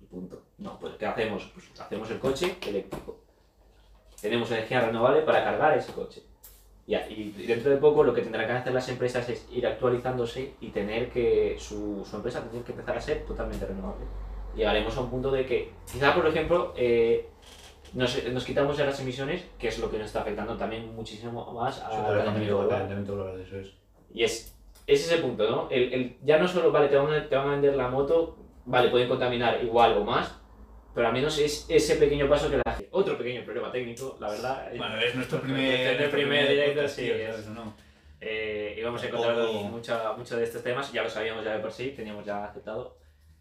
Y 0.00 0.06
punto. 0.06 0.42
No, 0.58 0.78
pues 0.78 0.94
¿qué 0.96 1.06
hacemos? 1.06 1.50
Pues 1.52 1.80
hacemos 1.80 2.10
el 2.10 2.18
coche 2.18 2.56
eléctrico. 2.66 3.18
Tenemos 4.20 4.50
energía 4.50 4.80
renovable 4.80 5.22
para 5.22 5.42
cargar 5.44 5.76
ese 5.76 5.92
coche. 5.92 6.22
Y, 7.08 7.34
y 7.38 7.46
dentro 7.46 7.70
de 7.70 7.76
poco 7.76 8.02
lo 8.02 8.12
que 8.12 8.22
tendrán 8.22 8.46
que 8.46 8.52
hacer 8.52 8.72
las 8.72 8.88
empresas 8.88 9.28
es 9.28 9.46
ir 9.52 9.66
actualizándose 9.66 10.54
y 10.60 10.68
tener 10.70 11.08
que 11.10 11.56
su, 11.58 12.04
su 12.04 12.16
empresa 12.16 12.42
tener 12.48 12.64
que 12.64 12.72
empezar 12.72 12.96
a 12.96 13.00
ser 13.00 13.24
totalmente 13.24 13.64
renovable. 13.64 14.04
Llegaremos 14.56 14.96
a 14.96 15.00
un 15.02 15.10
punto 15.10 15.30
de 15.30 15.46
que, 15.46 15.70
quizá 15.90 16.12
por 16.14 16.26
ejemplo, 16.26 16.72
eh, 16.76 17.28
nos, 17.94 18.24
nos 18.32 18.44
quitamos 18.44 18.76
de 18.76 18.86
las 18.86 18.98
emisiones, 19.00 19.44
que 19.58 19.68
es 19.68 19.78
lo 19.78 19.90
que 19.90 19.98
nos 19.98 20.06
está 20.08 20.22
afectando 20.22 20.56
también 20.56 20.92
muchísimo 20.94 21.52
más 21.52 21.78
a 21.80 21.90
Sobre 21.90 22.02
la 22.02 22.08
el 22.08 22.68
calentamiento 22.68 23.14
global, 23.14 23.40
eso 23.40 23.58
es. 23.58 23.68
Y 24.12 24.24
es 24.24 24.56
ese 24.86 25.04
es 25.04 25.12
el 25.12 25.20
punto, 25.22 25.48
¿no? 25.48 25.68
El, 25.70 25.92
el- 25.94 26.16
ya 26.24 26.38
no 26.38 26.48
solo, 26.48 26.72
vale, 26.72 26.88
te 26.88 26.96
van, 26.96 27.12
a, 27.14 27.28
te 27.28 27.36
van 27.36 27.46
a 27.46 27.50
vender 27.52 27.76
la 27.76 27.88
moto, 27.88 28.36
vale, 28.64 28.88
pueden 28.88 29.08
contaminar 29.08 29.62
igual 29.62 29.96
o 29.96 30.04
más, 30.04 30.39
pero 30.94 31.06
al 31.06 31.12
menos 31.12 31.38
es 31.38 31.66
ese 31.68 31.96
pequeño 31.96 32.28
paso 32.28 32.50
que 32.50 32.56
la 32.64 32.72
gente... 32.74 32.88
Otro 32.92 33.16
pequeño 33.16 33.44
problema 33.44 33.70
técnico, 33.70 34.16
la 34.20 34.30
verdad. 34.30 34.68
Bueno, 34.76 34.98
es 34.98 35.14
nuestro 35.14 35.40
primer, 35.40 36.00
el 36.02 36.10
primer 36.10 36.48
directo, 36.48 36.88
sí. 36.88 37.02
tío, 37.04 37.14
es- 37.14 37.30
¿sabes 37.34 37.46
o 37.48 37.50
no? 37.50 37.74
eh, 38.20 38.74
íbamos 38.78 39.02
a 39.02 39.06
encontrar 39.06 39.34
Tampoco- 39.36 39.62
mucho, 39.64 40.14
mucho 40.18 40.36
de 40.36 40.44
estos 40.44 40.62
temas, 40.62 40.92
ya 40.92 41.02
lo 41.02 41.08
sabíamos 41.08 41.42
ya 41.44 41.54
de 41.54 41.60
por 41.60 41.72
sí, 41.72 41.90
teníamos 41.96 42.24
ya 42.26 42.44
aceptado. 42.44 42.98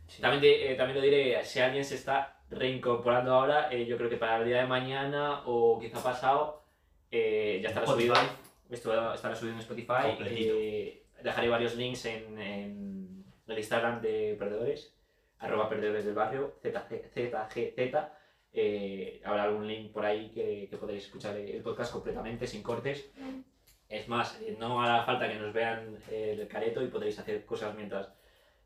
Sí. 0.07 0.21
También, 0.21 0.41
te- 0.41 0.71
eh, 0.71 0.75
también 0.75 0.97
lo 0.97 1.03
diré, 1.03 1.43
si 1.43 1.59
alguien 1.59 1.83
se 1.83 1.95
está 1.95 2.37
reincorporando 2.49 3.33
ahora, 3.33 3.69
eh, 3.71 3.85
yo 3.85 3.97
creo 3.97 4.09
que 4.09 4.15
para 4.17 4.37
el 4.37 4.45
día 4.45 4.61
de 4.61 4.67
mañana 4.67 5.41
o 5.45 5.79
quizá 5.79 6.01
pasado, 6.01 6.63
eh, 7.11 7.59
ya 7.61 7.69
estará 7.69 7.85
Spotify. 7.85 8.07
subido. 8.15 8.29
Esto 8.71 9.13
estará 9.13 9.35
subido 9.35 9.55
en 9.55 9.59
Spotify. 9.59 10.15
Eh, 10.25 11.03
dejaré 11.23 11.49
varios 11.49 11.75
links 11.75 12.05
en, 12.05 12.39
en 12.39 13.25
el 13.47 13.57
Instagram 13.57 14.01
de 14.01 14.35
Perdedores, 14.39 14.93
arroba 15.39 15.69
Perdedores 15.69 16.05
del 16.05 16.15
Barrio, 16.15 16.55
ZG, 16.61 17.11
ZGZ. 17.13 17.95
Eh, 18.51 19.21
habrá 19.23 19.43
algún 19.43 19.67
link 19.67 19.91
por 19.91 20.05
ahí 20.05 20.29
que, 20.31 20.67
que 20.69 20.77
podréis 20.77 21.05
escuchar 21.05 21.35
el 21.37 21.61
podcast 21.61 21.91
completamente, 21.91 22.47
sin 22.47 22.63
cortes. 22.63 23.09
Es 23.87 24.07
más, 24.07 24.39
eh, 24.41 24.55
no 24.59 24.81
hará 24.81 25.03
falta 25.03 25.27
que 25.27 25.39
nos 25.39 25.53
vean 25.53 25.97
eh, 26.11 26.35
el 26.39 26.47
careto 26.47 26.83
y 26.83 26.87
podréis 26.87 27.17
hacer 27.19 27.45
cosas 27.45 27.75
mientras 27.75 28.09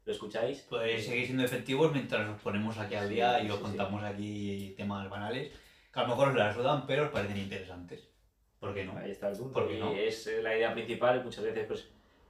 lo 0.06 0.12
escucháis. 0.12 0.62
Podéis 0.64 1.06
seguir 1.06 1.26
siendo 1.26 1.44
efectivos 1.44 1.92
mientras 1.92 2.28
os 2.28 2.42
ponemos 2.42 2.78
aquí 2.78 2.96
al 2.96 3.10
día 3.10 3.40
Sí, 3.40 3.48
y 3.48 3.50
os 3.50 3.58
sí, 3.58 3.62
contamos 3.64 4.04
aquí 4.04 4.74
temas 4.78 5.10
banales 5.10 5.52
que 5.94 6.00
a 6.00 6.04
lo 6.04 6.10
mejor 6.10 6.30
os 6.30 6.36
las 6.36 6.56
dudan, 6.56 6.88
pero 6.88 7.06
os 7.06 7.12
parecen 7.12 7.38
interesantes. 7.38 8.10
¿Por 8.60 8.74
qué 8.74 8.84
no? 8.84 8.98
Ahí 8.98 9.12
está 9.12 9.30
el 9.30 9.38
punto. 9.38 9.54
¿Por 9.54 9.68
qué 9.68 9.78
y 9.78 9.80
no? 9.80 9.92
es 9.94 10.28
la 10.42 10.58
idea 10.58 10.74
principal, 10.74 11.24
muchas 11.24 11.44
veces 11.44 11.66
pues 11.68 11.90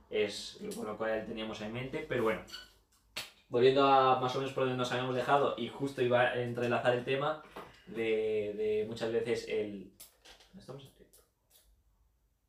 es 0.10 0.60
lo 0.62 0.98
cual 0.98 1.26
teníamos 1.26 1.62
en 1.62 1.74
mente, 1.74 2.06
pero 2.08 2.24
bueno. 2.24 2.42
Volviendo 3.54 3.86
a 3.86 4.20
más 4.20 4.36
o 4.36 4.40
menos 4.40 4.52
por 4.52 4.64
donde 4.64 4.80
nos 4.80 4.92
habíamos 4.92 5.14
dejado, 5.14 5.54
y 5.60 5.68
justo 5.68 6.02
iba 6.02 6.22
a 6.22 6.42
entrelazar 6.42 6.96
el 6.96 7.06
tema 7.06 7.44
de, 7.86 8.52
de 8.58 8.86
muchas 8.88 9.12
veces 9.12 9.48
el. 9.48 9.92
¿Dónde 10.48 10.60
estamos? 10.60 10.92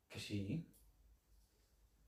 Que 0.09 0.19
sí. 0.19 0.65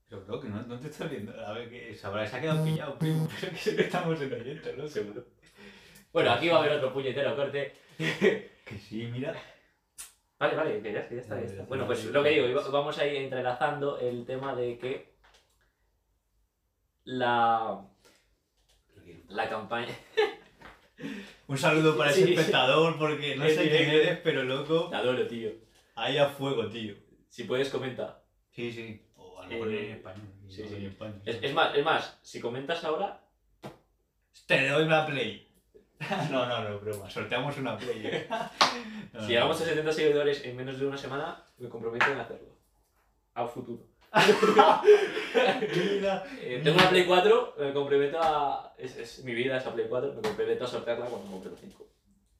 Pero 0.10 0.26
creo 0.26 0.40
que 0.40 0.50
no, 0.50 0.64
no 0.64 0.80
te 0.80 0.88
estás 0.88 1.12
viendo. 1.12 1.32
A 1.46 1.54
ver, 1.54 1.70
que 1.70 1.94
se, 1.94 2.08
habrá, 2.08 2.26
se 2.26 2.38
ha 2.38 2.42
quedado 2.42 2.66
pillado, 2.66 2.98
primo. 2.98 3.30
Pero 3.40 3.54
que 3.54 3.76
que 3.76 3.82
estamos 3.84 4.20
en 4.20 4.34
oyentes, 4.34 4.76
¿no? 4.76 4.88
Seguro. 4.88 5.26
Bueno, 6.12 6.32
aquí 6.32 6.50
va 6.50 6.56
a 6.56 6.60
haber 6.62 6.72
otro 6.72 6.92
puñetero 6.92 7.36
corte. 7.36 7.74
Que 7.98 8.80
sí, 8.80 9.08
mira. 9.14 9.36
Vale, 10.40 10.56
vale, 10.56 10.82
que 10.82 10.92
ya, 10.92 11.08
que 11.08 11.16
ya 11.18 11.22
está, 11.22 11.40
ya 11.40 11.46
está. 11.46 11.66
Bueno, 11.66 11.86
pues 11.86 12.04
lo 12.06 12.24
que 12.24 12.30
digo, 12.30 12.72
vamos 12.72 12.98
a 12.98 13.06
ir 13.06 13.18
entrelazando 13.18 14.00
el 14.00 14.26
tema 14.26 14.56
de 14.56 14.80
que 14.80 15.18
la, 17.04 17.88
la 19.30 19.50
campaña. 19.50 19.94
Un 21.48 21.58
saludo 21.58 21.98
para 21.98 22.12
Sí, 22.12 22.24
ese 22.24 22.34
espectador, 22.34 22.98
porque 22.98 23.36
no 23.36 23.46
sé 23.48 23.70
quién 23.70 23.90
eres, 23.90 24.20
pero 24.24 24.44
loco, 24.44 24.90
Te 24.90 24.96
adoro, 24.96 25.28
tío. 25.28 25.52
ahí 25.96 26.18
a 26.18 26.28
fuego, 26.28 26.68
tío. 26.68 26.96
Si 27.30 27.44
puedes, 27.44 27.70
comenta. 27.70 28.24
Sí, 28.52 28.72
sí. 28.72 29.06
O 29.16 29.40
a 29.40 29.44
lo 29.44 29.50
mejor 29.50 29.68
Eh, 29.70 29.86
en 29.92 29.96
español. 29.98 30.28
sí, 30.50 30.64
sí. 30.68 30.76
en 30.76 30.86
España. 30.88 31.22
Es, 31.26 31.38
es 31.42 31.54
más, 31.54 31.76
es 31.76 31.86
más, 31.86 32.20
si 32.24 32.40
comentas 32.42 32.84
ahora, 32.84 33.22
Te 34.48 34.68
doy 34.68 34.84
una 34.86 35.06
play. 35.06 35.48
no, 36.32 36.46
no, 36.48 36.64
no, 36.70 36.80
broma. 36.80 37.10
Sorteamos 37.10 37.58
una 37.58 37.78
play. 37.78 38.02
¿eh? 38.06 38.28
No, 39.14 39.20
si 39.20 39.26
no, 39.26 39.28
llegamos 39.28 39.60
no. 39.60 39.66
a 39.66 39.70
70 39.70 39.92
seguidores 39.94 40.46
en 40.46 40.56
menos 40.56 40.80
de 40.80 40.86
una 40.88 40.98
semana, 40.98 41.44
me 41.60 41.70
comprometo 41.70 42.06
en 42.12 42.20
hacerlo. 42.20 42.58
A 43.36 43.48
futuro. 43.48 43.84
Eh, 46.42 46.62
tengo 46.64 46.78
una 46.78 46.90
Play 46.90 47.06
4, 47.06 47.56
me 47.60 47.74
comprometo 47.74 48.20
a. 48.22 48.74
Es, 48.78 48.98
es 48.98 49.24
mi 49.24 49.34
vida 49.34 49.58
esa 49.58 49.74
Play 49.74 49.88
4, 49.88 50.14
me 50.14 50.22
comprometo 50.22 50.64
a 50.66 50.68
sortearla 50.68 51.06
cuando 51.06 51.30
compre 51.32 51.52
los 51.52 51.60
5. 51.60 51.88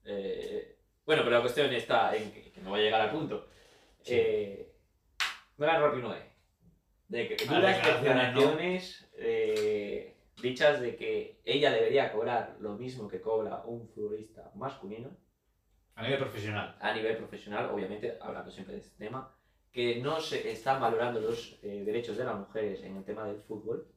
Eh, 0.06 0.78
bueno, 1.06 1.24
pero 1.24 1.36
la 1.36 1.42
cuestión 1.42 1.72
está 1.74 2.16
en 2.16 2.32
que, 2.32 2.52
que 2.52 2.62
no 2.62 2.72
va 2.72 2.78
a 2.78 2.82
llegar 2.82 3.02
al 3.02 3.12
punto. 3.12 3.48
Sí. 4.02 4.14
Eh, 4.16 4.74
Megan 5.58 5.82
Rapinoe. 5.82 6.28
De 7.08 7.28
que 7.28 7.38
Las 7.46 7.48
duras 7.56 7.76
declaraciones, 7.78 9.02
¿no? 9.02 9.08
eh, 9.20 10.16
dichas 10.42 10.82
de 10.82 10.96
que 10.98 11.40
ella 11.46 11.72
debería 11.72 12.12
cobrar 12.12 12.58
lo 12.60 12.74
mismo 12.74 13.08
que 13.08 13.22
cobra 13.22 13.62
un 13.66 13.88
futbolista 13.88 14.52
masculino 14.56 15.16
A 15.96 16.04
nivel 16.04 16.20
profesional. 16.20 16.76
a 16.82 16.94
nivel 16.94 17.16
profesional, 17.18 17.70
obviamente, 17.74 18.18
hablando 18.22 18.52
siempre 18.52 18.76
de 18.76 18.82
este 18.82 18.98
tema, 18.98 19.34
que 19.78 20.02
no 20.02 20.20
se 20.20 20.52
están 20.52 20.82
valorando 20.82 21.20
los 21.20 21.60
eh, 21.62 21.84
derechos 21.86 22.18
de 22.18 22.24
las 22.24 22.36
mujeres 22.36 22.82
en 22.82 22.98
el 22.98 23.04
tema 23.04 23.26
del 23.26 23.40
fútbol 23.40 23.88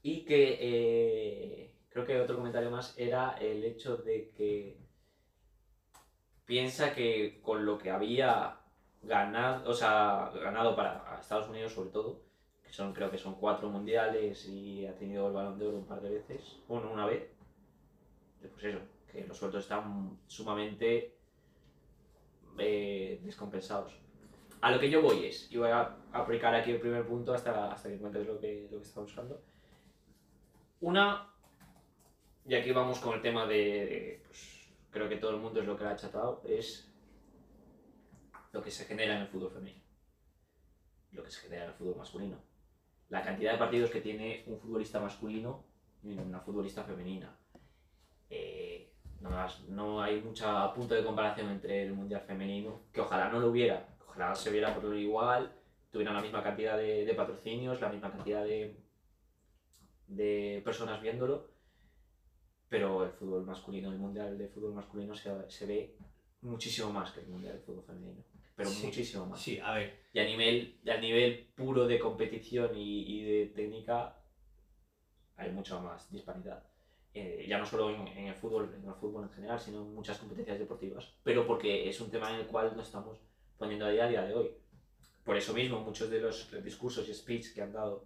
y 0.00 0.24
que 0.24 0.58
eh, 0.60 1.74
creo 1.88 2.06
que 2.06 2.20
otro 2.20 2.36
comentario 2.36 2.70
más 2.70 2.94
era 2.96 3.32
el 3.40 3.64
hecho 3.64 3.96
de 3.96 4.30
que 4.30 4.78
piensa 6.44 6.94
que 6.94 7.40
con 7.42 7.66
lo 7.66 7.78
que 7.78 7.90
había 7.90 8.60
ganado, 9.02 9.68
o 9.68 9.74
sea, 9.74 10.30
ganado 10.36 10.76
para 10.76 11.18
Estados 11.20 11.48
Unidos 11.48 11.72
sobre 11.72 11.90
todo, 11.90 12.22
que 12.62 12.72
son 12.72 12.92
creo 12.92 13.10
que 13.10 13.18
son 13.18 13.34
cuatro 13.34 13.68
mundiales 13.70 14.46
y 14.48 14.86
ha 14.86 14.94
tenido 14.94 15.26
el 15.26 15.32
balón 15.32 15.58
de 15.58 15.66
oro 15.66 15.78
un 15.78 15.86
par 15.86 16.00
de 16.00 16.10
veces, 16.10 16.60
bueno, 16.68 16.92
una 16.92 17.06
vez, 17.06 17.28
pues 18.40 18.66
eso, 18.66 18.78
que 19.10 19.26
los 19.26 19.36
sueldos 19.36 19.64
están 19.64 20.16
sumamente 20.28 21.16
eh, 22.56 23.20
descompensados. 23.24 24.03
A 24.64 24.70
lo 24.70 24.80
que 24.80 24.88
yo 24.88 25.02
voy 25.02 25.26
es, 25.26 25.52
y 25.52 25.58
voy 25.58 25.68
a 25.68 25.94
aplicar 26.10 26.54
aquí 26.54 26.70
el 26.70 26.80
primer 26.80 27.06
punto 27.06 27.34
hasta, 27.34 27.70
hasta 27.70 27.86
que 27.86 27.96
encuentres 27.96 28.26
lo 28.26 28.40
que, 28.40 28.66
lo 28.72 28.78
que 28.78 28.84
está 28.84 29.02
buscando. 29.02 29.42
Una, 30.80 31.30
y 32.46 32.54
aquí 32.54 32.72
vamos 32.72 32.98
con 32.98 33.12
el 33.12 33.20
tema 33.20 33.46
de, 33.46 33.56
de, 33.56 34.22
pues, 34.24 34.72
creo 34.90 35.06
que 35.06 35.18
todo 35.18 35.32
el 35.32 35.36
mundo 35.36 35.60
es 35.60 35.66
lo 35.66 35.76
que 35.76 35.84
le 35.84 35.90
ha 35.90 35.96
chatado, 35.96 36.40
es 36.46 36.90
lo 38.52 38.62
que 38.62 38.70
se 38.70 38.86
genera 38.86 39.16
en 39.16 39.20
el 39.20 39.28
fútbol 39.28 39.50
femenino. 39.50 39.84
Lo 41.12 41.22
que 41.22 41.30
se 41.30 41.42
genera 41.42 41.64
en 41.64 41.70
el 41.72 41.76
fútbol 41.76 41.96
masculino. 41.96 42.38
La 43.10 43.20
cantidad 43.22 43.52
de 43.52 43.58
partidos 43.58 43.90
que 43.90 44.00
tiene 44.00 44.44
un 44.46 44.58
futbolista 44.58 44.98
masculino 44.98 45.62
y 46.02 46.16
una 46.16 46.40
futbolista 46.40 46.84
femenina. 46.84 47.36
Eh, 48.30 48.94
no, 49.20 49.28
no 49.68 50.00
hay 50.00 50.22
mucha 50.22 50.72
punto 50.72 50.94
de 50.94 51.04
comparación 51.04 51.50
entre 51.50 51.82
el 51.82 51.92
mundial 51.92 52.22
femenino, 52.22 52.84
que 52.90 53.02
ojalá 53.02 53.28
no 53.28 53.40
lo 53.40 53.50
hubiera, 53.50 53.93
ojalá 54.14 54.34
se 54.34 54.50
viera 54.50 54.74
por 54.74 54.94
igual, 54.96 55.52
tuvieran 55.90 56.14
la 56.14 56.22
misma 56.22 56.42
cantidad 56.42 56.76
de, 56.76 57.04
de 57.04 57.14
patrocinios, 57.14 57.80
la 57.80 57.88
misma 57.88 58.10
cantidad 58.10 58.44
de, 58.44 58.76
de 60.06 60.60
personas 60.64 61.00
viéndolo, 61.02 61.48
pero 62.68 63.04
el 63.04 63.10
fútbol 63.12 63.44
masculino, 63.44 63.90
el 63.90 63.98
mundial 63.98 64.36
de 64.38 64.48
fútbol 64.48 64.74
masculino 64.74 65.14
se, 65.14 65.30
se 65.50 65.66
ve 65.66 65.96
muchísimo 66.42 66.92
más 66.92 67.12
que 67.12 67.20
el 67.20 67.28
mundial 67.28 67.54
de 67.54 67.60
fútbol 67.60 67.84
femenino, 67.84 68.22
pero 68.56 68.68
Sí. 68.70 68.86
muchísimo 68.86 69.26
más. 69.26 69.40
Sí, 69.40 69.58
a 69.58 69.72
ver. 69.74 70.04
Y 70.12 70.18
a 70.20 70.24
nivel, 70.24 70.78
a 70.88 70.96
nivel 70.98 71.48
puro 71.56 71.86
de 71.86 71.98
competición 71.98 72.76
y, 72.76 73.02
y 73.20 73.24
de 73.24 73.46
técnica 73.46 74.16
hay 75.36 75.50
mucha 75.50 75.78
más 75.80 76.10
disparidad. 76.12 76.62
Eh, 77.12 77.46
ya 77.48 77.58
no 77.58 77.66
solo 77.66 77.90
en, 77.90 78.08
en 78.08 78.26
el 78.26 78.34
fútbol, 78.34 78.74
en 78.76 78.88
el 78.88 78.94
fútbol 78.94 79.22
en 79.24 79.30
general, 79.30 79.60
sino 79.60 79.82
en 79.82 79.94
muchas 79.94 80.18
competencias 80.18 80.58
deportivas. 80.58 81.12
Pero 81.22 81.46
porque 81.46 81.88
es 81.88 82.00
un 82.00 82.10
tema 82.10 82.30
en 82.30 82.40
el 82.40 82.46
cual 82.46 82.72
no 82.76 82.82
estamos 82.82 83.18
poniendo 83.58 83.86
a 83.86 83.90
día 83.90 84.04
a 84.04 84.08
día 84.08 84.22
de 84.22 84.34
hoy. 84.34 84.50
Por 85.24 85.36
eso 85.36 85.54
mismo, 85.54 85.80
muchos 85.80 86.10
de 86.10 86.20
los 86.20 86.50
discursos 86.62 87.08
y 87.08 87.14
speech 87.14 87.54
que 87.54 87.62
han 87.62 87.72
dado 87.72 88.04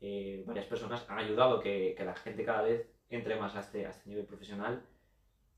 eh, 0.00 0.42
varias 0.46 0.66
personas 0.66 1.04
han 1.08 1.18
ayudado 1.18 1.60
que, 1.60 1.94
que 1.96 2.04
la 2.04 2.14
gente 2.14 2.44
cada 2.44 2.62
vez 2.62 2.86
entre 3.10 3.36
más 3.36 3.54
a 3.56 3.60
este, 3.60 3.86
a 3.86 3.90
este 3.90 4.08
nivel 4.08 4.24
profesional. 4.24 4.82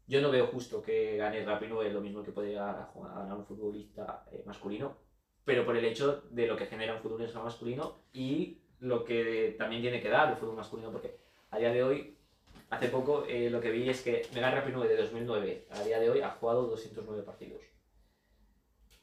Yo 0.06 0.20
no 0.20 0.30
veo 0.30 0.46
justo 0.48 0.82
que 0.82 1.16
gane 1.16 1.44
Rapinoe 1.44 1.90
lo 1.90 2.00
mismo 2.00 2.22
que 2.22 2.32
podría 2.32 2.90
ganar 2.94 3.36
un 3.36 3.46
futbolista 3.46 4.24
eh, 4.32 4.42
masculino, 4.44 4.96
pero 5.44 5.64
por 5.64 5.76
el 5.76 5.84
hecho 5.84 6.22
de 6.30 6.46
lo 6.46 6.56
que 6.56 6.66
genera 6.66 6.94
un 6.94 7.00
futbolista 7.00 7.42
masculino 7.42 8.00
y 8.12 8.59
lo 8.80 9.04
que 9.04 9.54
también 9.56 9.80
tiene 9.80 10.00
que 10.00 10.09
dar 10.09 10.30
el 10.30 10.36
fútbol 10.36 10.56
masculino, 10.56 10.90
porque 10.90 11.16
a 11.50 11.59
día 11.59 11.72
de 11.72 11.84
hoy, 11.84 12.18
hace 12.70 12.88
poco, 12.88 13.24
eh, 13.28 13.48
lo 13.48 13.60
que 13.60 13.70
vi 13.70 13.88
es 13.88 14.02
que 14.02 14.26
Megan 14.34 14.54
Rapinoe 14.54 14.88
de 14.88 14.96
2009 14.96 15.66
a 15.70 15.84
día 15.84 16.00
de 16.00 16.10
hoy 16.10 16.20
ha 16.20 16.30
jugado 16.30 16.66
209 16.66 17.22
partidos. 17.22 17.62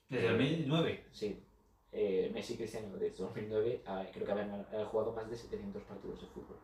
Desde 0.09 0.27
2009. 0.29 1.05
Sí. 1.11 1.43
Eh, 1.91 2.29
Messi 2.33 2.53
y 2.53 2.57
Cristiano 2.57 2.95
de 2.97 3.09
2009 3.09 3.81
ah, 3.87 4.05
creo 4.13 4.25
que 4.25 4.31
habían 4.31 4.63
jugado 4.85 5.13
más 5.13 5.27
de 5.29 5.35
700 5.35 5.83
partidos 5.83 6.21
de 6.21 6.27
fútbol. 6.27 6.57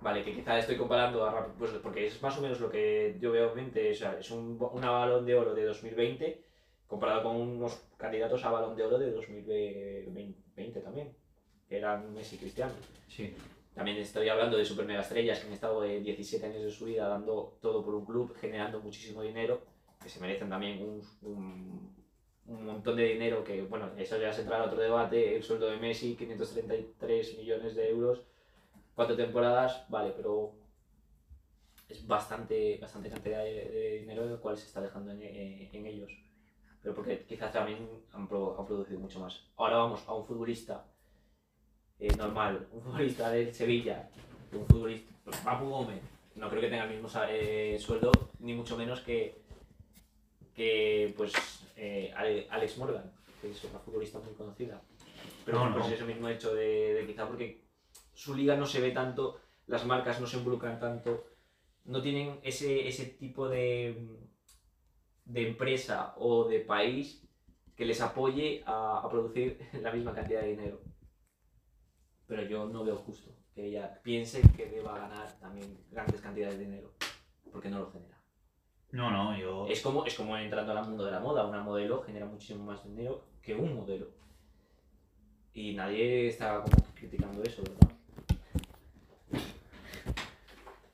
Vale, 0.00 0.24
que 0.24 0.34
quizá 0.34 0.58
estoy 0.58 0.76
comparando 0.76 1.24
a 1.24 1.46
pues 1.56 1.70
porque 1.82 2.06
es 2.06 2.20
más 2.20 2.36
o 2.36 2.42
menos 2.42 2.60
lo 2.60 2.68
que 2.70 3.16
yo 3.20 3.30
veo 3.30 3.50
en 3.50 3.56
mente, 3.56 3.90
o 3.90 3.94
sea, 3.94 4.18
es 4.18 4.30
un, 4.32 4.58
una 4.72 4.90
balón 4.90 5.24
de 5.24 5.34
oro 5.34 5.54
de 5.54 5.64
2020 5.64 6.42
comparado 6.88 7.22
con 7.22 7.36
unos 7.36 7.88
candidatos 7.96 8.44
a 8.44 8.50
balón 8.50 8.76
de 8.76 8.82
oro 8.82 8.98
de 8.98 9.12
2020 9.12 10.80
también, 10.80 11.14
que 11.68 11.78
eran 11.78 12.12
Messi 12.12 12.36
y 12.36 12.38
Cristiano. 12.40 12.72
Sí. 13.08 13.32
También 13.74 13.96
estoy 13.96 14.28
hablando 14.28 14.58
de 14.58 14.64
super 14.64 14.84
mega 14.84 15.00
estrellas 15.00 15.40
que 15.40 15.46
han 15.46 15.54
estado 15.54 15.84
eh, 15.84 16.00
17 16.00 16.44
años 16.44 16.62
de 16.62 16.70
su 16.70 16.84
vida 16.84 17.08
dando 17.08 17.56
todo 17.62 17.84
por 17.84 17.94
un 17.94 18.04
club, 18.04 18.34
generando 18.38 18.80
muchísimo 18.80 19.22
dinero, 19.22 19.62
que 20.02 20.08
se 20.08 20.20
merecen 20.20 20.48
también 20.48 20.82
un, 20.82 21.02
un- 21.22 21.92
montón 22.66 22.96
de 22.96 23.04
dinero 23.04 23.44
que, 23.44 23.62
bueno, 23.62 23.90
eso 23.96 24.18
ya 24.18 24.32
se 24.32 24.42
entra 24.42 24.56
en 24.58 24.62
otro 24.64 24.80
debate, 24.80 25.36
el 25.36 25.42
sueldo 25.42 25.66
de 25.70 25.76
Messi, 25.78 26.16
533 26.16 27.38
millones 27.38 27.74
de 27.74 27.88
euros, 27.88 28.22
cuatro 28.94 29.16
temporadas, 29.16 29.84
vale, 29.88 30.12
pero 30.16 30.52
es 31.88 32.06
bastante, 32.06 32.78
bastante 32.78 33.10
cantidad 33.10 33.42
de, 33.44 33.98
dinero 34.00 34.24
el 34.24 34.38
cual 34.40 34.56
se 34.56 34.66
está 34.66 34.80
dejando 34.80 35.12
en, 35.12 35.22
en 35.22 35.86
ellos. 35.86 36.10
Pero 36.82 36.94
porque 36.94 37.24
quizás 37.24 37.52
también 37.52 37.88
han, 38.12 38.26
pro- 38.28 38.56
han 38.58 38.66
producido 38.66 38.98
mucho 38.98 39.20
más. 39.20 39.40
Ahora 39.56 39.76
vamos 39.76 40.02
a 40.08 40.14
un 40.14 40.24
futbolista 40.24 40.84
eh, 41.98 42.14
normal, 42.16 42.66
un 42.72 42.82
futbolista 42.82 43.30
del 43.30 43.54
Sevilla, 43.54 44.08
un 44.52 44.66
futbolista, 44.66 45.12
Papu 45.44 45.66
Gómez, 45.68 46.00
no 46.34 46.48
creo 46.48 46.60
que 46.62 46.68
tenga 46.68 46.84
el 46.84 46.90
mismo 47.00 47.08
eh, 47.28 47.76
sueldo, 47.78 48.10
ni 48.40 48.54
mucho 48.54 48.76
menos 48.76 49.00
que, 49.00 49.41
que 50.54 51.12
pues, 51.16 51.32
eh, 51.76 52.12
Ale- 52.16 52.46
Alex 52.50 52.78
Morgan, 52.78 53.10
que 53.40 53.50
es 53.50 53.64
una 53.64 53.78
futbolista 53.78 54.18
muy 54.18 54.34
conocida. 54.34 54.80
Pero 55.44 55.58
No, 55.58 55.64
bueno, 55.64 55.78
pues 55.80 55.92
ese 55.94 56.04
mismo 56.04 56.28
hecho 56.28 56.54
de, 56.54 56.94
de 56.94 57.06
quizá 57.06 57.26
porque 57.26 57.62
su 58.14 58.34
liga 58.34 58.56
no 58.56 58.66
se 58.66 58.80
ve 58.80 58.90
tanto, 58.92 59.40
las 59.66 59.84
marcas 59.86 60.20
no 60.20 60.26
se 60.26 60.36
involucran 60.36 60.78
tanto, 60.78 61.24
no 61.84 62.00
tienen 62.02 62.38
ese, 62.42 62.86
ese 62.86 63.06
tipo 63.06 63.48
de, 63.48 64.06
de 65.24 65.48
empresa 65.48 66.14
o 66.18 66.44
de 66.48 66.60
país 66.60 67.22
que 67.76 67.84
les 67.86 68.00
apoye 68.00 68.62
a, 68.66 68.98
a 69.02 69.08
producir 69.10 69.58
la 69.80 69.90
misma 69.92 70.14
cantidad 70.14 70.42
de 70.42 70.48
dinero. 70.50 70.80
Pero 72.26 72.42
yo 72.42 72.66
no 72.68 72.84
veo 72.84 72.96
justo 72.96 73.34
que 73.54 73.66
ella 73.66 74.00
piense 74.02 74.40
que 74.56 74.66
deba 74.66 74.96
ganar 74.98 75.38
también 75.40 75.76
grandes 75.90 76.20
cantidades 76.20 76.58
de 76.58 76.64
dinero, 76.64 76.92
porque 77.50 77.68
no 77.68 77.80
lo 77.80 77.90
genera. 77.90 78.11
No, 78.92 79.10
no, 79.10 79.36
yo. 79.36 79.66
Es 79.68 79.80
como, 79.80 80.04
es 80.04 80.14
como 80.14 80.36
entrando 80.36 80.72
al 80.72 80.86
mundo 80.86 81.04
de 81.04 81.10
la 81.10 81.20
moda, 81.20 81.46
una 81.46 81.62
modelo 81.62 82.02
genera 82.02 82.26
muchísimo 82.26 82.64
más 82.64 82.84
dinero 82.84 83.24
que 83.42 83.54
un 83.54 83.74
modelo. 83.74 84.08
Y 85.54 85.74
nadie 85.74 86.28
está 86.28 86.62
como 86.62 86.76
criticando 86.94 87.42
eso, 87.42 87.62
¿verdad? 87.62 87.90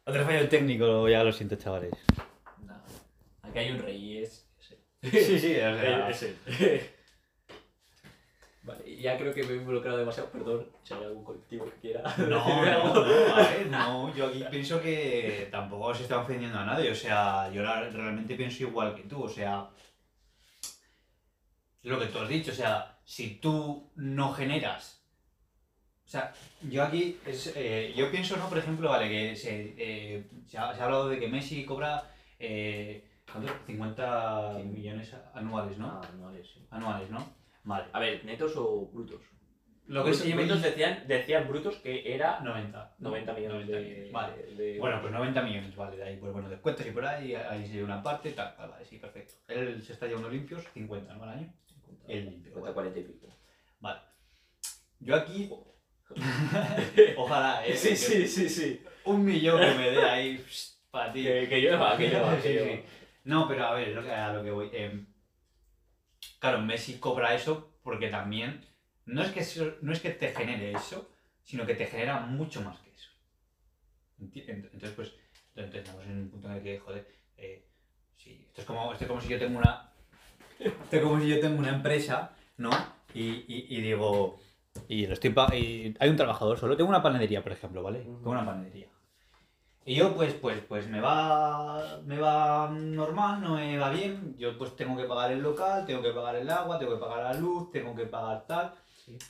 Otra 0.04 0.24
fallo 0.24 0.48
técnico, 0.48 1.08
ya 1.08 1.22
lo 1.22 1.32
siento, 1.32 1.56
chavales. 1.56 1.92
Nada. 2.64 2.82
Aquí 3.42 3.58
hay 3.58 3.72
un 3.72 3.78
rey 3.78 3.96
y 3.96 4.18
es. 4.18 4.48
Sí, 5.02 5.10
sí, 5.10 5.38
sea. 5.38 6.08
Es 6.08 6.22
él. 6.22 6.36
Vale, 8.68 8.96
ya 9.00 9.16
creo 9.16 9.32
que 9.32 9.42
me 9.44 9.54
he 9.54 9.56
involucrado 9.56 9.96
demasiado, 9.96 10.30
perdón, 10.30 10.68
si 10.82 10.92
hay 10.92 11.04
algún 11.04 11.24
colectivo 11.24 11.64
que 11.64 11.80
quiera. 11.80 12.02
No, 12.18 12.26
no, 12.28 12.94
no, 12.94 13.34
a 13.34 13.40
ver, 13.40 13.66
no, 13.70 14.14
yo 14.14 14.26
aquí 14.26 14.44
pienso 14.50 14.80
que 14.80 15.48
tampoco 15.50 15.94
se 15.94 16.02
está 16.02 16.18
ofendiendo 16.18 16.58
a 16.58 16.66
nadie, 16.66 16.90
o 16.90 16.94
sea, 16.94 17.50
yo 17.50 17.62
realmente 17.62 18.34
pienso 18.34 18.64
igual 18.64 18.94
que 18.94 19.04
tú, 19.04 19.24
o 19.24 19.28
sea, 19.28 19.70
lo 21.82 21.98
que 21.98 22.06
tú 22.06 22.18
has 22.18 22.28
dicho, 22.28 22.52
o 22.52 22.54
sea, 22.54 22.98
si 23.04 23.36
tú 23.36 23.90
no 23.96 24.34
generas, 24.34 25.02
o 26.06 26.10
sea, 26.10 26.34
yo 26.62 26.82
aquí, 26.82 27.18
es, 27.24 27.52
eh, 27.56 27.94
yo 27.96 28.10
pienso, 28.10 28.36
¿no? 28.36 28.48
Por 28.50 28.58
ejemplo, 28.58 28.90
vale, 28.90 29.08
que 29.08 29.34
se, 29.34 29.74
eh, 29.78 30.28
se, 30.46 30.58
ha, 30.58 30.74
se 30.74 30.80
ha 30.80 30.84
hablado 30.84 31.08
de 31.08 31.18
que 31.18 31.28
Messi 31.28 31.64
cobra 31.64 32.04
eh, 32.38 33.04
¿cuánto? 33.30 33.52
50 33.66 34.58
millones 34.64 35.14
anuales, 35.34 35.78
¿no? 35.78 36.00
Ah, 36.02 36.32
sí. 36.42 36.66
Anuales, 36.70 37.10
¿no? 37.10 37.38
Vale. 37.68 37.84
A 37.92 38.00
ver, 38.00 38.24
¿netos 38.24 38.54
o 38.56 38.86
brutos? 38.86 39.20
Lo 39.86 40.04
que 40.04 40.10
Brutos- 40.10 40.60
decían, 40.62 41.04
decían 41.06 41.48
brutos 41.48 41.76
que 41.76 42.14
era 42.14 42.40
90. 42.40 42.96
90 42.98 43.32
millones 43.34 43.66
90 43.68 43.76
de, 43.78 44.10
Vale. 44.12 44.42
de- 44.54 44.78
Bueno, 44.78 45.00
pues 45.00 45.12
90 45.12 45.42
millones, 45.42 45.76
vale, 45.76 45.96
de 45.96 46.02
ahí, 46.02 46.16
pues 46.16 46.32
bueno, 46.32 46.48
descuentos 46.48 46.86
y 46.86 46.90
por 46.90 47.04
ahí, 47.06 47.34
ahí 47.34 47.66
se 47.66 47.72
lleva 47.74 47.84
una 47.86 48.02
parte, 48.02 48.32
tal, 48.32 48.54
vale, 48.58 48.72
vale, 48.72 48.84
sí, 48.84 48.98
perfecto. 48.98 49.34
Él 49.48 49.82
se 49.82 49.92
está 49.94 50.06
llevando 50.06 50.28
limpios 50.30 50.62
50, 50.74 51.14
¿no? 51.14 51.22
Al 51.24 51.28
año. 51.30 51.54
50, 51.66 52.04
El 52.12 52.24
limpio, 52.24 52.52
50, 52.52 52.74
40 52.74 52.98
y 52.98 53.02
pico. 53.04 53.26
Vale. 53.80 54.00
Yo 55.00 55.14
aquí, 55.14 55.50
ojalá, 57.16 57.66
¿eh? 57.66 57.76
Sí, 57.76 57.90
que 57.90 57.96
sí, 57.96 58.26
sí, 58.28 58.48
sí. 58.48 58.82
Un 59.04 59.24
millón 59.24 59.60
que 59.60 59.74
me 59.74 59.90
dé 59.90 60.02
ahí 60.04 60.44
para 60.90 61.12
ti. 61.12 61.22
Que, 61.22 61.48
que 61.48 61.60
llueva, 61.60 61.96
que 61.96 62.08
llueva, 62.08 62.36
que 62.42 62.42
Sí, 62.42 62.54
llueva. 62.54 62.72
sí. 62.76 62.82
No, 63.24 63.46
pero 63.48 63.64
a 63.66 63.74
ver, 63.74 63.88
lo 63.88 64.02
que, 64.02 64.10
a 64.10 64.32
lo 64.32 64.42
que 64.42 64.50
voy. 64.50 64.70
em, 64.72 65.06
claro, 66.38 66.60
Messi 66.62 66.98
cobra 66.98 67.34
eso 67.34 67.74
porque 67.82 68.08
también 68.08 68.64
no 69.06 69.22
es, 69.22 69.30
que 69.32 69.40
eso- 69.40 69.74
no 69.82 69.92
es 69.92 70.00
que 70.00 70.10
te 70.10 70.28
genere 70.34 70.72
eso, 70.72 71.10
sino 71.42 71.64
que 71.66 71.74
te 71.74 71.86
genera 71.86 72.20
mucho 72.20 72.60
más 72.62 72.78
que 72.80 72.90
eso. 72.90 73.10
Entonces, 74.20 74.92
pues, 74.94 75.14
entonces 75.54 75.82
estamos 75.82 76.04
en 76.06 76.18
un 76.18 76.30
punto 76.30 76.48
en 76.48 76.54
el 76.54 76.62
que, 76.62 76.78
joder, 76.78 77.08
eh, 77.36 77.66
sí, 78.16 78.44
esto 78.48 78.60
es 78.62 78.66
como, 78.66 78.92
esto 78.92 79.04
es 79.04 79.08
como 79.08 79.20
si 79.20 79.28
yo 79.28 79.38
tengo 79.38 79.58
una. 79.58 79.84
Esto 80.58 80.96
es 80.96 81.02
como 81.02 81.20
si 81.20 81.28
yo 81.28 81.38
tengo 81.40 81.56
una 81.58 81.68
empresa, 81.68 82.34
¿no? 82.56 82.70
Y, 83.14 83.44
y- 83.46 83.66
y 83.68 83.80
digo. 83.80 84.40
Y, 84.88 85.06
lo 85.06 85.14
estoy 85.14 85.32
y 85.54 85.94
hay 86.00 86.08
un 86.10 86.16
trabajador 86.16 86.58
solo. 86.58 86.76
Tengo 86.76 86.90
una 86.90 87.02
panadería, 87.02 87.42
por 87.42 87.52
ejemplo, 87.52 87.82
¿vale? 87.82 88.00
Tengo 88.00 88.30
una 88.30 88.44
panadería. 88.44 88.88
Y 89.88 89.94
yo, 89.94 90.14
pues, 90.14 90.34
pues, 90.34 90.60
pues 90.68 90.86
me 90.86 91.00
va, 91.00 91.98
me 92.04 92.18
va 92.18 92.68
normal, 92.68 93.40
no 93.40 93.54
me 93.54 93.78
va 93.78 93.88
bien. 93.88 94.36
Yo, 94.36 94.58
pues, 94.58 94.76
tengo 94.76 94.94
que 94.98 95.04
pagar 95.04 95.32
el 95.32 95.40
local, 95.40 95.86
tengo 95.86 96.02
que 96.02 96.10
pagar 96.10 96.36
el 96.36 96.50
agua, 96.50 96.78
tengo 96.78 96.92
que 96.92 97.00
pagar 97.00 97.22
la 97.22 97.32
luz, 97.32 97.70
tengo 97.70 97.96
que 97.96 98.04
pagar 98.04 98.46
tal. 98.46 98.74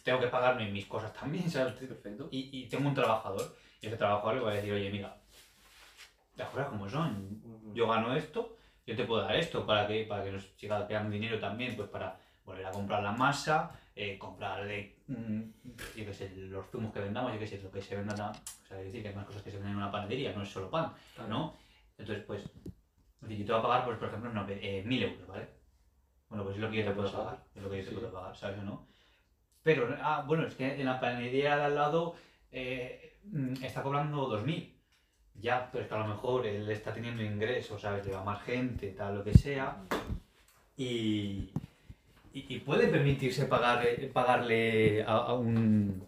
Tengo 0.03 0.19
que 0.19 0.27
pagarme 0.27 0.69
mis 0.69 0.87
cosas 0.87 1.13
también, 1.13 1.49
¿sabes? 1.51 1.75
Perfecto. 1.75 2.27
Y, 2.33 2.51
y 2.51 2.69
tengo 2.69 2.89
un 2.89 2.95
trabajador. 2.97 3.55
Y 3.81 3.87
ese 3.87 3.97
trabajador 3.97 4.35
le 4.35 4.41
voy 4.41 4.51
a 4.51 4.57
decir, 4.57 4.73
oye, 4.73 4.91
mira, 4.91 5.17
las 6.35 6.49
cosas 6.49 6.67
como 6.67 6.89
son. 6.89 7.41
Yo 7.73 7.87
gano 7.87 8.17
esto, 8.17 8.57
yo 8.85 8.97
te 8.97 9.05
puedo 9.05 9.23
dar 9.23 9.37
esto 9.37 9.65
para 9.65 9.87
que, 9.87 10.07
para 10.07 10.25
que 10.25 10.33
nos 10.33 10.45
siga 10.57 10.89
quedando 10.89 11.11
dinero 11.11 11.39
también, 11.39 11.77
pues 11.77 11.89
para 11.89 12.19
volver 12.45 12.67
a 12.67 12.73
comprar 12.73 13.01
la 13.01 13.13
masa, 13.13 13.71
eh, 14.01 14.17
comprarle, 14.17 14.95
mm, 15.09 15.41
yo 15.97 16.05
qué 16.07 16.13
sé, 16.15 16.31
los 16.37 16.67
zumos 16.71 16.93
que 16.93 17.01
vendamos, 17.01 17.33
yo 17.33 17.39
qué 17.41 17.47
sé, 17.49 17.61
lo 17.61 17.71
que 17.73 17.83
se 17.83 17.97
venda, 17.97 18.15
o 18.15 18.67
sea, 18.67 18.79
es 18.79 18.87
decir, 18.87 19.03
que 19.03 19.09
hay 19.09 19.15
más 19.15 19.27
cosas 19.27 19.43
que 19.43 19.51
se 19.51 19.57
venden 19.57 19.73
en 19.73 19.79
una 19.79 19.91
panadería, 19.91 20.33
no 20.33 20.43
es 20.43 20.49
solo 20.49 20.71
pan, 20.71 20.93
¿no? 21.29 21.57
Entonces, 21.99 22.25
pues, 22.25 22.45
es 22.45 23.29
decir, 23.29 23.39
yo 23.39 23.47
te 23.47 23.53
voy 23.53 23.59
a 23.59 23.63
pagar, 23.63 23.85
pues, 23.87 23.99
por 23.99 24.09
ejemplo, 24.09 24.33
no, 24.33 24.47
eh, 24.49 24.85
mil 24.87 25.03
euros, 25.03 25.27
¿vale? 25.27 25.49
Bueno, 26.29 26.45
pues 26.45 26.57
es 26.57 26.63
lo 26.63 26.71
que 26.71 26.77
yo 26.77 26.85
te 26.85 26.91
puedo 26.93 27.11
pagar, 27.11 27.45
es 27.57 27.63
lo 27.63 27.71
que 27.71 27.79
yo 27.79 27.85
te 27.85 27.91
Sí. 27.91 27.97
puedo 27.97 28.13
pagar, 28.13 28.37
¿sabes 28.37 28.59
o 28.61 28.63
no? 28.63 28.87
Pero, 29.65 29.97
ah, 30.01 30.23
bueno, 30.27 30.47
es 30.47 30.55
que 30.55 30.81
en 30.81 30.87
la 30.87 31.01
panadería 31.01 31.57
de 31.57 31.63
al 31.65 31.75
lado 31.75 32.15
eh, 32.53 33.19
está 33.63 33.83
cobrando 33.83 34.29
2.000. 34.29 34.75
Ya, 35.35 35.69
pero 35.71 35.83
es 35.83 35.89
que 35.89 35.95
a 35.95 35.99
lo 35.99 36.07
mejor 36.07 36.47
él 36.47 36.71
está 36.71 36.93
teniendo 36.95 37.23
ingresos, 37.23 37.81
¿sabes? 37.83 38.05
Lleva 38.07 38.23
más 38.25 38.43
gente, 38.43 38.91
tal, 38.93 39.17
lo 39.17 39.25
que 39.25 39.35
sea. 39.35 39.77
Y, 40.77 41.51
y, 42.39 42.55
y 42.55 42.59
puede 42.61 42.89
permitirse 42.89 43.47
pagarle, 43.47 44.11
pagarle 44.13 45.03
a, 45.03 45.17
a 45.17 45.35
un... 45.35 46.07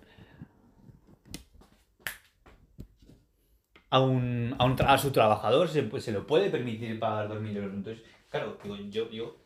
A, 3.93 4.01
un, 4.01 4.55
a, 4.57 4.65
un 4.67 4.77
a 4.81 4.99
su 4.99 5.11
trabajador 5.11 5.69
se, 5.69 5.83
pues, 5.83 6.05
se 6.05 6.13
lo 6.13 6.25
puede 6.25 6.49
permitir 6.49 7.01
pagar 7.01 7.29
2.000 7.29 7.57
euros. 7.57 7.75
Entonces, 7.75 8.05
claro, 8.29 8.57
digo, 8.63 8.77
yo, 8.77 9.11
yo, 9.11 9.37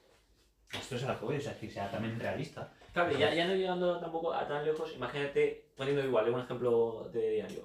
esto 0.71 0.97
es 0.97 1.05
a 1.05 1.15
lo 1.15 1.19
que 1.19 1.25
voy, 1.25 1.37
o 1.37 1.41
sea, 1.41 1.91
también 1.91 2.21
realista. 2.21 2.71
Claro, 2.93 3.17
ya 3.19 3.47
no 3.47 3.55
llegando 3.55 3.99
tampoco 3.99 4.35
a 4.35 4.47
tan 4.47 4.65
lejos, 4.65 4.95
imagínate, 4.95 5.73
poniendo 5.77 6.05
igual 6.05 6.29
un 6.29 6.41
ejemplo 6.41 7.09
de 7.11 7.31
diario. 7.31 7.65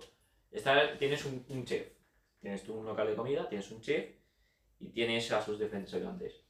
Está, 0.51 0.97
tienes 0.97 1.25
un, 1.25 1.45
un 1.49 1.65
chef, 1.65 1.85
tienes 2.39 2.63
tú 2.63 2.75
un 2.75 2.85
local 2.85 3.07
de 3.07 3.15
comida, 3.15 3.47
tienes 3.49 3.69
un 3.71 3.81
chef 3.81 4.15
y 4.79 4.87
tienes 4.89 5.29
a 5.33 5.41
sus 5.41 5.59
diferentes 5.59 5.93
ayudantes. 5.93 6.48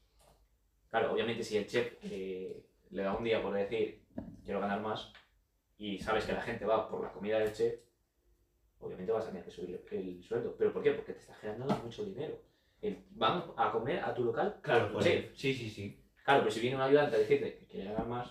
Claro, 0.90 1.14
obviamente 1.14 1.44
si 1.44 1.58
el 1.58 1.68
chef 1.68 1.94
eh, 2.04 2.64
le 2.92 3.04
da 3.04 3.14
un 3.16 3.24
día 3.24 3.42
por 3.42 3.54
decir 3.54 4.02
quiero 4.44 4.60
ganar 4.60 4.82
más 4.82 5.12
y 5.78 6.00
sabes 6.00 6.26
que 6.26 6.34
la 6.34 6.42
gente 6.42 6.66
va 6.66 6.90
por 6.90 7.02
la 7.04 7.12
comida 7.12 7.40
del 7.40 7.54
chef, 7.54 7.80
obviamente 8.80 9.12
vas 9.12 9.26
a 9.26 9.28
tener 9.30 9.44
que 9.46 9.52
subir 9.52 9.82
el 9.92 10.24
sueldo. 10.24 10.56
¿Pero 10.58 10.74
por 10.74 10.82
qué? 10.84 10.92
Porque 10.92 11.14
te 11.14 11.20
está 11.20 11.34
generando 11.36 11.76
mucho 11.78 12.04
dinero. 12.04 12.42
El- 12.82 13.04
van 13.12 13.44
a 13.58 13.72
comer 13.72 14.00
a 14.04 14.14
tu 14.14 14.24
local 14.24 14.60
Claro, 14.62 14.92
por 14.92 15.04
tu 15.04 15.10
chef. 15.10 15.36
sí, 15.36 15.54
sí, 15.54 15.70
sí. 15.70 16.04
Claro, 16.26 16.42
pero 16.42 16.52
si 16.52 16.60
viene 16.60 16.76
un 16.76 16.82
ayudante 16.82 17.16
a 17.16 17.20
decirte 17.20 17.58
que 17.60 17.66
quiere 17.66 17.90
ganar 17.90 18.08
más, 18.08 18.28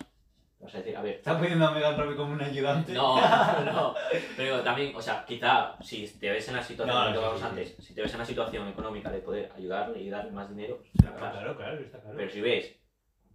vas 0.59 0.75
a 0.75 0.77
decir, 0.79 0.95
a 0.97 1.01
ver, 1.01 1.15
¿Estás 1.15 1.37
poniendo 1.37 1.67
a 1.67 1.71
Megan 1.71 2.15
como 2.15 2.33
un 2.33 2.41
ayudante? 2.41 2.91
no, 2.93 3.15
no. 3.65 3.95
Pero 4.35 4.61
también, 4.61 4.95
o 4.95 5.01
sea, 5.01 5.23
quizá 5.25 5.75
si 5.81 6.07
te 6.19 6.29
ves 6.29 6.47
en 6.49 6.55
la 6.55 6.63
situación, 6.63 6.95
No, 7.13 7.13
que 7.13 7.17
sí, 7.19 7.37
sí, 7.39 7.43
antes, 7.45 7.75
si 7.79 7.93
te 7.93 8.01
ves 8.01 8.13
en 8.13 8.19
la 8.19 8.25
situación 8.25 8.67
económica 8.67 9.09
de 9.09 9.19
poder 9.19 9.51
ayudarle 9.55 9.99
y 10.01 10.09
darle 10.09 10.31
más 10.31 10.49
dinero, 10.49 10.81
se 10.99 11.05
la 11.05 11.11
Claro, 11.11 11.25
harás. 11.27 11.37
claro, 11.41 11.57
claro, 11.57 11.79
está 11.79 11.99
claro. 11.99 12.17
Pero 12.17 12.29
si 12.31 12.41
ves 12.41 12.75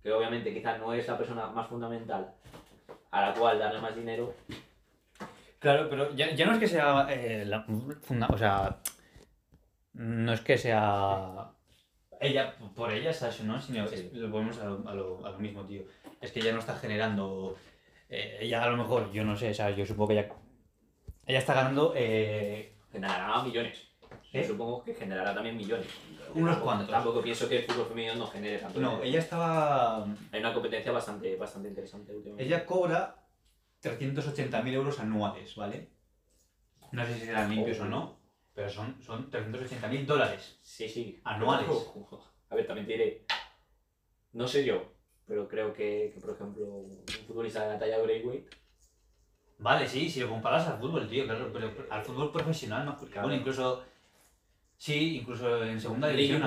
que 0.02 0.12
obviamente 0.12 0.52
quizá 0.52 0.76
no 0.78 0.92
es 0.92 1.06
la 1.08 1.16
persona 1.16 1.46
más 1.46 1.66
fundamental 1.68 2.34
a 3.10 3.20
la 3.28 3.34
cual 3.34 3.58
darle 3.58 3.80
más 3.80 3.94
dinero, 3.96 4.34
Claro, 5.58 5.88
pero 5.88 6.14
ya, 6.14 6.30
ya 6.34 6.44
no 6.44 6.52
es 6.52 6.58
que 6.58 6.68
sea 6.68 7.06
eh, 7.08 7.44
la 7.46 7.62
funda- 8.02 8.28
o 8.30 8.36
sea, 8.36 8.80
no 9.94 10.32
es 10.34 10.42
que 10.42 10.58
sea 10.58 11.52
ella 12.20 12.54
por 12.76 12.92
ella, 12.92 13.14
¿sabes? 13.14 13.40
¿no? 13.44 13.58
Sino 13.62 13.86
Sí. 13.88 13.94
es- 13.94 14.12
lo 14.12 14.28
volvemos 14.28 14.58
a 14.58 14.64
lo, 14.66 14.86
a, 14.86 14.92
lo, 14.94 15.24
a 15.24 15.30
lo 15.30 15.38
mismo, 15.38 15.62
tío. 15.64 15.84
Es 16.20 16.32
que 16.32 16.40
ella 16.40 16.52
no 16.52 16.58
está 16.60 16.74
generando, 16.76 17.56
eh, 18.08 18.38
ella 18.40 18.62
a 18.62 18.70
lo 18.70 18.76
mejor, 18.76 19.12
yo 19.12 19.24
no 19.24 19.36
sé, 19.36 19.52
¿sabes? 19.54 19.76
Yo 19.76 19.84
supongo 19.86 20.08
que 20.08 20.14
ella, 20.14 20.28
ella 21.26 21.38
está 21.38 21.54
ganando, 21.54 21.92
eh, 21.96 22.76
generará 22.92 23.42
millones. 23.42 23.88
Yo 24.32 24.40
¿Eh? 24.40 24.44
supongo 24.46 24.82
que 24.82 24.94
generará 24.94 25.34
también 25.34 25.56
millones. 25.56 25.86
Unos 26.34 26.50
Tampoco- 26.50 26.64
cuantos. 26.64 26.90
Tampoco 26.90 27.22
pienso 27.22 27.48
que 27.48 27.58
el 27.58 27.64
fútbol 27.64 27.86
femenino 27.88 28.14
no 28.16 28.26
genere 28.26 28.58
tanto. 28.58 28.80
No, 28.80 28.88
dinero. 28.90 29.04
ella 29.04 29.18
estaba. 29.20 30.04
Hay 30.32 30.40
una 30.40 30.52
competencia 30.52 30.90
bastante, 30.92 31.36
bastante 31.36 31.68
interesante 31.68 32.12
últimamente. 32.14 32.44
Ella 32.44 32.64
cobra 32.66 33.16
380.000 33.80 34.74
euros 34.74 34.98
anuales, 34.98 35.54
¿vale? 35.56 35.90
No 36.92 37.04
sé 37.06 37.14
si 37.14 37.26
serán 37.26 37.50
limpios 37.50 37.78
o 37.80 37.84
no, 37.86 38.18
pero 38.54 38.68
son, 38.68 39.00
son 39.02 39.30
380.000 39.30 40.06
dólares. 40.06 40.58
Sí, 40.62 40.88
sí. 40.88 41.20
Anuales. 41.24 41.68
A 42.50 42.54
ver, 42.54 42.66
también 42.66 42.86
te 42.86 42.92
diré. 42.92 43.26
No 44.32 44.48
sé 44.48 44.64
yo, 44.64 44.93
pero 45.26 45.48
creo 45.48 45.72
que, 45.72 46.10
que, 46.14 46.20
por 46.20 46.34
ejemplo, 46.34 46.64
un 46.64 47.04
futbolista 47.26 47.62
de 47.64 47.68
la 47.74 47.78
talla 47.78 47.98
Braithwaite. 48.02 48.50
Vale, 49.58 49.88
sí, 49.88 50.10
si 50.10 50.20
lo 50.20 50.28
comparas 50.28 50.66
al 50.68 50.78
fútbol, 50.78 51.08
tío, 51.08 51.24
claro, 51.24 51.50
pero 51.52 51.70
al 51.90 52.02
fútbol 52.02 52.32
profesional 52.32 52.86
más. 52.86 52.96
Claro. 52.98 53.28
Bueno, 53.28 53.34
incluso. 53.40 53.84
Sí, 54.76 55.18
incluso 55.18 55.64
en 55.64 55.80
segunda 55.80 56.08
división. 56.08 56.42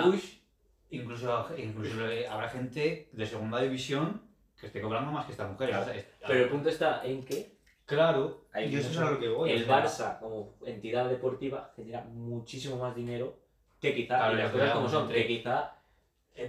Incluso, 0.90 1.49
incluso 1.58 1.99
habrá 2.30 2.49
gente 2.49 3.10
de 3.12 3.26
segunda 3.26 3.60
división 3.62 4.22
que 4.60 4.68
esté 4.68 4.82
cobrando 4.82 5.12
más 5.12 5.26
que 5.26 5.32
esta 5.32 5.48
mujer. 5.48 5.70
Claro. 5.70 5.84
O 5.84 5.86
sea, 5.86 5.95
es- 5.95 6.08
Pero 6.26 6.44
el 6.44 6.49
punto 6.49 6.70
está 6.70 7.06
en 7.06 7.24
que 7.24 7.58
Claro, 7.86 8.41
Hay 8.52 8.70
yo 8.70 8.80
eso 8.80 8.90
es 8.90 8.98
a 8.98 9.12
lo 9.12 9.18
que 9.18 9.30
voy. 9.30 9.49
el 9.49 9.64
sea, 9.64 9.82
Barça, 9.86 10.20
como 10.20 10.56
entidad 10.66 11.08
deportiva, 11.10 11.72
genera 11.74 12.04
muchísimo 12.04 12.76
más 12.76 12.94
dinero 12.94 13.40
que 13.80 13.95
quizá, 13.95 14.18
Claro, 14.18 14.34
y 14.34 14.38
las 14.40 14.52
cosas 14.52 14.72
como 14.72 14.90
son, 14.90 15.08
que 15.08 15.26
quizá 15.26 15.77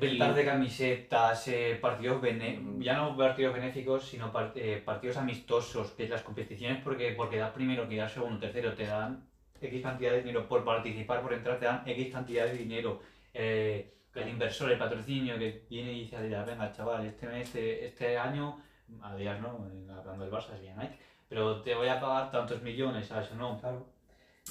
ventas 0.00 0.36
de 0.36 0.44
camisetas, 0.44 1.48
eh, 1.48 1.78
partidos 1.80 2.20
bene- 2.20 2.58
Mm. 2.60 2.80
ya 2.82 2.94
no 2.96 3.16
partidos 3.16 3.54
benéficos, 3.54 4.04
sino 4.06 4.30
par- 4.30 4.52
eh, 4.54 4.82
partidos 4.84 5.16
amistosos, 5.16 5.92
que 5.92 6.08
las 6.08 6.22
competiciones 6.22 6.82
porque, 6.82 7.12
porque 7.12 7.38
das 7.38 7.50
primero, 7.52 7.88
que 7.88 7.96
das 7.96 8.12
segundo, 8.12 8.38
tercero, 8.38 8.74
te 8.74 8.86
dan 8.86 9.24
X 9.60 9.82
cantidad 9.82 10.12
de 10.12 10.18
dinero 10.22 10.46
por 10.46 10.64
participar, 10.64 11.20
por 11.22 11.32
entrar, 11.32 11.58
te 11.58 11.64
dan 11.66 11.82
X 11.86 12.12
cantidad 12.12 12.44
de 12.46 12.52
dinero. 12.56 13.00
Eh, 13.34 13.94
el 14.14 14.28
inversor, 14.28 14.70
el 14.72 14.78
patrocinio, 14.78 15.38
que 15.38 15.64
viene 15.70 15.92
y 15.92 16.00
dice 16.00 16.16
Adidas, 16.16 16.44
venga 16.46 16.72
chaval, 16.72 17.06
este 17.06 17.26
mes, 17.26 17.46
este, 17.48 17.86
este 17.86 18.18
año, 18.18 18.60
Adidas 19.02 19.40
no, 19.40 19.66
hablando 19.96 20.24
del 20.24 20.32
Barça, 20.32 20.50
sería 20.56 20.74
Nike, 20.74 20.98
pero 21.28 21.60
te 21.62 21.74
voy 21.74 21.88
a 21.88 22.00
pagar 22.00 22.30
tantos 22.30 22.60
millones, 22.62 23.06
¿sabes 23.06 23.30
o 23.32 23.36
no? 23.36 23.58
Claro. 23.60 23.86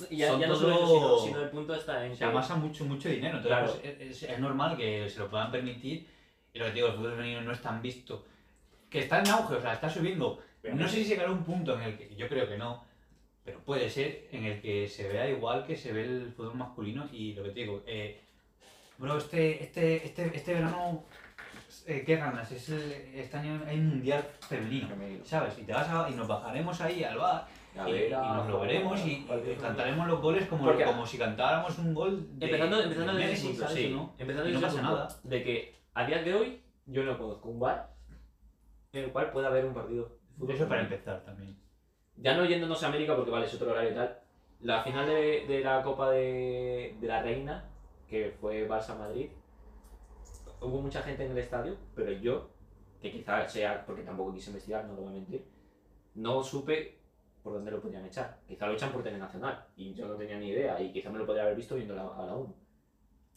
Y 0.09 0.17
ya, 0.17 0.29
Son 0.29 0.39
ya 0.41 0.47
no 0.47 0.55
solo 0.55 0.73
eso, 0.75 0.87
sino, 0.87 1.19
sino 1.27 1.41
el 1.41 1.49
punto 1.49 1.75
está 1.75 2.05
en 2.05 2.13
se 2.13 2.19
que... 2.19 2.25
amasa 2.25 2.55
mucho, 2.55 2.85
mucho 2.85 3.09
dinero. 3.09 3.37
Entonces, 3.37 3.57
Claro. 3.81 3.95
pues, 3.97 4.01
es, 4.11 4.23
es 4.23 4.39
normal 4.39 4.75
que 4.77 5.09
se 5.09 5.19
lo 5.19 5.29
puedan 5.29 5.51
permitir. 5.51 6.07
Y 6.53 6.59
lo 6.59 6.65
que 6.65 6.71
te 6.71 6.75
digo, 6.75 6.87
el 6.87 6.93
fútbol 6.95 7.11
femenino 7.11 7.41
no 7.41 7.51
es 7.51 7.61
tan 7.61 7.81
visto. 7.81 8.25
Que 8.89 8.99
está 8.99 9.19
en 9.19 9.27
auge, 9.29 9.55
o 9.55 9.61
sea, 9.61 9.73
está 9.73 9.89
subiendo. 9.89 10.39
No 10.63 10.87
sé 10.87 10.97
si 10.97 11.05
llegará 11.05 11.31
un 11.31 11.43
punto 11.43 11.75
en 11.75 11.81
el 11.81 11.97
que, 11.97 12.15
yo 12.15 12.27
creo 12.27 12.47
que 12.47 12.57
no, 12.57 12.83
pero 13.45 13.59
puede 13.61 13.89
ser 13.89 14.27
en 14.31 14.43
el 14.45 14.61
que 14.61 14.87
se 14.87 15.07
vea 15.07 15.29
igual 15.29 15.65
que 15.65 15.75
se 15.77 15.93
ve 15.93 16.03
el 16.03 16.33
fútbol 16.35 16.55
masculino. 16.55 17.07
Y 17.11 17.33
lo 17.33 17.43
que 17.43 17.49
te 17.51 17.59
digo, 17.61 17.83
eh, 17.85 18.19
bro, 18.97 19.17
este, 19.17 19.63
este, 19.63 20.05
este, 20.05 20.31
este 20.35 20.53
verano, 20.53 21.03
eh, 21.85 22.03
¿qué 22.05 22.15
ganas? 22.17 22.51
Es 22.51 22.69
el, 22.69 22.91
este 23.15 23.37
año 23.37 23.61
hay 23.67 23.77
un 23.77 23.89
mundial 23.89 24.25
femenino. 24.41 24.87
Femenino. 24.89 25.23
¿Sabes? 25.25 25.57
Y, 25.59 25.63
te 25.63 25.73
vas 25.73 25.87
a- 25.89 26.09
y 26.09 26.13
nos 26.13 26.27
bajaremos 26.27 26.81
ahí 26.81 27.03
al 27.03 27.17
bar 27.17 27.47
y, 27.87 27.91
ver, 27.91 28.07
y 28.09 28.11
nos 28.13 28.47
lo 28.49 28.59
veremos 28.61 29.05
y, 29.05 29.11
y 29.27 29.55
cantaremos 29.59 30.07
los 30.07 30.21
goles 30.21 30.47
como, 30.47 30.65
Porque- 30.65 30.85
como 30.85 31.05
si 31.05 31.17
cantáramos 31.17 31.77
un 31.79 31.93
gol 31.93 32.39
de, 32.39 32.45
Empezando, 32.45 32.81
empezando 32.81 33.13
de 33.13 33.19
desde 33.19 33.31
Messi, 33.31 33.47
punto, 33.47 33.61
¿sabes 33.63 33.75
sí. 33.77 33.89
no? 33.93 34.13
Empezando 34.17 34.49
Y 34.49 34.53
no 34.53 34.61
pasa 34.61 34.75
punto, 34.77 34.91
nada. 34.91 35.07
De 35.23 35.43
que 35.43 35.75
a 35.93 36.05
día 36.05 36.23
de 36.23 36.33
hoy 36.33 36.61
yo 36.85 37.03
no 37.03 37.17
conozco 37.17 37.49
un 37.49 37.59
bar 37.59 37.93
en 38.93 39.03
el 39.03 39.11
cual 39.11 39.31
pueda 39.31 39.47
haber 39.49 39.65
un 39.65 39.73
partido 39.73 40.03
de 40.05 40.09
fútbol. 40.37 40.55
Eso 40.55 40.67
para 40.67 40.81
empezar 40.81 41.23
también. 41.23 41.57
Ya 42.15 42.35
no 42.35 42.45
yéndonos 42.45 42.81
a 42.83 42.87
América 42.87 43.15
porque 43.15 43.31
vale, 43.31 43.45
es 43.45 43.53
otro 43.53 43.71
horario 43.71 43.91
y 43.91 43.95
tal. 43.95 44.19
La 44.61 44.81
final 44.81 45.05
de, 45.05 45.45
de 45.47 45.59
la 45.63 45.83
Copa 45.83 46.09
de, 46.11 46.95
de 46.99 47.07
la 47.07 47.21
Reina, 47.21 47.69
que 48.07 48.35
fue 48.41 48.67
Barça-Madrid, 48.67 49.29
hubo 50.61 50.81
mucha 50.81 51.01
gente 51.03 51.25
en 51.25 51.31
el 51.31 51.37
estadio, 51.37 51.77
pero 51.95 52.11
yo, 52.11 52.49
que 53.01 53.11
quizá 53.11 53.47
sea 53.47 53.85
porque 53.85 54.01
tampoco 54.01 54.33
quise 54.33 54.49
investigar, 54.49 54.85
no 54.85 54.93
lo 54.95 55.01
voy 55.01 55.09
a 55.09 55.13
mentir, 55.13 55.45
no 56.15 56.41
supe 56.43 56.97
por 57.47 57.55
dónde 57.55 57.71
lo 57.71 57.79
podían 57.81 58.05
echar. 58.05 58.37
Quizá 58.45 58.67
lo 58.67 58.73
echan 58.73 58.91
por 58.91 59.01
Tele 59.03 59.17
Nacional 59.17 59.63
y 59.77 59.93
yo 59.93 60.05
no 60.07 60.15
tenía 60.15 60.37
ni 60.37 60.49
idea 60.49 60.79
y 60.81 60.91
quizá 60.91 61.09
me 61.09 61.17
lo 61.17 61.25
podría 61.25 61.43
haber 61.43 61.55
visto 61.55 61.75
viendo 61.75 61.95
la, 61.95 62.01
a 62.03 62.25
la 62.25 62.33
1. 62.35 62.53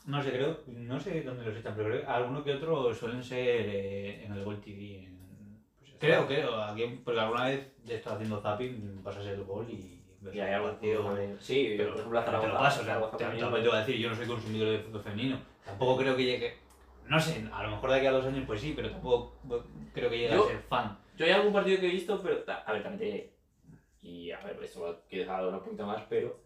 No 0.07 0.23
sé, 0.23 0.31
creo, 0.33 0.59
no 0.67 0.99
sé 0.99 1.23
dónde 1.23 1.45
los 1.45 1.57
echan, 1.57 1.75
pero 1.77 1.89
creo 1.89 2.01
que 2.01 2.07
alguno 2.07 2.43
que 2.43 2.55
otro 2.55 2.93
suelen 2.95 3.23
ser 3.23 3.39
eh, 3.69 4.25
en 4.25 4.33
el 4.33 4.45
Gol 4.45 4.61
TV. 4.61 5.05
en- 5.05 5.63
Pues 5.79 5.93
creo, 6.01 6.27
creo, 6.27 6.61
aquí, 6.63 7.01
porque 7.05 7.21
alguna 7.21 7.45
vez 7.47 7.69
he 7.87 7.95
estado 7.95 8.17
haciendo 8.17 8.41
zapping, 8.41 9.01
pasas 9.05 9.27
el 9.27 9.45
gol 9.45 9.69
y 9.71 9.97
Y 10.33 10.39
hay 10.41 10.61
de- 10.81 11.37
Sí, 11.39 11.75
Pero, 11.79 11.91
por 11.91 11.99
ejemplo, 12.01 12.19
a 12.19 12.25
te 12.25 12.27
Zaragoza. 12.31 12.53
lo 12.53 12.59
paso, 12.59 12.81
o 12.81 12.85
sea, 12.85 12.95
Zaragoza 12.95 13.17
te, 13.17 13.25
te 13.39 13.69
voy 13.69 13.77
a 13.77 13.81
decir, 13.81 13.97
yo 13.97 14.11
no 14.11 14.15
soy 14.17 14.27
consumidor 14.27 14.69
de 14.71 14.79
fútbol 14.81 15.03
femenino. 15.03 15.39
Tampoco 15.65 15.97
creo 15.99 16.17
que 16.17 16.25
llegue. 16.25 16.55
No 17.07 17.19
sé, 17.21 17.45
a 17.53 17.63
lo 17.63 17.71
mejor 17.71 17.91
de 17.91 17.97
aquí 17.97 18.07
a 18.07 18.13
dos 18.13 18.27
años 18.27 18.45
pues 18.47 18.61
sí, 18.61 18.73
pero 18.77 18.91
tampoco 18.91 19.35
creo 19.95 20.11
que 20.11 20.19
llegue 20.19 20.35
Yo- 20.35 20.45
a 20.45 20.49
ser 20.49 20.59
fan. 20.61 20.99
Yo 21.17 21.27
hay 21.27 21.33
algún 21.33 21.53
partido 21.53 21.79
que 21.81 21.87
he 21.89 21.91
visto, 21.93 22.19
pero 22.23 22.37
a 22.47 22.73
ver, 22.73 22.83
también 22.83 22.99
te 22.99 23.05
diré. 23.05 23.31
Y 24.03 24.31
a 24.31 24.41
ver, 24.41 24.59
esto 24.63 25.03
quiero 25.09 25.25
dejar 25.25 25.47
un 25.47 25.61
poquito 25.61 25.87
más, 25.87 26.03
pero 26.09 26.41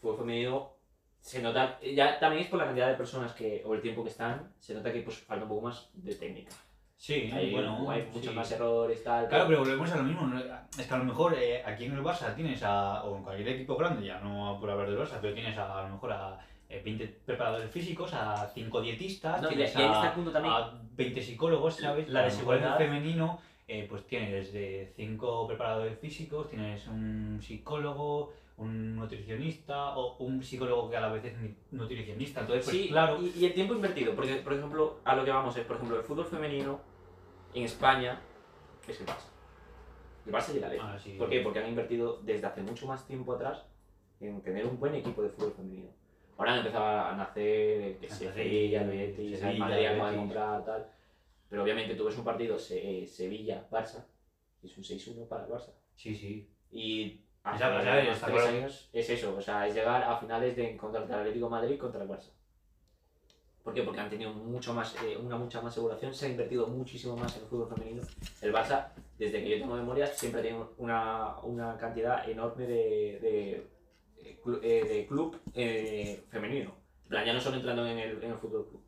fútbol 0.00 0.18
femenino 0.18 0.72
se 1.20 1.42
nota, 1.42 1.80
ya 1.80 2.18
también 2.20 2.44
es 2.44 2.48
por 2.48 2.58
la 2.60 2.66
cantidad 2.66 2.88
de 2.88 2.94
personas 2.94 3.32
que, 3.32 3.62
o 3.66 3.74
el 3.74 3.80
tiempo 3.80 4.04
que 4.04 4.10
están, 4.10 4.52
se 4.60 4.74
nota 4.74 4.92
que 4.92 5.00
pues 5.00 5.18
falta 5.18 5.42
un 5.44 5.48
poco 5.48 5.62
más 5.62 5.90
de 5.94 6.14
técnica. 6.14 6.52
Sí, 6.98 7.30
Hay, 7.34 7.50
bueno. 7.52 7.90
hay 7.90 8.04
muchos 8.06 8.30
sí. 8.30 8.34
más 8.34 8.50
errores, 8.52 9.02
tal. 9.04 9.28
Claro, 9.28 9.46
pero 9.48 9.58
volvemos 9.58 9.90
a 9.92 9.96
lo 9.96 10.02
mismo. 10.04 10.32
Es 10.78 10.86
que 10.86 10.94
a 10.94 10.98
lo 10.98 11.04
mejor 11.04 11.34
eh, 11.36 11.62
aquí 11.64 11.84
en 11.84 11.92
el 11.92 12.02
Barça 12.02 12.34
tienes 12.34 12.62
a, 12.62 13.02
o 13.04 13.16
en 13.18 13.22
cualquier 13.24 13.48
equipo 13.48 13.76
grande, 13.76 14.06
ya 14.06 14.18
no 14.20 14.56
por 14.58 14.70
hablar 14.70 14.88
del 14.88 14.98
Barça, 14.98 15.18
pero 15.20 15.34
tienes 15.34 15.58
a, 15.58 15.80
a 15.80 15.82
lo 15.88 15.94
mejor 15.94 16.12
a 16.12 16.38
eh, 16.70 16.80
20 16.82 17.06
preparadores 17.26 17.70
físicos, 17.70 18.14
a 18.14 18.48
5 18.48 18.80
dietistas, 18.80 19.42
No, 19.42 19.48
y, 19.50 19.52
y 19.52 19.56
tienes 19.56 19.74
está 19.76 20.02
a, 20.04 20.06
el 20.06 20.12
punto 20.14 20.30
también. 20.32 20.54
a 20.54 20.72
20 20.92 21.20
psicólogos, 21.22 21.74
¿sabes? 21.76 22.08
La 22.08 22.20
A 22.20 22.24
desigualdad. 22.24 22.78
femenino, 22.78 23.40
eh, 23.68 23.86
pues 23.88 24.06
tienes 24.06 24.52
de 24.52 24.92
5 24.96 25.46
preparadores 25.48 25.98
físicos, 25.98 26.48
tienes 26.50 26.86
un 26.86 27.40
psicólogo, 27.42 28.32
un 28.58 28.96
nutricionista 28.96 29.96
o 29.96 30.16
un 30.18 30.42
psicólogo 30.42 30.88
que 30.88 30.96
a 30.96 31.00
la 31.00 31.08
vez 31.12 31.24
es 31.24 31.36
ni- 31.38 31.54
nutricionista. 31.72 32.40
Entonces, 32.40 32.64
pues 32.64 32.76
sí, 32.76 32.88
claro. 32.88 33.20
y, 33.20 33.32
y 33.36 33.46
el 33.46 33.54
tiempo 33.54 33.74
invertido, 33.74 34.14
porque 34.14 34.36
por 34.36 34.52
ejemplo, 34.52 35.00
a 35.04 35.16
lo 35.16 35.24
que 35.24 35.30
vamos 35.30 35.56
es, 35.56 35.64
por 35.64 35.76
ejemplo, 35.76 35.98
el 35.98 36.04
fútbol 36.04 36.26
femenino 36.26 36.80
en 37.54 37.64
España 37.64 38.20
es 38.86 39.00
el 39.00 39.06
Barça. 39.06 39.28
El 40.26 40.32
Barça 40.32 40.54
y 40.54 40.58
el 40.58 40.64
Atleti. 40.64 40.84
Ah, 40.86 40.98
sí. 41.02 41.14
¿Por 41.18 41.28
qué? 41.28 41.40
Porque 41.40 41.58
han 41.58 41.68
invertido 41.68 42.20
desde 42.22 42.46
hace 42.46 42.62
mucho 42.62 42.86
más 42.86 43.06
tiempo 43.06 43.32
atrás 43.34 43.64
en 44.20 44.40
tener 44.42 44.64
un 44.66 44.78
buen 44.78 44.94
equipo 44.94 45.22
de 45.22 45.28
fútbol 45.30 45.52
femenino. 45.56 45.88
Ahora 46.38 46.52
han 46.52 46.58
empezado 46.58 46.84
a 46.84 47.16
nacer, 47.16 47.80
el 47.82 47.96
que 47.98 48.08
se 48.08 48.26
Nacer, 48.26 48.44
Sevilla, 48.44 48.82
el 48.82 48.88
Betis, 48.90 49.42
el 49.42 49.58
Madrid 49.58 49.88
de 49.88 50.16
comprar, 50.16 50.64
tal. 50.64 50.86
Pero 51.48 51.62
obviamente 51.62 51.94
tú 51.94 52.04
ves 52.04 52.16
un 52.18 52.24
partido 52.24 52.58
Se- 52.58 53.02
eh, 53.02 53.06
Sevilla-Barça, 53.06 54.04
es 54.62 54.76
un 54.76 54.84
6-1 54.84 55.26
para 55.28 55.44
el 55.46 55.50
Barça. 55.52 55.72
Sí, 55.94 56.14
sí. 56.14 56.48
Y 56.72 57.20
unos 58.04 58.16
Está 58.16 58.26
tres 58.26 58.38
años 58.48 58.90
es 58.92 59.10
eso, 59.10 59.36
o 59.36 59.40
sea, 59.40 59.66
es 59.68 59.74
llegar 59.74 60.02
a 60.02 60.16
finales 60.18 60.56
de 60.56 60.76
contra 60.76 61.04
el 61.04 61.12
Atlético 61.12 61.46
de 61.46 61.50
Madrid 61.50 61.78
contra 61.78 62.02
el 62.02 62.08
Barça. 62.08 62.30
¿Por 63.62 63.74
qué? 63.74 63.82
Porque 63.82 64.00
han 64.00 64.08
tenido 64.10 64.32
mucho 64.32 64.72
más, 64.74 64.94
eh, 65.02 65.16
una 65.16 65.36
mucha 65.36 65.60
más 65.60 65.76
evaluación, 65.76 66.14
se 66.14 66.26
ha 66.26 66.28
invertido 66.28 66.68
muchísimo 66.68 67.16
más 67.16 67.36
en 67.36 67.42
el 67.42 67.48
fútbol 67.48 67.68
femenino. 67.68 68.02
El 68.40 68.52
Barça, 68.52 68.88
desde 69.18 69.42
que 69.42 69.50
yo 69.50 69.58
tengo 69.58 69.74
memoria, 69.74 70.06
siempre 70.06 70.40
ha 70.40 70.44
tenido 70.44 70.74
una, 70.78 71.38
una 71.40 71.76
cantidad 71.76 72.28
enorme 72.28 72.64
de, 72.66 73.18
de, 73.20 73.66
eh, 74.18 74.40
eh, 74.62 74.84
de 74.88 75.06
club 75.08 75.40
eh, 75.54 76.24
femenino. 76.30 76.74
En 77.04 77.08
plan, 77.08 77.24
ya 77.26 77.32
no 77.32 77.40
solo 77.40 77.56
entrando 77.56 77.84
en 77.86 77.98
el, 77.98 78.22
en 78.22 78.30
el 78.30 78.38
fútbol 78.38 78.68
club. 78.68 78.82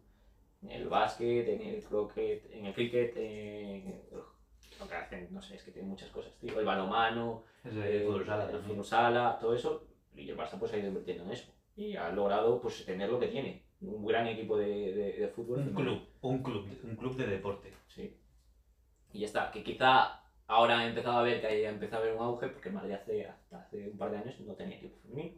En 0.62 0.70
el 0.70 0.89
básquet, 0.89 1.48
en 1.48 1.62
el 1.62 1.85
croquet, 1.85 2.51
en 2.52 2.66
el 2.66 2.74
cricket, 2.74 3.16
en 3.16 4.02
lo 4.78 4.89
que 4.89 4.94
hacen, 4.94 5.28
no 5.30 5.40
sé, 5.40 5.56
es 5.56 5.62
que 5.62 5.70
tienen 5.70 5.90
muchas 5.90 6.10
cosas, 6.10 6.32
tío. 6.39 6.59
El 6.59 6.66
balonmano, 6.66 7.44
de 7.64 7.98
eh, 7.98 8.05
fútbol 8.05 8.26
sala 8.26 8.51
el 8.51 8.60
fútbol 8.60 8.85
sala, 8.85 9.39
todo 9.40 9.55
eso, 9.55 9.86
y 10.14 10.28
el 10.28 10.36
Barça 10.36 10.59
pues 10.59 10.72
ha 10.72 10.78
ido 10.78 10.89
invirtiendo 10.89 11.24
en 11.24 11.30
eso. 11.30 11.52
Y 11.76 11.97
ha 11.97 12.10
logrado 12.10 12.60
pues 12.60 12.85
tener 12.85 13.09
lo 13.09 13.20
que 13.20 13.28
tiene, 13.28 13.62
un 13.80 14.05
gran 14.05 14.26
equipo 14.26 14.56
de, 14.56 14.93
de, 14.93 15.12
de 15.12 15.28
fútbol. 15.28 15.60
Un 15.60 15.74
club, 15.74 16.01
un 16.22 16.43
club, 16.43 16.66
un 16.82 16.97
club 16.97 17.16
de 17.16 17.26
deporte. 17.26 17.72
Sí. 17.86 18.16
Y 19.12 19.20
ya 19.20 19.26
está, 19.26 19.51
que 19.51 19.62
quizá 19.62 20.22
ahora 20.48 20.85
he 20.85 20.89
empezado 20.89 21.18
a 21.18 21.22
ver 21.22 21.40
que 21.40 21.47
haya 21.47 21.70
empezado 21.70 22.02
a 22.02 22.06
haber 22.06 22.16
un 22.16 22.22
auge, 22.24 22.48
porque 22.48 22.70
Madrid 22.70 22.94
hace, 22.94 23.26
hasta 23.26 23.60
hace 23.60 23.89
un 23.89 23.97
par 23.97 24.10
de 24.10 24.18
años 24.18 24.40
no 24.40 24.55
tenía 24.55 24.76
equipo 24.76 24.98
femenino. 25.02 25.36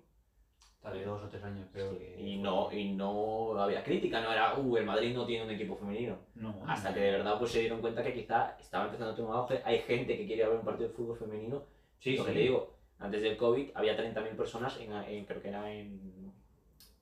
Tal 0.83 0.95
vez 0.95 1.05
dos 1.05 1.23
o 1.23 1.29
tres 1.29 1.43
años 1.45 1.69
creo 1.73 1.99
que. 1.99 2.17
Y 2.19 2.39
no, 2.39 2.73
y 2.73 2.93
no 2.93 3.59
había 3.61 3.83
crítica, 3.85 4.21
no 4.23 4.33
era, 4.33 4.57
uh, 4.57 4.77
el 4.79 4.87
Madrid 4.87 5.15
no 5.15 5.27
tiene 5.27 5.45
un 5.45 5.51
equipo 5.51 5.77
femenino. 5.77 6.17
No, 6.37 6.55
Hasta 6.67 6.95
que 6.95 7.01
de 7.01 7.11
verdad 7.13 7.39
pues 7.39 7.51
se 7.53 7.61
dieron 7.61 7.81
cuenta 7.83 8.03
que 8.03 8.15
quizá 8.15 8.57
estaba 8.59 8.85
empezando 8.87 9.13
a 9.13 9.15
tener 9.15 9.31
un 9.31 9.37
auge, 9.37 9.61
hay 9.65 9.81
gente 9.81 10.17
que 10.17 10.27
quiere 10.27 10.47
ver 10.47 10.57
un 10.57 10.65
partido 10.65 10.89
de 10.89 10.95
fútbol 10.95 11.19
femenino 11.19 11.63
Sí, 11.99 12.17
lo 12.17 12.25
que 12.25 12.31
sí. 12.31 12.37
te 12.37 12.43
digo, 12.45 12.75
antes 12.99 13.21
del 13.21 13.37
COVID 13.37 13.71
había 13.75 13.95
30.000 13.95 14.37
personas, 14.37 14.81
en, 14.81 14.91
en- 14.93 15.27
creo 15.27 15.43
que 15.43 15.49
era 15.49 15.71
en, 15.71 16.33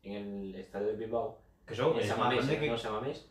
en 0.03 0.13
el 0.43 0.55
estadio 0.57 0.89
de 0.89 0.97
Bilbao, 0.97 1.39
Que 1.65 1.75
eso 1.75 1.91
en 1.93 1.97
más 1.99 2.07
Samamés, 2.07 2.47
que. 2.49 2.67
no 2.69 2.77
Samamés, 2.77 3.31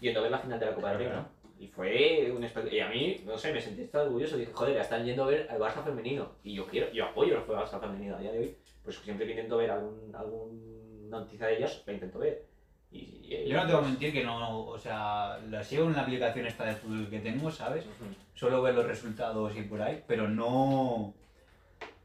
yendo 0.00 0.20
a 0.20 0.22
ver 0.22 0.30
la 0.30 0.38
final 0.38 0.60
de 0.60 0.66
la 0.66 0.74
Copa 0.76 0.90
del 0.90 0.98
Rey. 0.98 1.06
claro. 1.08 1.26
Y 1.58 1.66
fue 1.68 2.32
un 2.36 2.44
espectáculo. 2.44 2.76
Y 2.76 2.80
a 2.80 2.88
mí, 2.88 3.22
no 3.24 3.36
sé, 3.38 3.52
me 3.52 3.60
sentí 3.60 3.84
tan 3.86 4.02
orgulloso. 4.08 4.36
Dije, 4.36 4.52
joder, 4.52 4.74
ya 4.74 4.80
están 4.82 5.04
yendo 5.04 5.22
a 5.24 5.28
ver 5.28 5.46
al 5.50 5.58
Barça 5.60 5.82
femenino. 5.84 6.32
Y 6.42 6.54
yo 6.54 6.66
quiero, 6.66 6.90
yo 6.92 7.06
apoyo 7.06 7.36
el 7.38 7.44
Barça 7.46 7.80
femenino 7.80 8.16
a 8.16 8.18
día 8.18 8.32
de 8.32 8.38
hoy. 8.40 8.56
Pues 8.84 8.96
siempre 8.98 9.26
que 9.26 9.32
intento 9.32 9.56
ver 9.56 9.70
algún, 9.70 10.14
algún 10.14 11.08
noticia 11.10 11.46
de 11.46 11.56
ellos, 11.56 11.82
la 11.86 11.92
intento 11.94 12.18
ver. 12.18 12.44
Y, 12.90 12.98
y- 12.98 13.48
Yo 13.48 13.56
no 13.60 13.66
te 13.66 13.72
voy 13.74 13.84
a 13.84 13.88
mentir 13.88 14.12
que 14.12 14.22
no, 14.24 14.66
o 14.66 14.78
sea, 14.78 15.38
la 15.50 15.64
sigo 15.64 15.86
en 15.86 15.94
la 15.94 16.02
aplicación 16.02 16.46
esta 16.46 16.64
de 16.64 16.74
fútbol 16.76 17.08
que 17.08 17.20
tengo, 17.20 17.50
¿sabes? 17.50 17.84
Ujú. 17.86 18.04
Suelo 18.34 18.62
ver 18.62 18.74
los 18.74 18.86
resultados 18.86 19.56
y 19.56 19.62
por 19.62 19.80
ahí, 19.82 20.04
pero 20.06 20.28
no. 20.28 21.14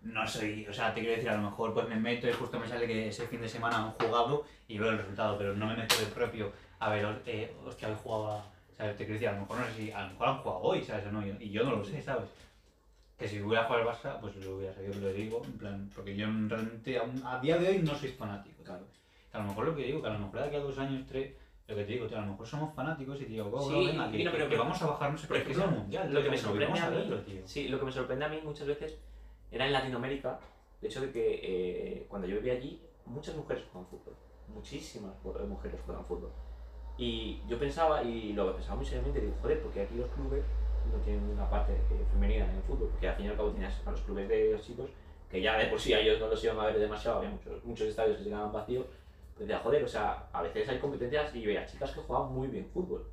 No 0.02 0.26
soy. 0.26 0.66
O 0.68 0.74
sea, 0.74 0.94
te 0.94 1.02
quiero 1.02 1.16
decir, 1.18 1.30
a 1.30 1.36
lo 1.36 1.50
mejor 1.50 1.74
pues 1.74 1.88
me 1.90 1.98
meto 1.98 2.28
y 2.30 2.32
justo 2.32 2.58
me 2.58 2.68
sale 2.68 2.88
que 2.88 3.10
ese 3.10 3.28
fin 3.28 3.42
de 3.42 3.50
semana 3.50 3.78
han 3.78 3.92
jugado 3.92 4.46
y 4.68 4.78
veo 4.80 4.92
el 4.92 4.98
resultado, 4.98 5.38
pero 5.38 5.54
no 5.54 5.66
me 5.68 5.76
meto 5.76 5.98
de 6.00 6.06
propio 6.06 6.52
a 6.80 6.90
ver, 6.90 7.22
eh, 7.26 7.54
hostia, 7.66 7.90
hoy 7.90 7.96
jugaba. 8.02 8.46
¿Sabes? 8.78 8.96
Te 8.96 9.04
quiero 9.04 9.14
decir, 9.16 9.28
a 9.28 9.34
lo 9.34 9.42
mejor 9.42 9.58
no 9.60 9.66
sé 9.66 9.74
si. 9.74 9.92
A 9.92 10.04
lo 10.04 10.12
mejor 10.12 10.28
han 10.30 10.38
jugado 10.38 10.62
hoy, 10.62 10.82
¿sabes? 10.84 11.06
O 11.08 11.12
no, 11.12 11.22
y 11.28 11.50
yo 11.50 11.64
no 11.66 11.76
lo 11.76 11.84
sé, 11.84 12.02
¿sabes? 12.02 12.30
Que 13.20 13.28
si 13.28 13.42
hubiera 13.42 13.66
jugado 13.66 13.90
al 13.90 13.96
Barça, 13.96 14.18
pues 14.22 14.34
lo 14.38 14.56
hubiera 14.56 14.74
sabido, 14.74 14.94
lo 15.02 15.10
digo, 15.12 15.42
en 15.44 15.58
plan, 15.58 15.90
porque 15.94 16.16
yo 16.16 16.26
realmente 16.48 16.98
aún- 16.98 17.22
a 17.26 17.38
día 17.42 17.58
de 17.58 17.68
hoy 17.68 17.80
no 17.80 17.94
soy 17.94 18.10
fanático, 18.10 18.64
Claro. 18.64 18.86
que 19.30 19.38
a 19.38 19.42
lo 19.42 19.48
mejor 19.50 19.66
lo 19.66 19.76
que 19.76 19.84
digo, 19.84 20.02
que 20.02 20.08
a 20.08 20.14
lo 20.14 20.20
mejor 20.20 20.40
de 20.40 20.46
aquí 20.46 20.56
a 20.56 20.60
dos 20.62 20.78
años, 20.80 21.06
tres, 21.06 21.34
lo 21.68 21.76
que 21.76 21.84
te 21.84 21.92
digo, 21.92 22.08
tío, 22.08 22.18
a 22.18 22.22
lo 22.22 22.28
mejor 22.28 22.48
somos 22.48 22.74
fanáticos 22.74 23.20
y 23.20 23.26
te 23.26 23.32
digo, 23.32 23.50
"Go, 23.50 23.60
Sí, 23.68 23.74
go, 23.74 23.80
venga, 23.86 24.10
que, 24.12 24.24
no, 24.24 24.32
pero- 24.32 24.48
que 24.50 24.58
vamos 24.58 24.82
a 24.82 24.88
bajarnos 24.88 25.26
que 25.28 25.38
es 25.38 25.58
el 25.58 25.68
mundial. 25.70 26.14
lo 26.14 26.24
que 26.24 26.30
me 26.30 26.38
sorprende 26.38 26.80
a 26.80 26.90
mí, 26.90 26.96
verlo, 26.96 27.18
tío. 27.24 27.42
sí, 27.46 27.68
lo 27.68 27.78
que 27.80 27.86
me 27.86 27.92
sorprende 27.92 28.24
a 28.26 28.30
mí 28.30 28.40
muchas 28.44 28.68
veces 28.68 28.98
era 29.52 29.66
en 29.68 29.74
Latinoamérica 29.74 30.40
el 30.82 30.88
hecho 30.88 31.02
de 31.02 31.12
que 31.12 31.40
eh, 31.44 32.06
cuando 32.08 32.26
yo 32.26 32.38
vivía 32.38 32.54
allí, 32.54 32.82
muchas 33.06 33.36
mujeres 33.36 33.66
juegan 33.72 33.90
fútbol. 33.90 34.16
Muchísimas 34.48 35.12
mu- 35.26 35.34
mujeres 35.46 35.80
juegan 35.86 36.06
fútbol. 36.06 36.32
Y 36.98 37.42
yo 37.48 37.60
pensaba, 37.60 38.02
y 38.02 38.32
lo 38.34 38.56
pensaba 38.56 38.78
muy 38.78 38.86
seriamente, 38.86 39.20
digo, 39.22 39.34
joder, 39.42 39.62
porque 39.62 39.82
aquí 39.82 39.96
los 39.96 40.10
clubes 40.12 40.44
no 40.92 41.00
tienen 41.04 41.24
una 41.24 41.50
parte 41.50 41.74
femenina 42.12 42.46
en 42.46 42.56
el 42.58 42.62
fútbol, 42.64 42.90
porque 42.90 43.08
al 43.08 43.16
fin 43.16 43.26
y 43.26 43.30
al 43.30 43.38
cabo 43.38 43.52
tienes 43.52 43.74
a 43.86 43.92
los 43.92 44.02
clubes 44.02 44.28
de 44.28 44.52
los 44.54 44.66
chicos, 44.66 44.90
que 45.30 45.42
ya 45.42 45.58
de 45.58 45.68
por 45.68 45.80
sí 45.80 45.94
a 45.94 46.00
ellos 46.00 46.20
no 46.20 46.28
los 46.28 46.44
iban 46.44 46.60
a 46.60 46.66
ver 46.66 46.80
demasiado, 46.80 47.18
había 47.18 47.30
muchos, 47.30 47.64
muchos 47.64 47.88
estadios 47.88 48.18
que 48.18 48.24
se 48.24 48.30
quedaban 48.30 48.52
vacíos, 48.52 48.86
pues 49.36 49.48
decía, 49.48 49.62
joder, 49.64 49.84
o 49.84 49.88
sea, 49.88 50.28
a 50.34 50.42
veces 50.42 50.68
hay 50.68 50.80
competencias 50.80 51.34
y 51.36 51.46
veía 51.46 51.66
chicas 51.66 51.92
que 51.92 52.02
jugaban 52.02 52.34
muy 52.34 52.48
bien 52.48 52.66
fútbol. 52.66 53.08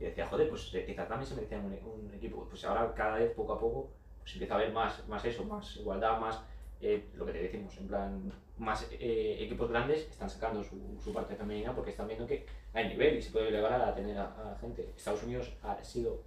Y 0.00 0.04
decía, 0.04 0.26
joder, 0.26 0.48
pues 0.48 0.74
eh, 0.74 0.84
quizás 0.84 1.08
también 1.08 1.26
se 1.26 1.34
merecían 1.36 1.64
un, 1.64 1.72
un 1.72 2.14
equipo. 2.14 2.46
Pues 2.48 2.64
ahora 2.64 2.92
cada 2.94 3.18
vez, 3.18 3.32
poco 3.32 3.52
a 3.52 3.58
poco, 3.58 3.90
pues 4.20 4.32
empieza 4.32 4.54
a 4.54 4.58
haber 4.58 4.72
más, 4.72 5.06
más 5.08 5.24
eso, 5.24 5.44
más 5.44 5.76
igualdad, 5.76 6.18
más 6.18 6.42
eh, 6.80 7.08
lo 7.14 7.24
que 7.24 7.32
te 7.32 7.42
decimos, 7.42 7.76
en 7.78 7.86
plan, 7.86 8.32
más 8.58 8.86
eh, 8.90 9.36
equipos 9.40 9.70
grandes 9.70 10.08
están 10.10 10.28
sacando 10.28 10.62
su, 10.62 10.98
su 11.02 11.12
parte 11.12 11.34
femenina 11.36 11.74
porque 11.74 11.90
están 11.90 12.06
viendo 12.06 12.26
que 12.26 12.44
hay 12.74 12.88
nivel 12.88 13.16
y 13.16 13.22
se 13.22 13.30
puede 13.30 13.50
llegar 13.50 13.72
a 13.72 13.94
tener 13.94 14.18
a, 14.18 14.52
a 14.52 14.58
gente. 14.58 14.90
Estados 14.96 15.22
Unidos 15.22 15.56
ha 15.62 15.82
sido 15.82 16.22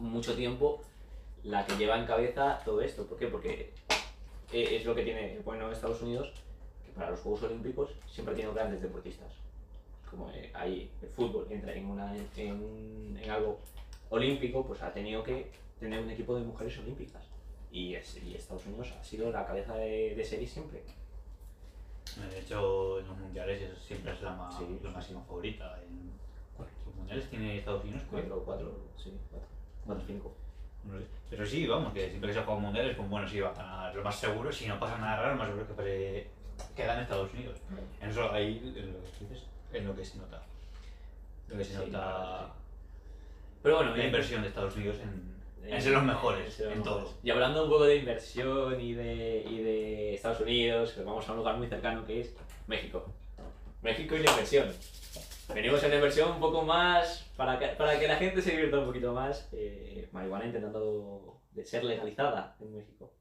mucho 0.00 0.34
tiempo 0.34 0.80
la 1.44 1.64
que 1.66 1.76
lleva 1.76 1.98
en 1.98 2.06
cabeza 2.06 2.60
todo 2.64 2.80
esto. 2.80 3.06
¿Por 3.06 3.18
qué? 3.18 3.26
Porque 3.28 3.72
eh, 4.52 4.76
es 4.76 4.84
lo 4.84 4.94
que 4.94 5.02
tiene 5.02 5.38
bueno 5.44 5.70
Estados 5.70 6.02
Unidos, 6.02 6.32
que 6.84 6.92
para 6.92 7.10
los 7.10 7.20
Juegos 7.20 7.42
Olímpicos 7.44 7.90
siempre 8.10 8.32
ha 8.32 8.36
tenido 8.36 8.54
grandes 8.54 8.82
deportistas. 8.82 9.32
Como 10.10 10.30
eh, 10.32 10.50
ahí 10.54 10.90
el 11.02 11.08
fútbol 11.10 11.46
entra 11.50 11.72
en, 11.72 11.86
una, 11.86 12.14
en, 12.36 13.16
en 13.22 13.30
algo 13.30 13.58
olímpico, 14.10 14.66
pues 14.66 14.82
ha 14.82 14.92
tenido 14.92 15.22
que 15.22 15.50
tener 15.78 16.00
un 16.02 16.10
equipo 16.10 16.34
de 16.36 16.42
mujeres 16.42 16.76
olímpicas. 16.78 17.22
Y, 17.70 17.94
es- 17.94 18.20
y 18.22 18.34
Estados 18.34 18.66
Unidos 18.66 18.92
ha 18.98 19.04
sido 19.04 19.30
la 19.30 19.46
cabeza 19.46 19.76
de, 19.76 20.14
de 20.16 20.24
serie 20.24 20.46
siempre. 20.48 20.82
De 22.30 22.40
hecho, 22.40 22.98
en 22.98 23.06
los 23.06 23.16
mundiales 23.18 23.62
eso 23.62 23.76
siempre 23.80 24.12
es 24.12 24.20
la, 24.22 24.50
Sí, 24.50 24.66
la 24.82 24.90
máxima 24.90 25.20
favorita. 25.22 25.78
En 25.88 26.10
los 26.84 26.94
mundiales 26.96 27.30
tiene 27.30 27.58
Estados 27.58 27.84
Unidos. 27.84 28.02
Cuatro, 28.10 28.42
cuatro, 28.44 28.76
sí, 28.96 29.12
cuatro, 29.30 29.48
cuatro, 29.84 30.04
cinco. 30.06 30.34
No 30.84 30.98
sé. 30.98 31.04
Pero 31.30 31.46
sí, 31.46 31.66
vamos, 31.66 31.92
que 31.92 32.08
siempre 32.08 32.30
que 32.30 32.34
se 32.38 32.42
juega 32.44 32.60
mundiales, 32.60 32.96
pues 32.96 33.08
bueno, 33.08 33.28
sí 33.28 33.40
va 33.40 33.50
a 33.50 33.54
ganar 33.54 33.94
lo 33.94 34.02
más 34.02 34.16
seguro. 34.18 34.52
Si 34.52 34.66
no 34.66 34.78
pasa 34.80 34.98
nada 34.98 35.16
raro, 35.16 35.30
lo 35.32 35.36
más 35.36 35.46
seguro 35.48 35.62
es 35.62 35.68
que, 35.68 35.74
pare- 35.74 36.26
que 36.74 36.86
gane 36.86 37.02
Estados 37.02 37.32
Unidos. 37.32 37.58
En 38.00 38.10
eso 38.10 38.32
ahí, 38.32 38.58
en 38.64 38.92
lo 38.92 38.98
que 39.00 39.24
dices, 39.24 39.44
en 39.72 39.86
lo 39.86 39.94
que 39.94 40.04
se 40.04 40.18
nota. 40.18 40.42
Lo 41.48 41.56
que 41.58 41.64
se 41.64 41.70
Sí, 41.72 41.76
nota 41.78 41.88
claro, 41.90 42.46
sí. 42.46 42.52
Pero 43.62 43.76
bueno, 43.76 43.96
la 43.96 44.04
inversión 44.06 44.42
de 44.42 44.48
Estados 44.48 44.74
Unidos 44.76 44.96
en, 45.02 45.72
en 45.72 45.82
ser 45.82 45.92
los 45.92 46.02
mejores, 46.02 46.58
en 46.60 46.68
mejores. 46.68 46.84
todo. 46.84 47.14
Y 47.22 47.30
hablando 47.30 47.64
un 47.64 47.70
poco 47.70 47.84
de 47.84 47.96
inversión 47.96 48.80
y 48.80 48.94
de, 48.94 49.44
y 49.48 49.58
de 49.58 50.14
Estados 50.14 50.40
Unidos, 50.40 50.94
vamos 51.04 51.28
a 51.28 51.32
un 51.32 51.38
lugar 51.38 51.56
muy 51.58 51.66
cercano 51.68 52.04
que 52.06 52.20
es 52.22 52.34
México. 52.66 53.04
México 53.82 54.14
y 54.16 54.22
la 54.22 54.30
inversión. 54.30 54.68
Venimos 55.54 55.82
en 55.82 55.90
la 55.90 55.96
inversión 55.96 56.30
un 56.32 56.40
poco 56.40 56.62
más, 56.62 57.30
para 57.36 57.58
que, 57.58 57.66
para 57.68 57.98
que 57.98 58.06
la 58.08 58.16
gente 58.16 58.40
se 58.40 58.52
divierta 58.52 58.78
un 58.78 58.86
poquito 58.86 59.12
más, 59.12 59.48
eh, 59.52 60.08
marihuana 60.12 60.46
intentando 60.46 61.40
de 61.52 61.64
ser 61.64 61.84
legalizada 61.84 62.56
en 62.60 62.76
México. 62.76 63.12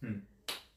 Hmm. 0.00 0.20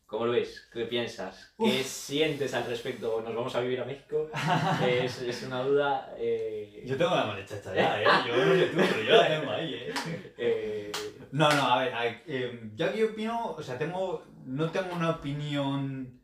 ¿Cómo 0.05 0.25
lo 0.25 0.31
ves? 0.31 0.67
¿Qué 0.73 0.85
piensas? 0.85 1.53
¿Qué 1.57 1.83
sientes 1.83 2.53
al 2.55 2.65
respecto? 2.65 3.21
¿Nos 3.21 3.35
vamos 3.35 3.55
a 3.55 3.61
vivir 3.61 3.79
a 3.79 3.85
México? 3.85 4.29
Es, 4.87 5.21
es 5.21 5.43
una 5.43 5.61
duda... 5.61 6.15
eh, 6.17 6.83
Yo 6.85 6.97
tengo 6.97 7.13
la 7.15 7.25
maleta 7.25 7.55
hecha 7.57 7.75
ya, 7.75 8.01
¿eh? 8.01 8.05
Yo 8.27 8.45
no 8.45 8.53
sé 8.55 8.65
tú, 8.67 8.77
pero 8.77 9.03
yo 9.03 9.15
la 9.15 9.27
tengo 9.27 9.51
ahí, 9.51 9.73
¿eh? 9.75 9.93
eh, 10.37 10.91
No, 11.31 11.49
no, 11.51 11.61
a 11.61 11.83
ver, 11.83 11.93
a 11.93 12.03
ver, 12.05 12.23
eh, 12.27 12.59
yo 12.75 12.87
aquí 12.87 13.03
opino, 13.03 13.51
o 13.51 13.61
sea, 13.61 13.77
tengo, 13.77 14.25
no 14.45 14.71
tengo 14.71 14.95
una 14.95 15.11
opinión, 15.11 16.19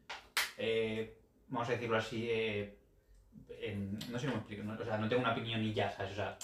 eh, 0.57 1.19
vamos 1.49 1.69
a 1.69 1.73
decirlo 1.73 1.97
así, 1.97 2.27
eh, 2.29 2.79
en- 3.61 3.97
no 4.11 4.19
sé 4.19 4.25
cómo 4.27 4.37
explico, 4.39 4.63
¿no? 4.63 4.73
o 4.79 4.85
sea, 4.85 4.97
no 4.97 5.07
tengo 5.09 5.21
una 5.21 5.31
opinión 5.33 5.63
y 5.63 5.73
ya, 5.73 5.91
¿sabes? 5.91 6.11
O 6.13 6.15
sea, 6.15 6.37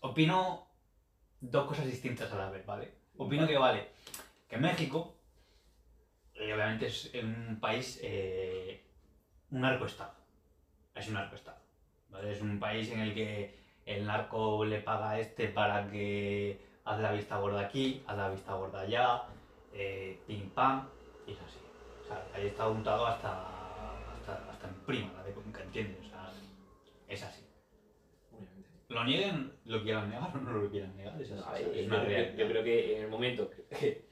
opino 0.00 0.66
dos 1.40 1.66
cosas 1.66 1.86
distintas 1.86 2.32
a 2.32 2.36
la 2.36 2.50
vez, 2.50 2.64
¿vale? 2.66 2.92
Opino 3.16 3.46
que, 3.46 3.56
vale, 3.56 3.88
que 4.48 4.56
México, 4.56 5.14
eh, 6.34 6.52
obviamente 6.52 6.86
es 6.86 7.10
un 7.22 7.58
país, 7.60 8.00
eh, 8.02 8.82
un 9.50 9.60
narcoestado, 9.60 10.12
es 10.94 11.06
un 11.08 11.14
narcoestado, 11.14 11.58
¿vale? 12.10 12.32
Es 12.32 12.40
un 12.40 12.58
país 12.58 12.90
en 12.90 13.00
el 13.00 13.14
que 13.14 13.58
el 13.86 14.06
narco 14.06 14.64
le 14.64 14.80
paga 14.80 15.10
a 15.10 15.20
este 15.20 15.48
para 15.48 15.90
que 15.90 16.60
haz 16.84 16.98
la 17.00 17.12
vista 17.12 17.36
gorda 17.36 17.60
aquí, 17.60 18.02
haz 18.06 18.16
la 18.16 18.28
vista 18.30 18.54
gorda 18.54 18.80
allá, 18.80 19.22
eh, 19.72 20.18
pim 20.26 20.50
pam, 20.50 20.88
y 21.26 21.32
es 21.32 21.38
así. 21.40 21.58
O 22.02 22.06
sea, 22.06 22.26
ahí 22.34 22.46
está 22.48 22.68
untado 22.68 23.06
hasta, 23.06 23.48
hasta, 24.26 24.50
hasta 24.50 24.68
en 24.68 24.74
prima, 24.86 25.12
la 25.12 25.22
de 25.22 25.32
Cuenca, 25.32 25.62
¿entiendes? 25.62 25.98
O 26.00 26.08
sea, 26.08 26.32
es 27.08 27.22
así. 27.22 27.42
obviamente. 28.32 28.68
Lo 28.88 29.04
nieguen, 29.04 29.52
lo 29.64 29.82
quieran 29.82 30.08
negar 30.10 30.30
o 30.34 30.38
no 30.38 30.52
lo 30.52 30.70
quieran 30.70 30.96
negar, 30.96 31.20
es 31.20 31.30
así. 31.30 31.42
No, 31.42 31.56
eh, 31.56 31.70
es 31.80 31.80
yo, 31.82 31.86
una 31.86 32.04
creo- 32.04 32.16
realidad. 32.16 32.36
yo 32.38 32.48
creo 32.48 32.64
que 32.64 32.96
en 32.96 33.02
el 33.04 33.08
momento 33.10 33.50
que, 33.50 34.04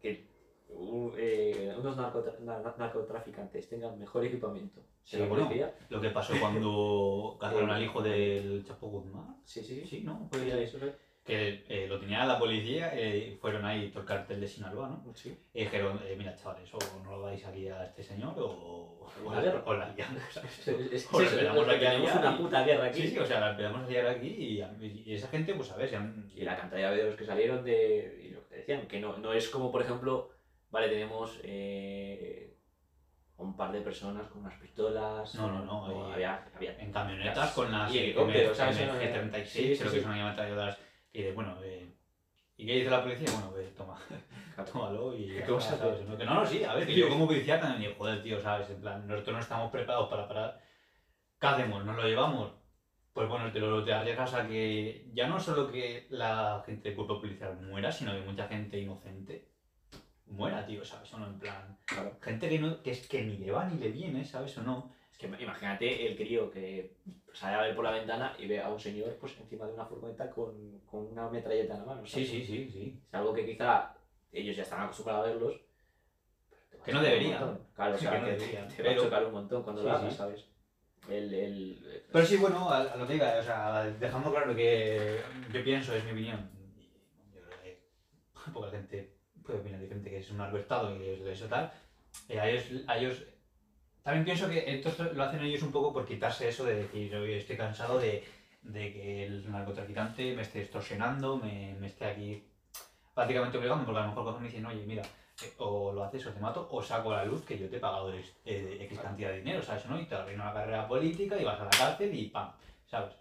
que 0.00 0.26
un- 0.70 1.12
eh, 1.16 1.72
unos 1.78 1.96
narcotra- 1.96 2.38
na- 2.40 2.74
narcotraficantes 2.76 3.68
tengan 3.68 3.98
mejor 3.98 4.24
equipamiento 4.24 4.80
Sí, 5.04 5.18
la 5.18 5.26
no. 5.26 5.34
policía, 5.34 5.74
Lo 5.90 6.00
que 6.00 6.10
pasó 6.10 6.34
cuando 6.40 7.36
cazaron 7.40 7.70
al 7.70 7.82
hijo 7.82 8.02
del 8.02 8.64
Chapo 8.66 8.88
Guzmán, 8.88 9.36
sí, 9.44 9.62
sí, 9.62 9.80
sí. 9.82 9.86
sí, 9.86 10.00
¿no? 10.02 10.28
Pues 10.30 10.46
ya 10.46 10.58
eso 10.58 10.78
es- 10.78 10.94
que 11.24 11.64
eh, 11.68 11.86
lo 11.88 11.98
tenía 11.98 12.26
la 12.26 12.38
policía, 12.38 12.90
eh, 12.94 13.38
fueron 13.40 13.64
ahí 13.64 13.88
por 13.88 14.02
el 14.02 14.08
cartel 14.08 14.40
de 14.42 14.46
Sinaloa, 14.46 14.88
¿no? 14.88 15.14
sí. 15.14 15.34
Y 15.54 15.60
dijeron, 15.62 15.98
eh, 16.04 16.14
mira 16.18 16.36
chavales, 16.36 16.68
o 16.74 16.78
no 17.02 17.12
lo 17.12 17.22
dais 17.22 17.42
aquí 17.46 17.66
a 17.68 17.82
este 17.86 18.02
señor 18.02 18.34
o, 18.38 19.08
O 19.24 19.32
la 19.34 19.40
guerra. 19.40 19.62
o 19.64 19.72
la 19.74 19.88
liamos. 19.94 20.20
Es, 20.36 20.68
es, 20.68 20.92
es, 20.92 21.06
que 21.06 21.24
tenemos 21.24 21.66
una 21.66 22.32
y- 22.34 22.36
puta 22.36 22.62
guerra 22.64 22.84
aquí. 22.86 23.00
Sí, 23.02 23.08
sí, 23.08 23.18
o 23.18 23.24
sea, 23.26 23.40
la 23.40 23.50
empezamos 23.52 23.84
a 23.84 23.88
liar 23.90 24.06
aquí 24.06 24.26
y, 24.28 24.62
y 25.06 25.14
esa 25.14 25.28
gente, 25.28 25.54
pues 25.54 25.70
a 25.72 25.76
ver, 25.76 25.88
se 25.88 25.96
han... 25.96 26.30
Y 26.34 26.42
la 26.42 26.56
cantidad 26.58 26.90
de 26.90 26.96
videos 26.96 27.16
que 27.16 27.24
salieron 27.24 27.64
de. 27.64 28.20
Y 28.22 28.28
lo 28.34 28.46
que 28.46 28.56
decían, 28.56 28.86
que 28.86 29.00
no, 29.00 29.16
no 29.16 29.32
es 29.32 29.48
como, 29.48 29.72
por 29.72 29.80
ejemplo, 29.80 30.30
vale, 30.70 30.88
tenemos 30.90 31.40
eh, 31.42 32.54
un 33.38 33.56
par 33.56 33.72
de 33.72 33.80
personas 33.80 34.26
con 34.28 34.42
unas 34.42 34.58
pistolas. 34.60 35.34
No, 35.36 35.50
no, 35.50 35.64
no, 35.64 35.84
o 35.86 36.12
había, 36.12 36.44
había 36.54 36.78
en 36.78 36.92
camionetas 36.92 37.52
con 37.52 37.72
las 37.72 37.94
Y 37.94 37.98
helicópteros, 37.98 38.56
¿sabes? 38.58 38.78
MG36, 38.78 39.44
Sí, 39.46 39.74
sí, 39.74 39.78
creo 39.78 39.90
sí. 39.90 39.96
que 39.96 40.02
son 40.02 40.12
ametralladoras. 40.12 40.78
Y 41.14 41.22
de, 41.22 41.32
bueno, 41.32 41.56
eh, 41.62 41.88
¿y 42.56 42.66
qué 42.66 42.74
dice 42.74 42.90
la 42.90 43.02
policía? 43.02 43.28
Bueno, 43.32 43.50
pues 43.52 43.72
toma, 43.76 43.96
tómalo 44.72 45.16
y 45.16 45.26
¿Qué 45.28 45.38
está, 45.38 45.52
vas 45.52 45.66
a 45.72 45.76
¿sabes? 45.78 45.94
hacer? 45.94 46.08
No, 46.08 46.18
que 46.18 46.24
no, 46.24 46.34
no, 46.34 46.44
sí, 46.44 46.64
a 46.64 46.74
ver, 46.74 46.86
que 46.86 46.94
yo 46.96 47.08
como 47.08 47.26
policía 47.26 47.60
también 47.60 47.82
digo, 47.82 47.94
joder, 47.96 48.20
tío, 48.22 48.40
¿sabes? 48.40 48.68
En 48.70 48.80
plan, 48.80 49.06
nosotros 49.06 49.34
no 49.34 49.40
estamos 49.40 49.70
preparados 49.70 50.08
para 50.08 50.26
parar. 50.26 50.60
¿Qué 51.40 51.46
hacemos? 51.46 51.84
¿Nos 51.84 51.96
lo 51.96 52.02
llevamos? 52.02 52.52
Pues 53.12 53.28
bueno, 53.28 53.52
te 53.52 53.60
lo 53.60 53.84
te 53.84 53.92
arriesgas 53.92 54.34
a 54.34 54.48
que 54.48 55.08
ya 55.14 55.28
no 55.28 55.38
solo 55.38 55.70
que 55.70 56.08
la 56.10 56.64
gente 56.66 56.90
de 56.90 56.96
cuerpo 56.96 57.20
policial 57.20 57.56
muera, 57.60 57.92
sino 57.92 58.12
que 58.12 58.22
mucha 58.28 58.48
gente 58.48 58.80
inocente 58.80 59.52
muera, 60.26 60.66
tío, 60.66 60.84
¿sabes? 60.84 61.12
O 61.14 61.18
no, 61.18 61.28
en 61.28 61.38
plan, 61.38 61.78
Claro. 61.86 62.18
gente 62.20 62.48
que, 62.48 62.58
no, 62.58 62.82
que 62.82 62.90
es 62.90 63.06
que 63.06 63.22
ni 63.22 63.36
le 63.36 63.52
va 63.52 63.66
ni 63.66 63.78
le 63.78 63.90
viene, 63.90 64.24
¿sabes? 64.24 64.58
O 64.58 64.62
no. 64.64 64.92
Es 65.14 65.18
que 65.18 65.42
imagínate 65.42 66.06
el 66.06 66.16
crío 66.16 66.50
que 66.50 66.96
sale 67.32 67.54
a 67.56 67.62
ver 67.62 67.74
por 67.74 67.84
la 67.84 67.92
ventana 67.92 68.34
y 68.38 68.46
ve 68.46 68.60
a 68.60 68.68
un 68.68 68.78
señor 68.80 69.16
pues 69.20 69.38
encima 69.40 69.66
de 69.66 69.72
una 69.74 69.86
furgoneta 69.86 70.28
con, 70.30 70.80
con 70.80 71.06
una 71.06 71.28
metralleta 71.28 71.74
en 71.74 71.80
la 71.80 71.86
mano. 71.86 72.06
Sí, 72.06 72.26
sí, 72.26 72.44
sí, 72.44 72.68
sí. 72.70 73.00
Es 73.08 73.14
algo 73.14 73.32
que 73.32 73.46
quizá 73.46 73.94
ellos 74.32 74.56
ya 74.56 74.64
están 74.64 74.82
acostumbrados 74.82 75.26
a 75.26 75.28
verlos. 75.32 75.54
Que 76.84 76.92
no 76.92 77.00
deberían. 77.02 77.58
Claro, 77.74 77.94
o 77.94 77.98
sea, 77.98 78.10
Que 78.12 78.18
no 78.18 78.26
te- 78.26 78.36
te 78.76 78.82
va 78.82 78.90
a 78.90 78.96
chocar 78.96 79.24
un 79.24 79.32
montón 79.32 79.62
cuando 79.62 79.82
Sí, 79.82 79.88
lo 79.88 79.94
hagas, 79.94 80.12
sí. 80.12 80.18
¿sabes? 80.18 80.44
El, 81.08 81.32
el- 81.34 82.02
Pero 82.12 82.26
sí, 82.26 82.36
bueno, 82.36 82.68
a, 82.70 82.78
a 82.82 82.96
lo 82.96 83.06
que 83.06 83.12
diga, 83.14 83.36
o 83.38 83.42
sea, 83.42 83.84
dejando 83.84 84.30
claro 84.30 84.54
que 84.56 85.20
yo 85.52 85.62
pienso, 85.64 85.94
es 85.94 86.04
mi 86.04 86.10
opinión. 86.12 86.50
Yo 87.32 87.40
creo 87.40 87.62
que 87.62 87.80
poca 88.52 88.70
gente 88.70 89.14
puede 89.44 89.60
opinar 89.60 89.80
diferente, 89.80 90.10
que 90.10 90.18
es 90.18 90.30
un 90.30 90.38
largo 90.38 90.58
estado 90.58 90.96
y 91.00 91.08
es 91.08 91.22
de 91.22 91.32
eso 91.32 91.46
tal. 91.46 91.70
eh, 92.28 92.40
a, 92.40 92.48
ellos, 92.48 92.64
a 92.86 92.98
ellos. 92.98 93.22
También 94.04 94.26
pienso 94.26 94.50
que 94.50 94.62
esto 94.66 95.12
lo 95.14 95.24
hacen 95.24 95.42
ellos 95.42 95.62
un 95.62 95.72
poco 95.72 95.90
por 95.90 96.04
quitarse 96.04 96.46
eso 96.46 96.66
de 96.66 96.76
decir, 96.76 97.16
oye, 97.16 97.38
estoy 97.38 97.56
cansado 97.56 97.98
de, 97.98 98.22
de 98.60 98.92
que 98.92 99.24
el 99.24 99.50
narcotraficante 99.50 100.36
me 100.36 100.42
esté 100.42 100.60
extorsionando, 100.60 101.38
me, 101.38 101.74
me 101.80 101.86
esté 101.86 102.04
aquí 102.04 102.44
prácticamente 103.14 103.56
obligando, 103.56 103.86
porque 103.86 104.00
a 104.00 104.02
lo 104.02 104.08
mejor 104.08 104.24
cogen 104.24 104.44
y 104.44 104.48
dicen, 104.48 104.66
oye, 104.66 104.84
mira, 104.84 105.02
eh, 105.42 105.54
o 105.56 105.90
lo 105.94 106.04
haces 106.04 106.26
o 106.26 106.32
te 106.32 106.38
mato, 106.38 106.68
o 106.70 106.82
saco 106.82 107.12
a 107.12 107.16
la 107.16 107.24
luz 107.24 107.46
que 107.46 107.58
yo 107.58 107.66
te 107.70 107.78
he 107.78 107.80
pagado 107.80 108.12
eh, 108.12 108.78
X 108.82 108.98
cantidad 108.98 109.30
de 109.30 109.38
dinero, 109.38 109.62
¿sabes? 109.62 109.86
¿no? 109.86 109.98
Y 109.98 110.04
te 110.04 110.14
arruino 110.14 110.44
la 110.44 110.52
carrera 110.52 110.86
política 110.86 111.40
y 111.40 111.44
vas 111.44 111.58
a 111.58 111.64
la 111.64 111.70
cárcel 111.70 112.14
y 112.14 112.28
¡pam! 112.28 112.52
¿Sabes? 112.84 113.14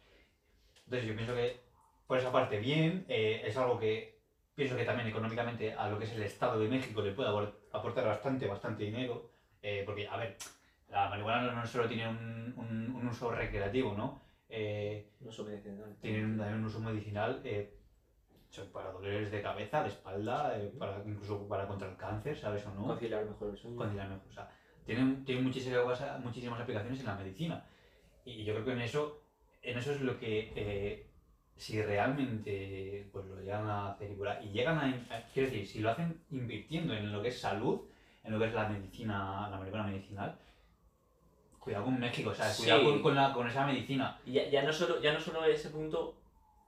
Entonces 0.83 1.07
yo 1.07 1.15
pienso 1.15 1.33
que 1.33 1.61
por 2.05 2.17
esa 2.17 2.33
parte 2.33 2.59
bien, 2.59 3.05
eh, 3.07 3.41
es 3.45 3.55
algo 3.55 3.79
que 3.79 4.19
pienso 4.53 4.75
que 4.75 4.83
también 4.83 5.07
económicamente 5.07 5.73
a 5.73 5.87
lo 5.87 5.97
que 5.97 6.03
es 6.03 6.11
el 6.11 6.23
Estado 6.23 6.59
de 6.59 6.67
México 6.67 7.01
le 7.01 7.13
puede 7.13 7.29
aportar 7.71 8.05
bastante, 8.05 8.47
bastante 8.47 8.83
dinero, 8.83 9.31
eh, 9.61 9.83
porque, 9.85 10.07
a 10.07 10.17
ver, 10.17 10.35
la 10.93 11.09
marihuana 11.09 11.51
no 11.51 11.65
solo 11.65 11.87
tiene 11.87 12.07
un, 12.07 12.53
un- 12.55 12.95
un 12.95 13.07
uso 13.07 13.31
recreativo, 13.31 13.95
¿no? 13.97 14.21
Eh, 14.47 15.13
No 15.21 15.31
son 15.31 15.47
medicinales. 15.47 15.99
tiene 15.99 16.23
un- 16.23 16.37
también 16.37 16.59
un 16.59 16.65
uso 16.65 16.79
medicinal 16.79 17.41
eh, 17.43 17.73
para 18.71 18.91
dolores 18.91 19.31
de 19.31 19.41
cabeza, 19.41 19.81
de 19.81 19.89
espalda, 19.89 20.55
eh, 20.59 20.71
para, 20.77 21.01
incluso 21.05 21.47
para 21.47 21.67
contra 21.67 21.89
el 21.89 21.97
cáncer, 21.97 22.37
¿sabes 22.37 22.63
o 22.67 22.71
no? 22.71 22.85
Conciliar 22.85 23.25
mejor 23.25 23.49
el 23.49 23.57
sueño. 23.57 23.75
Conciliar 23.77 24.07
mejor. 24.07 24.27
O 24.29 24.31
sea, 24.31 24.47
tienen, 24.85 25.25
tienen 25.25 25.43
muchísimas, 25.43 26.19
muchísimas 26.21 26.61
aplicaciones 26.61 26.99
en 26.99 27.05
la 27.07 27.15
medicina. 27.15 27.65
Y 28.25 28.43
yo 28.43 28.53
creo 28.53 28.65
que 28.65 28.73
en 28.73 28.81
eso, 28.81 29.23
en 29.63 29.77
eso 29.79 29.91
es 29.93 30.01
lo 30.01 30.19
que, 30.19 30.51
eh, 30.55 31.07
si 31.55 31.81
realmente 31.81 33.09
pues, 33.11 33.25
lo 33.25 33.39
llegan 33.39 33.65
a 33.65 33.89
hacer 33.89 34.11
y, 34.43 34.49
llegan 34.51 34.77
a, 34.77 34.85
a- 35.15 35.23
quiero 35.33 35.49
decir, 35.49 35.65
si 35.65 35.79
lo 35.79 35.89
hacen 35.89 36.21
invirtiendo 36.29 36.93
en 36.93 37.11
lo 37.11 37.21
que 37.23 37.29
es 37.29 37.39
salud, 37.39 37.81
en 38.23 38.31
lo 38.31 38.39
que 38.39 38.45
es 38.45 38.53
la 38.53 38.69
medicina, 38.69 39.47
la 39.49 39.57
marihuana 39.57 39.87
medicinal, 39.87 40.37
cuidado 41.63 41.85
con 41.85 41.99
México, 41.99 42.33
¿sabes? 42.33 42.55
Sí. 42.55 42.63
Cuidado 42.63 42.83
con, 42.83 43.01
con 43.01 43.15
la, 43.15 43.33
con 43.33 43.47
esa 43.47 43.65
medicina. 43.65 44.19
Ya, 44.25 44.49
ya 44.49 44.63
no 44.63 44.73
solo, 44.73 45.01
ya 45.01 45.13
no 45.13 45.19
solo 45.19 45.45
ese 45.45 45.69
punto, 45.69 46.15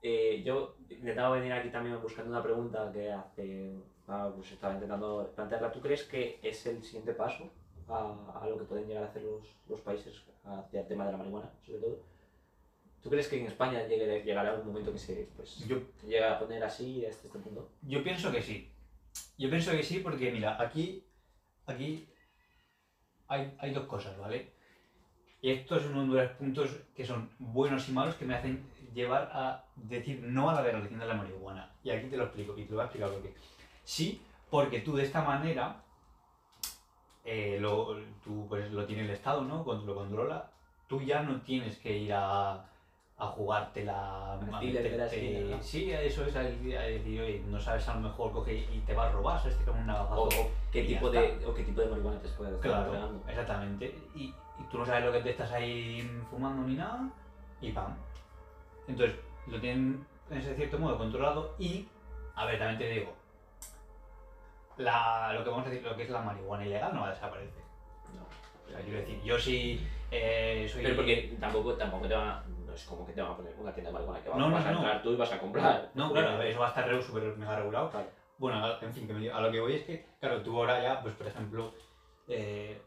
eh, 0.02 0.42
yo 0.44 0.76
intentaba 0.88 1.36
venir 1.36 1.52
aquí 1.52 1.68
también 1.68 2.00
buscando 2.00 2.30
una 2.30 2.42
pregunta 2.42 2.90
que 2.92 3.12
hace, 3.12 3.76
ah, 4.08 4.30
pues 4.34 4.52
estaba 4.52 4.74
intentando 4.74 5.30
plantearla. 5.34 5.70
¿Tú 5.70 5.80
crees 5.80 6.04
que 6.04 6.40
es 6.42 6.64
el 6.66 6.82
siguiente 6.82 7.12
paso 7.12 7.50
a, 7.88 8.40
a 8.42 8.46
lo 8.48 8.56
que 8.58 8.64
pueden 8.64 8.86
llegar 8.86 9.04
a 9.04 9.08
hacer 9.08 9.22
los, 9.22 9.54
los 9.68 9.80
países 9.82 10.22
hacia 10.44 10.80
el 10.80 10.86
tema 10.86 11.04
de 11.06 11.12
la 11.12 11.18
marihuana, 11.18 11.50
sobre 11.64 11.80
todo? 11.80 11.98
¿Tú 13.02 13.10
crees 13.10 13.28
que 13.28 13.38
en 13.38 13.46
España 13.46 13.86
llegue, 13.86 14.22
llegará 14.24 14.54
un 14.54 14.66
momento 14.66 14.92
que 14.92 14.98
se 14.98 15.28
pues, 15.36 15.58
Yo 15.68 15.78
llegue 16.02 16.24
a 16.24 16.38
poner 16.38 16.64
así 16.64 17.04
hasta 17.04 17.26
este 17.26 17.38
punto? 17.38 17.70
Yo 17.82 18.02
pienso 18.02 18.32
que 18.32 18.42
sí. 18.42 18.72
Yo 19.38 19.48
pienso 19.50 19.70
que 19.72 19.82
sí 19.82 20.00
porque, 20.00 20.32
mira, 20.32 20.60
aquí, 20.60 21.04
aquí 21.66 22.08
hay, 23.28 23.54
hay 23.58 23.70
dos 23.72 23.86
cosas, 23.86 24.18
¿vale? 24.18 24.55
Y 25.46 25.50
estos 25.52 25.80
son 25.84 25.96
uno 25.96 26.14
de 26.14 26.24
los 26.24 26.32
puntos 26.32 26.70
que 26.96 27.06
son 27.06 27.30
buenos 27.38 27.88
y 27.88 27.92
malos 27.92 28.16
que 28.16 28.24
me 28.24 28.34
hacen 28.34 28.66
llevar 28.92 29.30
a 29.32 29.62
decir 29.76 30.20
no 30.20 30.50
a 30.50 30.54
la 30.54 30.62
legalización 30.62 30.98
de 30.98 31.06
la 31.06 31.14
marihuana. 31.14 31.70
Y 31.84 31.90
aquí 31.90 32.08
te 32.08 32.16
lo 32.16 32.24
explico, 32.24 32.58
y 32.58 32.64
te 32.64 32.70
lo 32.70 32.78
voy 32.78 32.82
a 32.82 32.84
explicar 32.86 33.10
por 33.12 33.22
qué. 33.22 33.32
Sí, 33.84 34.20
porque 34.50 34.80
tú 34.80 34.96
de 34.96 35.04
esta 35.04 35.22
manera, 35.22 35.84
eh, 37.24 37.58
lo, 37.60 37.96
tú, 38.24 38.46
pues, 38.48 38.72
lo 38.72 38.86
tiene 38.86 39.04
el 39.04 39.10
Estado, 39.10 39.42
¿no? 39.42 39.62
Cuando 39.62 39.86
lo 39.86 39.94
controla, 39.94 40.50
tú 40.88 41.00
ya 41.00 41.22
no 41.22 41.40
tienes 41.42 41.78
que 41.78 41.96
ir 41.96 42.12
a, 42.12 42.68
a 43.16 43.34
de 43.72 43.84
la 43.84 44.40
meterte- 44.50 45.04
esquina, 45.06 45.56
¿no? 45.58 45.62
Sí, 45.62 45.92
eso 45.92 46.26
es, 46.26 46.34
a 46.34 46.40
decir, 46.40 46.76
a 46.76 46.82
decir, 46.82 47.20
oye, 47.20 47.44
no 47.46 47.60
sabes 47.60 47.86
a 47.86 47.94
lo 47.94 48.00
mejor 48.00 48.32
coge 48.32 48.66
y 48.74 48.82
te 48.84 48.94
va 48.94 49.10
a 49.10 49.12
robar, 49.12 49.40
¿sabes? 49.40 49.56
Te. 49.58 49.70
O, 49.70 50.24
o 50.24 50.50
qué 50.72 50.82
tipo 50.82 51.08
de, 51.08 51.46
o 51.46 51.54
qué 51.54 51.62
tipo 51.62 51.82
de 51.82 51.86
marihuana 51.86 52.18
te 52.18 52.30
puede 52.30 52.52
estar 52.56 52.68
Claro, 52.68 53.22
exactamente. 53.28 53.96
Y, 54.16 54.34
y 54.58 54.62
tú 54.64 54.78
no 54.78 54.84
sabes 54.86 55.04
lo 55.04 55.12
que 55.12 55.20
te 55.20 55.30
estás 55.30 55.52
ahí 55.52 56.02
fumando 56.30 56.62
ni 56.66 56.74
nada, 56.74 57.08
y 57.60 57.72
pam. 57.72 57.94
Entonces, 58.88 59.16
lo 59.46 59.60
tienen 59.60 60.06
en 60.30 60.38
ese 60.38 60.54
cierto 60.54 60.78
modo 60.78 60.98
controlado 60.98 61.54
y, 61.58 61.88
a 62.34 62.44
ver, 62.46 62.58
también 62.58 62.78
te 62.78 62.88
digo, 62.88 63.12
la, 64.76 65.32
lo 65.32 65.42
que 65.44 65.50
vamos 65.50 65.66
a 65.66 65.70
decir, 65.70 65.84
lo 65.86 65.96
que 65.96 66.02
es 66.04 66.10
la 66.10 66.20
marihuana 66.20 66.66
ilegal 66.66 66.94
no 66.94 67.00
va 67.02 67.08
a 67.08 67.10
desaparecer. 67.14 67.62
No. 68.14 68.22
O 68.66 68.70
sea, 68.70 68.80
quiero 68.80 68.98
decir, 69.00 69.22
yo 69.22 69.38
sí 69.38 69.86
eh, 70.10 70.68
soy... 70.70 70.82
Pero 70.82 70.96
porque 70.96 71.36
tampoco, 71.40 71.74
tampoco 71.74 72.06
te 72.06 72.14
van 72.14 72.28
a, 72.28 72.44
no 72.66 72.72
es 72.74 72.84
como 72.84 73.06
que 73.06 73.12
te 73.12 73.22
van 73.22 73.32
a 73.32 73.36
poner 73.36 73.54
una 73.58 73.72
tienda 73.72 73.90
de 73.90 73.94
marihuana 73.94 74.22
que 74.22 74.28
vas, 74.28 74.38
No, 74.38 74.48
no, 74.48 74.54
vas 74.54 74.66
a 74.66 74.72
entrar 74.72 75.02
tú 75.02 75.12
y 75.12 75.16
vas 75.16 75.32
a 75.32 75.38
comprar. 75.38 75.90
No, 75.94 76.12
claro, 76.12 76.30
a 76.30 76.36
ver, 76.36 76.48
eso 76.48 76.60
va 76.60 76.66
a 76.66 76.68
estar 76.68 77.02
súper 77.02 77.36
mega 77.36 77.56
regulado. 77.56 77.90
Claro. 77.90 78.08
Bueno, 78.38 78.80
en 78.82 78.92
fin, 78.92 79.06
que 79.06 79.14
me- 79.14 79.30
a 79.30 79.40
lo 79.40 79.50
que 79.50 79.60
voy 79.60 79.74
es 79.74 79.84
que, 79.84 80.06
claro, 80.20 80.42
tú 80.42 80.58
ahora 80.58 80.82
ya, 80.82 81.00
pues 81.00 81.14
por 81.14 81.26
ejemplo, 81.26 81.72
eh, 82.28 82.82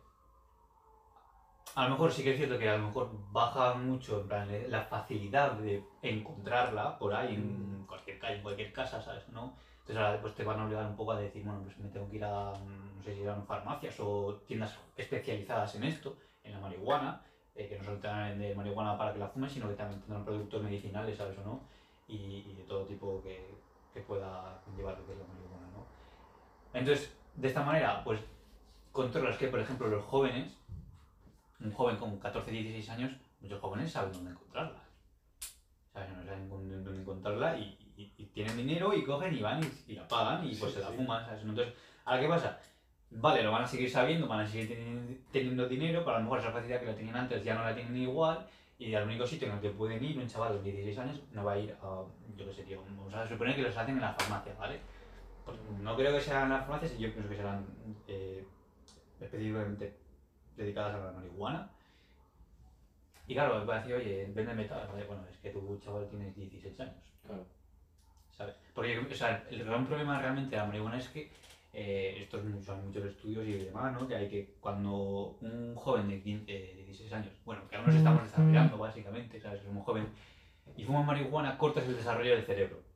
a 1.79 1.85
lo 1.85 1.91
mejor 1.91 2.11
sí 2.11 2.23
que 2.23 2.31
es 2.31 2.37
cierto 2.37 2.59
que 2.59 2.67
a 2.67 2.77
lo 2.77 2.87
mejor 2.87 3.09
baja 3.31 3.73
mucho 3.75 4.19
en 4.19 4.27
plan, 4.27 4.51
eh, 4.51 4.65
la 4.67 4.83
facilidad 4.83 5.53
de 5.53 5.81
encontrarla 6.01 6.99
por 6.99 7.13
ahí 7.13 7.35
en 7.35 7.85
cualquier 7.87 8.19
calle, 8.19 8.35
en 8.35 8.43
cualquier 8.43 8.73
casa, 8.73 9.01
¿sabes? 9.01 9.29
¿No? 9.29 9.55
Entonces 9.79 9.95
ahora 9.95 10.21
pues 10.21 10.35
te 10.35 10.43
van 10.43 10.59
a 10.59 10.65
obligar 10.65 10.85
un 10.85 10.97
poco 10.97 11.13
a 11.13 11.19
decir, 11.21 11.41
bueno, 11.41 11.61
pues 11.63 11.77
me 11.77 11.87
tengo 11.87 12.09
que 12.09 12.17
ir 12.17 12.25
a, 12.25 12.51
mm, 12.51 12.97
no 12.97 13.03
sé 13.03 13.15
si 13.15 13.21
eran 13.21 13.45
farmacias 13.45 13.95
o 14.01 14.41
tiendas 14.45 14.77
especializadas 14.97 15.73
en 15.75 15.85
esto, 15.85 16.17
en 16.43 16.51
la 16.51 16.59
marihuana, 16.59 17.21
eh, 17.55 17.69
que 17.69 17.77
no 17.77 17.85
solo 17.85 17.99
te 17.99 18.09
vender 18.09 18.57
marihuana 18.57 18.97
para 18.97 19.13
que 19.13 19.19
la 19.19 19.29
fumes, 19.29 19.53
sino 19.53 19.69
que 19.69 19.75
también 19.75 20.01
tendrán 20.01 20.25
productos 20.25 20.61
medicinales, 20.61 21.17
¿sabes 21.17 21.37
o 21.37 21.43
no? 21.43 21.61
Y, 22.09 22.43
y 22.45 22.55
de 22.55 22.63
todo 22.63 22.83
tipo 22.87 23.21
que, 23.23 23.55
que 23.93 24.01
pueda 24.01 24.61
llevar 24.75 24.97
lo 24.97 25.05
que 25.05 25.13
es 25.13 25.17
la 25.17 25.27
marihuana, 25.27 25.67
¿no? 25.73 25.85
Entonces, 26.73 27.15
de 27.35 27.47
esta 27.47 27.63
manera, 27.63 28.03
pues 28.03 28.19
controlas 28.91 29.37
que, 29.37 29.47
por 29.47 29.61
ejemplo, 29.61 29.87
los 29.87 30.03
jóvenes, 30.03 30.58
un 31.61 31.71
joven 31.73 31.97
con 31.97 32.17
14, 32.19 32.51
16 32.51 32.89
años, 32.89 33.11
muchos 33.41 33.59
jóvenes 33.61 33.91
saben 33.91 34.11
dónde 34.13 34.31
encontrarla. 34.31 34.83
¿Sabes? 35.93 36.09
No 36.15 36.23
saben 36.23 36.49
dónde, 36.49 36.75
dónde 36.83 37.01
encontrarla 37.01 37.57
y, 37.57 37.77
y- 37.97 38.13
y 38.17 38.25
tienen 38.27 38.55
dinero 38.57 38.93
y 38.93 39.03
cogen 39.03 39.33
y 39.35 39.41
van 39.41 39.61
y, 39.63 39.91
y 39.91 39.95
la 39.95 40.07
pagan 40.07 40.45
y 40.45 40.55
pues 40.55 40.71
Sí, 40.71 40.77
se 40.77 40.83
la 40.83 40.89
sí. 40.89 40.95
fuman, 40.95 41.25
¿sabes? 41.25 41.41
Entonces, 41.41 41.73
¿ahora 42.05 42.21
qué 42.21 42.27
pasa? 42.27 42.59
Vale, 43.11 43.41
lo 43.43 43.51
van 43.51 43.63
a 43.63 43.67
seguir 43.67 43.89
sabiendo, 43.89 44.27
van 44.27 44.41
a 44.41 44.47
seguir 44.47 44.69
teni- 44.69 45.17
teniendo 45.31 45.67
dinero, 45.67 46.01
pero 46.05 46.15
a 46.15 46.19
lo 46.19 46.23
mejor 46.25 46.39
esa 46.39 46.51
facilidad 46.51 46.79
que 46.79 46.85
la 46.85 46.95
tenían 46.95 47.15
antes 47.17 47.43
ya 47.43 47.55
no 47.55 47.63
la 47.63 47.73
tienen 47.73 47.95
igual 47.97 48.45
y 48.77 48.93
al 48.93 49.03
único 49.05 49.25
sitio 49.25 49.47
en 49.47 49.55
el 49.55 49.59
que 49.61 49.71
pueden 49.71 50.01
ir 50.03 50.17
un 50.17 50.27
chaval 50.27 50.63
de 50.63 50.71
16 50.71 50.97
años 50.99 51.21
no 51.33 51.43
va 51.43 51.53
a 51.53 51.57
ir 51.59 51.75
a, 51.81 52.03
yo 52.37 52.45
qué 52.45 52.53
sé, 52.53 52.63
tío, 52.63 52.81
vamos 52.83 53.13
a 53.13 53.27
suponer 53.27 53.55
que 53.55 53.63
los 53.63 53.75
hacen 53.75 53.95
en 53.95 54.01
la 54.01 54.13
farmacia, 54.13 54.53
¿vale? 54.59 54.79
Pues 55.43 55.57
no 55.81 55.95
creo 55.97 56.13
que 56.13 56.21
sean 56.21 56.49
las 56.49 56.61
farmacias, 56.61 56.97
yo 56.99 57.11
pienso 57.11 57.27
que 57.29 57.35
serán 57.35 57.65
eh, 58.07 58.45
específicamente 59.19 59.97
dedicadas 60.59 60.95
a 60.95 61.05
la 61.05 61.11
marihuana. 61.11 61.69
Y 63.27 63.33
claro, 63.33 63.55
a 63.55 63.79
decir, 63.79 63.93
oye, 63.95 64.31
véndeme 64.33 64.65
tal, 64.65 64.87
¿vale? 64.87 65.05
Bueno, 65.05 65.23
es 65.31 65.37
que 65.37 65.51
tu 65.51 65.79
chaval 65.79 66.07
tiene 66.09 66.31
16 66.31 66.79
años. 66.79 66.95
Claro. 67.25 67.45
¿sabes? 68.39 68.55
Porque 68.73 68.97
o 68.97 69.15
sea, 69.15 69.45
el 69.51 69.63
gran 69.63 69.85
problema 69.85 70.19
realmente 70.19 70.51
de 70.51 70.61
la 70.61 70.67
marihuana 70.67 70.97
es 70.97 71.09
que 71.09 71.29
eh, 71.73 72.17
esto 72.21 72.37
es 72.37 72.45
mucho, 72.45 72.73
hay 72.73 72.81
muchos 72.81 73.05
estudios 73.05 73.45
y 73.45 73.65
demás, 73.65 73.93
¿no? 73.93 74.07
Que 74.07 74.15
hay 74.15 74.29
que 74.29 74.55
cuando 74.59 75.37
un 75.41 75.75
joven 75.75 76.07
de 76.07 76.21
15, 76.21 76.45
eh, 76.47 76.83
16 76.87 77.13
años, 77.13 77.33
bueno, 77.45 77.67
que 77.69 77.75
aún 77.75 77.85
nos 77.85 77.95
estamos 77.95 78.23
desarrollando 78.23 78.77
básicamente, 78.77 79.39
¿sabes? 79.39 79.61
Somos 79.61 79.85
joven 79.85 80.07
y 80.75 80.83
fumas 80.83 81.05
marihuana, 81.05 81.57
cortas 81.57 81.85
el 81.85 81.97
desarrollo 81.97 82.31
del 82.31 82.45
cerebro. 82.45 82.88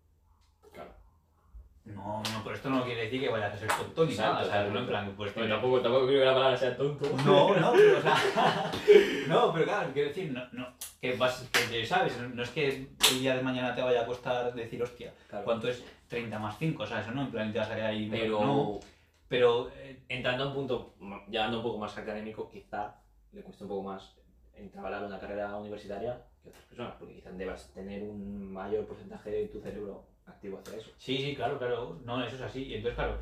No, 1.85 2.23
no, 2.23 2.43
pero 2.43 2.55
esto 2.55 2.69
no 2.69 2.85
quiere 2.85 3.01
decir 3.03 3.19
que 3.19 3.27
vayas 3.29 3.53
a 3.53 3.57
ser 3.57 3.67
tonto 3.67 4.05
ni 4.05 4.15
nada, 4.15 4.35
¿sabes? 4.35 4.47
exacto. 4.47 4.71
No, 4.73 4.79
en 4.79 4.87
plan, 4.87 5.13
pues 5.17 5.33
tener- 5.33 5.49
tampoco, 5.49 5.81
tampoco 5.81 6.07
creo 6.07 6.19
que 6.21 6.25
la 6.25 6.33
palabra 6.33 6.57
sea 6.57 6.77
tonto. 6.77 7.09
no, 7.25 7.55
no, 7.55 7.71
pero, 7.73 7.97
o 7.97 8.01
sea, 8.01 8.15
no, 9.27 9.51
pero 9.53 9.65
claro, 9.65 9.89
quiero 9.91 10.07
decir, 10.07 10.31
no, 10.31 10.41
no, 10.53 10.67
que, 11.01 11.13
vas, 11.17 11.49
que 11.51 11.85
sabes, 11.85 12.17
no, 12.33 12.41
es 12.41 12.49
que 12.51 12.67
el 13.11 13.19
día 13.19 13.35
de 13.35 13.41
mañana 13.41 13.75
te 13.75 13.81
vaya 13.81 14.03
a 14.03 14.05
costar 14.05 14.53
decir, 14.53 14.81
hostia, 14.81 15.13
Claro. 15.27 15.43
¿cuánto 15.43 15.67
es 15.67 15.83
30 16.07 16.39
más 16.39 16.57
5? 16.57 16.85
¿Sabes? 16.87 17.07
¿No? 17.13 17.23
En 17.23 17.31
plan, 17.31 17.51
te 17.51 17.59
vas 17.59 17.69
a 17.69 17.75
quedar 17.75 17.89
ahí. 17.89 18.07
Pero 18.09 18.39
No, 18.39 18.79
pero 19.27 19.69
eh, 19.75 20.03
entrando 20.07 20.45
a 20.45 20.47
un 20.47 20.53
punto, 20.53 20.93
llevando 21.29 21.57
un 21.57 21.63
poco 21.63 21.79
más 21.79 21.97
académico, 21.97 22.49
quizá 22.49 22.95
le 23.33 23.41
cueste 23.41 23.63
un 23.65 23.69
poco 23.69 23.83
más 23.83 24.15
entablar 24.55 25.03
una 25.03 25.19
carrera 25.19 25.53
universitaria 25.57 26.21
que 26.41 26.49
otras 26.49 26.63
personas, 26.63 26.93
porque 26.97 27.15
quizás 27.15 27.37
debas 27.37 27.73
tener 27.73 28.03
un 28.03 28.53
mayor 28.53 28.85
porcentaje 28.85 29.29
de 29.31 29.47
tu 29.47 29.59
cerebro 29.59 30.05
activo 30.27 30.59
hacia 30.59 30.77
eso. 30.77 30.91
sí, 30.97 31.17
sí, 31.17 31.35
claro, 31.35 31.57
claro, 31.57 31.99
no, 32.03 32.23
eso 32.23 32.35
es 32.35 32.41
así. 32.41 32.63
Y 32.63 32.75
entonces, 32.75 32.95
claro, 32.95 33.17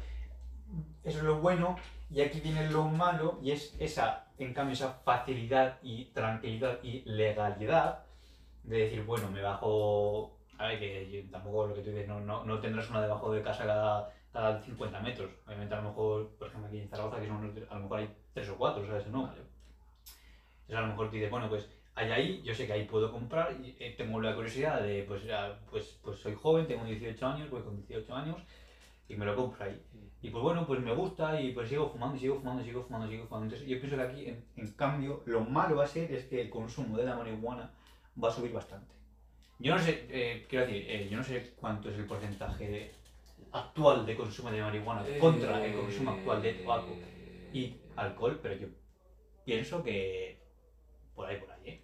eso 1.04 1.18
es 1.18 1.24
lo 1.24 1.40
bueno, 1.40 1.76
y 2.10 2.22
aquí 2.22 2.40
viene 2.40 2.70
lo 2.70 2.84
malo, 2.86 3.40
y 3.42 3.52
es 3.52 3.76
esa, 3.80 4.28
en 4.38 4.54
cambio, 4.54 4.74
esa 4.74 4.94
facilidad 5.06 5.80
y 5.82 6.06
tranquilidad 6.06 6.80
y 6.84 7.04
legalidad 7.06 8.04
de 8.64 8.78
decir, 8.78 9.04
bueno, 9.04 9.30
me 9.32 9.42
bajo. 9.42 10.38
A 10.58 10.68
ver, 10.68 10.80
que 10.80 11.28
tampoco 11.32 11.68
lo 11.68 11.74
que 11.74 11.82
tú 11.82 11.90
dices, 11.90 12.08
no, 12.08 12.20
no, 12.20 12.46
no 12.46 12.60
tendrás 12.60 12.90
una 12.90 13.02
debajo 13.02 13.32
de 13.34 13.42
casa 13.42 13.66
cada, 13.66 14.14
cada 14.32 14.62
50 14.62 15.00
metros. 15.00 15.32
Obviamente, 15.48 15.74
a 15.74 15.82
lo 15.82 15.90
mejor, 15.90 16.30
por 16.38 16.48
ejemplo, 16.48 16.68
aquí 16.68 16.80
en 16.80 16.90
Zaragoza, 16.90 17.20
que 17.20 17.28
son, 17.28 17.68
a 17.70 17.74
lo 17.76 17.82
mejor 17.82 18.00
hay 18.00 18.16
3 18.34 18.50
o 18.50 18.58
4, 18.58 18.86
¿sabes? 18.86 19.08
No. 19.08 19.24
Vale. 19.24 19.42
Entonces, 19.42 20.76
a 20.78 20.82
lo 20.82 20.88
mejor 20.88 21.10
tú 21.10 21.16
dices, 21.16 21.32
bueno, 21.32 21.50
pues 21.50 21.68
Allá 21.96 22.16
ahí, 22.16 22.42
yo 22.44 22.54
sé 22.56 22.66
que 22.68 22.74
ahí 22.74 22.86
puedo 22.86 23.12
comprar 23.12 23.54
y 23.62 23.76
eh, 23.80 23.94
tengo 23.98 24.22
la 24.22 24.34
curiosidad 24.36 24.82
de, 24.82 25.04
pues, 25.04 25.24
ya, 25.26 25.60
pues, 25.70 26.00
pues 26.02 26.20
soy 26.20 26.34
joven, 26.36 26.68
tengo 26.68 26.86
18 26.86 27.28
años, 27.28 27.50
voy 27.50 27.62
con 27.64 27.76
18 27.76 28.16
años 28.16 28.38
y 29.08 29.16
me 29.16 29.26
lo 29.26 29.36
compro 29.36 29.66
ahí. 29.66 29.82
Y 30.22 30.30
pues 30.30 30.44
bueno, 30.44 30.66
pues 30.68 30.80
me 30.82 30.94
gusta 30.94 31.40
y 31.42 31.52
pues 31.54 31.70
sigo 31.70 31.90
fumando, 31.90 32.18
sigo 32.18 32.36
fumando, 32.38 32.64
sigo 32.64 32.84
fumando, 32.84 33.08
sigo 33.10 33.26
fumando. 33.28 33.46
Entonces 33.48 33.68
yo 33.68 33.80
pienso 33.80 33.98
que 33.98 34.04
aquí, 34.04 34.26
en, 34.28 34.46
en 34.58 34.72
cambio, 34.74 35.24
lo 35.26 35.42
malo 35.42 35.76
va 35.78 35.84
a 35.86 35.88
ser 35.88 36.12
es 36.14 36.26
que 36.26 36.42
el 36.42 36.50
consumo 36.50 36.98
de 36.98 37.06
la 37.06 37.16
marihuana 37.16 37.72
va 38.24 38.30
a 38.30 38.32
subir 38.32 38.54
bastante. 38.54 38.96
Yo 39.60 39.76
no 39.76 39.82
sé, 39.82 40.08
eh, 40.10 40.46
quiero 40.50 40.66
decir, 40.68 40.86
eh, 40.90 41.08
yo 41.10 41.18
no 41.18 41.24
sé 41.24 41.54
cuánto 41.56 41.90
es 41.90 41.98
el 41.98 42.06
porcentaje 42.08 42.68
de- 42.70 42.96
actual 43.54 44.06
de 44.06 44.16
consumo 44.16 44.52
de 44.52 44.62
marihuana 44.62 45.12
contra 45.18 45.64
el 45.66 45.74
consumo 45.74 46.12
actual 46.12 46.42
de 46.42 46.54
tabaco 46.54 47.02
y 47.52 47.78
alcohol, 47.96 48.40
pero 48.42 48.56
yo 48.56 48.68
pienso 49.46 49.84
que 49.84 50.41
por 51.22 51.30
ahí, 51.30 51.38
por 51.38 51.52
ahí, 51.52 51.62
¿eh? 51.66 51.82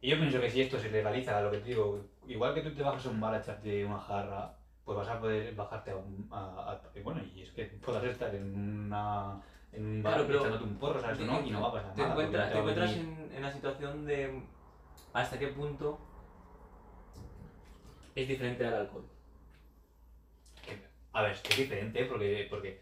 Y 0.00 0.10
yo 0.10 0.16
pienso 0.16 0.40
que 0.40 0.48
si 0.50 0.60
esto 0.60 0.78
se 0.78 0.90
legaliza, 0.90 1.40
lo 1.40 1.50
que 1.50 1.58
te 1.58 1.70
digo, 1.70 2.04
igual 2.28 2.54
que 2.54 2.60
tú 2.62 2.72
te 2.72 2.82
bajas 2.84 3.04
a 3.06 3.10
un 3.10 3.20
bar 3.20 3.34
a 3.34 3.38
echarte 3.40 3.84
una 3.84 3.98
jarra, 3.98 4.54
pues 4.84 4.96
vas 4.96 5.08
a 5.08 5.18
poder 5.18 5.54
bajarte 5.56 5.90
a 5.90 5.96
un... 5.96 6.28
A, 6.30 6.80
bueno, 7.02 7.20
y 7.34 7.42
es 7.42 7.50
que 7.50 7.64
puedas 7.64 8.04
estar 8.04 8.32
en 8.32 8.54
una... 8.86 9.40
En 9.72 9.84
un 9.84 10.02
bar 10.04 10.12
Claro, 10.14 10.26
pero- 10.28 10.38
echándote 10.38 10.64
un 10.64 10.76
porro, 10.78 11.00
¿sabes? 11.00 11.18
o 11.18 11.24
¿no? 11.24 11.44
Y 11.44 11.50
no 11.50 11.60
va 11.62 11.68
a 11.68 11.72
pasar 11.72 11.94
Te 11.94 12.00
nada. 12.02 12.12
encuentras, 12.12 12.52
te 12.52 12.58
encuentras 12.58 12.92
en, 12.96 13.32
en 13.34 13.42
la 13.42 13.52
situación 13.52 14.06
de 14.06 14.42
hasta 15.12 15.38
qué 15.38 15.48
punto 15.48 15.98
es 18.14 18.28
diferente 18.28 18.64
al 18.66 18.74
alcohol. 18.74 19.04
A 21.12 21.22
ver, 21.22 21.32
es 21.32 21.40
que 21.40 21.52
es 21.54 21.58
diferente 21.58 22.04
porque, 22.04 22.46
porque, 22.48 22.80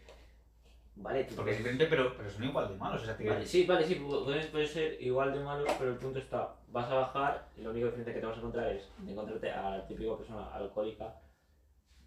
Vale, 0.99 1.23
tú 1.25 1.35
porque 1.35 1.51
es 1.51 1.57
diferente, 1.59 1.85
pero, 1.87 2.15
pero 2.17 2.29
son 2.29 2.43
igual 2.43 2.67
de 2.69 2.75
malos. 2.75 3.01
O 3.01 3.05
sea, 3.05 3.15
te- 3.15 3.29
Vale, 3.29 3.45
sí, 3.45 3.65
vale, 3.65 3.85
sí, 3.85 3.95
pu- 3.95 4.23
puede, 4.25 4.45
puede 4.47 4.65
ser 4.67 5.01
igual 5.01 5.31
de 5.33 5.39
malo, 5.39 5.65
pero 5.77 5.91
el 5.91 5.97
punto 5.97 6.19
está, 6.19 6.55
vas 6.69 6.89
a 6.91 6.95
bajar 6.95 7.47
y 7.55 7.61
lo 7.61 7.69
único 7.71 7.85
diferente 7.87 8.13
que 8.13 8.19
te 8.19 8.25
vas 8.25 8.35
a 8.35 8.39
encontrar 8.39 8.71
es 8.71 8.89
encontrarte 9.07 9.51
a 9.51 9.77
la 9.77 9.87
típica 9.87 10.17
persona 10.17 10.53
alcohólica 10.53 11.15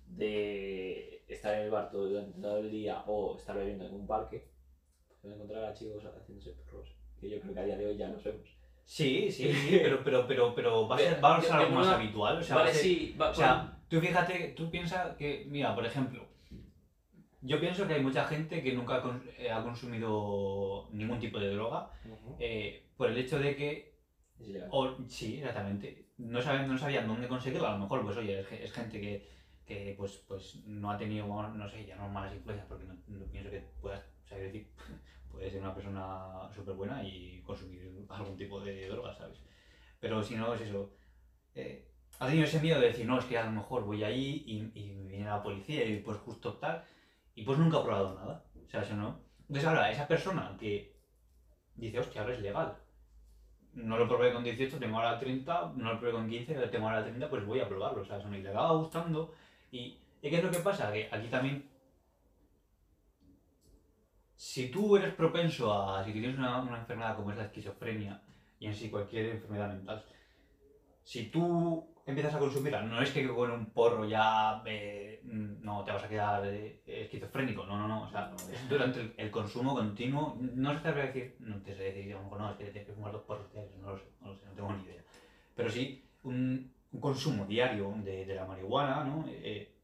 de 0.06 1.24
estar 1.28 1.54
en 1.54 1.60
el 1.66 1.70
bar 1.70 1.90
todo, 1.90 2.08
durante 2.08 2.40
todo 2.40 2.58
el 2.58 2.70
día 2.70 3.02
o 3.06 3.36
estar 3.36 3.56
bebiendo 3.56 3.86
en 3.86 3.94
un 3.94 4.06
parque, 4.06 4.48
te 5.20 5.28
vas 5.28 5.32
a 5.32 5.34
encontrar 5.36 5.64
a 5.64 5.72
chicos 5.74 6.04
haciéndose 6.04 6.50
perros, 6.52 6.88
que 7.20 7.30
yo 7.30 7.40
creo 7.40 7.54
que 7.54 7.60
a 7.60 7.64
día 7.64 7.76
de 7.76 7.86
hoy 7.86 7.96
ya 7.96 8.08
no 8.08 8.18
vemos. 8.22 8.56
Sí, 8.84 9.30
sí, 9.30 9.52
sí, 9.52 9.78
pero, 9.82 10.02
pero, 10.02 10.26
pero, 10.26 10.54
pero 10.54 10.88
va 10.88 10.96
a 10.96 10.98
ser, 10.98 11.22
va 11.24 11.36
a 11.36 11.40
ser 11.40 11.52
algo 11.52 11.76
más 11.76 11.88
habitual. 11.88 12.38
O 12.38 12.42
sea, 12.42 12.56
vale, 12.56 12.72
ser- 12.72 12.82
sí, 12.82 13.16
va, 13.20 13.30
O 13.30 13.34
sea, 13.34 13.78
tú 13.88 14.00
fíjate, 14.00 14.54
tú 14.56 14.68
piensas 14.68 15.16
que, 15.16 15.44
mira, 15.48 15.74
por 15.76 15.86
ejemplo, 15.86 16.26
yo 17.42 17.60
pienso 17.60 17.86
que 17.86 17.94
hay 17.94 18.02
mucha 18.02 18.24
gente 18.24 18.62
que 18.62 18.72
nunca 18.72 18.96
ha, 18.96 19.20
eh, 19.38 19.50
consumido 19.62 20.88
ningún 20.92 21.18
tipo 21.18 21.38
de 21.38 21.50
droga 21.50 21.90
Ujú, 22.04 22.36
eh, 22.38 22.90
por 22.96 23.10
el 23.10 23.18
hecho 23.18 23.38
de 23.38 23.56
que, 23.56 23.94
o, 24.70 24.96
sí, 25.08 25.38
exactamente, 25.38 26.06
no, 26.18 26.40
saben, 26.42 26.68
no 26.68 26.76
sabían 26.78 27.06
dónde 27.06 27.28
conseguirlo, 27.28 27.66
a 27.68 27.72
lo 27.72 27.78
mejor, 27.78 28.02
pues 28.04 28.16
oye, 28.16 28.40
es, 28.40 28.46
ge- 28.46 28.64
es 28.64 28.72
gente 28.72 29.00
que, 29.00 29.26
que 29.66 29.94
pues, 29.96 30.18
pues 30.26 30.56
no 30.66 30.90
ha 30.90 30.96
tenido, 30.96 31.26
no 31.26 31.68
sé, 31.68 31.84
ya 31.84 31.96
no 31.96 32.08
malas 32.08 32.32
influencias, 32.34 32.66
porque 32.68 32.84
no, 32.84 32.94
no 33.06 33.26
pienso 33.26 33.50
que 33.50 33.60
puedas, 33.80 34.02
o 34.24 34.28
sea, 34.28 34.38
decir, 34.38 34.68
puedes 35.30 35.52
ser 35.52 35.60
una 35.60 35.74
persona 35.74 36.48
súper 36.54 36.74
buena 36.74 37.02
y 37.04 37.40
consumir 37.42 38.04
algún 38.08 38.36
tipo 38.36 38.60
de 38.60 38.88
droga, 38.88 39.12
¿sabes? 39.14 39.42
Pero 40.00 40.22
si 40.22 40.36
no, 40.36 40.54
es 40.54 40.62
eso. 40.62 40.90
eh, 41.54 41.86
ha 42.18 42.26
tenido 42.26 42.44
ese 42.44 42.60
miedo 42.60 42.80
de 42.80 42.88
decir, 42.88 43.06
no, 43.06 43.18
es 43.18 43.24
que 43.24 43.38
a 43.38 43.44
lo 43.44 43.52
mejor 43.52 43.84
voy 43.84 44.02
ahí 44.04 44.42
y, 44.46 44.70
y 44.80 44.92
me 44.92 45.08
viene 45.08 45.24
la 45.26 45.42
policía 45.42 45.84
y 45.84 46.00
pues 46.00 46.18
justo 46.18 46.54
tal, 46.54 46.82
y 47.40 47.42
pues 47.42 47.58
nunca 47.58 47.78
ha 47.78 47.82
probado 47.82 48.14
nada, 48.16 48.44
o 48.54 48.68
sea, 48.68 48.82
eso 48.82 48.94
no. 48.94 49.18
Entonces 49.48 49.64
ahora, 49.64 49.90
esa 49.90 50.06
persona 50.06 50.54
que 50.60 50.94
dice, 51.74 51.98
hostia, 51.98 52.20
ahora 52.20 52.34
es 52.34 52.42
legal, 52.42 52.76
no 53.72 53.96
lo 53.96 54.06
probé 54.06 54.30
con 54.34 54.44
18, 54.44 54.78
tengo 54.78 54.98
ahora 54.98 55.18
30, 55.18 55.72
no 55.74 55.94
lo 55.94 55.98
probé 55.98 56.12
con 56.12 56.28
15, 56.28 56.54
tengo 56.68 56.86
ahora 56.86 57.02
30, 57.02 57.30
pues 57.30 57.46
voy 57.46 57.60
a 57.60 57.66
probarlo, 57.66 58.02
o 58.02 58.04
sea, 58.04 58.18
eso 58.18 58.28
le 58.28 58.46
acaba 58.46 58.72
gustando. 58.72 59.32
Y, 59.72 59.98
¿y 60.20 60.28
qué 60.28 60.36
es 60.36 60.44
lo 60.44 60.50
que 60.50 60.58
pasa? 60.58 60.92
Que 60.92 61.08
aquí 61.10 61.28
también, 61.28 61.66
si 64.36 64.68
tú 64.70 64.98
eres 64.98 65.14
propenso 65.14 65.72
a, 65.72 66.04
si 66.04 66.12
tienes 66.12 66.36
una, 66.36 66.60
una 66.60 66.80
enfermedad 66.80 67.16
como 67.16 67.30
es 67.30 67.38
la 67.38 67.44
esquizofrenia, 67.44 68.20
y 68.58 68.66
en 68.66 68.74
sí 68.74 68.90
cualquier 68.90 69.30
enfermedad 69.30 69.68
mental, 69.68 70.04
si 71.02 71.30
tú 71.30 71.94
empiezas 72.10 72.34
a 72.34 72.38
consumirla, 72.38 72.82
no 72.82 73.00
es 73.02 73.10
que 73.10 73.26
con 73.28 73.50
un 73.50 73.66
porro 73.66 74.04
ya 74.04 74.62
eh, 74.66 75.20
no 75.24 75.84
te 75.84 75.92
vas 75.92 76.04
a 76.04 76.08
quedar 76.08 76.46
eh, 76.46 76.82
esquizofrénico, 76.86 77.64
no, 77.66 77.76
no, 77.76 77.88
no, 77.88 78.02
o 78.04 78.10
sea, 78.10 78.32
es 78.52 78.68
durante 78.68 79.00
el, 79.00 79.14
el 79.16 79.30
consumo 79.30 79.74
continuo, 79.74 80.36
no 80.40 80.74
se 80.74 80.80
te 80.80 80.90
va 80.92 81.02
a 81.02 81.06
decir, 81.06 81.36
no 81.40 81.60
te 81.62 81.74
sé 81.74 81.84
decir, 81.84 82.16
mejor 82.16 82.38
no, 82.38 82.50
es 82.50 82.56
que 82.56 82.64
tienes 82.64 82.86
que 82.86 82.94
fumar 82.94 83.12
dos 83.12 83.22
porros 83.22 83.52
diarios, 83.52 83.76
no 83.78 83.90
lo 83.92 83.98
sé, 83.98 84.04
no 84.20 84.28
lo 84.28 84.36
sé, 84.36 84.46
no 84.46 84.52
tengo 84.52 84.72
ni 84.72 84.84
idea, 84.84 85.02
pero 85.54 85.70
sí, 85.70 86.04
un, 86.22 86.72
un 86.92 87.00
consumo 87.00 87.46
diario 87.46 87.94
de, 88.04 88.26
de 88.26 88.34
la 88.34 88.44
marihuana, 88.44 89.04
¿no? 89.04 89.24
Eh, 89.28 89.76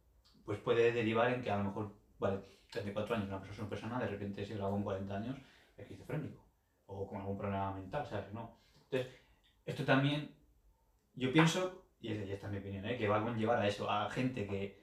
pues 0.44 0.59
puede 0.61 0.93
derivar 0.93 1.32
en 1.32 1.43
que 1.43 1.51
a 1.51 1.59
lo 1.59 1.65
mejor, 1.65 1.93
vale, 2.19 2.40
34 2.70 3.16
años, 3.16 3.28
una 3.28 3.40
persona, 3.40 3.61
una 3.62 3.70
persona 3.70 3.98
de 3.98 4.09
repente 4.09 4.44
se 4.44 4.55
graba 4.55 4.70
con 4.70 4.82
40 4.82 5.16
años 5.16 5.36
esquizofrénico, 5.77 6.44
o 6.86 7.07
con 7.07 7.20
algún 7.20 7.39
problema 7.39 7.73
mental, 7.73 8.07
¿sabes? 8.07 8.32
No. 8.32 8.59
Entonces, 8.85 9.12
esto 9.65 9.85
también, 9.85 10.35
yo 11.15 11.32
pienso, 11.32 11.85
y 12.07 12.12
es- 12.12 12.28
y 12.28 12.33
esta 12.33 12.47
es 12.47 12.53
mi 12.53 12.59
opinión, 12.59 12.85
¿eh? 12.87 12.97
que 12.97 13.09
va 13.09 13.19
a 13.19 13.23
conllevar 13.23 13.59
a 13.61 13.66
eso, 13.66 13.91
a 13.91 14.09
gente 14.11 14.47
que, 14.47 14.83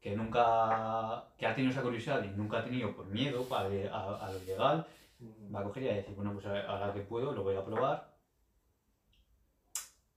que 0.00 0.14
nunca, 0.16 1.24
que 1.38 1.46
ha 1.46 1.54
tenido 1.54 1.72
esa 1.72 1.82
curiosidad 1.82 2.22
y 2.24 2.28
nunca 2.28 2.58
ha 2.58 2.64
tenido 2.64 2.94
por 2.94 3.06
miedo 3.06 3.46
a, 3.50 3.58
a- 3.60 4.26
a 4.26 4.30
lo 4.32 4.38
legal, 4.40 4.86
Ujú. 5.20 5.52
va 5.54 5.60
a 5.60 5.64
coger 5.64 5.82
y 5.84 5.88
a 5.88 5.94
decir, 5.94 6.14
bueno, 6.14 6.32
pues 6.32 6.46
ahora 6.46 6.92
que 6.92 7.00
puedo, 7.00 7.32
lo 7.32 7.42
voy 7.42 7.54
a 7.56 7.64
probar. 7.64 8.10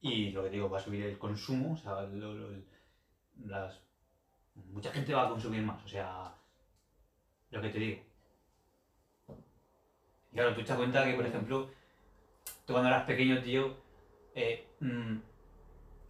Y 0.01 0.31
lo 0.31 0.43
que 0.43 0.49
digo, 0.49 0.69
va 0.69 0.77
a 0.79 0.81
subir 0.81 1.03
el 1.03 1.17
consumo, 1.17 1.73
o 1.73 1.77
sea, 1.77 2.01
lo- 2.01 2.33
lo- 2.33 2.49
el- 2.49 2.65
las, 3.45 3.79
mucha 4.55 4.91
gente 4.91 5.13
va 5.13 5.25
a 5.25 5.29
consumir 5.29 5.61
más, 5.63 5.83
o 5.83 5.87
sea, 5.87 6.33
lo 7.51 7.61
que 7.61 7.69
te 7.69 7.79
digo. 7.79 8.01
Y 10.31 10.35
claro, 10.35 10.53
tú 10.55 10.61
te 10.61 10.67
das 10.69 10.77
cuenta 10.77 11.05
que, 11.05 11.13
por 11.13 11.25
ejemplo, 11.25 11.69
tú 12.65 12.73
cuando 12.73 12.89
eras 12.89 13.05
pequeño, 13.05 13.41
tío, 13.41 13.75
eh, 14.35 14.65
mm, 14.79 15.15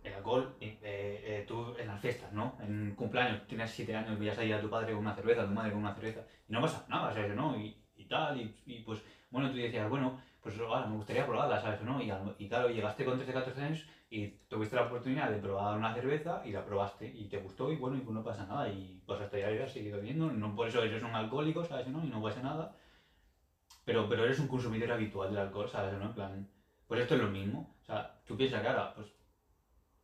el 0.04 0.14
alcohol, 0.14 0.56
eh, 0.60 0.78
eh, 0.82 1.46
tú 1.48 1.76
en 1.78 1.88
las 1.88 2.02
fiestas, 2.02 2.32
¿no? 2.34 2.58
En 2.62 2.96
cumpleaños, 2.96 3.48
tienes 3.48 3.72
7 3.72 3.96
años, 3.96 4.20
veías 4.20 4.38
ahí 4.38 4.52
a 4.52 4.62
tu 4.62 4.70
padre 4.70 4.94
con 4.94 5.02
una 5.02 5.16
cerveza, 5.16 5.44
a 5.44 5.48
tu 5.48 5.54
madre 5.54 5.72
con 5.72 5.80
una 5.82 5.94
cerveza, 5.94 6.22
y 6.48 6.52
no 6.54 6.62
pasa 6.62 6.86
nada, 6.90 7.14
¿sabes? 7.14 7.36
¿no? 7.36 7.58
Y, 7.58 7.76
y 7.96 8.06
tal, 8.06 8.40
y, 8.40 8.56
y 8.66 8.80
pues, 8.82 9.02
bueno, 9.30 9.50
tú 9.50 9.58
decías, 9.58 9.90
bueno, 9.90 10.20
pues 10.42 10.60
ahora 10.60 10.88
me 10.88 10.98
gustaría 10.98 11.26
probarla, 11.26 11.62
¿sabes? 11.62 11.82
¿no? 11.82 12.02
Y, 12.02 12.12
y 12.38 12.50
claro, 12.50 12.70
llegaste 12.70 13.06
con 13.06 13.18
13, 13.18 13.34
14 13.34 13.62
años 13.62 13.88
y 14.10 14.28
tuviste 14.50 14.76
la 14.76 14.84
oportunidad 14.84 15.32
de 15.32 15.38
probar 15.38 15.78
una 15.78 15.94
cerveza 15.94 16.42
y 16.46 16.52
la 16.52 16.66
probaste 16.66 17.08
y 17.08 17.30
te 17.30 17.38
gustó 17.38 17.72
y 17.72 17.78
bueno, 17.78 17.98
y 17.98 18.02
pues 18.02 18.14
no 18.14 18.24
pasa 18.24 18.46
nada 18.46 18.68
y 18.68 19.02
pues 19.06 19.22
hasta 19.22 19.40
ya 19.40 19.64
has 19.64 19.72
seguido 19.72 19.98
bebiendo, 19.98 20.32
no 20.32 20.54
por 20.54 20.68
eso 20.68 20.84
eres 20.84 21.02
un 21.02 21.16
alcohólico, 21.16 21.64
¿sabes? 21.64 21.88
¿no? 21.88 22.04
Y 22.04 22.10
no 22.10 22.22
pasa 22.22 22.42
nada, 22.42 22.76
pero, 23.86 24.08
pero 24.10 24.26
eres 24.26 24.40
un 24.40 24.48
consumidor 24.48 24.92
habitual 24.92 25.30
del 25.30 25.40
alcohol, 25.40 25.70
¿sabes? 25.70 25.94
¿no? 25.94 26.06
En 26.06 26.14
plan, 26.14 26.50
pues 26.88 27.02
esto 27.02 27.16
es 27.16 27.22
lo 27.22 27.30
mismo, 27.30 27.76
o 27.82 27.86
sea, 27.86 28.22
tú 28.26 28.36
piensas 28.36 28.62
que 28.62 28.68
ahora, 28.68 28.94
pues, 28.94 29.08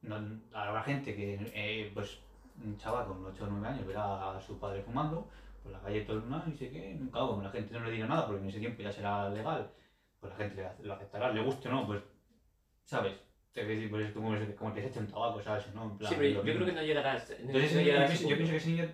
no, 0.01 0.15
habrá 0.53 0.81
gente 0.83 1.15
que, 1.15 1.51
eh, 1.53 1.91
pues, 1.93 2.19
un 2.63 2.77
chaval 2.77 3.05
con 3.05 3.25
8 3.25 3.45
o 3.45 3.47
9 3.47 3.67
años 3.67 3.85
verá 3.85 4.35
a 4.35 4.41
su 4.41 4.59
padre 4.59 4.81
fumando, 4.81 5.27
por 5.63 5.71
la 5.71 5.79
calle 5.81 6.01
todo 6.01 6.17
el 6.17 6.23
mundo, 6.23 6.43
y 6.47 6.55
sé 6.55 6.69
que, 6.69 6.97
claro, 7.11 7.27
como 7.29 7.41
la 7.41 7.49
gente 7.51 7.73
no 7.77 7.85
le 7.85 7.91
diga 7.91 8.07
nada, 8.07 8.25
porque 8.25 8.41
en 8.41 8.49
ese 8.49 8.59
tiempo 8.59 8.81
ya 8.81 8.91
será 8.91 9.29
legal, 9.29 9.69
pues 10.19 10.31
la 10.31 10.37
gente 10.37 10.65
lo 10.81 10.93
aceptará, 10.93 11.31
le 11.31 11.41
guste 11.43 11.67
o 11.69 11.71
no, 11.71 11.85
pues, 11.87 12.01
¿sabes? 12.83 13.13
Te 13.51 13.61
quiero 13.61 13.75
decir, 13.75 13.89
pues 13.89 14.05
es 14.07 14.11
como, 14.13 14.33
como 14.57 14.73
que 14.73 14.81
se 14.81 14.87
echa 14.87 14.99
un 14.99 15.07
tabaco, 15.07 15.41
¿sabes? 15.41 15.73
¿no? 15.73 15.83
En 15.91 15.97
plan, 15.97 16.09
Sí, 16.11 16.15
pero 16.19 16.43
yo, 16.43 16.53
creo 16.53 16.65
que 16.65 16.71
no 16.73 16.81
llegará 16.81 17.13
a 17.13 17.17
ese- 17.17 17.33
no 17.39 17.47
Entonces, 17.47 17.63
ese 17.71 17.75
niño- 17.79 17.85
llegará 17.87 18.05
a 18.05 18.13
yo, 18.13 18.29
yo 18.29 18.35
pienso 18.35 18.51
que 18.51 18.57
ese 18.57 18.69
niño, 18.69 18.89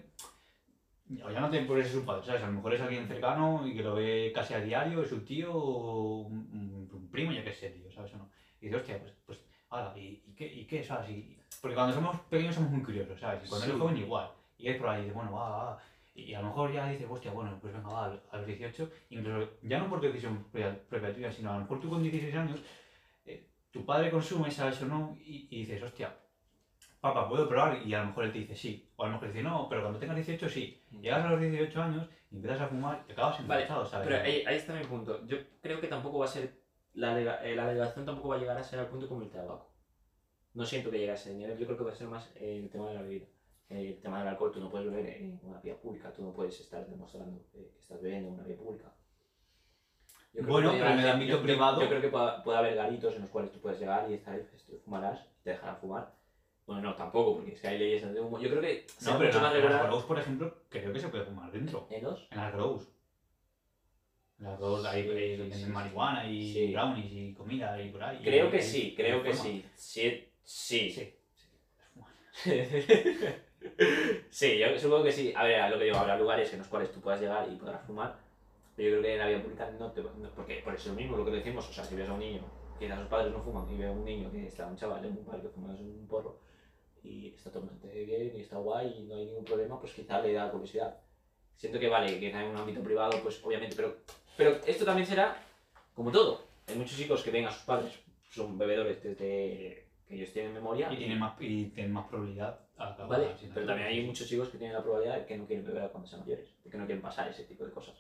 o 1.23 1.29
ya 1.29 1.39
no 1.39 1.49
tiene 1.49 1.67
por 1.67 1.77
eso 1.77 1.99
su 1.99 2.05
padre, 2.05 2.25
¿sabes? 2.25 2.43
A 2.43 2.47
lo 2.47 2.53
mejor 2.53 2.73
es 2.73 2.81
alguien 2.81 3.07
cercano 3.07 3.67
y 3.67 3.75
que 3.75 3.83
lo 3.83 3.93
ve 3.93 4.31
casi 4.33 4.53
a 4.55 4.61
diario, 4.61 5.03
es 5.03 5.09
su 5.09 5.23
tío 5.23 5.53
o 5.53 6.21
un, 6.21 6.89
un- 6.91 7.09
primo, 7.11 7.31
yo 7.31 7.43
qué 7.43 7.53
sé, 7.53 7.69
tío, 7.69 7.89
¿sabes 7.91 8.13
o 8.13 8.17
no? 8.17 8.29
Y 8.59 8.65
dice, 8.65 8.75
hostia, 8.77 8.99
pues, 8.99 9.13
pues, 9.25 9.44
ala, 9.75 9.97
¿y, 9.97 10.23
y 10.27 10.33
qué, 10.35 10.45
¿y 10.45 10.65
qué, 10.65 10.83
sabes? 10.83 11.09
Y- 11.09 11.37
porque 11.61 11.75
cuando 11.75 11.93
somos 11.95 12.19
pequeños 12.29 12.55
somos 12.55 12.71
muy 12.71 12.83
curiosos, 12.83 13.19
¿sabes? 13.19 13.43
Y 13.45 13.49
cuando 13.49 13.65
Sí. 13.65 13.71
eres 13.71 13.81
joven 13.81 13.97
igual. 13.97 14.29
Y 14.57 14.67
es 14.69 14.77
por 14.77 14.89
ahí, 14.89 15.09
bueno, 15.11 15.31
va, 15.33 15.49
va. 15.49 15.79
Y 16.13 16.33
a 16.33 16.39
lo 16.41 16.47
mejor 16.47 16.71
ya 16.71 16.87
dices, 16.87 17.07
hostia, 17.09 17.31
bueno, 17.31 17.57
pues 17.59 17.73
venga, 17.73 17.89
va, 17.89 18.05
a 18.31 18.37
los 18.37 18.45
18, 18.47 18.89
incluso 19.09 19.49
ya 19.63 19.79
no 19.79 19.89
por 19.89 19.99
decisión 19.99 20.45
propia, 20.51 21.13
tuya, 21.13 21.31
sino 21.31 21.51
a 21.51 21.55
lo 21.55 21.61
mejor 21.61 21.79
tú 21.81 21.89
con 21.89 22.01
16 22.03 22.35
años, 22.35 22.59
eh, 23.25 23.47
tu 23.71 23.85
padre 23.85 24.09
consume, 24.11 24.49
¿sabes 24.51 24.81
o 24.81 24.85
no? 24.85 25.17
Y, 25.19 25.47
y 25.49 25.59
dices, 25.65 25.83
hostia, 25.83 26.15
papá, 27.01 27.27
¿puedo 27.27 27.47
probar? 27.49 27.81
Y 27.85 27.93
a 27.93 27.99
lo 28.01 28.07
mejor 28.07 28.25
él 28.25 28.31
te 28.31 28.39
dice 28.39 28.55
sí. 28.55 28.89
O 28.95 29.03
a 29.03 29.07
lo 29.07 29.13
mejor 29.13 29.27
dice 29.27 29.43
no, 29.43 29.67
pero 29.67 29.81
cuando 29.81 29.99
tengas 29.99 30.15
18 30.15 30.47
sí. 30.49 30.81
Llegas 31.01 31.25
a 31.25 31.29
los 31.31 31.41
18 31.41 31.81
años 31.81 32.07
empiezas 32.31 32.61
a 32.61 32.67
fumar 32.67 33.01
y 33.03 33.07
te 33.07 33.13
acabas 33.13 33.47
Vale, 33.47 33.63
enganchado, 33.63 33.85
¿sabes? 33.85 34.07
Pero 34.07 34.23
ahí, 34.23 34.43
ahí 34.45 34.55
está 34.57 34.73
mi 34.73 34.83
punto. 34.85 35.25
Yo 35.25 35.37
creo 35.61 35.79
que 35.81 35.87
tampoco 35.87 36.19
va 36.19 36.25
a 36.25 36.29
ser. 36.29 36.53
La, 36.95 37.19
eh, 37.45 37.55
la 37.55 37.65
legislación 37.67 38.05
tampoco 38.05 38.29
va 38.29 38.35
a 38.35 38.39
llegar 38.39 38.57
a 38.57 38.63
ser 38.63 38.79
al 38.79 38.87
punto 38.87 39.07
como 39.07 39.21
el 39.21 39.29
tabaco. 39.29 39.69
No 40.53 40.65
siento 40.65 40.89
que 40.89 40.97
llegue 40.99 41.11
a 41.11 41.15
ese 41.15 41.33
nivel. 41.33 41.57
Yo 41.57 41.65
creo 41.65 41.77
que 41.77 41.83
va 41.83 41.91
a 41.91 41.95
ser 41.95 42.07
más 42.07 42.31
eh, 42.35 42.59
el 42.63 42.69
tema 42.69 42.87
de 42.89 42.95
la 42.95 43.01
bebida. 43.01 43.25
Eh, 43.69 43.89
El 43.95 44.01
tema 44.01 44.19
del 44.19 44.27
alcohol, 44.29 44.51
tú 44.53 44.59
no 44.61 44.69
puedes 44.69 44.89
beber 44.89 45.05
en 45.21 45.39
una 45.43 45.59
vía 45.59 45.75
pública. 45.79 46.13
Tú 46.13 46.23
no 46.23 46.33
puedes 46.33 46.59
estar 46.59 46.85
demostrando 46.87 47.43
eh, 47.53 47.69
que 47.73 47.79
estás 47.79 48.01
bebiendo 48.01 48.29
en 48.29 48.33
una 48.35 48.43
vía 48.43 48.55
pública. 48.57 48.93
Yo 50.33 50.41
creo 50.41 50.53
Bueno, 50.53 50.71
que 50.71 50.77
pero 50.79 50.89
en 50.91 50.99
el 50.99 51.09
ámbito 51.09 51.37
yo- 51.37 51.43
privado- 51.43 51.81
Yo 51.81 51.87
creo 51.89 52.01
que 52.01 52.09
puede, 52.09 52.41
puede 52.43 52.57
haber 52.57 52.75
garitos 52.75 53.15
en 53.15 53.21
los 53.21 53.29
cuales 53.29 53.51
tú 53.51 53.59
puedes 53.59 53.79
llegar 53.79 54.09
y 54.09 54.13
estar, 54.15 54.35
esto, 54.37 54.77
fumarás, 54.83 55.19
y 55.39 55.43
te 55.43 55.49
dejarán 55.51 55.77
fumar. 55.77 56.13
Bueno, 56.65 56.81
no, 56.81 56.95
tampoco, 56.95 57.35
porque 57.37 57.55
si 57.55 57.67
hay 57.67 57.77
leyes 57.77 58.13
de 58.13 58.19
humo. 58.19 58.39
Yo 58.39 58.49
creo 58.49 58.61
que 58.61 58.87
No, 59.05 59.17
pero 59.17 59.29
en 59.31 59.41
más 59.41 59.55
en 59.55 59.65
las 59.69 59.83
grows, 59.87 60.03
por 60.03 60.19
ejemplo, 60.19 60.55
creo 60.69 60.91
que 60.93 60.99
se 60.99 61.07
puede 61.09 61.23
fumar 61.25 61.51
dentro. 61.51 61.87
en 61.89 62.03
los. 62.03 62.27
En 62.31 62.37
las 62.37 62.53
grows. 62.53 62.87
Las 64.39 64.57
grows 64.59 64.85
hay, 64.85 65.09
hay- 65.09 65.35
sí, 65.37 65.41
venden 65.49 65.71
marihuana 65.71 66.29
y 66.29 66.53
sí. 66.53 66.73
brownies 66.73 67.11
y 67.13 67.33
comida 67.33 67.81
y 67.81 67.89
por 67.89 68.03
ahí. 68.03 68.19
Creo 68.21 68.51
que 68.51 68.61
sí, 68.61 68.93
creo 68.95 69.23
que 69.23 69.33
forma. 69.33 69.43
sí. 69.43 69.65
Sí, 69.75 70.27
sí. 70.43 70.89
Sí. 70.93 71.13
sí, 74.29 74.57
yo 74.59 74.77
supongo 74.77 75.05
que 75.05 75.11
sí. 75.11 75.33
A 75.35 75.43
ver, 75.45 75.61
a 75.61 75.69
lo 75.69 75.77
que 75.77 75.85
digo, 75.85 75.97
habrá 75.97 76.17
lugares 76.17 76.51
en 76.51 76.59
los 76.59 76.67
cuales 76.67 76.91
tú 76.91 76.99
puedas 76.99 77.21
llegar 77.21 77.47
y 77.51 77.55
podrás 77.55 77.81
fumar. 77.85 78.17
Pero 78.75 78.89
yo 78.89 78.95
creo 78.95 79.03
que 79.03 79.13
en 79.13 79.19
la 79.19 79.27
vía 79.27 79.41
pública 79.41 79.71
no 79.79 79.91
te. 79.91 80.01
no- 80.03 80.31
porque 80.35 80.55
por 80.63 80.75
eso 80.75 80.93
mismo, 80.93 81.15
lo 81.15 81.23
que 81.25 81.31
decimos. 81.31 81.67
O 81.69 81.73
sea, 81.73 81.83
si 81.85 81.95
ves 81.95 82.09
a 82.09 82.13
un 82.13 82.19
niño, 82.19 82.41
que 82.77 82.89
sus 82.89 83.07
padres 83.07 83.31
no 83.31 83.41
fuman, 83.41 83.71
y 83.73 83.77
ve 83.77 83.87
a 83.87 83.91
un 83.91 84.03
niño 84.03 84.29
que 84.31 84.47
está, 84.47 84.67
un 84.67 84.75
chaval 84.75 85.05
un 85.05 85.23
parque 85.23 85.47
fumando 85.47 85.81
un 85.81 86.05
porro, 86.07 86.41
y 87.01 87.27
está 87.33 87.49
totalmente 87.51 88.03
bien, 88.03 88.35
y 88.35 88.41
está 88.41 88.57
guay, 88.57 88.93
y 88.99 89.03
no 89.03 89.15
hay 89.15 89.27
ningún 89.27 89.45
problema, 89.45 89.79
pues 89.79 89.93
quizá 89.93 90.19
le 90.21 90.33
da 90.33 90.51
curiosidad. 90.51 90.99
Siento 91.55 91.79
que 91.79 91.87
vale, 91.87 92.19
que 92.19 92.29
en 92.29 92.47
un 92.47 92.57
ámbito 92.57 92.83
privado, 92.83 93.17
pues 93.23 93.41
obviamente, 93.45 93.77
pero, 93.77 93.95
pero 94.37 94.59
esto 94.65 94.85
también 94.85 95.07
será 95.07 95.37
como 95.93 96.11
todo. 96.11 96.43
Hay 96.67 96.75
muchos 96.75 96.97
chicos 96.97 97.21
que 97.23 97.31
ven 97.31 97.45
a 97.45 97.51
sus 97.51 97.63
padres, 97.63 97.93
son 98.31 98.57
bebedores 98.57 99.01
desde 99.03 99.85
que 100.07 100.15
ellos 100.15 100.31
tienen 100.33 100.53
memoria. 100.53 100.91
Y 100.91 100.97
tienen 100.97 101.19
más, 101.19 101.33
y 101.39 101.65
tienen 101.65 101.93
más 101.93 102.07
probabilidad 102.07 102.59
a 102.77 102.89
acabar 102.89 103.19
Vale, 103.21 103.35
pero 103.53 103.65
también 103.65 103.87
hay 103.87 104.05
muchos 104.05 104.27
chicos 104.27 104.49
que 104.49 104.57
tienen 104.57 104.75
la 104.75 104.83
probabilidad 104.83 105.19
de 105.19 105.25
que 105.25 105.37
no 105.37 105.45
quieren 105.45 105.65
beber 105.65 105.89
cuando 105.91 106.07
sean 106.09 106.21
mayores, 106.21 106.47
de 106.63 106.69
que 106.69 106.77
no 106.77 106.85
quieren 106.85 107.01
pasar 107.01 107.27
ese 107.29 107.43
tipo 107.43 107.63
de 107.65 107.71
cosas. 107.71 107.95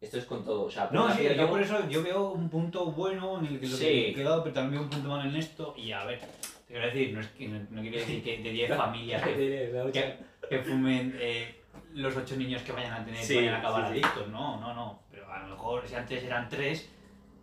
Esto 0.00 0.16
es 0.16 0.24
con 0.24 0.42
todo, 0.44 0.62
o 0.64 0.70
sea, 0.70 0.88
No, 0.92 1.14
sí, 1.14 1.26
y 1.26 1.34
yo 1.36 1.48
por 1.48 1.60
eso 1.60 1.86
yo 1.90 2.02
veo 2.02 2.30
un 2.30 2.48
punto 2.48 2.86
bueno 2.86 3.38
en 3.38 3.46
el 3.46 3.60
que 3.60 3.66
lo 3.66 3.76
Sí. 3.76 3.84
que 3.84 4.08
he 4.10 4.14
quedado, 4.14 4.42
pero 4.42 4.54
también 4.54 4.82
un 4.82 4.88
punto 4.88 5.08
malo 5.10 5.28
en 5.28 5.36
esto. 5.36 5.74
Y 5.76 5.92
a 5.92 6.04
ver, 6.06 6.20
te 6.20 6.72
quiero 6.72 6.86
decir, 6.86 7.12
no, 7.12 7.20
es 7.20 7.26
que, 7.28 7.48
no, 7.48 7.58
no 7.70 7.82
quiero 7.82 7.98
decir 7.98 8.22
que 8.24 8.38
de 8.38 8.50
10 8.50 8.68
familias 8.76 9.22
que, 9.22 9.90
que, 9.92 10.16
que 10.48 10.58
fumen 10.60 11.14
eh, 11.20 11.59
los 11.94 12.16
8 12.16 12.36
niños 12.36 12.62
que 12.62 12.72
vayan 12.72 12.92
a 12.92 13.04
tener 13.04 13.22
Sí, 13.24 13.36
vayan 13.36 13.54
a 13.54 13.58
acabar 13.58 13.88
sí, 13.88 13.94
sí. 13.94 14.04
adictos. 14.04 14.28
No, 14.28 14.60
no, 14.60 14.74
no. 14.74 15.02
Pero 15.10 15.30
a 15.30 15.40
lo 15.40 15.48
mejor 15.48 15.86
si 15.88 15.94
antes 15.94 16.22
eran 16.22 16.48
3, 16.48 16.90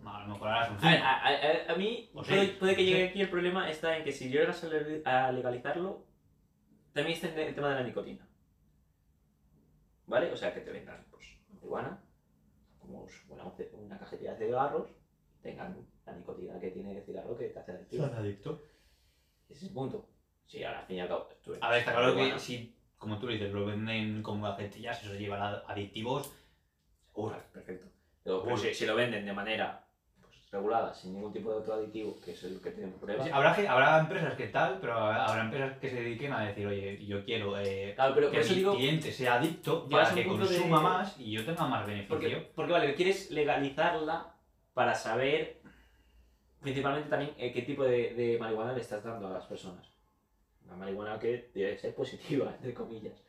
a 0.05 0.21
lo 0.25 0.33
mejor 0.33 0.47
ahora 0.49 0.67
son 0.67 0.77
A, 0.77 0.89
ver, 0.89 0.99
5. 0.99 1.05
a, 1.05 1.11
a- 1.17 1.29
a- 1.29 1.73
a 1.73 1.75
mí 1.75 2.09
O 2.13 2.21
puede, 2.23 2.39
seis, 2.45 2.51
puede 2.57 2.75
que 2.75 2.85
llegue 2.85 3.09
aquí 3.09 3.21
el 3.21 3.29
problema 3.29 3.69
está 3.69 3.97
en 3.97 4.03
que 4.03 4.11
si 4.11 4.29
llegas 4.29 4.63
a 4.63 4.67
le- 4.67 5.01
a 5.05 5.31
legalizarlo, 5.31 6.05
también 6.93 7.15
está 7.15 7.27
el 7.41 7.53
tema 7.55 7.69
de 7.69 7.75
la 7.75 7.83
nicotina. 7.83 8.27
¿Vale? 10.07 10.31
O 10.31 10.37
sea, 10.37 10.53
que 10.53 10.61
te 10.61 10.71
vendan 10.71 11.05
pues, 11.11 11.25
marihuana, 11.53 12.01
como 12.79 13.05
una, 13.29 13.43
una 13.73 13.99
cajetilla 13.99 14.35
de 14.35 14.45
cigarros, 14.45 14.89
tengan 15.41 15.85
la 16.05 16.13
nicotina 16.13 16.59
que 16.59 16.71
tiene 16.71 16.97
el 16.97 17.03
cigarro 17.03 17.37
que 17.37 17.49
te 17.49 17.59
hace 17.59 17.71
adictivo. 17.73 18.05
adicto? 18.05 18.63
Ese 19.49 19.59
es 19.65 19.69
el 19.69 19.73
punto. 19.73 20.07
Sí, 20.45 20.63
ahora 20.63 20.79
al 20.79 20.85
fin 20.85 20.95
y 20.97 20.99
al 21.01 21.09
cabo. 21.09 21.27
tú 21.43 21.53
A 21.59 21.69
ver, 21.69 21.79
está 21.79 21.91
claro 21.91 22.15
que 22.15 22.39
si, 22.39 22.73
como 22.97 23.19
tú 23.19 23.27
dices, 23.27 23.51
lo 23.53 23.65
venden 23.65 24.21
como 24.23 24.45
gacetillas, 24.47 25.03
eso 25.03 25.13
llevará 25.15 25.63
adictivos. 25.67 26.31
Seguro. 27.13 27.37
Perfecto. 27.53 27.87
Pero 28.23 28.43
pues, 28.43 28.61
si, 28.61 28.73
si 28.73 28.85
lo 28.85 28.95
venden 28.95 29.25
de 29.25 29.33
manera 29.33 29.83
pues, 30.21 30.35
regulada, 30.51 30.93
sin 30.93 31.13
ningún 31.13 31.31
tipo 31.31 31.51
de 31.51 31.57
otro 31.59 31.75
aditivo, 31.75 32.19
que 32.23 32.31
es 32.31 32.43
el 32.43 32.59
que 32.61 32.71
tenemos 32.71 32.99
prueba. 32.99 33.23
Sí, 33.23 33.29
habrá, 33.31 33.53
habrá 33.71 33.99
empresas 33.99 34.33
que 34.35 34.47
tal, 34.47 34.79
pero 34.81 34.93
habrá 34.93 35.41
empresas 35.43 35.77
que 35.77 35.89
se 35.89 35.95
dediquen 36.01 36.33
a 36.33 36.41
decir, 36.45 36.67
oye, 36.67 37.05
yo 37.05 37.23
quiero 37.23 37.57
eh, 37.59 37.93
Claro, 37.95 38.13
pero 38.15 38.29
por 38.31 38.41
que 38.41 38.49
mi 38.49 38.55
digo. 38.55 38.75
cliente 38.75 39.11
sea 39.11 39.35
adicto 39.35 39.87
para 39.87 40.09
que 40.13 40.21
de- 40.23 40.27
consuma 40.27 40.81
más 40.81 41.19
y 41.19 41.31
yo 41.31 41.45
tenga 41.45 41.65
más 41.67 41.85
beneficio. 41.87 42.15
Porque, 42.17 42.51
porque 42.55 42.71
vale, 42.73 42.95
quieres 42.95 43.31
legalizarla 43.31 44.33
para 44.73 44.93
saber 44.93 45.61
principalmente 46.61 47.09
también 47.09 47.31
eh, 47.37 47.51
qué 47.53 47.61
tipo 47.61 47.83
de, 47.83 48.13
de 48.13 48.37
marihuana 48.39 48.73
le 48.73 48.81
estás 48.81 49.03
dando 49.03 49.27
a 49.27 49.31
las 49.31 49.45
personas. 49.45 49.87
Una 50.67 50.75
marihuana 50.75 51.17
que 51.19 51.49
debe 51.53 51.77
ser 51.77 51.95
positiva, 51.95 52.51
entre 52.57 52.73
comillas. 52.73 53.23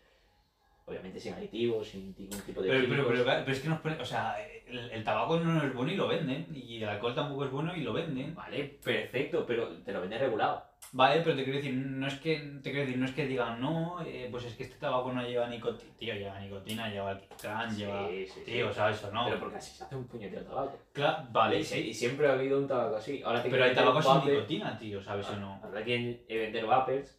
Obviamente 0.87 1.21
sin 1.21 1.35
aditivos, 1.35 1.87
sin 1.87 2.15
ningún 2.19 2.41
tipo 2.41 2.63
de 2.63 2.69
Pero, 2.71 2.87
pero, 2.89 3.09
pero, 3.09 3.25
pero 3.25 3.53
es 3.53 3.61
que 3.61 3.69
nos 3.69 3.81
pone, 3.81 3.97
o 4.01 4.05
sea, 4.07 4.37
el, 4.67 4.91
el 4.91 5.05
tabaco 5.05 5.39
no 5.39 5.63
es 5.63 5.75
bueno 5.75 5.93
y 5.93 5.97
lo 5.97 6.09
venden, 6.09 6.47
y 6.55 6.83
el 6.83 6.89
alcohol 6.89 7.15
tampoco 7.15 7.45
es 7.45 7.51
bueno 7.51 7.77
y 7.77 7.83
lo 7.83 7.93
venden. 7.93 8.35
Vale, 8.35 8.79
perfecto, 8.83 9.45
pero 9.47 9.69
te 9.83 9.93
lo 9.93 10.01
venden 10.01 10.19
regulado. 10.19 10.65
Vale, 10.93 11.21
pero 11.21 11.37
te 11.37 11.45
quiero 11.45 11.59
decir, 11.59 11.75
no 11.75 12.07
es 12.07 12.15
que, 12.15 12.37
te 12.63 12.71
quiero 12.71 12.87
decir, 12.87 12.97
no 12.97 13.05
es 13.05 13.13
que 13.13 13.27
digan, 13.27 13.61
no, 13.61 14.01
eh, 14.03 14.29
pues 14.31 14.47
es 14.47 14.55
que 14.55 14.63
este 14.63 14.77
tabaco 14.77 15.13
no 15.13 15.23
lleva 15.23 15.47
nicotina, 15.47 15.93
tío, 15.99 16.15
lleva 16.15 16.41
nicotina, 16.41 16.89
lleva 16.89 17.11
alquitrán, 17.11 17.77
lleva... 17.77 18.09
Sí, 18.09 18.27
sí, 18.27 18.33
sí. 18.47 18.51
Tío, 18.53 18.69
o 18.71 18.73
sea, 18.73 18.89
eso 18.89 19.13
no. 19.13 19.25
Pero 19.27 19.41
porque 19.41 19.57
así 19.57 19.77
se 19.77 19.85
hace 19.85 19.95
un 19.97 20.07
puñetero 20.07 20.45
tabaco. 20.47 20.79
Cla- 20.95 21.29
vale, 21.31 21.59
y, 21.61 21.65
sí, 21.65 21.81
y 21.81 21.93
siempre 21.93 22.29
ha 22.29 22.33
habido 22.33 22.59
un 22.59 22.67
tabaco 22.67 22.97
así. 22.97 23.21
Ahora 23.23 23.43
pero 23.43 23.57
hay 23.57 23.75
quieren 23.75 23.75
tabaco 23.93 23.99
vender 23.99 24.23
sin 24.23 24.33
nicotina, 24.35 24.79
tío, 24.79 25.03
¿sabes 25.03 25.29
o 25.29 25.37
no? 25.37 25.61
Habrá 25.63 25.85
quien 25.85 26.23
eh, 26.27 26.39
vender 26.39 26.65
vapers, 26.65 27.18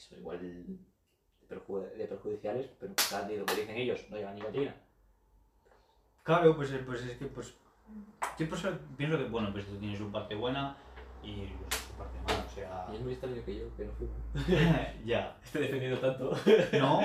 que 0.00 0.08
son 0.08 0.18
igual 0.18 0.40
de, 0.40 0.64
perju- 1.48 1.92
de 1.92 2.06
perjudiciales, 2.06 2.70
pero 2.78 2.94
claro, 3.08 3.26
tío, 3.28 3.38
lo 3.38 3.46
que 3.46 3.54
dicen 3.56 3.76
ellos, 3.76 4.06
no 4.10 4.16
llevan 4.16 4.34
nicotina. 4.34 4.74
Claro, 6.22 6.56
pues, 6.56 6.72
eh, 6.72 6.82
pues 6.84 7.02
es 7.04 7.16
que, 7.18 7.26
pues, 7.26 7.54
yo 8.38 8.48
pienso 8.96 9.18
que, 9.18 9.24
bueno, 9.24 9.52
pues 9.52 9.66
tiene 9.66 9.96
su 9.96 10.10
parte 10.10 10.34
buena 10.34 10.76
y 11.22 11.48
su 11.70 11.92
parte 11.98 12.18
mala, 12.26 12.44
o 12.46 12.54
sea... 12.54 12.86
Y 12.92 12.96
es 12.96 13.02
muy 13.02 13.12
extraño 13.12 13.44
que 13.44 13.58
yo, 13.58 13.76
que 13.76 13.84
no 13.84 13.92
fumo. 13.92 14.12
ya. 15.04 15.36
Estoy 15.44 15.62
defendiendo 15.62 15.98
tanto. 15.98 16.32
No, 16.78 17.00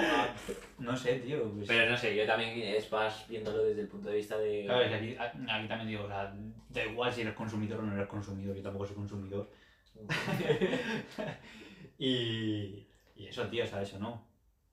no 0.79 0.95
sé, 0.95 1.15
tío, 1.19 1.51
pues... 1.53 1.67
Pero 1.67 1.89
no 1.89 1.97
sé, 1.97 2.15
yo 2.15 2.25
también 2.25 2.51
es 2.75 2.89
más 2.91 3.27
viéndolo 3.27 3.63
desde 3.63 3.81
el 3.81 3.87
punto 3.87 4.09
de 4.09 4.15
vista 4.15 4.37
de... 4.37 4.63
Claro, 4.65 4.81
es 4.81 4.89
que 4.89 4.95
aquí, 4.95 5.17
aquí 5.49 5.67
también 5.67 5.87
digo, 5.87 6.03
o 6.03 6.07
sea, 6.07 6.33
da 6.69 6.85
igual 6.85 7.11
si 7.11 7.21
eres 7.21 7.33
consumidor 7.33 7.79
o 7.79 7.83
no 7.83 7.93
eres 7.95 8.07
consumidor, 8.07 8.55
yo 8.55 8.63
tampoco 8.63 8.85
soy 8.85 8.95
consumidor. 8.95 9.49
y, 11.97 12.87
y 13.15 13.27
eso, 13.27 13.47
tío, 13.47 13.63
o 13.63 13.67
sea, 13.67 13.81
eso 13.81 13.99
no. 13.99 14.27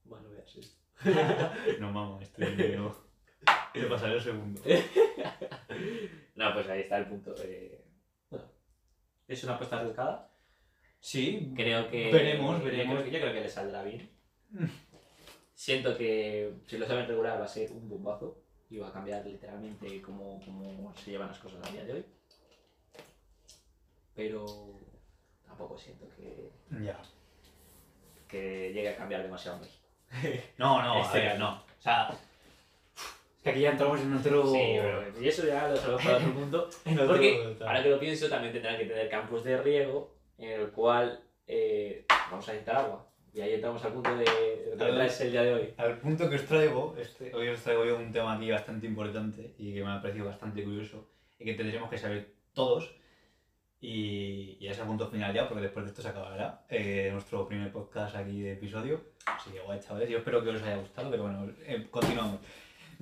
Bueno, 0.04 0.28
veas 0.30 0.54
esto. 0.56 0.76
No, 1.80 1.92
vamos, 1.92 2.22
estoy 2.22 2.54
no. 2.76 2.94
Te 3.72 3.82
pasaré 3.84 4.14
el 4.14 4.22
segundo. 4.22 4.60
No, 6.34 6.52
pues 6.54 6.68
ahí 6.68 6.80
está 6.80 6.98
el 6.98 7.06
punto. 7.06 7.34
Bueno, 8.30 8.46
es 9.28 9.44
una 9.44 9.54
apuesta 9.54 9.78
arriesgada. 9.78 10.30
Sí, 11.00 11.52
Creo 11.54 11.88
que... 11.90 12.10
Veremos, 12.12 12.58
yo 12.58 12.64
veremos. 12.64 12.94
creo 12.94 13.04
que- 13.04 13.10
Yo 13.10 13.20
creo 13.20 13.32
que 13.34 13.40
le 13.42 13.48
saldrá 13.48 13.82
bien. 13.82 14.08
Siento 15.54 15.96
que 15.96 16.54
si 16.66 16.78
lo 16.78 16.86
saben 16.86 17.06
regular 17.06 17.40
va 17.40 17.44
a 17.44 17.48
ser 17.48 17.70
un 17.72 17.88
bombazo 17.88 18.38
y 18.70 18.78
va 18.78 18.88
a 18.88 18.92
cambiar 18.92 19.24
literalmente 19.26 20.00
cómo, 20.02 20.40
cómo 20.44 20.92
se 20.96 21.10
llevan 21.12 21.28
las 21.28 21.38
cosas 21.38 21.66
a 21.66 21.70
día 21.72 21.84
de 21.84 21.92
hoy. 21.92 22.04
Pero 24.14 24.78
tampoco 25.52 25.76
siento 25.78 26.06
que, 26.16 26.48
ya. 26.82 26.98
que 28.28 28.72
llegue 28.72 28.88
a 28.88 28.96
cambiar 28.96 29.22
demasiado. 29.22 29.60
No, 30.58 30.82
no, 30.82 31.02
a 31.04 31.12
ver, 31.12 31.24
caso. 31.28 31.38
no. 31.38 31.52
O 31.78 31.82
sea, 31.82 32.10
es 32.10 33.42
que 33.42 33.50
aquí 33.50 33.60
ya 33.60 33.70
entramos 33.70 34.00
en 34.00 34.14
otro... 34.14 34.46
Sí, 34.46 34.58
pero 34.80 35.20
y 35.20 35.28
eso 35.28 35.46
ya 35.46 35.68
lo 35.68 35.76
sabemos 35.76 36.02
para 36.04 36.16
otro 36.18 36.32
punto. 36.34 36.70
en 36.84 36.98
otro- 36.98 37.08
Porque 37.08 37.56
ahora 37.60 37.82
que 37.82 37.88
lo 37.90 37.98
pienso 37.98 38.28
también 38.28 38.52
tendrán 38.52 38.76
que 38.78 38.84
tener 38.84 39.08
campos 39.08 39.42
de 39.44 39.56
riego 39.56 40.14
en 40.38 40.60
el 40.60 40.70
cual 40.70 41.22
eh, 41.46 42.04
vamos 42.30 42.46
a 42.48 42.52
necesitar 42.52 42.76
agua. 42.76 43.06
Y 43.34 43.40
ahí 43.40 43.54
entramos 43.54 43.82
al 43.84 43.92
punto 43.94 44.14
de 44.14 44.24
lo 44.76 44.84
que 44.86 44.92
traes 44.92 45.20
el 45.22 45.32
día 45.32 45.42
de 45.42 45.54
hoy. 45.54 45.74
Al 45.78 45.98
punto 45.98 46.28
que 46.28 46.36
os 46.36 46.44
traigo, 46.44 46.94
este, 46.98 47.34
hoy 47.34 47.48
os 47.48 47.60
traigo 47.62 47.84
yo 47.86 47.96
un 47.96 48.12
tema 48.12 48.34
aquí 48.36 48.50
bastante 48.50 48.86
importante 48.86 49.54
y 49.58 49.72
que 49.74 49.82
me 49.82 49.90
ha 49.90 50.02
parecido 50.02 50.26
bastante 50.26 50.62
curioso 50.62 51.08
y 51.38 51.44
que 51.46 51.54
tendremos 51.54 51.88
que 51.90 51.96
saber 51.98 52.34
todos. 52.52 52.94
Y, 53.82 54.56
y 54.60 54.68
es 54.68 54.78
el 54.78 54.86
punto 54.86 55.08
final 55.08 55.34
ya, 55.34 55.46
porque 55.46 55.64
después 55.64 55.84
de 55.84 55.90
esto 55.90 56.00
se 56.00 56.08
acabará 56.08 56.64
eh, 56.70 57.10
nuestro 57.12 57.46
primer 57.46 57.70
podcast 57.70 58.16
aquí 58.16 58.40
de 58.40 58.52
episodio. 58.52 59.02
Así 59.26 59.50
que 59.50 59.60
guay, 59.60 59.80
chavales, 59.80 60.08
yo 60.08 60.18
espero 60.18 60.42
que 60.42 60.50
os 60.50 60.62
haya 60.62 60.76
gustado, 60.76 61.10
pero 61.10 61.24
bueno, 61.24 61.52
eh, 61.66 61.88
continuamos. 61.90 62.38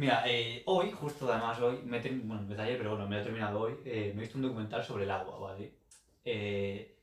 Mira, 0.00 0.22
eh, 0.26 0.62
hoy, 0.64 0.90
justo 0.92 1.30
además 1.30 1.60
hoy, 1.60 1.82
me 1.84 1.98
he 1.98 2.10
bueno, 2.10 2.40
empecé 2.40 2.62
ayer, 2.62 2.78
pero 2.78 2.92
bueno, 2.92 3.06
me 3.06 3.20
he 3.20 3.22
terminado 3.22 3.60
hoy, 3.60 3.74
eh, 3.84 4.12
me 4.14 4.20
he 4.20 4.24
visto 4.24 4.38
un 4.38 4.42
documental 4.44 4.82
sobre 4.82 5.04
el 5.04 5.10
agua, 5.10 5.38
¿vale? 5.38 5.74
Eh, 6.24 6.98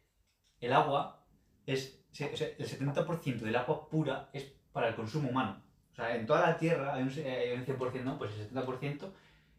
el 0.60 0.74
agua 0.74 1.24
es, 1.68 2.04
o 2.12 2.16
sea, 2.16 2.28
el 2.58 2.68
70% 2.68 3.42
del 3.42 3.56
agua 3.56 3.88
pura 3.88 4.30
es 4.34 4.52
para 4.72 4.88
el 4.88 4.96
consumo 4.96 5.30
humano. 5.30 5.62
O 5.92 5.96
sea, 5.96 6.16
en 6.16 6.26
toda 6.26 6.42
la 6.42 6.58
Tierra 6.58 6.96
hay 6.96 7.04
un, 7.04 7.10
hay 7.10 7.52
un 7.52 7.66
100%, 7.66 8.04
¿no? 8.04 8.18
Pues 8.18 8.32
el 8.34 8.50
70% 8.50 9.12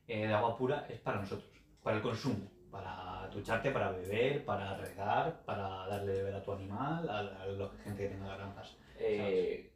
eh, 0.09 0.27
de 0.27 0.35
agua 0.35 0.57
pura 0.57 0.87
es 0.89 0.99
para 0.99 1.21
nosotros, 1.21 1.49
para 1.85 1.99
el 1.99 2.03
consumo, 2.03 2.51
para 2.71 3.29
ducharte, 3.33 3.71
para 3.71 3.91
beber, 3.93 4.45
para 4.45 4.77
regar, 4.77 5.43
para 5.45 5.87
darle 5.87 6.13
de 6.13 6.19
beber 6.19 6.35
a 6.35 6.43
tu 6.43 6.53
animal, 6.53 7.09
a, 7.09 7.19
a 7.19 7.47
la 7.47 7.69
gente 7.85 8.03
que 8.05 8.09
tenga 8.15 8.37
granjas. 8.37 8.77
Eh, 8.99 9.73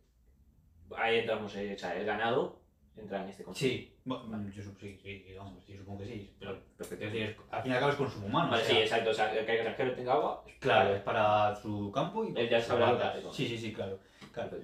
ahí 0.96 1.18
entramos, 1.18 1.54
eh, 1.56 1.74
o 1.74 1.78
sea, 1.78 1.96
el 1.96 2.04
ganado 2.04 2.60
entra 2.96 3.22
en 3.22 3.30
este 3.30 3.44
concepto. 3.44 3.66
Sí, 3.74 3.96
bueno, 4.04 4.50
yo, 4.50 4.62
sup- 4.62 4.78
sí, 4.78 4.98
sí, 5.02 5.34
vamos, 5.36 5.66
yo 5.66 5.78
supongo 5.78 6.00
que 6.00 6.06
sí, 6.06 6.34
pero 6.38 6.58
es 6.78 6.90
decir, 6.90 7.22
es- 7.22 7.36
al 7.50 7.62
fin 7.62 7.72
y 7.72 7.74
al 7.74 7.80
cabo 7.80 7.92
es 7.92 7.98
consumo 7.98 8.26
humano. 8.26 8.50
Vale, 8.50 8.62
o 8.62 8.66
sí, 8.66 8.76
exacto. 8.76 9.10
O 9.10 9.14
sea, 9.14 9.32
que 9.32 9.38
el 9.40 9.64
granjero 9.64 9.94
tenga 9.94 10.12
agua. 10.12 10.44
es- 10.46 10.54
Claro, 10.58 10.94
es 10.94 11.00
para 11.02 11.56
su 11.56 11.90
campo 11.92 12.24
y 12.24 12.34
Él 12.36 12.48
ya 12.48 12.60
sabrá 12.60 13.14
Sí, 13.32 13.48
sí, 13.48 13.56
sí, 13.58 13.72
claro. 13.72 13.98
claro. 14.32 14.58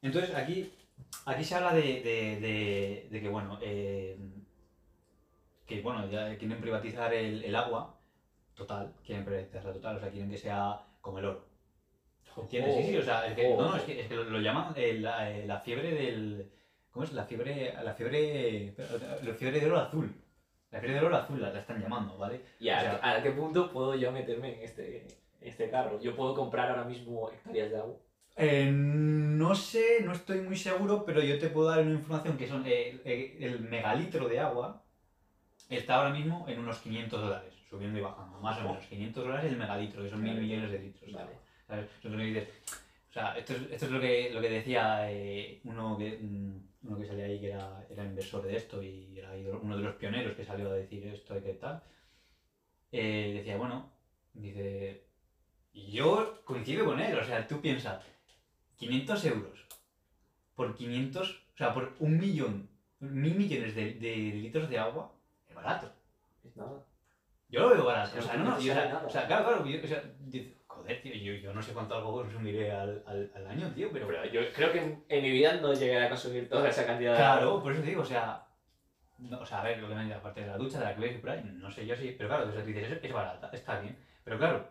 Entonces 0.00 0.34
aquí, 0.34 0.72
aquí 1.26 1.44
se 1.44 1.54
habla 1.54 1.74
de, 1.74 1.82
de- 1.82 2.40
de- 2.40 3.08
de 3.10 3.20
que, 3.20 3.28
bueno, 3.28 3.58
eh, 3.62 4.16
que 5.66 5.80
bueno, 5.80 6.06
ya 6.08 6.36
quieren 6.36 6.60
privatizar 6.60 7.12
el, 7.14 7.44
el 7.44 7.54
agua 7.54 7.96
total, 8.54 8.92
quieren 9.04 9.24
privatizarla 9.24 9.72
total, 9.72 9.96
o 9.96 10.00
sea, 10.00 10.10
quieren 10.10 10.30
que 10.30 10.38
sea 10.38 10.80
como 11.00 11.18
el 11.18 11.24
oro. 11.26 11.44
¿Entiendes? 12.36 12.74
Sí, 12.76 12.90
sí, 12.90 12.96
o 12.96 13.02
sea, 13.02 13.26
es 13.26 13.34
que, 13.34 13.48
no, 13.48 13.70
no, 13.70 13.76
es 13.76 13.82
que, 13.84 14.00
es 14.00 14.08
que 14.08 14.16
lo, 14.16 14.24
lo 14.24 14.40
llaman 14.40 14.72
eh, 14.76 14.94
la, 14.94 15.30
eh, 15.30 15.46
la 15.46 15.60
fiebre 15.60 15.92
del. 15.92 16.50
¿Cómo 16.90 17.04
es? 17.04 17.12
La 17.12 17.24
fiebre. 17.24 17.72
La 17.82 17.94
fiebre. 17.94 18.74
La 19.22 19.34
fiebre 19.34 19.60
del 19.60 19.70
oro 19.70 19.80
azul. 19.80 20.12
La 20.70 20.80
fiebre 20.80 20.96
del 20.96 21.04
oro 21.06 21.16
azul 21.16 21.40
la, 21.40 21.50
la 21.50 21.60
están 21.60 21.80
llamando, 21.80 22.16
¿vale? 22.18 22.40
¿Y 22.58 22.68
a, 22.70 22.78
O 22.78 22.80
sea- 22.80 23.16
a 23.18 23.22
qué 23.22 23.30
punto 23.30 23.70
puedo 23.72 23.94
yo 23.94 24.10
meterme 24.10 24.54
en 24.56 24.62
este, 24.62 25.06
este 25.40 25.70
carro? 25.70 26.00
Yo 26.00 26.16
puedo 26.16 26.34
comprar 26.34 26.70
ahora 26.70 26.84
mismo 26.84 27.30
hectáreas 27.30 27.70
de 27.70 27.76
agua. 27.78 27.96
Eh, 28.36 28.68
no 28.72 29.54
sé, 29.54 30.00
no 30.02 30.12
estoy 30.12 30.40
muy 30.40 30.56
seguro, 30.56 31.04
pero 31.04 31.20
yo 31.22 31.38
te 31.38 31.48
puedo 31.48 31.68
dar 31.68 31.82
una 31.82 31.92
información 31.92 32.36
que 32.36 32.48
son 32.48 32.64
el 32.66 33.60
megalitro 33.60 34.26
de 34.28 34.40
agua 34.40 34.83
está 35.76 35.96
ahora 35.96 36.10
mismo 36.10 36.46
en 36.48 36.58
unos 36.58 36.78
500 36.78 37.20
dólares, 37.20 37.54
subiendo 37.68 37.98
y 37.98 38.02
bajando, 38.02 38.40
más 38.40 38.58
o 38.60 38.68
menos 38.68 38.84
500 38.86 39.24
dólares 39.24 39.52
el 39.52 39.58
megalitro, 39.58 40.02
que 40.02 40.10
son 40.10 40.22
mil 40.22 40.34
millones 40.34 40.70
de 40.70 40.78
litros. 40.78 41.12
Vale. 41.12 41.44
¿sabes? 41.66 41.86
Entonces 41.96 42.18
me 42.18 42.26
dices, 42.26 42.48
o 43.10 43.12
sea, 43.12 43.38
esto 43.38 43.54
es, 43.54 43.62
esto 43.70 43.86
es 43.86 43.92
lo, 43.92 44.00
que, 44.00 44.30
lo 44.32 44.40
que 44.40 44.50
decía 44.50 45.10
eh, 45.10 45.60
uno, 45.64 45.96
que, 45.96 46.18
mm, 46.20 46.86
uno 46.88 46.98
que 46.98 47.06
salía 47.06 47.26
ahí 47.26 47.40
que 47.40 47.50
era, 47.52 47.86
era 47.88 48.04
inversor 48.04 48.42
de 48.42 48.56
esto 48.56 48.82
y 48.82 49.18
era 49.18 49.32
uno 49.60 49.76
de 49.76 49.82
los 49.82 49.94
pioneros 49.96 50.34
que 50.34 50.44
salió 50.44 50.70
a 50.70 50.74
decir 50.74 51.06
esto 51.06 51.36
y 51.36 51.42
qué 51.42 51.54
tal. 51.54 51.82
Eh, 52.92 53.32
decía, 53.38 53.56
bueno, 53.56 53.92
dice, 54.32 55.04
yo 55.72 56.42
coincido 56.44 56.84
con 56.84 57.00
él, 57.00 57.18
o 57.18 57.24
sea, 57.24 57.46
tú 57.46 57.60
piensas, 57.60 58.04
500 58.76 59.24
euros 59.26 59.66
por 60.54 60.76
500, 60.76 61.30
o 61.30 61.56
sea, 61.56 61.74
por 61.74 61.94
un 61.98 62.18
millón, 62.18 62.68
mil 63.00 63.34
millones 63.34 63.74
de, 63.74 63.94
de 63.94 64.16
litros 64.16 64.68
de 64.68 64.78
agua, 64.78 65.12
barato. 65.64 65.92
Es 66.44 66.56
nada. 66.56 66.84
Yo 67.48 67.60
lo 67.60 67.68
veo 67.70 67.84
barato. 67.84 68.10
O 68.12 68.14
que 68.14 68.22
sea, 68.22 68.36
no 68.36 68.44
no, 68.44 68.50
no, 68.50 68.56
o 68.56 68.58
te 68.58 68.62
sale 68.68 68.74
sea, 68.80 68.92
nada. 68.92 69.06
o 69.06 69.10
sea, 69.10 69.26
claro, 69.26 69.44
claro, 69.44 69.66
yo- 69.66 69.84
o 69.84 69.86
sea, 69.86 70.02
dice, 70.20 70.56
joder, 70.66 71.02
tío, 71.02 71.14
yo, 71.14 71.32
yo 71.34 71.54
no 71.54 71.62
sé 71.62 71.72
cuánto 71.72 71.94
algo 71.94 72.12
consumiré 72.12 72.72
al, 72.72 73.02
al, 73.06 73.30
al 73.34 73.46
año, 73.46 73.70
tío, 73.72 73.88
pero... 73.92 74.06
Pero 74.06 74.24
yo 74.26 74.40
creo 74.52 74.72
que 74.72 74.78
en, 74.82 75.04
en 75.08 75.22
mi 75.22 75.30
vida 75.30 75.54
no 75.54 75.72
llegaré 75.72 76.06
a 76.06 76.08
consumir 76.08 76.48
toda 76.48 76.68
esa 76.68 76.86
cantidad 76.86 77.12
de 77.12 77.18
Claro, 77.18 77.62
por 77.62 77.72
eso 77.72 77.82
te 77.82 77.88
digo, 77.88 78.02
o 78.02 78.04
sea, 78.04 78.46
no, 79.18 79.40
o 79.40 79.46
sea, 79.46 79.60
a 79.60 79.64
ver, 79.64 79.82
obviamente, 79.84 80.14
aparte 80.14 80.40
de 80.40 80.48
la 80.48 80.56
ducha, 80.58 80.78
de 80.78 80.84
la 80.86 80.96
que 80.96 81.12
y 81.12 81.18
por 81.18 81.30
ahí, 81.30 81.42
no 81.44 81.70
sé 81.70 81.86
yo 81.86 81.94
sí, 81.96 82.14
pero 82.16 82.28
claro, 82.28 82.48
o 82.48 82.52
sea, 82.52 82.60
tú 82.62 82.66
dices, 82.68 82.90
es, 82.90 83.04
es 83.04 83.12
barata, 83.12 83.48
está 83.52 83.78
bien. 83.78 83.96
Pero 84.24 84.38
claro, 84.38 84.68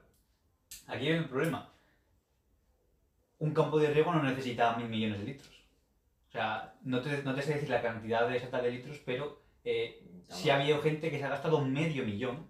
aquí 0.88 1.08
hay 1.08 1.18
un 1.20 1.28
problema. 1.28 1.70
Un 3.40 3.54
campo 3.54 3.80
de 3.80 3.90
riego 3.92 4.14
no 4.14 4.24
necesita 4.24 4.76
mil 4.78 4.88
millones 4.90 5.20
de 5.20 5.26
litros. 5.26 5.50
O 6.30 6.32
sea, 6.32 6.74
no 6.84 7.02
te, 7.02 7.24
no 7.24 7.34
te 7.34 7.42
sé 7.42 7.54
decir 7.54 7.70
la 7.70 7.82
cantidad 7.82 8.28
de 8.28 8.36
exacta 8.36 8.62
de 8.62 8.72
litros, 8.72 9.00
pero 9.06 9.42
eh, 9.64 10.03
sí 10.30 10.50
ha 10.50 10.60
habido 10.60 10.82
gente 10.82 11.10
que 11.12 11.18
se 11.20 11.26
ha 11.26 11.30
gastado 11.30 11.64
medio 11.64 12.04
millón, 12.06 12.48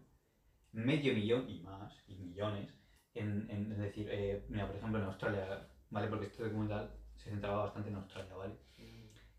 medio 0.72 1.14
millón 1.14 1.50
y 1.50 1.60
más, 1.62 1.94
y 2.08 2.16
millones, 2.16 2.74
en, 3.14 3.48
en- 3.50 3.72
es 3.72 3.78
decir, 3.78 4.08
eh, 4.12 4.44
mira, 4.50 4.66
por 4.68 4.76
ejemplo, 4.76 5.00
en 5.00 5.06
Australia, 5.06 5.68
¿vale? 5.90 6.08
Porque 6.08 6.26
este 6.26 6.44
documental 6.44 6.92
se 7.16 7.30
centraba 7.30 7.64
bastante 7.64 7.90
en 7.90 7.96
Australia, 7.96 8.34
¿vale? 8.36 8.54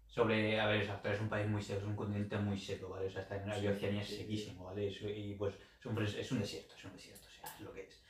sobre, 0.06 0.60
a 0.60 0.66
ver, 0.66 0.88
Australia 0.88 1.16
es 1.16 1.22
un 1.22 1.28
país 1.28 1.48
muy 1.48 1.60
seco, 1.60 1.80
es 1.80 1.86
un 1.86 1.96
continente 1.96 2.38
muy 2.38 2.56
seco, 2.56 2.88
¿vale? 2.90 3.06
O 3.06 3.10
sea, 3.10 3.22
está 3.22 3.34
en 3.42 3.48
la 3.48 3.56
Sí, 3.58 3.66
Oceanía 3.66 4.04
sí, 4.04 4.12
sí. 4.14 4.20
sequísimo, 4.22 4.64
¿vale? 4.66 4.86
Eso- 4.86 5.08
y 5.08 5.34
pues 5.34 5.54
es 5.80 5.86
un, 5.86 6.00
es 6.00 6.30
un 6.32 6.38
desierto, 6.38 6.74
es 6.76 6.84
un 6.84 6.92
desierto, 6.92 7.26
o 7.26 7.30
sea, 7.30 7.52
es 7.52 7.60
lo 7.62 7.72
que 7.72 7.80
es. 7.82 8.00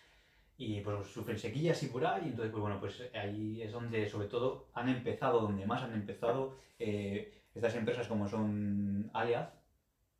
Y 0.58 0.80
pues 0.82 1.06
sufren 1.08 1.38
sequías 1.38 1.82
y 1.82 1.86
por 1.86 2.04
ahí, 2.06 2.26
y 2.26 2.28
entonces, 2.28 2.50
pues 2.52 2.60
bueno, 2.60 2.78
pues 2.78 3.02
ahí 3.14 3.62
es 3.62 3.72
donde 3.72 4.06
sobre 4.06 4.28
todo 4.28 4.68
han 4.74 4.90
empezado, 4.90 5.40
donde 5.40 5.64
más 5.64 5.82
han 5.82 5.94
empezado 5.94 6.58
eh, 6.78 7.42
estas 7.54 7.74
empresas 7.74 8.06
como 8.06 8.28
son 8.28 9.10
Aliad, 9.14 9.48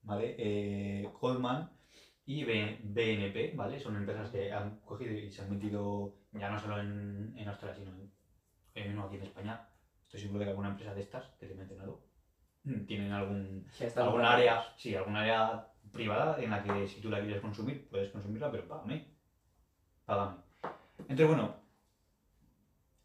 ¿vale? 0.05 0.35
Eh, 0.39 1.11
Goldman 1.21 1.71
y 2.27 2.45
BNP, 2.45 3.53
¿vale? 3.55 3.79
Son 3.81 3.97
empresas 3.97 4.31
que 4.31 4.53
han 4.53 4.81
cogido 4.81 5.13
y 5.13 5.31
se 5.31 5.43
han 5.43 5.51
metido 5.51 6.15
ya 6.33 6.51
no 6.51 6.59
solo 6.59 6.81
en, 6.81 7.35
en 7.37 7.49
Australia, 7.49 7.77
sino 7.77 7.93
en, 8.75 8.99
aquí 8.99 9.17
en 9.17 9.23
España. 9.23 9.69
Estoy 10.05 10.21
seguro 10.21 10.41
de 10.41 10.45
que 10.47 10.51
alguna 10.51 10.71
empresa 10.71 10.95
de 10.95 11.03
estas 11.03 11.25
que 11.39 11.47
te 11.47 11.55
meten 11.55 11.81
algo 11.81 12.07
mm, 12.65 12.87
tienen 12.87 13.13
algún 13.13 13.67
algún 13.97 14.25
área, 14.25 14.65
sí, 14.77 14.95
algún 14.95 15.17
área 15.17 15.69
privada 15.93 16.43
en 16.43 16.51
la 16.51 16.63
que 16.63 16.89
si 16.89 17.01
tú 17.01 17.11
la 17.11 17.21
quieres 17.21 17.41
consumir, 17.41 17.89
puedes 17.89 18.11
consumirla, 18.11 18.51
pero 18.51 18.69
págame. 18.69 19.07
Págame. 20.07 20.37
Entonces, 21.01 21.27
bueno, 21.27 21.57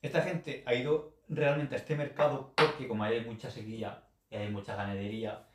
esta 0.01 0.21
gente 0.21 0.63
ha 0.65 0.73
ido 0.73 1.19
realmente 1.27 1.75
a 1.75 1.77
este 1.77 1.95
mercado 1.95 2.53
porque 2.55 2.87
como 2.87 3.03
hay 3.03 3.23
mucha 3.25 3.49
sequía 3.49 4.03
y 4.29 4.35
hay 4.35 4.49
mucha 4.49 4.75
ganadería, 4.75 5.48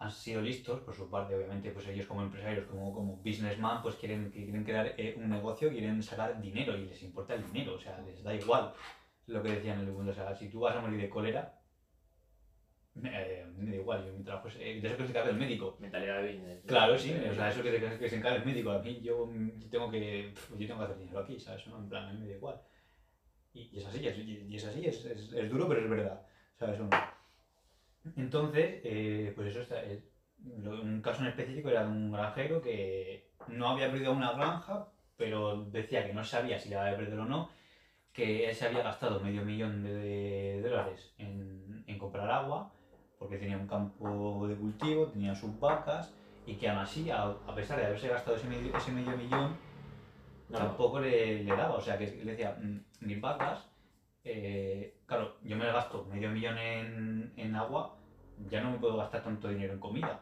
han 0.00 0.10
sido 0.10 0.40
listos, 0.42 0.80
por 0.80 0.94
su 0.94 1.08
parte, 1.10 1.34
obviamente, 1.34 1.70
pues 1.70 1.86
ellos 1.86 2.06
como 2.06 2.22
empresarios, 2.22 2.66
como, 2.66 2.92
como 2.92 3.16
businessman, 3.16 3.82
pues 3.82 3.96
quieren, 3.96 4.30
quieren 4.30 4.64
crear 4.64 4.94
eh, 4.96 5.14
un 5.16 5.28
negocio, 5.28 5.70
quieren 5.70 6.02
sacar 6.02 6.40
dinero 6.40 6.76
y 6.76 6.86
les 6.86 7.02
importa 7.02 7.34
el 7.34 7.44
dinero, 7.52 7.74
o 7.74 7.78
sea, 7.78 8.00
les 8.00 8.22
da 8.22 8.34
igual 8.34 8.72
lo 9.26 9.42
que 9.42 9.50
decían 9.52 9.78
en 9.80 9.86
el 9.86 9.92
mundo, 9.92 10.10
o 10.10 10.14
sea, 10.14 10.34
si 10.34 10.48
tú 10.48 10.60
vas 10.60 10.74
a 10.74 10.80
morir 10.80 10.98
de 11.00 11.08
cólera, 11.08 11.54
eh, 13.04 13.44
me 13.56 13.70
da 13.70 13.76
igual, 13.76 14.04
yo 14.04 14.12
mi 14.12 14.22
trabajo 14.24 14.48
es, 14.48 14.56
eh, 14.56 14.80
de 14.80 14.88
eso 14.88 14.96
que 14.96 15.04
se 15.04 15.10
encarga 15.10 15.30
el 15.30 15.36
médico. 15.36 15.76
Mentalidad 15.78 16.22
de 16.22 16.32
business. 16.32 16.60
Claro, 16.66 16.98
sí, 16.98 17.12
o 17.12 17.34
sea, 17.34 17.48
eso 17.50 17.62
que, 17.62 17.78
se- 17.78 17.98
que 17.98 18.08
se 18.08 18.16
encarga 18.16 18.38
el 18.38 18.44
médico, 18.44 18.70
a 18.70 18.78
mí 18.80 19.00
yo, 19.02 19.28
tengo 19.70 19.90
que, 19.90 20.32
yo 20.56 20.66
tengo 20.66 20.78
que 20.80 20.84
hacer 20.84 20.98
dinero 20.98 21.20
aquí, 21.20 21.38
¿sabes? 21.38 21.66
No, 21.66 21.78
en 21.78 21.88
plan, 21.88 22.08
a 22.08 22.12
mí 22.12 22.18
me 22.20 22.26
da 22.26 22.32
igual. 22.34 22.60
Y, 23.52 23.68
y 23.72 23.78
es 23.78 23.86
así, 23.86 24.06
es, 24.06 24.16
y 24.18 24.56
es 24.56 24.64
así, 24.64 24.84
es, 24.86 25.04
es, 25.04 25.32
es 25.32 25.50
duro, 25.50 25.68
pero 25.68 25.82
es 25.82 25.90
verdad, 25.90 26.22
¿sabes? 26.58 26.78
Entonces, 28.16 28.80
eh, 28.84 29.32
pues 29.34 29.48
eso 29.48 29.60
está, 29.60 29.82
es- 29.82 30.04
lo- 30.44 30.80
un 30.80 31.00
caso 31.02 31.22
en 31.22 31.28
específico 31.28 31.68
era 31.68 31.84
de 31.84 31.90
un 31.90 32.10
granjero 32.12 32.60
que 32.62 33.26
no 33.48 33.68
había 33.68 33.90
perdido 33.90 34.12
una 34.12 34.32
granja, 34.32 34.88
pero 35.16 35.64
decía 35.66 36.06
que 36.06 36.14
no 36.14 36.24
sabía 36.24 36.58
si 36.58 36.70
la 36.70 36.82
había 36.82 36.96
perdido 36.96 37.22
o 37.22 37.26
no, 37.26 37.50
que 38.12 38.48
él 38.48 38.54
se 38.54 38.66
había 38.66 38.82
gastado 38.82 39.20
medio 39.20 39.44
millón 39.44 39.82
de, 39.82 40.60
dólares 40.62 41.14
en, 41.18 41.84
en 41.86 41.98
comprar 41.98 42.30
agua, 42.30 42.72
porque 43.18 43.36
tenía 43.38 43.56
un 43.58 43.66
campo 43.66 44.46
de 44.48 44.56
cultivo, 44.56 45.08
tenía 45.08 45.34
sus 45.34 45.58
vacas, 45.60 46.12
y 46.46 46.56
que 46.56 46.68
aún 46.68 46.78
así, 46.80 47.10
a, 47.10 47.24
a 47.24 47.54
pesar 47.54 47.78
de 47.78 47.86
haberse 47.86 48.08
gastado 48.08 48.36
ese 48.36 48.48
medio, 48.48 48.74
ese 48.76 48.92
medio 48.92 49.16
millón, 49.16 49.54
No, 50.48 50.58
tampoco 50.58 50.98
le, 51.00 51.44
le 51.44 51.50
daba. 51.56 51.76
O 51.76 51.80
sea, 51.80 51.96
que 51.98 52.06
le 52.08 52.32
decía, 52.32 52.56
"Mm, 52.58 53.06
mis 53.06 53.20
vacas, 53.20 53.69
eh, 54.24 55.00
claro, 55.06 55.36
yo 55.42 55.56
me 55.56 55.66
gasto 55.66 56.04
medio 56.04 56.30
millón 56.30 56.58
en, 56.58 57.32
en 57.36 57.54
agua, 57.54 57.96
ya 58.48 58.62
no 58.62 58.72
me 58.72 58.78
puedo 58.78 58.96
gastar 58.96 59.22
tanto 59.22 59.48
dinero 59.48 59.74
en 59.74 59.80
comida. 59.80 60.20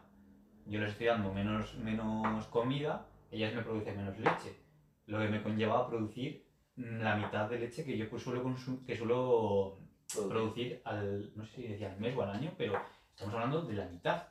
Yo 0.66 0.80
les 0.80 0.90
estoy 0.90 1.06
dando 1.06 1.32
menos, 1.32 1.74
menos 1.78 2.46
comida, 2.46 3.06
ellas 3.30 3.54
me 3.54 3.62
producen 3.62 3.96
menos 3.96 4.18
leche. 4.18 4.56
Lo 5.06 5.18
que 5.18 5.28
me 5.28 5.42
conlleva 5.42 5.80
a 5.80 5.88
producir 5.88 6.44
mm, 6.76 7.00
la 7.00 7.16
mitad 7.16 7.48
de 7.48 7.58
leche 7.58 7.84
que 7.84 7.96
yo 7.96 8.08
pues 8.08 8.22
suelo, 8.22 8.44
que 8.86 8.96
suelo 8.96 9.78
producir 10.28 10.80
al, 10.84 11.32
no 11.36 11.44
sé 11.44 11.56
si 11.56 11.68
decía 11.68 11.92
al 11.92 12.00
mes 12.00 12.16
o 12.16 12.22
al 12.22 12.30
año, 12.30 12.52
pero 12.56 12.80
estamos 13.10 13.34
hablando 13.34 13.62
de 13.62 13.74
la 13.74 13.86
mitad. 13.86 14.22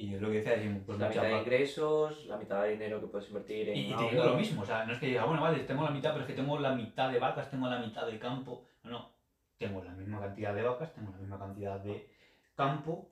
Y 0.00 0.14
es 0.14 0.20
lo 0.20 0.28
que 0.30 0.36
decía, 0.38 0.52
decimos, 0.56 0.82
pues 0.86 0.98
la 0.98 1.08
mitad 1.08 1.22
de 1.22 1.28
ingresos, 1.42 2.24
la 2.26 2.36
mitad 2.38 2.62
de 2.62 2.70
dinero 2.70 3.00
que 3.00 3.06
puedes 3.08 3.28
invertir 3.28 3.68
en 3.68 3.76
y, 3.76 3.80
y 3.80 3.94
teniendo 3.98 4.22
lo 4.24 4.30
mismo, 4.40 4.62
o 4.62 4.64
sea, 4.64 4.84
no 4.86 4.92
es 4.94 4.98
que 4.98 5.06
diga, 5.06 5.24
bueno, 5.24 5.42
vale, 5.42 5.58
tengo 5.64 5.82
la 5.84 5.90
mitad, 5.90 6.10
pero 6.12 6.22
es 6.22 6.26
que 6.28 6.34
tengo 6.40 6.58
la 6.58 6.74
mitad 6.74 7.10
de 7.12 7.18
vacas, 7.18 7.50
tengo 7.50 7.68
la 7.68 7.78
mitad 7.78 8.06
de 8.06 8.18
campo. 8.18 8.64
No, 8.84 8.90
no, 8.90 9.10
tengo 9.58 9.82
la 9.82 9.92
misma 9.92 10.20
cantidad 10.20 10.54
de 10.54 10.62
vacas, 10.62 10.92
tengo 10.94 11.10
la 11.12 11.18
misma 11.18 11.38
cantidad 11.38 11.78
de 11.80 12.08
campo. 12.54 13.10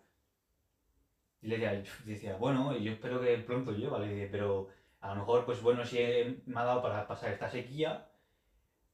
Y 1.42 1.48
le 1.48 1.58
decía, 1.58 1.82
decía 2.06 2.36
bueno, 2.36 2.74
yo 2.76 2.92
espero 2.92 3.20
que 3.20 3.36
pronto 3.38 3.72
llueva, 3.72 3.98
le 3.98 4.08
dije, 4.14 4.28
pero 4.30 4.68
a 5.00 5.10
lo 5.10 5.16
mejor, 5.20 5.44
pues 5.44 5.60
bueno, 5.62 5.84
si 5.84 5.98
he- 5.98 6.42
me 6.46 6.60
ha 6.60 6.64
dado 6.64 6.82
para 6.82 7.06
pasar 7.06 7.30
esta 7.32 7.48
sequía 7.50 8.06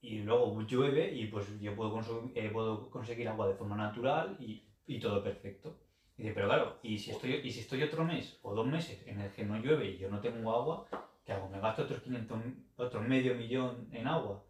y 0.00 0.18
luego 0.20 0.60
llueve 0.62 1.12
y 1.14 1.26
pues 1.26 1.58
yo 1.60 1.74
puedo, 1.76 2.00
eh, 2.34 2.50
puedo 2.50 2.90
conseguir 2.90 3.28
agua 3.28 3.48
de 3.48 3.54
forma 3.54 3.76
natural 3.76 4.36
y, 4.40 4.62
y 4.86 4.98
todo 5.00 5.22
perfecto. 5.22 5.78
Y 6.16 6.22
dice, 6.22 6.34
pero 6.34 6.46
claro, 6.46 6.78
¿y 6.82 6.98
si, 6.98 7.10
estoy, 7.10 7.34
y 7.42 7.50
si 7.50 7.60
estoy 7.60 7.82
otro 7.82 8.04
mes 8.04 8.38
o 8.42 8.54
dos 8.54 8.66
meses 8.66 9.02
en 9.06 9.20
el 9.20 9.30
que 9.32 9.44
no 9.44 9.56
llueve 9.58 9.86
y 9.90 9.98
yo 9.98 10.08
no 10.10 10.20
tengo 10.20 10.52
agua, 10.52 10.86
¿qué 11.24 11.32
hago? 11.32 11.48
Me 11.48 11.58
gasto 11.60 11.82
otros 11.82 12.00
500, 12.02 12.38
otro 12.76 13.00
medio 13.02 13.34
millón 13.34 13.88
en 13.92 14.06
agua. 14.06 14.42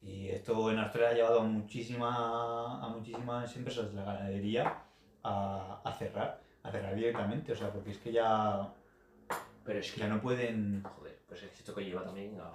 Y 0.00 0.28
esto 0.28 0.70
en 0.70 0.78
Australia 0.78 1.08
ha 1.10 1.14
llevado 1.14 1.40
a, 1.40 1.44
muchísima, 1.44 2.84
a 2.84 2.88
muchísimas 2.88 3.56
empresas 3.56 3.90
de 3.90 3.96
la 3.96 4.04
ganadería 4.04 4.82
a, 5.22 5.80
a 5.84 5.92
cerrar, 5.94 6.42
a 6.62 6.70
cerrar 6.70 6.94
directamente, 6.94 7.52
o 7.52 7.56
sea, 7.56 7.70
porque 7.72 7.92
es 7.92 7.98
que 7.98 8.12
ya, 8.12 8.72
Pero 9.64 9.78
es 9.78 9.92
que 9.92 10.00
ya 10.00 10.08
no 10.08 10.20
pueden... 10.20 10.82
Joder, 10.82 11.22
pues 11.26 11.42
es 11.42 11.50
que 11.50 11.58
esto 11.58 11.74
conlleva 11.74 12.02
también 12.04 12.38
a. 12.40 12.50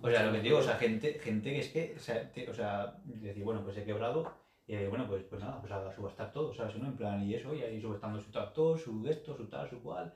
O 0.00 0.10
sea, 0.10 0.24
lo 0.24 0.32
que 0.32 0.38
te 0.38 0.44
digo, 0.44 0.58
o 0.58 0.62
sea, 0.62 0.76
gente, 0.78 1.18
gente 1.20 1.50
que 1.52 1.60
es 1.60 1.68
que, 1.68 1.94
o 1.96 2.00
sea, 2.00 2.32
te- 2.32 2.48
o 2.50 2.54
sea, 2.54 2.96
decir, 3.04 3.44
bueno, 3.44 3.62
pues 3.62 3.76
he 3.76 3.84
quebrado, 3.84 4.32
eh, 4.68 4.86
bueno, 4.88 5.06
pues, 5.06 5.24
pues 5.24 5.40
nada, 5.40 5.60
pues 5.60 5.72
a 5.72 5.92
subastar 5.94 6.32
todo, 6.32 6.52
¿sabes? 6.52 6.76
¿no? 6.76 6.86
En 6.86 6.96
plan, 6.96 7.22
y 7.22 7.34
eso, 7.34 7.54
y 7.54 7.62
ahí 7.62 7.80
subastando 7.80 8.20
su 8.20 8.30
tractor, 8.30 8.78
su 8.78 9.06
esto, 9.08 9.36
su 9.36 9.46
tal, 9.48 9.68
su 9.70 9.80
cual. 9.82 10.12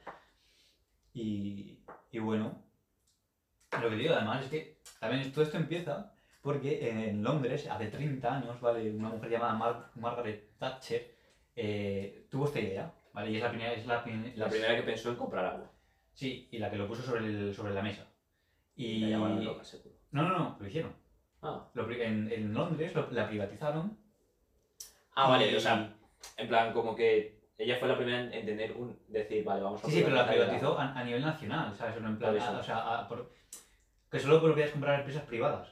Y, 1.13 1.79
y 2.11 2.19
bueno, 2.19 2.63
lo 3.81 3.89
que 3.91 3.97
digo 3.97 4.15
además 4.15 4.45
es 4.45 4.51
que 4.51 4.79
también 5.01 5.31
todo 5.33 5.45
esto 5.45 5.57
empieza 5.57 6.13
porque 6.43 7.09
en 7.09 7.23
Londres, 7.23 7.67
hace 7.69 7.89
30 7.89 8.35
años, 8.37 8.61
¿vale? 8.61 8.91
Una 8.93 9.11
mujer 9.11 9.31
llamada 9.31 9.55
Mar- 9.55 9.91
Margaret 9.97 10.57
Thatcher 10.59 11.15
eh, 11.55 12.27
tuvo 12.31 12.47
esta 12.47 12.61
idea. 12.61 12.95
¿vale? 13.13 13.31
Y 13.31 13.37
es 13.37 13.43
la 13.43 13.51
primera, 13.51 13.73
es 13.75 13.87
la, 13.87 14.03
prim- 14.03 14.33
La 14.37 14.47
es- 14.47 14.53
primera 14.53 14.77
que 14.77 14.83
pensó 14.83 15.11
en 15.11 15.17
comprar 15.17 15.45
agua. 15.45 15.71
Sí, 16.15 16.49
y 16.51 16.59
la 16.59 16.71
que 16.71 16.77
lo 16.77 16.89
puso 16.89 17.03
sobre, 17.03 17.27
el- 17.27 17.55
sobre 17.55 17.75
la 17.75 17.83
mesa. 17.83 18.07
Y... 18.75 19.01
la 19.01 19.09
llamaron 19.09 19.45
loca, 19.45 19.65
seguro. 19.65 19.95
No, 20.13 20.23
no, 20.23 20.39
no, 20.39 20.57
lo 20.59 20.67
hicieron. 20.67 20.95
Ah, 21.43 21.69
Lo 21.75 21.91
en, 21.91 22.31
en 22.33 22.55
Londres 22.55 22.95
lo- 22.95 23.11
la 23.11 23.29
privatizaron. 23.29 24.00
Ah 25.15 25.29
vale, 25.29 25.57
o 25.57 25.61
sea, 25.61 25.95
en 26.37 26.49
plan, 26.49 26.73
como 26.73 26.95
que 26.95 27.41
ella 27.59 27.77
fue 27.77 27.89
la 27.89 27.97
primera 27.97 28.21
en 28.21 28.33
entender 28.33 28.73
un. 28.73 28.99
decir, 29.09 29.45
vale, 29.45 29.63
vamos 29.63 29.83
a. 29.83 29.87
Sí, 29.87 29.93
sí, 29.97 30.03
pero 30.03 30.17
la 30.17 30.29
privatizó 30.29 30.79
a, 30.79 30.99
a 30.99 31.05
nivel 31.05 31.23
nacional, 31.23 31.75
¿sabes? 31.77 32.01
No 32.01 32.09
en 32.09 32.19
plan, 32.19 32.39
a- 32.39 32.59
o 32.59 32.63
sea, 32.63 32.79
a- 33.01 33.09
por- 33.09 33.33
que 34.11 34.19
solo 34.19 34.41
podías 34.41 34.71
comprar 34.71 34.99
empresas 35.01 35.23
privadas. 35.25 35.69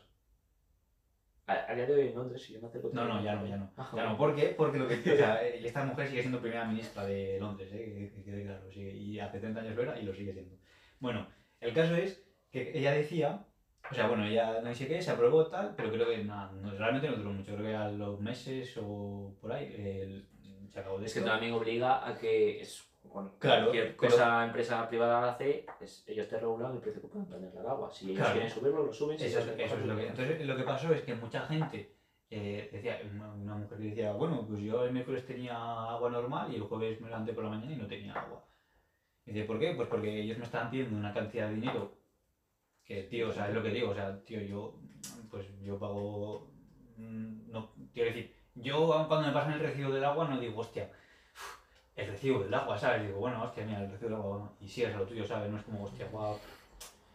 A, 1.46 1.74
día 1.74 1.86
de 1.86 1.94
hoy 1.94 2.08
en 2.08 2.14
Londres, 2.14 2.42
si 2.42 2.52
yo 2.52 2.60
me 2.60 2.68
acerco. 2.68 2.90
No, 2.92 3.06
no, 3.06 3.22
ya 3.22 3.34
no, 3.34 3.46
ya 3.46 3.56
no. 3.56 3.72
Ah, 3.78 3.90
Ya 3.96 4.04
no, 4.04 4.18
¿por 4.18 4.36
qué? 4.36 4.48
Porque 4.48 4.76
lo 4.78 4.86
que, 4.86 4.96
o 4.96 5.16
sea, 5.16 5.42
eh, 5.42 5.60
esta 5.64 5.82
mujer 5.82 6.08
sigue 6.08 6.20
siendo 6.20 6.40
primera 6.42 6.66
ministra 6.66 7.06
de 7.06 7.38
Londres, 7.40 7.72
¿eh? 7.72 8.10
que, 8.12 8.16
que 8.16 8.22
quede 8.22 8.44
claro, 8.44 8.70
sigue- 8.70 8.92
y 8.92 9.18
hace 9.18 9.40
30 9.40 9.60
años 9.60 9.74
lo 9.74 9.82
era 9.82 9.98
y 9.98 10.04
lo 10.04 10.12
sigue 10.14 10.34
siendo. 10.34 10.54
Bueno, 11.00 11.26
el 11.60 11.72
caso 11.72 11.96
es 11.96 12.22
que 12.52 12.78
ella 12.78 12.92
decía, 12.92 13.46
o 13.90 13.94
sea, 13.94 14.06
bueno, 14.08 14.24
ella 14.24 14.60
no 14.60 14.74
sé 14.74 14.86
qué, 14.86 15.00
se 15.00 15.10
aprobó 15.10 15.46
tal, 15.46 15.74
pero 15.76 15.90
creo 15.90 16.08
que 16.08 16.24
nada, 16.24 16.52
no, 16.52 16.70
realmente 16.72 17.08
no 17.08 17.16
duró 17.16 17.30
mucho, 17.32 17.54
creo 17.54 17.66
que 17.66 17.74
a 17.74 17.88
los 17.90 18.20
meses 18.20 18.76
o 18.82 19.34
por 19.40 19.52
ahí 19.52 20.26
se 20.68 20.80
acabó 20.80 20.98
de 20.98 21.06
Es 21.06 21.12
que 21.14 21.20
esto. 21.20 21.30
también 21.30 21.52
obliga 21.54 22.06
a 22.06 22.16
que 22.18 22.60
es, 22.60 22.84
con 23.08 23.30
Claro, 23.38 23.66
cualquier 23.66 23.96
pero- 23.96 24.10
cosa 24.10 24.44
empresa 24.44 24.86
privada 24.88 25.30
hace, 25.32 25.64
es, 25.80 26.04
ellos 26.06 26.28
te 26.28 26.38
regulan 26.38 26.72
el 26.74 26.78
precio 26.80 27.00
que 27.00 27.08
pueden 27.08 27.26
ponerle 27.26 27.58
al 27.58 27.66
agua. 27.66 27.90
Si 27.90 28.06
ellos 28.06 28.18
Claro. 28.18 28.32
quieren 28.34 28.50
subirlo, 28.50 28.84
lo 28.84 28.92
suben. 28.92 29.18
si 29.18 29.24
Eso 29.26 29.38
es, 29.40 29.46
eso 29.58 29.76
lo 29.78 29.96
que. 29.96 30.06
Entonces, 30.08 30.46
lo 30.46 30.56
que 30.56 30.62
pasó 30.64 30.92
es 30.92 31.02
que 31.02 31.14
mucha 31.14 31.40
gente 31.46 31.94
eh, 32.30 32.68
decía, 32.70 33.00
una, 33.14 33.32
una 33.32 33.54
mujer 33.54 33.78
que 33.78 33.84
decía, 33.84 34.12
bueno, 34.12 34.44
pues 34.46 34.60
yo 34.60 34.84
el 34.84 34.92
miércoles 34.92 35.24
tenía 35.24 35.56
agua 35.56 36.10
normal 36.10 36.52
y 36.52 36.56
el 36.56 36.62
jueves 36.62 37.00
me 37.00 37.08
levanté 37.08 37.32
por 37.32 37.44
la 37.44 37.50
mañana 37.50 37.72
y 37.72 37.76
no 37.76 37.86
tenía 37.86 38.12
agua. 38.12 38.44
Y 39.24 39.32
dice, 39.32 39.46
¿por 39.46 39.58
qué? 39.58 39.72
Pues 39.74 39.88
porque 39.88 40.20
ellos 40.20 40.36
me 40.36 40.44
estaban 40.44 40.70
pidiendo 40.70 40.98
una 40.98 41.14
cantidad 41.14 41.48
de 41.48 41.54
dinero 41.54 41.94
que, 42.88 43.02
tío, 43.02 43.28
o 43.28 43.32
sea, 43.32 43.48
es 43.48 43.54
lo 43.54 43.62
que 43.62 43.68
digo, 43.68 43.90
o 43.90 43.94
sea, 43.94 44.18
tío, 44.24 44.40
yo, 44.40 44.74
pues 45.30 45.46
yo 45.62 45.78
pago. 45.78 46.48
mm, 46.96 47.50
No, 47.52 47.70
quiero 47.92 48.08
decir, 48.08 48.34
yo 48.54 48.86
cuando 49.06 49.28
me 49.28 49.32
pasan 49.34 49.52
el 49.52 49.60
recibo 49.60 49.92
del 49.92 50.04
agua 50.04 50.26
no 50.26 50.40
digo, 50.40 50.60
hostia, 50.60 50.90
el 51.94 52.08
recibo 52.08 52.40
del 52.40 52.54
agua, 52.54 52.78
¿sabes? 52.78 53.06
Digo, 53.06 53.18
bueno, 53.18 53.42
hostia, 53.42 53.66
mira, 53.66 53.84
el 53.84 53.90
recibo 53.90 54.08
del 54.10 54.18
agua, 54.18 54.36
bueno, 54.38 54.52
y 54.60 54.68
sigues 54.68 54.94
a 54.94 54.98
lo 54.98 55.06
tuyo, 55.06 55.26
¿sabes? 55.26 55.50
No 55.50 55.58
es 55.58 55.64
como, 55.64 55.84
hostia, 55.84 56.08
guau, 56.10 56.38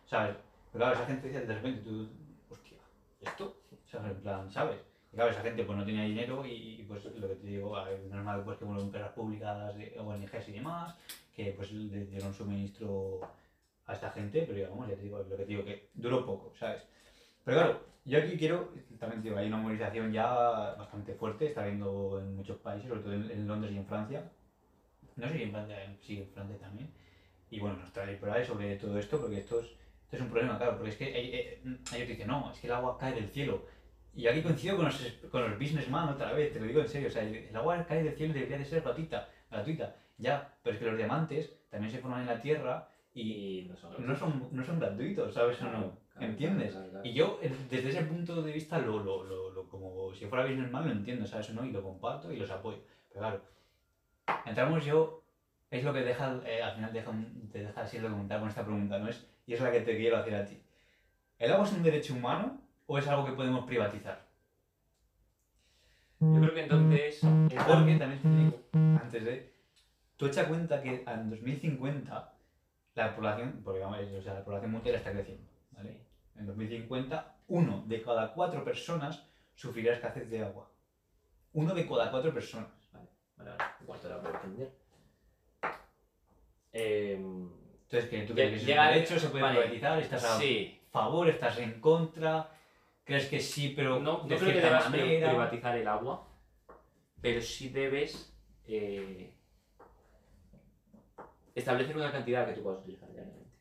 ¿sabes? 0.06 0.36
Pero 0.72 0.86
claro, 0.86 0.94
esa 0.94 1.06
gente 1.08 1.28
decía 1.28 1.42
de 1.42 1.56
repente, 1.56 1.82
tú, 1.82 2.08
hostia, 2.52 2.78
¿esto? 3.22 3.58
¿Sabes? 3.86 4.12
En 4.12 4.22
plan, 4.22 4.52
¿sabes? 4.52 4.78
Y 5.12 5.16
claro, 5.16 5.32
esa 5.32 5.42
gente 5.42 5.64
pues 5.64 5.78
no 5.78 5.86
tenía 5.86 6.04
dinero 6.04 6.46
y, 6.46 6.86
pues 6.88 7.04
lo 7.06 7.28
que 7.28 7.36
te 7.36 7.48
digo, 7.48 7.72
ver, 7.84 8.00
normal 8.12 8.44
pues 8.44 8.60
que 8.60 8.66
bueno, 8.66 8.82
empresas 8.82 9.12
públicas, 9.14 9.76
ONGs 9.98 10.50
y 10.50 10.52
demás, 10.52 10.96
que 11.36 11.52
pues 11.54 11.72
le 11.72 12.06
dieron 12.06 12.34
suministro 12.34 13.22
a 13.86 13.94
esta 13.94 14.12
gente, 14.12 14.44
pero 14.44 14.56
digamos, 14.56 14.88
ya 14.88 14.96
te 14.96 15.02
digo, 15.02 15.20
lo 15.20 15.38
que 15.38 15.44
te 15.44 15.50
digo, 15.50 15.66
que 15.66 15.90
duró 15.94 16.26
poco, 16.26 16.54
¿sabes? 16.58 16.84
Pero 17.44 17.58
claro, 17.58 17.86
yo 18.06 18.20
aquí 18.20 18.38
quiero, 18.38 18.74
también 19.00 19.22
te 19.22 19.30
digo, 19.30 19.40
hay 19.40 19.48
una 19.48 19.58
movilización 19.58 20.12
ya 20.12 20.76
bastante 20.76 21.14
fuerte, 21.16 21.48
está 21.48 21.64
habiendo 21.64 22.20
en 22.20 22.36
muchos 22.36 22.58
países, 22.58 22.90
sobre 22.90 23.02
todo 23.02 23.14
en, 23.14 23.30
en 23.32 23.48
Londres 23.48 23.74
y 23.74 23.78
en 23.78 23.86
Francia. 23.86 24.32
No 25.16 25.28
sé 25.28 25.38
si 25.38 25.44
en 25.44 25.52
Francia, 25.52 25.98
sí, 26.02 26.22
en 26.22 26.30
Francia 26.30 26.58
también. 26.58 26.90
Y 27.50 27.60
bueno, 27.60 27.78
y 28.12 28.16
por 28.16 28.30
ahí 28.30 28.46
sobre 28.46 28.76
todo 28.78 28.98
esto, 28.98 29.22
porque 29.22 29.38
esto 29.38 29.60
es, 29.60 29.68
esto 29.68 30.16
es 30.16 30.22
un 30.22 30.30
problema, 30.30 30.58
claro, 30.58 30.78
porque 30.78 30.90
es 30.90 30.98
que 30.98 31.12
eh, 31.16 31.62
ellos 31.94 32.08
dicen, 32.08 32.28
no, 32.28 32.52
es 32.52 32.60
que 32.60 32.68
el 32.68 32.74
agua 32.74 32.98
cae 32.98 33.14
del 33.14 33.30
cielo. 33.30 33.66
Y 34.16 34.28
aquí 34.28 34.42
coincido 34.42 34.76
con 34.76 34.86
los, 34.86 35.00
con 35.32 35.42
los 35.42 35.60
businessman 35.60 36.10
otra 36.10 36.34
vez, 36.34 36.52
te 36.54 36.60
lo 36.60 36.66
digo 36.66 36.82
en 36.82 36.88
serio, 36.88 37.10
o 37.10 37.12
sea, 37.12 37.24
el, 37.24 37.36
el 37.36 37.56
agua 37.56 37.86
cae 37.86 38.04
del 38.04 38.16
cielo 38.16 38.32
y 38.32 38.36
debería 38.36 38.58
de 38.58 38.66
ser 38.66 38.82
gratuita, 38.82 39.30
gratuita. 39.52 39.96
Ya, 40.18 40.56
pero 40.64 40.76
es 40.76 40.80
que 40.80 40.86
los 40.88 40.98
diamantes 40.98 41.52
también 41.70 41.92
se 41.92 42.00
forman 42.00 42.22
en 42.22 42.28
la 42.28 42.42
tierra 42.42 42.90
y 43.14 43.68
no 43.70 43.78
son. 43.78 44.06
no 44.06 44.16
son, 44.16 44.48
no 44.52 44.64
son 44.64 44.80
gratuitos, 44.80 45.34
¿sabes 45.34 45.62
o 45.62 45.66
no? 45.66 45.72
Claro, 46.14 46.28
¿Entiendes? 46.32 46.72
claro, 46.72 46.90
claro. 46.90 47.06
Y 47.08 47.14
yo, 47.14 47.40
desde 47.70 47.90
ese 47.90 48.04
punto 48.04 48.42
de 48.42 48.52
vista, 48.52 48.78
lo, 48.80 49.00
lo, 49.04 49.24
lo, 49.24 49.50
lo- 49.52 49.68
como 49.70 50.14
si 50.14 50.26
fuera 50.26 50.46
businessman, 50.46 50.86
lo 50.86 50.92
entiendo, 50.92 51.26
¿sabes 51.26 51.50
o 51.50 51.54
no? 51.54 51.66
Y 51.66 51.72
lo 51.72 51.82
comparto 51.84 52.32
y 52.32 52.38
los 52.38 52.50
apoyo. 52.52 52.80
Pero 53.10 53.20
claro, 53.22 53.42
entramos 54.46 54.86
yo, 54.86 55.24
es 55.72 55.84
lo 55.84 55.94
que 55.94 56.02
deja, 56.02 56.40
eh, 56.46 56.62
al 56.62 56.74
final 56.76 56.94
deja, 56.94 57.12
te 57.52 57.60
deja 57.66 57.82
así 57.82 57.98
el 57.98 58.04
documental 58.04 58.40
con 58.40 58.50
esta 58.50 58.64
pregunta, 58.64 59.00
¿no 59.00 59.08
es? 59.10 59.26
Y 59.48 59.54
es 59.54 59.62
la 59.62 59.72
que 59.72 59.82
te 59.82 59.98
quiero 59.98 60.18
hacer 60.18 60.36
a 60.36 60.46
ti. 60.46 60.60
¿El 61.40 61.52
agua 61.52 61.66
es 61.66 61.74
un 61.74 61.84
derecho 61.84 62.14
humano 62.14 62.62
o 62.86 62.98
es 62.98 63.08
algo 63.08 63.26
que 63.26 63.34
podemos 63.34 63.66
privatizar? 63.66 64.24
Yo 66.20 66.40
creo 66.40 66.54
que 66.54 66.64
entonces. 66.64 67.20
Porque 67.22 67.96
también 67.98 68.22
te 68.22 68.30
digo, 68.30 68.60
antes 69.02 69.24
de. 69.26 69.54
Tú 70.16 70.28
echa 70.28 70.48
cuenta 70.48 70.82
que 70.82 71.04
en 71.06 71.30
2050 71.30 72.33
la 72.96 73.16
población, 73.16 73.62
porque 73.64 73.80
vamos, 73.80 74.00
o 74.00 74.22
sea, 74.22 74.34
la 74.36 74.44
población 74.44 74.72
mundial 74.72 74.96
está 74.96 75.12
creciendo, 75.12 75.50
¿vale? 75.72 76.06
En 76.36 76.46
2050, 76.46 77.36
uno 77.48 77.84
de 77.88 78.02
cada 78.02 78.34
cuatro 78.34 78.64
personas 78.64 79.26
sufrirá 79.56 79.94
escasez 79.94 80.30
de 80.30 80.44
agua. 80.44 80.70
Uno 81.54 81.74
de 81.74 81.88
cada 81.88 82.10
cuatro 82.12 82.34
personas. 82.34 82.70
Vale, 82.92 83.08
vale. 83.38 83.52
La 83.58 84.22
puedo 84.22 84.36
entender. 84.36 84.72
Eh, 86.72 87.14
Entonces, 87.16 88.10
que 88.10 88.22
tú 88.24 88.34
crees 88.34 88.50
que 88.50 88.56
es 88.58 88.66
llega- 88.66 88.88
un 88.88 88.94
derecho, 88.94 89.20
se 89.20 89.30
puede 89.30 89.44
vale. 89.44 89.60
privatizar, 89.60 90.00
estás 90.00 90.24
a 90.24 90.40
sí. 90.40 90.80
favor, 90.92 91.30
estás 91.30 91.60
en 91.60 91.80
contra, 91.80 92.50
crees 93.04 93.28
que 93.28 93.40
sí, 93.40 93.74
pero 93.76 94.00
No, 94.00 94.20
no 94.24 94.28
de 94.28 94.38
creo 94.38 94.54
que 94.54 94.62
debas 94.62 94.90
manera. 94.90 95.30
privatizar 95.30 95.78
el 95.78 95.88
agua, 95.88 96.28
pero 97.22 97.40
sí 97.42 97.70
debes 97.70 98.36
eh, 98.66 99.33
establecer 101.56 101.96
una 101.96 102.12
cantidad 102.12 102.48
que 102.48 102.54
tú 102.54 102.64
puedas 102.64 102.82
utilizar 102.82 103.12
diariamente. 103.12 103.52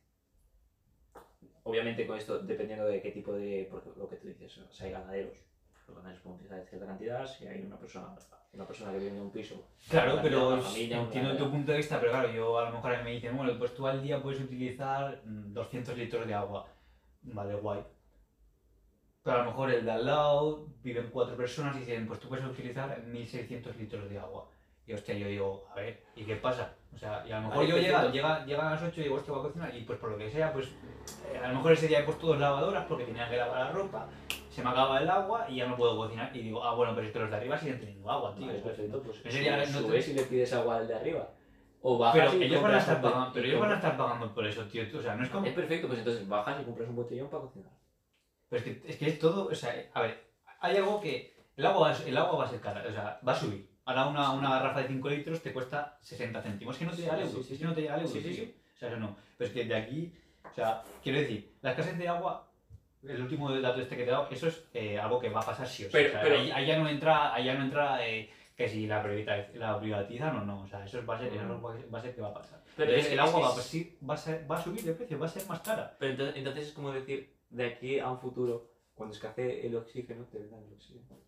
Obviamente 1.64 2.06
con 2.06 2.19
esto, 2.19 2.39
dependiendo 2.40 2.86
de 2.86 3.01
qué 3.01 3.12
tipo 3.12 3.32
de... 3.35 3.69
Porque 3.70 3.90
lo 3.97 4.09
que 4.09 4.16
tú 4.16 4.28
dices, 4.28 4.59
o 4.59 4.73
sea, 4.73 4.86
hay 4.86 4.93
ganaderos. 4.93 5.39
Los 5.86 5.97
ganaderos 5.97 6.23
pueden 6.23 6.36
utilizar 6.36 6.66
cierta 6.66 6.86
cantidad, 6.86 7.27
si 7.27 7.47
hay 7.47 7.62
una 7.62 7.78
persona, 7.78 8.14
una 8.52 8.66
persona 8.66 8.93
que 8.93 8.98
vive 8.98 9.10
en 9.10 9.20
un 9.20 9.31
piso. 9.31 9.69
Claro, 9.89 10.14
una 10.14 10.23
pero 10.23 10.48
una 10.48 10.62
familia, 10.62 11.01
entiendo 11.01 11.36
tu 11.36 11.51
punto 11.51 11.73
de 11.73 11.78
vista, 11.78 12.01
pero 12.01 12.12
claro, 12.12 12.32
yo 12.32 12.59
a 12.59 12.69
lo 12.69 12.73
mejor 12.73 12.94
a 12.94 12.98
mí 12.98 13.05
me 13.05 13.10
dicen, 13.12 13.36
bueno, 13.36 13.56
pues 13.59 13.74
tú 13.74 13.86
al 13.86 14.02
día 14.02 14.20
puedes 14.20 14.40
utilizar 14.40 15.23
mm, 15.24 15.52
200 15.52 15.97
litros 15.97 16.27
de 16.27 16.35
agua. 16.35 16.69
Vale, 17.23 17.55
guay. 17.55 17.85
Pero 19.23 19.36
a 19.36 19.44
lo 19.44 19.51
mejor 19.51 19.70
el 19.70 19.85
de 19.85 19.90
al 19.93 20.05
lado, 20.05 20.66
viven 20.82 21.10
cuatro 21.12 21.36
personas 21.36 21.77
y 21.77 21.81
dicen, 21.81 22.09
pues 22.09 22.19
tú 22.19 22.28
puedes 22.28 22.44
utilizar 22.44 23.05
1600 23.05 23.77
litros 23.77 24.10
de 24.10 24.19
agua. 24.19 24.48
Y 24.87 24.93
hostia, 24.93 25.15
yo 25.15 25.29
digo, 25.29 25.67
a 25.71 25.77
ver, 25.77 26.03
¿y 26.17 26.25
qué 26.25 26.37
pasa? 26.37 26.75
O 26.93 26.99
sea, 26.99 27.25
y 27.27 27.33
a 27.33 27.41
lo 27.41 27.49
mejor 27.49 27.67
yo 27.67 27.79
llega, 27.79 28.11
llega, 28.11 28.45
llegan 28.45 28.67
a 28.67 28.71
las 28.73 28.83
8 28.83 29.01
y 29.01 29.05
digo, 29.05 29.17
hostia, 29.17 29.33
voy 29.33 29.41
a 29.41 29.47
cocinar, 29.47 29.75
y 29.75 29.83
pues 29.83 29.99
por 29.99 30.11
lo 30.11 30.19
que 30.19 30.31
sea, 30.31 30.53
pues 30.53 30.69
eh, 31.33 31.39
a 31.39 31.49
lo 31.49 31.55
mejor 31.55 31.73
ese 31.73 31.89
día 31.89 32.01
he 32.01 32.05
puesto 32.05 32.27
dos 32.27 32.39
lavadoras 32.39 32.85
porque 32.87 33.05
tenía 33.05 33.29
que 33.29 33.37
lavar 33.37 33.67
la 33.67 33.73
ropa, 33.73 34.09
se 34.51 34.63
me 34.63 34.71
acaba 34.71 35.01
el 35.01 35.09
agua 35.09 35.47
y 35.49 35.57
ya 35.57 35.67
no 35.67 35.77
puedo 35.77 35.97
cocinar. 35.97 36.37
Y 36.37 36.43
digo, 36.43 36.63
ah, 36.63 36.75
bueno, 36.75 36.95
pero 36.95 37.07
es 37.07 37.13
que 37.13 37.19
los 37.21 37.31
de 37.31 37.37
arriba 37.37 37.57
siguen 37.57 37.81
teniendo 37.81 38.11
agua, 38.11 38.35
tío. 38.35 38.47
Vale, 38.47 38.59
perfecto, 38.59 39.03
pues 39.03 39.21
Ese 39.25 39.39
subes 39.45 39.73
no 39.73 39.79
te- 39.79 39.85
subes 39.87 40.09
y 40.09 40.13
le 40.15 40.23
pides 40.25 40.53
agua 40.53 40.77
al 40.77 40.89
de 40.89 40.95
arriba. 40.95 41.31
O 41.81 41.99
bajas 41.99 42.31
Pero 42.31 42.43
y 42.43 42.47
ellos 42.47 42.63
van 42.63 42.75
a 42.75 42.79
estar 42.79 43.01
pagando, 43.01 43.31
pero 43.33 43.47
ellos 43.47 43.61
van 43.61 43.73
a 43.73 43.75
estar 43.77 43.97
pagando 43.97 44.35
por 44.35 44.47
eso, 44.47 44.65
tío. 44.67 44.83
O 44.97 45.03
sea, 45.03 45.15
no 45.17 45.25
es 45.25 45.31
como. 45.31 45.47
Es 45.47 45.55
perfecto, 45.55 45.87
pues 45.89 45.99
entonces 46.01 46.29
bajas 46.29 46.61
y 46.61 46.65
compras 46.65 46.89
un 46.89 46.97
botellón 46.97 47.29
para 47.29 47.43
cocinar. 47.45 47.73
Pero 48.49 48.63
es 48.63 48.65
que, 48.65 48.91
es 48.91 48.97
que 48.99 49.09
es 49.09 49.19
todo, 49.19 49.47
o 49.47 49.55
sea, 49.55 49.75
a 49.95 50.03
ver, 50.03 50.23
hay 50.61 50.77
algo 50.77 51.01
que. 51.01 51.35
El 51.57 51.67
agua, 51.67 51.93
el 52.07 52.17
agua 52.17 52.39
va 52.39 52.45
a 52.45 52.49
ser 52.49 52.61
cara, 52.61 52.85
o 52.89 52.93
sea, 52.93 53.19
va 53.27 53.33
a 53.33 53.35
subir. 53.35 53.72
Ahora 53.85 54.07
una, 54.07 54.31
una 54.33 54.51
garrafa 54.51 54.83
de 54.83 54.89
5 54.89 55.09
litros 55.11 55.43
te 55.43 55.53
cuesta 55.53 55.99
60 56.03 56.41
céntimos. 56.43 56.75
Es 56.75 56.79
que 56.79 56.85
no 56.87 56.91
te 56.93 57.03
llega 57.03 57.17
Sí, 57.17 57.23
euro, 57.23 57.33
sí, 57.39 57.43
sí, 57.45 57.53
es 57.55 57.59
que 57.61 57.65
no 57.67 57.75
te 57.75 57.81
llega 57.81 57.95
al 57.95 58.01
euro, 58.03 58.13
Sí, 58.13 58.21
sí, 58.21 58.35
sí. 58.35 58.55
O 58.75 58.79
sea, 58.79 58.89
eso 58.89 58.97
no. 58.99 59.17
Pero 59.37 59.49
es 59.49 59.55
que 59.55 59.65
de 59.65 59.75
aquí, 59.75 60.15
o 60.51 60.55
sea, 60.55 60.83
quiero 61.03 61.19
decir, 61.19 61.53
la 61.63 61.71
escasez 61.71 61.99
de 61.99 62.09
agua, 62.09 62.49
el 63.03 63.21
último 63.23 63.51
dato 63.53 63.81
este 63.81 63.97
que 63.97 64.05
te 64.05 64.09
he 64.09 64.13
dado, 64.13 64.29
eso 64.31 64.47
es 64.47 64.65
eh, 64.75 64.99
algo 64.99 65.19
que 65.19 65.29
va 65.31 65.41
a 65.41 65.47
pasar 65.47 65.67
sí 65.67 65.83
o 65.85 65.87
sí. 65.87 65.93
Pero- 65.93 66.09
o 66.09 66.13
sea, 66.13 66.23
pero- 66.23 66.37
ahí, 66.39 66.51
ahí 66.53 66.67
ya 66.67 66.79
no 66.79 66.89
entra, 66.89 67.35
ahí 67.35 67.45
ya 67.47 67.55
no 67.55 67.65
entra 67.65 68.07
eh, 68.09 68.31
que 68.57 68.69
si 68.69 68.87
la, 68.87 69.03
la 69.55 69.81
privatizan 69.81 70.37
o 70.37 70.45
no. 70.45 70.63
O 70.63 70.67
sea, 70.69 70.85
eso 70.85 71.01
es- 71.01 71.09
va 71.09 71.17
a 71.17 71.19
ser, 71.19 71.33
eso 71.33 71.45
Mm. 71.45 71.65
va 71.93 71.99
a 71.99 72.03
ser- 72.03 72.15
que 72.15 72.21
va 72.21 72.29
a 72.29 72.35
pasar. 72.35 72.63
Pero 72.77 72.91
Entonces, 72.91 73.07
es 73.07 73.13
el 73.15 73.21
agua 73.21 73.41
es 73.41 73.45
va, 73.47 73.49
a 73.49 73.55
pasar- 73.57 74.09
va, 74.11 74.15
a 74.15 74.17
ser- 74.17 74.51
va 74.51 74.59
a 74.59 74.63
subir 74.63 74.83
de 74.85 74.93
precio, 74.95 75.19
va 75.19 75.27
a 75.27 75.29
ser 75.29 75.47
más 75.49 75.61
cara. 75.61 75.97
Pero 75.99 76.13
entonces, 76.13 76.37
entonces 76.37 76.69
es 76.69 76.73
como 76.73 76.93
decir, 76.93 77.35
de 77.51 77.67
aquí 77.67 77.99
a 77.99 78.11
un 78.11 78.19
futuro, 78.21 78.71
cuando 78.95 79.15
escasee 79.15 79.67
el 79.67 79.75
oxígeno, 79.75 80.25
te 80.27 80.39
vendan 80.39 80.63
el 80.63 80.73
oxígeno. 80.75 81.19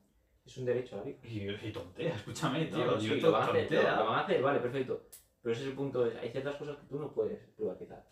Es 0.47 0.57
un 0.59 0.65
derecho 0.66 0.97
a 0.97 0.99
la 0.99 1.05
vida. 1.05 1.19
Y, 1.25 1.49
y 1.69 1.73
tontea, 1.73 2.15
escúchame, 2.16 2.66
tío. 2.66 2.79
No, 2.79 2.85
no, 2.87 2.93
yo 3.01 3.15
sí, 3.15 3.21
lo 3.21 3.33
van, 3.33 3.43
a 3.43 3.47
hacer, 3.47 3.69
tontea. 3.69 3.97
lo 3.97 4.07
van 4.07 4.15
a 4.19 4.21
hacer, 4.21 4.43
vale, 4.43 4.61
perfecto. 4.61 5.07
Pero 5.43 5.53
ese 5.53 5.62
es 5.62 5.69
el 5.69 5.75
punto, 5.75 6.07
es, 6.07 6.16
hay 6.16 6.31
ciertas 6.31 6.57
cosas 6.57 6.77
que 6.77 6.87
tú 6.87 6.99
no 6.99 7.12
puedes 7.12 7.39
privatizar. 7.57 8.05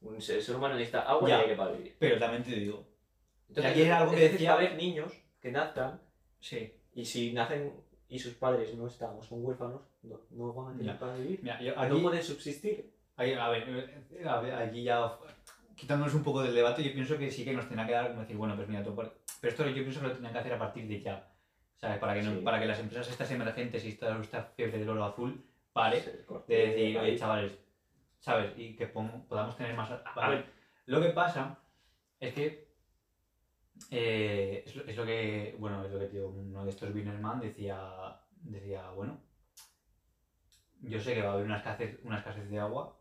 Un 0.00 0.20
ser, 0.20 0.42
ser 0.42 0.54
humano 0.56 0.74
necesita 0.74 1.02
agua 1.02 1.28
Ya. 1.28 1.38
y 1.38 1.42
aire 1.42 1.56
para 1.56 1.72
vivir. 1.72 1.96
Pero 1.98 2.18
también 2.18 2.42
te 2.44 2.50
digo. 2.52 2.86
Entonces, 3.48 3.72
aquí 3.72 3.82
era 3.82 3.98
algo 3.98 4.12
que 4.14 4.28
decía- 4.28 4.52
haber 4.54 4.76
niños 4.76 5.12
que 5.40 5.50
nazcan 5.50 6.00
Sí. 6.40 6.72
y 6.94 7.04
si 7.04 7.32
nacen 7.32 7.72
y 8.08 8.18
sus 8.18 8.34
padres 8.34 8.74
no 8.76 8.86
están 8.86 9.16
o 9.16 9.22
son 9.22 9.44
huérfanos, 9.44 9.82
no, 10.02 10.20
no 10.30 10.52
van 10.52 10.74
a 10.74 10.78
tener 10.78 10.94
Ya. 10.94 10.98
para 11.00 11.16
vivir. 11.16 11.40
Mira, 11.42 11.60
yo 11.60 11.74
No 11.74 11.80
aquí, 11.82 12.00
pueden 12.00 12.22
subsistir. 12.22 12.92
ahí- 13.16 13.32
a, 13.32 13.48
ver, 13.48 13.64
eh, 14.12 14.24
a 14.28 14.40
ver, 14.40 14.54
aquí 14.54 14.82
ya 14.84 15.18
quitándonos 15.74 16.14
un 16.14 16.22
poco 16.22 16.42
del 16.42 16.54
debate, 16.54 16.82
yo 16.84 16.92
pienso 16.92 17.18
que 17.18 17.30
sí 17.30 17.44
que 17.44 17.52
nos 17.52 17.66
tendrá 17.66 17.86
que 17.86 17.92
dar 17.92 18.08
como 18.08 18.20
decir, 18.20 18.36
bueno, 18.36 18.54
pues 18.56 18.68
mira, 18.68 18.82
tú 18.84 18.94
pero 19.40 19.50
esto 19.50 19.66
yo 19.68 19.74
pienso 19.82 20.00
que 20.00 20.06
lo 20.08 20.12
tendrán 20.12 20.32
que 20.32 20.38
hacer 20.40 20.52
a 20.54 20.58
partir 20.58 20.86
de 20.88 21.00
ya. 21.00 21.32
¿Sabes? 21.76 21.98
Para 21.98 22.14
que, 22.14 22.22
no- 22.22 22.32
Sí. 22.34 22.40
para 22.40 22.58
que 22.58 22.66
las 22.66 22.78
empresas 22.78 23.08
estas 23.08 23.30
emergentes 23.30 23.84
y 23.84 23.88
esta, 23.90 24.18
esta 24.20 24.42
fiebre 24.44 24.78
del 24.78 24.88
oro 24.88 25.04
azul 25.04 25.44
pare 25.72 26.00
de 26.46 26.56
decir, 26.56 26.98
oye, 26.98 27.18
chavales, 27.18 27.58
¿sabes? 28.18 28.52
Y 28.56 28.74
que 28.76 28.86
podamos 28.86 29.56
tener 29.56 29.74
más... 29.74 29.90
A 29.90 30.28
ver. 30.30 30.46
Lo 30.86 31.00
que 31.02 31.10
pasa 31.10 31.58
es 32.18 32.32
que 32.32 32.66
eh, 33.90 34.62
es, 34.66 34.74
lo, 34.74 34.84
es 34.84 34.96
lo 34.96 35.04
que, 35.04 35.54
bueno, 35.58 35.84
es 35.84 35.90
lo 35.90 35.98
que 35.98 36.06
tío, 36.06 36.28
uno 36.28 36.64
de 36.64 36.70
estos 36.70 36.94
Winnerman 36.94 37.40
decía, 37.40 38.18
decía, 38.40 38.88
bueno, 38.90 39.20
yo 40.80 40.98
sé 41.00 41.12
que 41.14 41.22
va 41.22 41.30
a 41.30 41.32
haber 41.34 41.44
una 41.44 41.58
escasez, 41.58 41.98
una 42.04 42.18
escasez 42.18 42.48
de 42.48 42.58
agua 42.58 42.96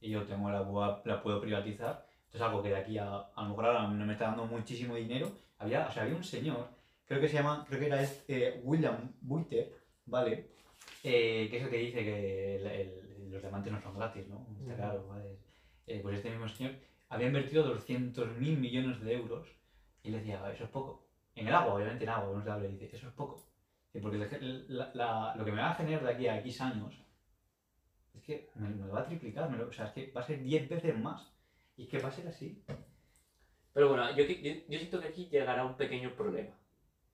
y 0.00 0.10
yo 0.10 0.24
tengo 0.24 0.50
la, 0.50 0.58
agua- 0.58 1.00
la 1.04 1.22
puedo 1.22 1.40
privatizar. 1.40 2.06
Esto 2.24 2.38
es 2.38 2.42
algo 2.42 2.60
que 2.62 2.70
de 2.70 2.76
aquí 2.76 2.98
a, 2.98 3.06
a 3.18 3.42
lo 3.42 3.50
mejor 3.50 3.66
ahora 3.66 3.86
no 3.88 4.04
me 4.04 4.12
está 4.14 4.26
dando 4.26 4.46
muchísimo 4.46 4.96
dinero. 4.96 5.30
Había, 5.58 5.86
o 5.86 5.90
sea, 5.92 6.02
había 6.02 6.16
un 6.16 6.24
señor, 6.24 6.68
creo 7.06 7.20
que 7.20 7.28
se 7.28 7.34
llama, 7.34 7.64
creo 7.68 7.80
que 7.80 7.86
era 7.86 8.02
este 8.02 8.60
William 8.64 9.12
Buiter, 9.20 9.72
¿vale? 10.06 10.50
Eh, 11.02 11.48
que 11.50 11.56
es 11.58 11.62
el 11.64 11.70
que 11.70 11.76
dice 11.78 12.04
que 12.04 12.56
el- 12.56 12.66
el- 12.66 13.30
los 13.30 13.40
diamantes 13.42 13.72
no 13.72 13.80
son 13.80 13.96
gratis, 13.96 14.26
¿no? 14.28 14.46
Está 14.60 14.76
claro, 14.76 15.06
¿vale? 15.08 15.38
Eh, 15.86 16.00
pues 16.02 16.16
este 16.16 16.30
mismo 16.30 16.48
señor 16.48 16.72
había 17.08 17.28
invertido 17.28 17.64
200.000 17.64 18.58
millones 18.58 19.00
de 19.00 19.12
euros 19.14 19.48
y 20.02 20.10
le 20.10 20.18
decía, 20.18 20.42
eso 20.52 20.64
es 20.64 20.70
poco. 20.70 21.06
En 21.34 21.46
el 21.48 21.54
agua, 21.54 21.74
obviamente 21.74 22.04
en 22.04 22.10
agua, 22.10 22.36
no 22.36 22.42
se 22.42 22.50
habla, 22.50 22.68
y 22.68 22.76
dice, 22.76 22.96
eso 22.96 23.08
es 23.08 23.14
poco. 23.14 23.44
Porque 24.02 24.16
el- 24.16 24.66
la- 24.68 24.90
la- 24.94 25.34
lo 25.36 25.44
que 25.44 25.52
me 25.52 25.58
va 25.62 25.70
a 25.70 25.74
generar 25.74 26.02
de 26.04 26.10
aquí 26.12 26.26
a 26.28 26.38
X 26.40 26.60
años 26.60 27.02
es 28.14 28.22
que 28.22 28.50
me, 28.56 28.68
me 28.68 28.86
lo 28.86 28.92
va 28.92 29.00
a 29.00 29.06
triplicar, 29.06 29.48
me 29.50 29.56
lo- 29.56 29.68
o 29.68 29.72
sea, 29.72 29.86
es 29.86 29.92
que 29.92 30.12
va 30.12 30.20
a 30.20 30.24
ser 30.24 30.42
10 30.42 30.68
veces 30.68 30.98
más. 30.98 31.32
Y 31.76 31.84
es 31.84 31.88
que 31.88 31.98
va 31.98 32.08
a 32.08 32.12
ser 32.12 32.26
así. 32.28 32.62
Pero 33.76 33.90
bueno, 33.90 34.08
yo, 34.16 34.24
yo, 34.24 34.52
yo 34.70 34.78
siento 34.78 34.98
que 35.02 35.08
aquí 35.08 35.28
llegará 35.28 35.62
un 35.66 35.76
pequeño 35.76 36.16
problema, 36.16 36.58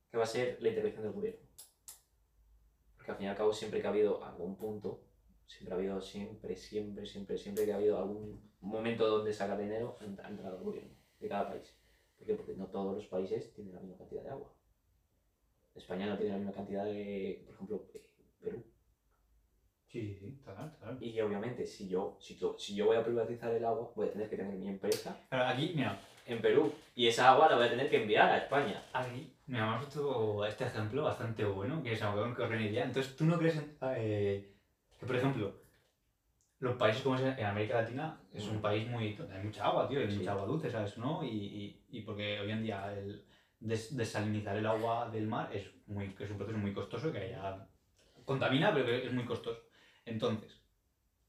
que 0.08 0.16
va 0.16 0.22
a 0.22 0.26
ser 0.28 0.58
la 0.60 0.68
intervención 0.68 1.02
del 1.02 1.12
gobierno. 1.12 1.40
Porque 2.94 3.10
al 3.10 3.16
fin 3.16 3.26
y 3.26 3.30
al 3.30 3.36
cabo 3.36 3.52
siempre 3.52 3.80
que 3.80 3.86
ha 3.88 3.90
habido 3.90 4.24
algún 4.24 4.56
punto, 4.56 5.02
siempre 5.44 5.74
ha 5.74 5.78
habido, 5.78 6.00
siempre, 6.00 6.54
siempre, 6.54 7.04
siempre, 7.04 7.36
siempre 7.36 7.64
que 7.64 7.72
ha 7.72 7.76
habido 7.78 7.98
algún 7.98 8.48
momento 8.60 9.08
donde 9.08 9.32
sacar 9.32 9.58
dinero, 9.58 9.96
ha 10.00 10.04
entra- 10.04 10.24
ha 10.28 10.30
entrado 10.30 10.58
el 10.58 10.62
gobierno 10.62 10.94
de 11.18 11.28
cada 11.28 11.48
país. 11.48 11.76
¿Por 12.16 12.28
qué? 12.28 12.34
Porque 12.34 12.54
no 12.54 12.68
todos 12.68 12.94
los 12.94 13.06
países 13.06 13.52
tienen 13.54 13.74
la 13.74 13.80
misma 13.80 13.98
cantidad 13.98 14.22
de 14.22 14.30
agua. 14.30 14.54
España 15.74 16.06
no 16.06 16.16
tiene 16.16 16.30
la 16.34 16.38
misma 16.38 16.52
cantidad 16.52 16.84
de, 16.84 17.42
por 17.44 17.54
ejemplo, 17.56 17.88
eh, 17.94 18.08
Perú. 18.40 18.64
Sí, 19.88 20.14
sí, 20.14 20.36
está 20.38 20.54
claro. 20.54 20.96
Y 21.00 21.20
obviamente, 21.20 21.66
si 21.66 21.88
yo, 21.88 22.16
si, 22.20 22.36
yo, 22.38 22.56
si 22.56 22.76
yo 22.76 22.86
voy 22.86 22.96
a 22.98 23.04
privatizar 23.04 23.52
el 23.52 23.64
agua, 23.64 23.90
voy 23.96 24.06
a 24.06 24.12
tener 24.12 24.30
que 24.30 24.36
tener 24.36 24.54
mi 24.54 24.68
empresa 24.68 25.26
Claro, 25.28 25.48
aquí, 25.48 25.72
mira, 25.74 26.00
en 26.26 26.40
Perú. 26.40 26.72
Y 26.94 27.06
esa 27.06 27.30
agua 27.30 27.48
la 27.48 27.56
voy 27.56 27.66
a 27.66 27.70
tener 27.70 27.88
que 27.90 28.02
enviar 28.02 28.30
a 28.30 28.38
España. 28.38 28.82
aquí, 28.92 29.32
mira, 29.46 29.66
hemos 29.66 29.80
visto 29.80 30.44
este 30.44 30.64
ejemplo 30.64 31.04
bastante 31.04 31.44
bueno, 31.44 31.82
que 31.82 31.92
es 31.92 32.02
algo 32.02 32.22
que 32.24 32.42
ocurre 32.42 32.56
en 32.56 32.62
Iria. 32.66 32.84
Entonces, 32.84 33.16
¿tú 33.16 33.24
no 33.24 33.38
crees 33.38 33.56
en- 33.56 33.76
eh, 33.96 34.52
que, 34.98 35.06
por 35.06 35.16
ejemplo, 35.16 35.54
los 36.60 36.76
países 36.76 37.02
como 37.02 37.16
es 37.16 37.22
en 37.22 37.44
América 37.44 37.80
Latina 37.82 38.20
es 38.32 38.46
un 38.46 38.58
Mm. 38.58 38.62
país 38.62 38.88
muy... 38.88 39.14
donde 39.14 39.34
hay 39.36 39.42
mucha 39.42 39.64
agua, 39.66 39.88
tío, 39.88 39.98
hay 40.00 40.10
Sí. 40.10 40.18
mucha 40.18 40.32
agua 40.32 40.46
dulce, 40.46 40.70
¿sabes? 40.70 40.96
¿no? 40.98 41.24
Y, 41.24 41.28
y, 41.28 41.80
y 41.90 42.00
porque 42.02 42.38
hoy 42.40 42.50
en 42.52 42.62
día 42.62 42.92
el 42.92 43.24
des- 43.58 43.96
desalinizar 43.96 44.56
el 44.56 44.66
agua 44.66 45.08
del 45.10 45.26
mar 45.26 45.50
es, 45.52 45.66
muy, 45.86 46.10
que 46.14 46.24
es 46.24 46.30
un 46.30 46.36
proceso 46.36 46.58
muy 46.58 46.72
costoso, 46.72 47.10
que 47.12 47.18
haya... 47.18 47.66
contamina, 48.24 48.72
pero 48.72 48.86
que 48.86 49.06
es 49.06 49.12
muy 49.12 49.24
costoso. 49.24 49.60
Entonces, 50.04 50.60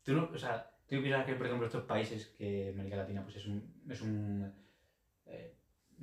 tú 0.04 0.14
no, 0.14 0.30
o 0.32 0.38
sea, 0.38 0.70
tú 0.88 1.02
piensas 1.02 1.26
que, 1.26 1.34
por 1.34 1.48
ejemplo, 1.48 1.66
estos 1.66 1.84
países 1.86 2.28
que 2.38 2.70
América 2.74 2.98
Latina 2.98 3.24
pues 3.24 3.38
es 3.38 3.46
un... 3.48 3.74
Es 3.90 4.02
un 4.02 4.63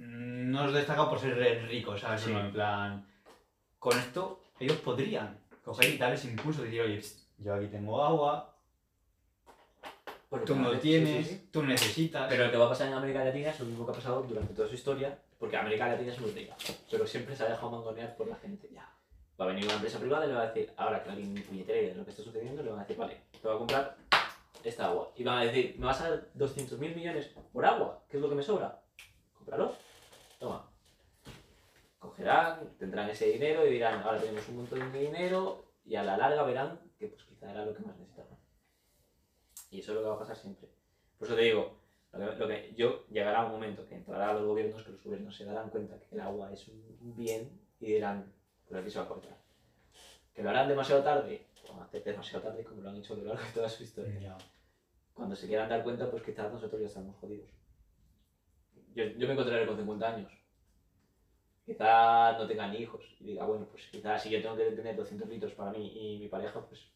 no 0.00 0.66
es 0.66 0.72
destacado 0.72 1.10
por 1.10 1.18
ser 1.18 1.36
ricos, 1.68 2.00
¿sabes? 2.00 2.22
Sí. 2.22 2.32
No, 2.32 2.40
en 2.40 2.52
plan, 2.52 3.06
con 3.78 3.98
esto 3.98 4.40
ellos 4.58 4.76
podrían 4.78 5.38
coger 5.64 5.90
y 5.90 5.98
dar 5.98 6.12
ese 6.12 6.28
impulso 6.28 6.62
de 6.62 6.66
decir, 6.66 6.80
oye, 6.82 7.02
yo 7.38 7.54
aquí 7.54 7.66
tengo 7.66 8.02
agua, 8.02 8.54
Bueno, 10.30 10.44
tú 10.44 10.56
no 10.56 10.70
tienes, 10.78 11.26
sí, 11.26 11.34
sí. 11.34 11.48
tú 11.50 11.62
necesitas. 11.62 12.28
Pero 12.28 12.46
lo 12.46 12.50
que 12.50 12.56
va 12.56 12.66
a 12.66 12.68
pasar 12.70 12.88
en 12.88 12.94
América 12.94 13.24
Latina 13.24 13.50
es 13.50 13.60
lo 13.60 13.66
mismo 13.66 13.84
que 13.84 13.92
ha 13.92 13.94
pasado 13.94 14.22
durante 14.22 14.54
toda 14.54 14.68
su 14.68 14.74
historia, 14.74 15.18
porque 15.38 15.56
América 15.56 15.88
Latina 15.88 16.12
es 16.12 16.20
muy 16.20 16.30
rica, 16.30 16.56
pero 16.90 17.06
siempre 17.06 17.36
se 17.36 17.44
ha 17.44 17.48
dejado 17.48 17.70
mangonear 17.70 18.16
por 18.16 18.28
la 18.28 18.36
gente. 18.36 18.68
Ya. 18.72 18.88
Va 19.40 19.44
a 19.44 19.48
venir 19.48 19.64
una 19.64 19.74
empresa 19.74 19.98
privada 19.98 20.24
y 20.26 20.28
le 20.28 20.34
va 20.34 20.42
a 20.42 20.46
decir, 20.50 20.70
ahora 20.76 21.02
que 21.02 21.10
alguien 21.10 21.34
puñetera 21.42 21.78
idea 21.78 21.90
de 21.92 21.96
lo 21.96 22.04
que 22.04 22.10
está 22.10 22.22
sucediendo, 22.22 22.62
le 22.62 22.70
van 22.70 22.80
a 22.80 22.82
decir, 22.82 22.96
vale, 22.96 23.20
te 23.40 23.48
voy 23.48 23.54
a 23.54 23.58
comprar 23.58 23.96
esta 24.62 24.86
agua. 24.86 25.10
Y 25.16 25.24
van 25.24 25.38
a 25.38 25.44
decir, 25.44 25.76
¿me 25.78 25.86
vas 25.86 26.00
a 26.02 26.10
dar 26.10 26.28
200.000 26.36 26.94
millones 26.94 27.30
por 27.52 27.64
agua? 27.64 28.02
¿Qué 28.08 28.18
es 28.18 28.22
lo 28.22 28.28
que 28.28 28.34
me 28.34 28.42
sobra? 28.42 28.82
Cómpralo. 29.34 29.74
Toma. 30.40 30.66
Cogerán, 31.98 32.74
tendrán 32.78 33.10
ese 33.10 33.26
dinero 33.26 33.66
y 33.66 33.72
dirán, 33.72 34.02
ahora 34.02 34.18
tenemos 34.18 34.48
un 34.48 34.56
montón 34.56 34.90
de 34.90 34.98
dinero 34.98 35.66
y 35.84 35.96
a 35.96 36.02
la 36.02 36.16
larga 36.16 36.42
verán 36.44 36.80
que 36.98 37.08
pues 37.08 37.24
quizá 37.24 37.50
era 37.50 37.66
lo 37.66 37.74
que 37.74 37.82
más 37.82 37.94
necesitaban. 37.98 38.38
Y 39.70 39.80
eso 39.80 39.92
es 39.92 39.96
lo 39.96 40.02
que 40.02 40.08
va 40.08 40.14
a 40.14 40.18
pasar 40.18 40.36
siempre. 40.36 40.70
Por 41.18 41.28
eso 41.28 41.36
te 41.36 41.42
digo, 41.42 41.76
lo 42.12 42.30
que, 42.30 42.36
lo 42.36 42.48
que 42.48 42.74
yo 42.74 43.06
llegará 43.08 43.44
un 43.44 43.52
momento 43.52 43.86
que 43.86 43.96
entrará 43.96 44.30
a 44.30 44.32
los 44.32 44.46
gobiernos, 44.46 44.82
que 44.82 44.92
los 44.92 45.04
gobiernos 45.04 45.36
se 45.36 45.44
darán 45.44 45.68
cuenta 45.68 45.98
que 45.98 46.14
el 46.14 46.20
agua 46.22 46.50
es 46.50 46.66
un 46.68 47.14
bien 47.18 47.60
y 47.78 47.92
dirán, 47.92 48.32
pues 48.66 48.80
aquí 48.80 48.90
se 48.90 48.98
va 48.98 49.04
a 49.04 49.08
cortar. 49.08 49.36
Que 50.32 50.42
lo 50.42 50.48
harán 50.48 50.68
demasiado 50.68 51.02
tarde, 51.02 51.46
a 51.78 51.84
hacer 51.84 52.02
demasiado 52.02 52.42
tarde 52.48 52.64
como 52.64 52.80
lo 52.80 52.88
han 52.88 52.96
hecho 52.96 53.12
a 53.12 53.18
lo 53.18 53.24
largo 53.24 53.42
de 53.44 53.52
toda 53.52 53.68
su 53.68 53.82
historia. 53.82 54.38
Cuando 55.12 55.36
se 55.36 55.46
quieran 55.46 55.68
dar 55.68 55.82
cuenta, 55.82 56.10
pues 56.10 56.22
quizás 56.22 56.50
nosotros 56.50 56.80
ya 56.80 56.86
estamos 56.86 57.14
jodidos. 57.16 57.59
Yo, 58.94 59.04
yo 59.04 59.26
me 59.26 59.32
encontraré 59.32 59.66
con 59.66 59.76
50 59.76 60.08
años. 60.14 60.32
Quizás 61.64 62.38
no 62.38 62.46
tenga 62.46 62.68
ni 62.68 62.78
hijos. 62.78 63.02
Y 63.20 63.24
diga, 63.24 63.44
bueno, 63.46 63.66
pues 63.70 63.86
quizás 63.90 64.22
si 64.22 64.30
yo 64.30 64.42
tengo 64.42 64.56
que 64.56 64.72
tener 64.72 64.96
200 64.96 65.28
litros 65.28 65.52
para 65.54 65.70
mí 65.70 65.84
y 65.94 66.18
mi 66.18 66.28
pareja, 66.28 66.66
pues 66.66 66.90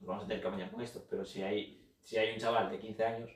nos 0.00 0.08
vamos 0.08 0.24
a 0.24 0.26
tener 0.28 0.42
que 0.42 0.48
apañar 0.48 0.70
con 0.70 0.82
esto. 0.82 1.06
Pero 1.08 1.24
si 1.24 1.42
hay, 1.42 1.80
si 2.02 2.18
hay 2.18 2.32
un 2.32 2.38
chaval 2.38 2.70
de 2.70 2.78
15 2.78 3.04
años, 3.04 3.30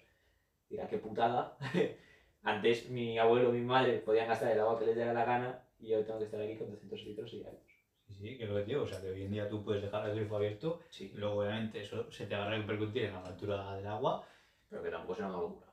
dirá, 0.69 0.89
qué 0.89 0.99
putada. 0.99 1.57
Antes 2.43 2.91
mi 2.91 3.19
abuelo 3.19 3.51
o 3.51 3.53
mi 3.53 3.61
madre 3.62 3.99
podían 4.01 4.28
gastar 4.28 4.53
el 4.53 4.61
agua 4.61 4.78
que 4.78 4.87
les 4.87 4.97
diera 4.97 5.12
la 5.12 5.24
gana 5.24 5.62
y 5.78 5.89
yo 5.89 6.05
tengo 6.05 6.19
que 6.19 6.27
estar 6.27 6.41
aquí 6.41 6.57
con 6.57 6.70
200 6.70 7.03
litros 7.05 7.32
y 7.35 7.45
años. 7.45 7.62
Sí, 8.09 8.15
sí, 8.15 8.39
que 8.39 8.45
es 8.45 8.51
lo 8.51 8.57
que 8.57 8.65
digo, 8.65 8.82
o 8.82 8.87
sea, 8.87 9.01
que 9.01 9.11
hoy 9.11 9.23
en 9.23 9.31
día 9.32 9.49
tú 9.49 9.65
puedes 9.65 9.82
dejar 9.82 10.09
el 10.09 10.16
grifo 10.16 10.37
abierto 10.37 10.81
Sí, 10.91 11.11
luego 11.15 11.41
obviamente 11.41 11.81
eso 11.81 12.11
se 12.11 12.27
te 12.27 12.35
va 12.37 12.47
a 12.47 12.51
repercutir 12.51 13.05
en 13.05 13.15
la 13.15 13.20
factura 13.23 13.77
del 13.77 13.87
agua. 13.87 14.27
pero 14.69 14.82
que 14.82 14.91
tampoco 14.91 15.15
será 15.15 15.28
una 15.28 15.39
locura. 15.39 15.70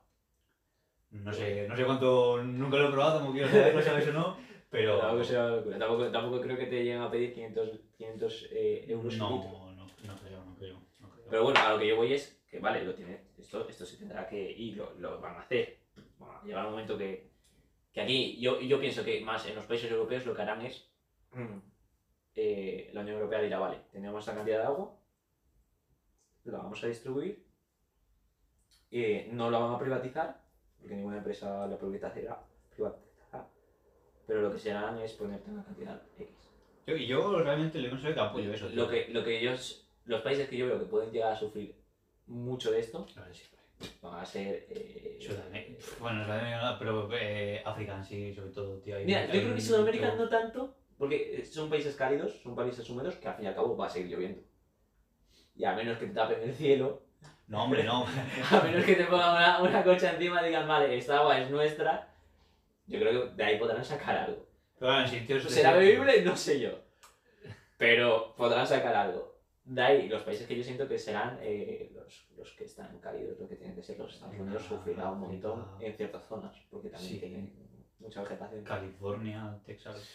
No 1.10 1.32
sé, 1.32 1.66
no 1.66 1.76
sé 1.76 1.84
cuánto, 1.84 2.42
nunca 2.42 2.76
lo 2.76 2.88
he 2.88 2.92
probado, 2.92 3.16
tampoco 3.16 3.34
quiero 3.34 3.48
saberlo, 3.48 3.82
sabes 3.82 4.08
o 4.08 4.12
no, 4.12 4.36
pero... 4.70 4.98
Tampoco, 4.98 5.32
locura. 5.32 5.78
Tampoco, 5.78 6.10
tampoco 6.10 6.40
creo 6.40 6.58
que 6.58 6.66
te 6.66 6.84
lleguen 6.84 7.00
a 7.00 7.10
pedir 7.10 7.32
500, 7.32 7.80
500 7.96 8.48
eh, 8.52 8.84
euros 8.88 9.16
no, 9.16 9.30
no, 9.30 9.74
no 9.74 9.86
creo, 10.16 10.44
no 10.44 10.54
creo, 10.56 10.82
no 11.00 11.10
creo. 11.10 11.26
Pero 11.30 11.44
bueno, 11.44 11.60
a 11.60 11.72
lo 11.72 11.78
que 11.78 11.88
yo 11.88 11.96
voy 11.96 12.12
es 12.12 12.42
que, 12.50 12.60
vale, 12.60 12.84
lo 12.84 12.94
tiene, 12.94 13.28
esto, 13.38 13.66
esto 13.68 13.86
se 13.86 13.96
tendrá 13.96 14.28
que 14.28 14.50
y 14.50 14.72
lo, 14.72 14.92
lo 14.98 15.20
van 15.20 15.36
a 15.36 15.40
hacer. 15.40 15.78
Bueno, 16.18 16.42
llegará 16.44 16.66
un 16.66 16.72
momento 16.72 16.98
que, 16.98 17.30
que 17.92 18.00
aquí, 18.02 18.38
yo, 18.38 18.60
yo 18.60 18.78
pienso 18.78 19.02
que 19.02 19.20
más 19.22 19.46
en 19.46 19.54
los 19.54 19.64
países 19.64 19.90
europeos 19.90 20.26
lo 20.26 20.34
que 20.34 20.42
harán 20.42 20.64
es, 20.64 20.90
mm, 21.32 21.58
eh, 22.34 22.90
la 22.92 23.00
Unión 23.00 23.16
Europea 23.16 23.40
dirá, 23.40 23.58
vale, 23.58 23.80
tenemos 23.90 24.20
esta 24.20 24.34
cantidad 24.34 24.58
de 24.58 24.66
agua, 24.66 24.94
la 26.44 26.58
vamos 26.58 26.82
a 26.84 26.86
distribuir, 26.86 27.46
eh, 28.90 29.28
no 29.32 29.50
la 29.50 29.58
van 29.58 29.74
a 29.74 29.78
privatizar, 29.78 30.47
porque 30.80 30.94
ninguna 30.96 31.18
empresa 31.18 31.66
la 31.66 31.76
privatizará, 31.76 32.40
privatizará, 32.74 33.46
pero 34.26 34.42
lo 34.42 34.52
que 34.52 34.58
se 34.58 34.72
harán 34.72 34.98
es 34.98 35.12
ponerte 35.12 35.50
una 35.50 35.64
cantidad 35.64 36.00
X. 36.18 36.28
Yo, 36.86 36.96
y 36.96 37.06
yo 37.06 37.38
realmente 37.40 37.78
le 37.78 37.90
considero 37.90 38.14
que 38.14 38.20
apoyo 38.20 38.52
eso. 38.52 38.68
Lo 38.70 38.88
que, 38.88 39.08
lo 39.08 39.22
que 39.22 39.38
ellos, 39.38 39.86
los 40.06 40.22
países 40.22 40.48
que 40.48 40.56
yo 40.56 40.66
veo 40.66 40.78
que 40.78 40.86
pueden 40.86 41.10
llegar 41.12 41.32
a 41.32 41.36
sufrir 41.36 41.74
mucho 42.26 42.70
de 42.70 42.80
esto, 42.80 43.06
van 44.02 44.20
a 44.20 44.24
ser. 44.24 44.66
Eh, 44.70 45.18
Sudamérica. 45.20 45.84
Bueno, 46.00 46.24
Sudamérica 46.24 46.62
no, 46.62 46.78
pero 46.78 47.08
eh, 47.12 47.62
África 47.64 47.96
en 47.96 48.04
sí, 48.04 48.34
sobre 48.34 48.50
todo, 48.50 48.78
tío. 48.78 48.96
Mira, 49.04 49.26
yo 49.26 49.32
creo 49.32 49.54
que 49.54 49.60
Sudamérica 49.60 50.14
no 50.14 50.28
tanto, 50.28 50.74
porque 50.96 51.44
son 51.44 51.68
países 51.68 51.94
cálidos, 51.94 52.40
son 52.42 52.54
países 52.54 52.88
húmedos 52.88 53.16
que 53.16 53.28
al 53.28 53.36
fin 53.36 53.44
y 53.44 53.48
al 53.48 53.54
cabo 53.54 53.76
va 53.76 53.86
a 53.86 53.90
seguir 53.90 54.10
lloviendo. 54.10 54.42
Y 55.56 55.64
a 55.64 55.74
menos 55.74 55.98
que 55.98 56.06
te 56.06 56.14
tapen 56.14 56.40
el 56.42 56.54
cielo, 56.54 57.02
No, 57.48 57.64
hombre, 57.64 57.82
no. 57.84 58.04
a 58.50 58.60
menos 58.62 58.84
que 58.84 58.94
te 58.94 59.04
pongan 59.04 59.34
una, 59.36 59.62
una 59.62 59.82
cocha 59.84 60.12
encima 60.12 60.42
y 60.42 60.46
digan, 60.46 60.68
vale, 60.68 60.96
esta 60.96 61.18
agua 61.18 61.40
es 61.40 61.50
nuestra, 61.50 62.08
yo 62.86 63.00
creo 63.00 63.30
que 63.30 63.34
de 63.36 63.44
ahí 63.44 63.58
podrán 63.58 63.84
sacar 63.84 64.16
algo. 64.16 64.46
Pero 64.78 64.92
bueno. 64.92 65.40
¿Será 65.48 65.72
bebible? 65.72 66.22
No 66.22 66.36
sé 66.36 66.60
yo. 66.60 66.70
Pero 67.76 68.34
podrán 68.36 68.66
sacar 68.66 68.94
algo. 68.94 69.38
De 69.64 69.82
ahí, 69.82 70.08
los 70.08 70.22
países 70.22 70.46
que 70.46 70.56
yo 70.56 70.62
siento 70.64 70.88
que 70.88 70.98
serán 70.98 71.38
eh, 71.42 71.90
los, 71.94 72.28
los 72.36 72.52
que 72.52 72.64
están 72.64 72.98
cálidos, 73.00 73.38
lo 73.38 73.48
que 73.48 73.56
tienen 73.56 73.76
que 73.76 73.82
ser 73.82 73.98
los 73.98 74.12
Estados 74.14 74.34
Unidos, 74.34 74.62
Ah, 74.64 74.68
sufrirá 74.68 75.10
un 75.10 75.20
montón 75.20 75.66
en 75.80 75.94
ciertas 75.94 76.24
zonas, 76.26 76.54
porque 76.70 76.88
también 76.88 77.12
Sí. 77.12 77.18
tienen 77.20 77.52
mucha 77.98 78.22
vegetación. 78.22 78.64
California, 78.64 79.58
Texas... 79.64 80.08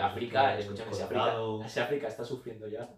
África, 0.00 0.56
escúchame, 0.58 0.92
si. 0.94 1.02
África, 1.02 1.34
si 1.68 1.80
África 1.80 2.06
está 2.08 2.24
sufriendo 2.24 2.68
ya, 2.68 2.88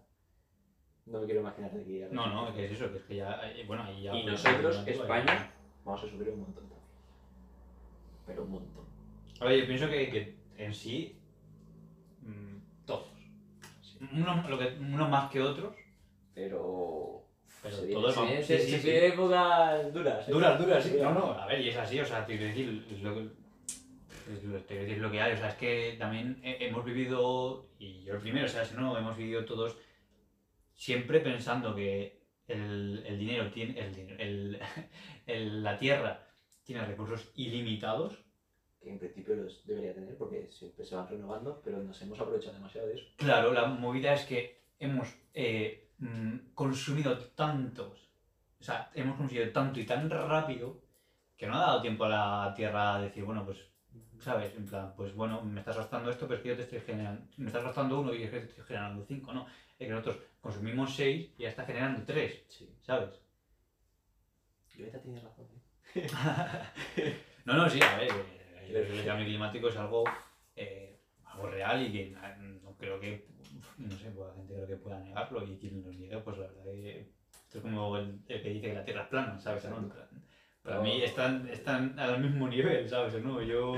no 1.05 1.19
me 1.19 1.25
quiero 1.25 1.41
imaginar 1.41 1.71
de 1.71 1.81
aquí. 1.81 2.01
No, 2.13 2.27
no, 2.27 2.53
que 2.55 2.65
es 2.65 2.71
eso, 2.71 2.91
que 2.91 2.97
es 2.97 3.03
que 3.03 3.15
ya... 3.17 3.39
eh, 3.51 3.63
Bueno, 3.67 3.83
ahí 3.83 4.03
ya... 4.03 4.15
Y 4.15 4.25
nosotros, 4.25 4.83
España, 4.87 5.51
vamos 5.83 6.03
a 6.03 6.07
sufrir 6.07 6.29
un 6.29 6.39
montón 6.41 6.63
también. 6.63 6.79
Pero 8.25 8.43
un 8.43 8.51
montón. 8.51 8.85
A 9.41 9.45
ver, 9.45 9.59
yo 9.59 9.67
pienso 9.67 9.89
que, 9.89 10.09
que 10.09 10.35
en 10.63 10.73
sí... 10.73 11.17
mm, 12.21 12.85
Todos. 12.85 13.07
unos, 14.13 14.49
lo 14.49 14.57
que, 14.57 14.67
unos 14.79 15.09
más 15.09 15.29
que 15.31 15.41
otros, 15.41 15.75
pero... 16.33 17.21
Pero 17.61 17.77
se 17.77 17.87
todos 17.87 18.15
viene- 18.15 18.29
vamos- 18.31 18.45
se, 18.45 18.59
sí, 18.59 18.65
sí, 18.65 18.71
se 18.71 18.81
sí. 18.81 18.89
épocas 19.13 19.93
duras. 19.93 20.27
Duras, 20.27 20.59
duras, 20.59 20.83
sí. 20.83 20.97
No, 21.01 21.13
no, 21.13 21.31
a 21.31 21.45
ver, 21.47 21.61
y 21.61 21.69
es 21.69 21.77
así, 21.77 21.99
o 21.99 22.05
sea, 22.05 22.25
te 22.25 22.37
quiero 22.37 22.47
decir, 22.53 22.85
es 22.91 23.01
lo 23.01 23.13
que, 23.13 23.21
es 24.53 24.67
te 24.67 24.75
decir 24.79 24.97
lo 24.97 25.09
que 25.11 25.21
hay, 25.21 25.33
o 25.33 25.37
sea, 25.37 25.47
es 25.49 25.55
que 25.55 25.95
también 25.97 26.39
he- 26.43 26.65
hemos 26.67 26.83
vivido, 26.83 27.65
y 27.79 28.03
yo 28.03 28.15
el 28.15 28.19
primero, 28.21 28.45
o 28.45 28.49
sea, 28.49 28.65
si 28.65 28.75
no, 28.75 28.97
hemos 28.97 29.15
vivido 29.15 29.45
todos 29.45 29.77
siempre 30.75 31.19
pensando 31.19 31.75
que 31.75 32.21
el, 32.47 33.03
el 33.05 33.17
dinero 33.19 33.49
tiene, 33.49 33.79
el, 33.79 34.59
el- 35.25 35.63
la 35.63 35.77
tierra 35.77 36.19
tiene 36.63 36.85
recursos 36.85 37.31
ilimitados. 37.35 38.19
Que 38.81 38.89
en 38.89 38.97
principio 38.99 39.35
los 39.35 39.65
debería 39.65 39.93
tener 39.93 40.15
porque 40.17 40.47
siempre 40.49 40.83
se 40.85 40.95
van 40.95 41.07
renovando, 41.07 41.61
pero 41.63 41.79
nos 41.81 42.01
hemos 42.01 42.19
aprovechado 42.19 42.53
demasiado 42.53 42.87
de 42.87 42.95
eso. 42.95 43.05
Claro, 43.17 43.53
la 43.53 43.65
movida 43.65 44.13
es 44.13 44.25
que 44.25 44.63
hemos 44.79 45.07
eh, 45.33 45.89
mm, 45.99 46.35
consumido 46.53 47.17
tantos, 47.17 48.09
o 48.59 48.63
sea, 48.63 48.89
hemos 48.93 49.15
consumido 49.17 49.49
tanto 49.51 49.79
y 49.79 49.85
tan 49.85 50.09
rápido 50.09 50.81
que 51.37 51.47
no 51.47 51.55
ha 51.55 51.59
dado 51.59 51.81
tiempo 51.81 52.03
a 52.05 52.09
la 52.09 52.53
tierra 52.55 52.95
a 52.95 52.99
decir, 52.99 53.23
bueno, 53.23 53.45
pues 53.45 53.65
¿sabes? 54.19 54.53
En 54.55 54.65
plan, 54.65 54.93
pues 54.95 55.13
bueno, 55.13 55.41
me 55.41 55.59
estás 55.59 55.77
gastando 55.77 56.09
esto, 56.09 56.27
pero 56.27 56.37
es 56.37 56.43
que 56.43 56.49
yo 56.49 56.55
te 56.55 56.63
estoy 56.63 56.79
generando, 56.79 57.25
me 57.37 57.47
estás 57.47 57.63
gastando 57.63 57.99
uno 57.99 58.13
y 58.13 58.23
es 58.23 58.31
que 58.31 58.39
te 58.39 58.45
estoy 58.47 58.63
generando 58.65 59.03
cinco, 59.05 59.33
¿no? 59.33 59.45
Es 59.79 59.87
que 59.87 59.93
nosotros 59.93 60.17
consumimos 60.41 60.95
seis 60.95 61.31
y 61.37 61.43
ya 61.43 61.49
está 61.49 61.65
generando 61.65 62.03
tres, 62.05 62.43
Sí. 62.49 62.69
¿sabes? 62.81 63.09
Yo 64.75 64.85
ahorita 64.85 65.01
tienes 65.01 65.23
razón. 65.23 65.47
¿eh? 65.95 66.07
No, 67.45 67.55
no, 67.57 67.69
sí, 67.69 67.77
a 67.81 67.97
ver, 67.97 68.09
eh, 68.09 68.87
el 68.99 69.05
cambio 69.05 69.25
climático 69.25 69.67
es 69.67 69.75
algo, 69.75 70.05
eh, 70.55 70.97
algo 71.25 71.47
real 71.49 71.85
y 71.85 71.91
que 71.91 72.09
na- 72.11 72.37
no 72.37 72.73
creo 72.77 72.99
que, 73.01 73.27
no 73.77 73.91
sé, 73.91 74.11
pues 74.11 74.27
la 74.29 74.33
gente 74.33 74.53
creo 74.53 74.67
que 74.67 74.77
pueda 74.77 74.99
negarlo 74.99 75.45
y 75.45 75.57
quien 75.57 75.83
lo 75.83 75.91
niegue, 75.91 76.17
pues 76.19 76.37
la 76.37 76.47
verdad 76.47 76.63
que 76.71 77.11
esto 77.33 77.57
es 77.57 77.61
como 77.61 77.97
el, 77.97 78.19
el 78.29 78.41
que 78.41 78.49
dice 78.49 78.67
que 78.67 78.73
la 78.73 78.85
Tierra 78.85 79.01
es 79.03 79.07
plana, 79.09 79.37
¿sabes? 79.39 79.63
Para 79.65 79.81
Pero- 80.63 80.81
mí 80.83 81.01
están, 81.03 81.49
están 81.49 81.99
al 81.99 82.21
mismo 82.21 82.47
nivel, 82.47 82.87
¿sabes? 82.87 83.21
¿no? 83.21 83.41
Yo, 83.41 83.73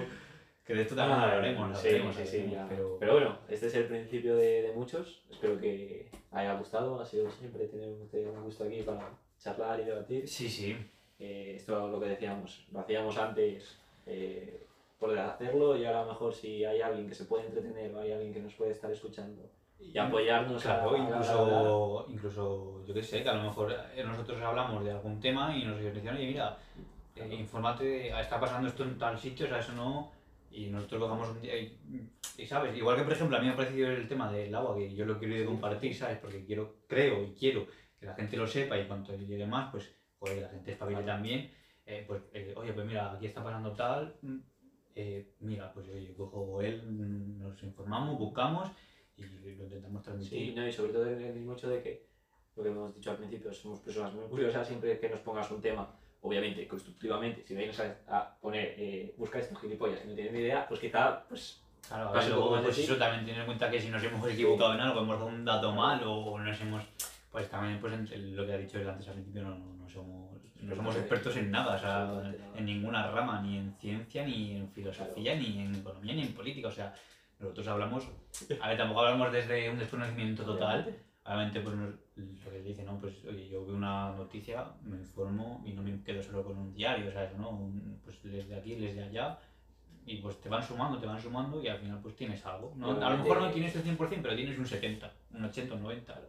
que 0.65 0.73
de 0.73 0.81
esto 0.81 0.95
también 0.95 1.19
Ah, 1.19 1.23
hablaremos, 1.31 1.77
sí, 1.79 1.87
hablaremos, 1.87 2.15
sí, 2.15 2.25
sí, 2.25 2.49
ya. 2.51 2.65
pero... 2.67 2.97
Pero 2.99 3.13
bueno, 3.13 3.37
este 3.47 3.67
es 3.67 3.75
el 3.75 3.85
principio 3.85 4.35
de, 4.35 4.63
de 4.63 4.73
muchos. 4.73 5.21
Espero 5.29 5.59
que 5.59 6.09
haya 6.31 6.55
gustado. 6.57 6.99
Ha 6.99 7.05
sido 7.05 7.29
siempre 7.29 7.67
tener 7.67 7.89
un, 7.89 8.43
gusto 8.43 8.63
aquí 8.63 8.81
para 8.81 9.09
charlar 9.37 9.79
y 9.79 9.83
debatir. 9.85 10.27
Sí, 10.27 10.49
sí, 10.49 10.75
Eh, 11.19 11.53
esto 11.55 11.85
es 11.85 11.91
lo 11.93 11.99
que 11.99 12.07
decíamos, 12.09 12.65
lo 12.73 12.79
hacíamos 12.81 13.17
antes 13.17 13.79
eh, 14.05 14.65
por 14.99 15.17
hacerlo 15.17 15.77
y 15.77 15.85
ahora 15.85 16.01
a 16.01 16.05
lo 16.05 16.11
mejor 16.11 16.33
si 16.33 16.65
hay 16.65 16.81
alguien 16.81 17.07
que 17.07 17.15
se 17.15 17.23
puede 17.25 17.45
entretener 17.45 17.93
o 17.95 18.01
hay 18.01 18.11
alguien 18.11 18.33
que 18.33 18.41
nos 18.41 18.53
puede 18.55 18.71
estar 18.71 18.91
escuchando 18.91 19.49
y 19.79 19.97
apoyarnos 19.97 20.65
a- 20.65 20.81
Claro, 20.83 20.89
a 20.89 20.93
de 20.93 20.99
hablar. 20.99 21.21
incluso, 21.21 22.05
incluso, 22.09 22.85
yo 22.85 22.93
qué 22.93 23.01
sé, 23.03 23.23
que 23.23 23.29
a 23.29 23.33
lo 23.35 23.43
mejor 23.43 23.71
eh, 23.95 24.03
nosotros 24.03 24.41
hablamos 24.41 24.83
de 24.83 24.91
algún 24.91 25.19
tema 25.21 25.55
y 25.55 25.63
nos 25.63 25.79
dicen, 25.79 26.09
oye, 26.09 26.27
mira, 26.27 26.57
eh, 27.15 27.33
infórmate, 27.39 28.09
está 28.19 28.37
pasando 28.37 28.67
esto 28.67 28.83
en 28.83 28.97
tal 28.97 29.17
sitio, 29.17 29.45
o 29.45 29.49
sea, 29.49 29.59
eso 29.59 29.71
no, 29.71 30.11
y 30.55 30.67
nosotros 30.69 31.01
cogamos 31.01 31.29
un 31.29 31.41
día 31.41 31.57
y, 31.57 31.77
y, 32.37 32.45
¿sabes? 32.45 32.75
Igual 32.77 32.97
que, 32.97 33.03
por 33.03 33.13
ejemplo, 33.13 33.37
a 33.37 33.39
mí 33.41 33.47
me 33.47 33.53
ha 33.53 33.55
parecido 33.55 33.89
el 33.89 34.07
tema 34.07 34.31
del 34.31 34.53
agua, 34.55 34.75
que 34.77 34.93
yo 34.95 35.05
lo 35.05 35.19
quiero 35.19 35.35
Sí. 35.35 35.45
compartir, 35.45 35.95
¿sabes? 35.95 36.17
Porque 36.19 36.45
quiero, 36.45 36.77
creo 36.87 37.23
y 37.23 37.33
quiero 37.33 37.67
que 37.99 38.05
la 38.05 38.13
gente 38.15 38.37
lo 38.37 38.47
sepa 38.47 38.77
y 38.79 38.87
cuanto 38.87 39.15
llegue 39.15 39.45
más, 39.45 39.71
pues, 39.71 39.93
pues 40.19 40.41
la 40.41 40.49
gente 40.49 40.71
espabile 40.71 41.01
Claro. 41.03 41.17
también, 41.17 41.51
eh, 41.85 42.03
pues, 42.07 42.21
eh, 42.33 42.53
oye, 42.55 42.73
pues 42.73 42.85
mira, 42.85 43.11
aquí 43.11 43.25
está 43.27 43.43
pasando 43.43 43.73
tal, 43.73 44.15
mm, 44.21 44.37
eh, 44.95 45.33
mira, 45.41 45.71
pues 45.73 45.87
oye, 45.89 46.13
cojo 46.13 46.61
él, 46.61 46.81
mm, 46.83 47.39
nos 47.39 47.61
informamos, 47.63 48.17
buscamos 48.17 48.69
y 49.17 49.23
lo 49.23 49.63
intentamos 49.63 50.01
transmitir. 50.03 50.39
Sí, 50.49 50.53
no, 50.55 50.67
y 50.67 50.71
sobre 50.71 50.93
todo 50.93 51.05
el, 51.07 51.21
el 51.21 51.33
mismo 51.35 51.53
hecho 51.53 51.69
de 51.69 51.81
que, 51.81 52.05
lo 52.55 52.63
que 52.63 52.69
hemos 52.69 52.95
dicho 52.95 53.11
al 53.11 53.17
principio, 53.17 53.51
somos 53.53 53.79
personas 53.81 54.13
muy 54.13 54.25
curiosas, 54.27 54.65
siempre 54.67 54.97
que 54.99 55.09
nos 55.09 55.19
pongas 55.19 55.49
un 55.51 55.61
tema, 55.61 55.93
obviamente, 56.25 56.67
constructivamente, 56.67 57.43
si 57.47 57.53
vienes 57.55 57.79
a, 57.79 57.95
a 58.09 58.35
poner, 58.41 58.73
eh, 58.77 59.13
busca 59.17 59.39
estos 59.39 59.59
gilipollas 59.61 59.99
y 60.03 60.07
no 60.07 60.15
tienes 60.15 60.33
ni 60.33 60.39
idea, 60.39 60.67
pues 60.67 60.79
quizá, 60.79 61.23
pues, 61.27 61.61
Claro, 61.87 62.09
a 62.09 62.13
ver, 62.13 62.29
luego, 62.29 62.49
pues 62.63 62.77
eso 62.79 62.97
también 62.97 63.25
tener 63.25 63.41
en 63.41 63.45
cuenta 63.45 63.69
que 63.69 63.79
si 63.79 63.89
nos 63.89 64.03
hemos 64.03 64.27
equivocado 64.27 64.73
en 64.73 64.79
algo, 64.79 65.01
hemos 65.01 65.19
dado 65.19 65.27
un 65.29 65.45
dato 65.45 65.71
mal 65.71 66.01
o 66.03 66.39
nos 66.39 66.59
hemos... 66.61 66.83
Pues 67.31 67.47
también 67.49 67.79
pues, 67.79 67.93
en- 67.93 68.35
lo 68.35 68.43
que 68.45 68.53
ha 68.53 68.57
dicho 68.57 68.79
él 68.79 68.89
antes 68.89 69.07
al 69.07 69.13
principio, 69.15 69.43
no, 69.43 69.55
no, 69.59 69.73
no 69.75 69.87
somos, 69.89 70.31
no 70.61 70.75
somos 70.75 70.95
expertos 70.95 71.35
en 71.37 71.51
nada, 71.51 71.75
o 71.75 71.79
sea, 71.79 72.33
en 72.55 72.65
ninguna 72.65 73.11
rama, 73.11 73.41
ni 73.41 73.57
en 73.57 73.75
ciencia, 73.75 74.25
ni 74.25 74.55
en 74.55 74.69
filosofía, 74.71 75.35
ni 75.35 75.59
en 75.59 75.75
economía, 75.75 76.13
ni 76.15 76.21
en 76.23 76.33
política, 76.33 76.69
o 76.69 76.71
sea, 76.71 76.93
nosotros 77.39 77.67
hablamos, 77.67 78.07
a 78.61 78.69
ver, 78.69 78.77
tampoco 78.77 79.01
hablamos 79.01 79.31
desde 79.31 79.69
un 79.69 79.77
desconocimiento 79.77 80.43
total, 80.43 80.95
obviamente 81.25 81.59
pues 81.61 81.75
lo 81.75 82.51
que 82.51 82.61
dice, 82.61 82.83
¿no? 82.83 82.97
Pues 82.99 83.13
oye, 83.25 83.49
yo 83.49 83.65
veo 83.65 83.75
una 83.75 84.11
noticia, 84.11 84.65
me 84.83 84.97
informo 84.97 85.63
y 85.65 85.71
no 85.73 85.81
me 85.81 86.01
quedo 86.03 86.21
solo 86.21 86.43
con 86.43 86.57
un 86.57 86.73
diario, 86.73 87.11
¿sabes? 87.11 87.35
¿no? 87.37 87.49
Un- 87.49 87.99
pues 88.03 88.21
desde 88.23 88.55
aquí, 88.55 88.75
desde 88.75 89.03
allá, 89.03 89.37
y 90.05 90.17
pues 90.17 90.39
te 90.39 90.49
van 90.49 90.61
sumando, 90.63 90.99
te 90.99 91.07
van 91.07 91.19
sumando 91.19 91.61
y 91.63 91.67
al 91.67 91.79
final 91.79 91.99
pues 92.01 92.15
tienes 92.15 92.45
algo. 92.45 92.73
¿no? 92.75 92.91
A 92.91 93.09
lo 93.09 93.17
mejor 93.17 93.41
no 93.41 93.51
tienes 93.51 93.75
el 93.75 93.83
100%, 93.83 94.21
pero 94.21 94.35
tienes 94.35 94.57
un 94.59 94.67
70, 94.67 95.11
un 95.33 95.45
80, 95.45 95.73
un 95.75 95.83
90. 95.83 96.21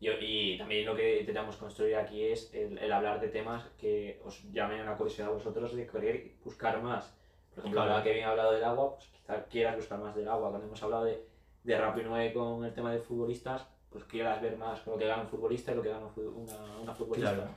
Y, 0.00 0.08
y 0.10 0.58
también 0.58 0.84
lo 0.84 0.96
que 0.96 1.20
intentamos 1.20 1.54
construir 1.56 1.94
aquí 1.94 2.24
es 2.24 2.52
el, 2.52 2.76
el 2.78 2.90
hablar 2.90 3.20
de 3.20 3.28
temas 3.28 3.62
que 3.78 4.20
os 4.24 4.42
llamen 4.52 4.80
a 4.80 4.84
la 4.84 4.96
curiosidad 4.96 5.28
a 5.28 5.32
vosotros 5.34 5.76
de 5.76 5.86
querer 5.86 6.32
buscar 6.44 6.82
más. 6.82 7.16
Por 7.50 7.60
ejemplo, 7.60 7.80
Claro. 7.82 7.92
ahora 7.92 8.02
que 8.02 8.12
bien 8.12 8.24
ha 8.26 8.30
hablado 8.30 8.50
del 8.52 8.64
agua, 8.64 8.96
pues 8.96 9.06
quizá 9.10 9.44
quieras 9.44 9.76
buscar 9.76 10.00
más 10.00 10.16
del 10.16 10.26
agua. 10.26 10.48
Cuando 10.50 10.66
hemos 10.66 10.82
hablado 10.82 11.04
de, 11.04 11.24
de 11.62 11.78
Rap 11.78 11.96
9 12.04 12.32
con 12.32 12.64
el 12.64 12.74
tema 12.74 12.90
de 12.92 12.98
futbolistas, 12.98 13.68
pues 13.92 14.04
quieras 14.04 14.40
ver 14.42 14.56
más 14.56 14.80
con 14.80 14.94
lo 14.94 14.98
que 14.98 15.06
gana 15.06 15.22
un 15.22 15.28
futbolista 15.28 15.72
y 15.72 15.74
lo 15.76 15.82
que 15.82 15.88
gana 15.90 16.06
una, 16.16 16.80
una 16.82 16.94
futbolista. 16.94 17.34
Claro. 17.34 17.50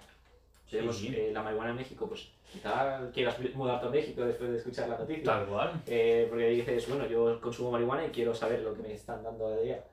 Vemos 0.71 0.97
Sí, 0.97 1.07
sí. 1.09 1.15
eh, 1.15 1.29
la 1.31 1.43
marihuana 1.43 1.69
en 1.71 1.75
México, 1.77 2.07
pues 2.07 2.27
quizá 2.51 3.09
quieras 3.11 3.37
mudarte 3.53 3.85
a 3.85 3.89
México 3.89 4.25
después 4.25 4.49
de 4.51 4.57
escuchar 4.57 4.89
la 4.89 4.97
noticia. 4.97 5.23
Tal 5.23 5.45
cual. 5.45 5.81
Eh, 5.87 6.25
porque 6.29 6.49
dices, 6.49 6.89
bueno, 6.89 7.05
yo 7.07 7.39
consumo 7.39 7.71
marihuana 7.71 8.05
y 8.05 8.09
quiero 8.09 8.33
saber 8.33 8.61
lo 8.61 8.73
que 8.73 8.81
me 8.81 8.93
están 8.93 9.23
dando 9.23 9.49
de 9.51 9.63
día. 9.63 9.83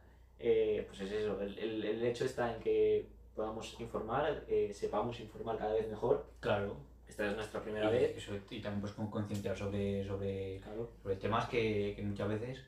Eh, 0.41 0.85
pues 0.89 1.01
es 1.03 1.13
eso, 1.13 1.41
el, 1.41 1.57
el, 1.59 1.85
el 1.85 2.05
hecho 2.05 2.25
está 2.25 2.55
en 2.55 2.61
que 2.63 3.07
podamos 3.37 3.79
informar, 3.81 4.45
eh, 4.49 4.73
sepamos 4.75 5.21
informar 5.21 5.57
cada 5.59 5.75
vez 5.75 5.89
mejor. 5.89 6.25
Claro. 6.41 6.75
Esta 7.07 7.29
es 7.31 7.37
nuestra 7.37 7.61
primera 7.63 7.91
Y, 7.91 7.93
vez. 7.93 8.17
eso, 8.17 8.33
y 8.51 8.61
también 8.61 8.81
pues 8.81 8.93
con 8.95 9.11
concienciar 9.11 9.57
sobre, 9.57 10.05
sobre, 10.07 10.59
Claro. 10.61 10.89
sobre 11.03 11.17
temas 11.17 11.47
que, 11.51 11.93
que 11.95 12.03
muchas 12.03 12.29
veces 12.29 12.65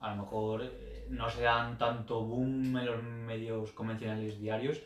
a 0.00 0.14
lo 0.14 0.22
mejor 0.22 0.62
eh, 0.64 1.06
no 1.10 1.28
se 1.30 1.42
dan 1.42 1.78
tanto 1.78 2.22
boom 2.22 2.76
en 2.76 2.86
los 2.86 3.02
medios 3.02 3.72
convencionales 3.72 4.38
diarios 4.38 4.82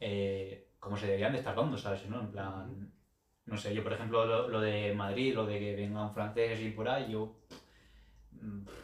eh, 0.00 0.68
como 0.80 0.96
se 0.96 1.06
deberían 1.06 1.32
de 1.32 1.38
estar 1.38 1.54
dando, 1.54 1.76
¿sabes? 1.76 2.04
¿no? 2.08 2.20
En 2.20 2.30
plan, 2.32 2.92
no 3.46 3.56
sé, 3.56 3.72
yo 3.72 3.82
por 3.84 3.92
ejemplo 3.92 4.26
lo, 4.26 4.48
lo 4.48 4.60
de 4.60 4.92
Madrid, 4.94 5.34
lo 5.34 5.46
de 5.46 5.58
que 5.58 5.76
vengan 5.76 6.12
franceses 6.12 6.60
y 6.60 6.70
por 6.70 6.88
ahí, 6.88 7.12
yo 7.12 7.36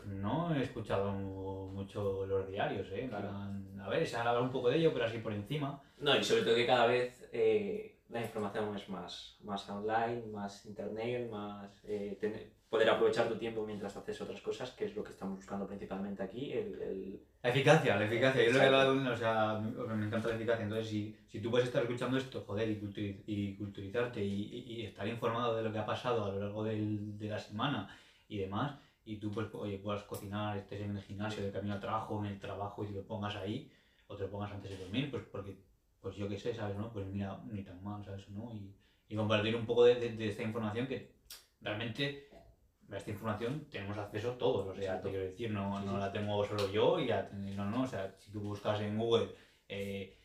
no 0.05 0.55
he 0.55 0.63
escuchado 0.63 1.13
mucho 1.13 2.25
los 2.27 2.49
diarios, 2.49 2.89
¿eh? 2.93 3.03
En 3.03 3.09
Claro. 3.09 3.29
plan, 3.29 3.81
a 3.81 3.89
ver, 3.89 4.07
se 4.07 4.17
ha 4.17 4.21
hablado 4.21 4.43
un 4.43 4.51
poco 4.51 4.69
de 4.69 4.77
ello, 4.77 4.93
pero 4.93 5.07
así 5.07 5.19
por 5.19 5.33
encima. 5.33 5.81
No, 5.99 6.17
y 6.17 6.23
sobre 6.23 6.43
todo 6.43 6.55
que 6.55 6.67
cada 6.67 6.87
vez 6.87 7.29
eh, 7.33 7.99
la 8.09 8.21
información 8.21 8.77
es 8.77 8.89
más, 8.89 9.37
más 9.43 9.69
online, 9.69 10.23
más 10.31 10.65
internet, 10.67 11.29
más 11.31 11.71
eh, 11.85 12.17
poder 12.69 12.91
aprovechar 12.91 13.29
tu 13.29 13.37
tiempo 13.37 13.65
mientras 13.65 13.97
haces 13.97 14.21
otras 14.21 14.41
cosas, 14.43 14.71
que 14.73 14.85
es 14.87 14.95
lo 14.95 15.03
que 15.03 15.13
estamos 15.13 15.37
buscando 15.37 15.67
principalmente 15.67 16.23
aquí. 16.23 16.53
El, 16.53 16.81
el- 16.83 17.21
La 17.43 17.51
eficacia, 17.51 17.97
la 17.97 18.05
eficacia. 18.05 18.45
Yo 18.45 18.53
lo 18.53 18.59
que 19.05 19.09
o 19.11 19.17
sea, 19.17 19.59
me 19.59 20.05
encanta 20.07 20.29
la 20.29 20.35
eficacia. 20.35 20.65
Entonces, 20.65 20.89
si, 20.89 21.17
si 21.27 21.41
tú 21.41 21.51
puedes 21.51 21.69
estar 21.69 21.83
escuchando 21.83 22.19
esto, 22.19 22.43
joder, 22.47 22.69
y, 22.69 22.81
culturi- 22.81 23.23
y 23.27 23.55
culturizarte 23.57 24.23
y, 24.23 24.43
y- 24.43 24.73
y 24.81 24.83
estar 24.87 25.07
informado 25.09 25.57
de 25.57 25.63
lo 25.63 25.73
que 25.73 25.79
ha 25.79 25.87
pasado 25.87 26.25
a 26.27 26.33
lo 26.33 26.41
largo 26.41 26.63
del- 26.65 27.17
de 27.19 27.29
la 27.29 27.39
semana 27.39 27.89
y 28.29 28.39
demás, 28.39 28.77
y 29.05 29.17
tú 29.17 29.31
pues, 29.31 29.49
oye, 29.55 29.79
puedas 29.79 30.03
cocinar, 30.03 30.59
estés 30.59 30.83
en 30.83 30.95
el 30.95 31.03
gimnasio, 31.03 31.43
de 31.43 31.51
camino 31.51 31.73
al 31.75 31.81
trabajo, 31.81 32.23
en 32.23 32.33
el 32.33 32.39
trabajo, 32.39 32.85
y 32.85 32.89
te 32.89 32.93
lo 32.93 33.07
pongas 33.07 33.35
ahí, 33.37 33.73
o 34.09 34.17
te 34.17 34.25
lo 34.25 34.31
pongas 34.31 34.53
antes 34.53 34.71
de 34.73 34.77
dormir, 34.85 35.11
pues 35.11 35.23
porque, 35.33 35.57
pues 36.03 36.17
yo 36.17 36.29
qué 36.29 36.37
sé, 36.39 36.53
¿sabes? 36.55 36.77
¿no? 36.77 36.93
Pues 36.93 37.07
mira, 37.07 37.39
ni 37.51 37.63
tan 37.63 37.83
mal, 37.83 38.05
¿sabes? 38.05 38.29
¿no? 38.29 38.53
Y, 38.53 38.75
y 39.09 39.17
compartir 39.17 39.57
un 39.57 39.65
poco 39.65 39.85
de, 39.85 39.95
de- 39.95 40.13
de 40.15 40.29
esta 40.29 40.43
información 40.43 40.87
que 40.87 41.17
realmente 41.63 42.28
a 42.91 42.97
esta 42.97 43.11
información 43.11 43.67
tenemos 43.71 43.99
acceso 43.99 44.33
todos, 44.33 44.67
o 44.67 44.75
sea, 44.75 45.01
te 45.01 45.11
quiero 45.11 45.25
decir, 45.25 45.51
no, 45.51 45.79
Sí, 45.81 45.87
no 45.87 45.93
sí. 45.93 45.99
la 45.99 46.13
tengo 46.13 46.45
solo 46.45 46.71
yo 46.71 46.99
y 46.99 47.07
la 47.07 47.29
no, 47.33 47.65
no, 47.67 47.83
o 47.83 47.87
sea, 47.87 48.15
si 48.19 48.31
tú 48.31 48.41
buscas 48.41 48.81
en 48.81 48.97
Google 48.99 49.29
eh, 49.69 50.17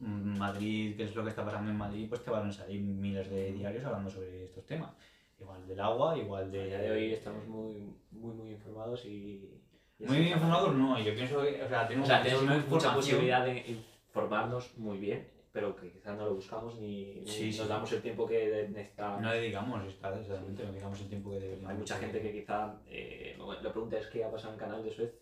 M- 0.00 0.38
Madrid, 0.38 0.96
qué 0.96 1.04
es 1.04 1.14
lo 1.16 1.24
que 1.24 1.30
está 1.30 1.44
pasando 1.44 1.70
en 1.70 1.76
Madrid, 1.76 2.06
pues 2.08 2.22
te 2.22 2.30
van 2.30 2.48
a 2.48 2.52
salir 2.52 2.80
miles 2.80 3.28
de 3.30 3.52
diarios 3.52 3.84
hablando 3.84 4.08
sobre 4.10 4.44
estos 4.44 4.64
temas. 4.66 4.92
Igual 5.40 5.66
del 5.66 5.80
agua, 5.80 6.16
igual 6.16 6.44
a 6.44 6.50
de... 6.50 6.66
día 6.66 6.78
de 6.78 6.90
hoy 6.92 7.12
estamos 7.12 7.46
muy, 7.46 7.92
muy, 8.10 8.32
muy 8.34 8.50
informados 8.52 9.04
y... 9.04 9.50
y 9.98 10.04
Muy 10.06 10.18
bien 10.18 10.32
informados, 10.34 10.74
no, 10.74 10.98
yo 10.98 11.14
pienso 11.14 11.42
que, 11.42 11.62
o 11.62 11.68
sea, 11.68 11.82
O 11.84 11.88
tenemos, 11.88 12.06
sea, 12.08 12.22
tenemos 12.22 12.68
mucha 12.68 12.94
posibilidad 12.94 13.44
de 13.44 13.58
informarnos 13.68 14.76
muy 14.78 14.98
bien, 14.98 15.28
pero 15.56 15.74
que 15.74 15.90
quizás 15.90 16.14
no 16.18 16.26
lo 16.26 16.34
buscamos 16.34 16.74
ni, 16.78 17.14
ni 17.14 17.26
Sí, 17.26 17.46
nos 17.46 17.56
sí. 17.56 17.66
damos 17.66 17.90
el 17.92 18.02
tiempo 18.02 18.26
que 18.26 18.68
necesitamos. 18.70 19.22
No 19.22 19.32
dedicamos, 19.32 19.86
está, 19.88 20.14
exactamente, 20.14 20.62
no 20.64 20.70
dedicamos 20.70 21.00
el 21.00 21.08
tiempo 21.08 21.30
que 21.30 21.40
deberíamos. 21.40 21.70
Hay 21.70 21.78
mucha 21.78 21.96
gente 21.96 22.20
que 22.20 22.30
quizá 22.30 22.78
eh, 22.86 23.38
la 23.62 23.72
pregunta 23.72 23.96
es 23.96 24.06
qué 24.08 24.22
ha 24.22 24.30
pasado 24.30 24.50
en 24.52 24.54
el 24.56 24.60
canal 24.60 24.84
de 24.84 24.90
Suez 24.90 25.14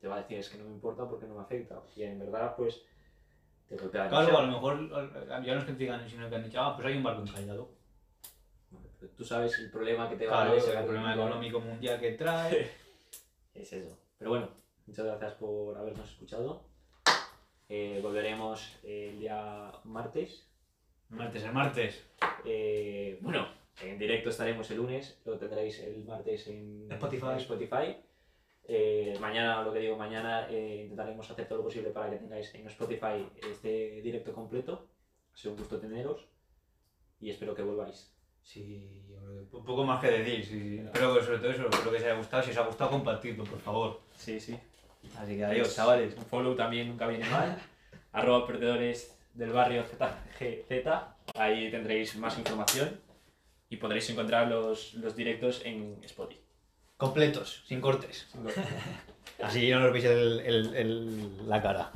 te 0.00 0.08
va 0.08 0.16
a 0.16 0.22
decir 0.22 0.38
es 0.38 0.48
que 0.48 0.58
no 0.58 0.64
me 0.64 0.72
importa 0.72 1.08
porque 1.08 1.26
no 1.26 1.36
me 1.36 1.42
afecta. 1.42 1.80
Y 1.94 2.02
en 2.02 2.18
verdad, 2.18 2.56
pues 2.56 2.82
te 3.68 3.76
golpea 3.76 4.08
Claro, 4.08 4.16
a 4.38 4.42
demasiado. 4.42 4.46
lo 4.46 4.52
mejor 4.88 5.44
ya 5.44 5.54
no 5.54 5.60
es 5.60 5.64
que 5.66 5.72
te 5.74 5.78
digan, 5.78 6.08
sino 6.10 6.28
que 6.28 6.34
han 6.34 6.42
dicho, 6.42 6.60
ah, 6.60 6.74
pues 6.74 6.88
hay 6.88 6.96
un 6.96 7.04
barco 7.04 7.22
encallado. 7.22 7.70
Tú 9.16 9.24
sabes 9.24 9.56
el 9.60 9.70
problema 9.70 10.08
que 10.10 10.16
te 10.16 10.26
va 10.26 10.32
a 10.32 10.36
Claro, 10.46 10.50
dar 10.50 10.58
es 10.58 10.64
ese 10.68 10.78
el 10.78 10.84
problema 10.84 11.14
económico 11.14 11.60
mundial 11.60 12.00
que 12.00 12.10
trae. 12.22 12.70
Es 13.54 13.72
eso. 13.72 13.96
Pero 14.18 14.30
bueno, 14.30 14.48
muchas 14.86 15.04
gracias 15.06 15.34
por 15.34 15.78
habernos 15.78 16.10
escuchado. 16.10 16.64
Eh, 17.72 18.00
volveremos 18.02 18.76
el 18.82 19.20
día 19.20 19.70
martes. 19.84 20.44
martes, 21.08 21.44
el 21.44 21.52
martes. 21.52 22.04
Eh, 22.44 23.18
bueno, 23.20 23.46
en 23.82 23.96
directo 23.98 24.30
estaremos 24.30 24.68
el 24.72 24.78
lunes, 24.78 25.20
lo 25.24 25.38
tendréis 25.38 25.78
el 25.80 26.04
martes 26.04 26.48
en 26.48 26.88
Spotify. 26.90 27.36
Spotify. 27.38 27.96
Eh, 28.66 29.16
mañana, 29.20 29.62
lo 29.62 29.72
que 29.72 29.78
digo, 29.80 29.96
mañana 29.96 30.48
eh, 30.50 30.80
intentaremos 30.82 31.30
hacer 31.30 31.46
todo 31.48 31.58
lo 31.58 31.64
posible 31.64 31.90
para 31.90 32.10
que 32.10 32.16
tengáis 32.16 32.52
en 32.54 32.66
Spotify 32.66 33.24
este 33.50 34.00
directo 34.02 34.32
completo. 34.32 34.88
Ha 35.32 35.36
sido 35.36 35.52
un 35.54 35.58
gusto 35.60 35.78
teneros 35.78 36.26
y 37.20 37.30
espero 37.30 37.54
que 37.54 37.62
volváis. 37.62 38.12
Sí, 38.42 39.04
po- 39.50 39.62
poco 39.64 39.84
más 39.84 40.00
que 40.00 40.10
decir. 40.10 40.44
sí. 40.44 40.78
Espero 40.84 41.14
que 41.14 41.22
sobre 41.22 41.38
todo 41.38 41.50
eso, 41.50 41.68
espero 41.68 41.90
que 41.92 41.96
os 41.98 42.02
haya 42.04 42.16
gustado. 42.16 42.42
Si 42.42 42.50
os 42.50 42.56
ha 42.56 42.66
gustado, 42.66 42.90
compartidlo, 42.90 43.44
por 43.44 43.60
favor. 43.60 44.00
Sí, 44.16 44.40
sí. 44.40 44.58
Así 45.20 45.36
que 45.36 45.44
adiós, 45.44 45.74
chavales. 45.74 46.16
Un 46.16 46.24
follow 46.24 46.54
también 46.56 46.88
nunca 46.88 47.06
viene 47.06 47.28
mal. 47.28 47.58
Arroba 48.12 48.46
perdedores 48.46 49.16
del 49.34 49.50
barrio 49.50 49.84
ZGZ. 49.84 50.86
Ahí 51.34 51.70
tendréis 51.70 52.16
más 52.16 52.38
información 52.38 52.98
y 53.68 53.76
podréis 53.76 54.08
encontrar 54.10 54.48
los, 54.48 54.94
los 54.94 55.14
directos 55.14 55.62
en 55.64 55.98
Spotify. 56.04 56.40
Completos, 56.96 57.62
sin 57.66 57.80
cortes. 57.80 58.28
Así 59.42 59.70
no 59.70 59.80
nos 59.80 59.92
veis 59.92 60.04
el- 60.06 60.40
el- 60.40 60.74
el- 60.76 61.48
la 61.48 61.62
cara. 61.62 61.92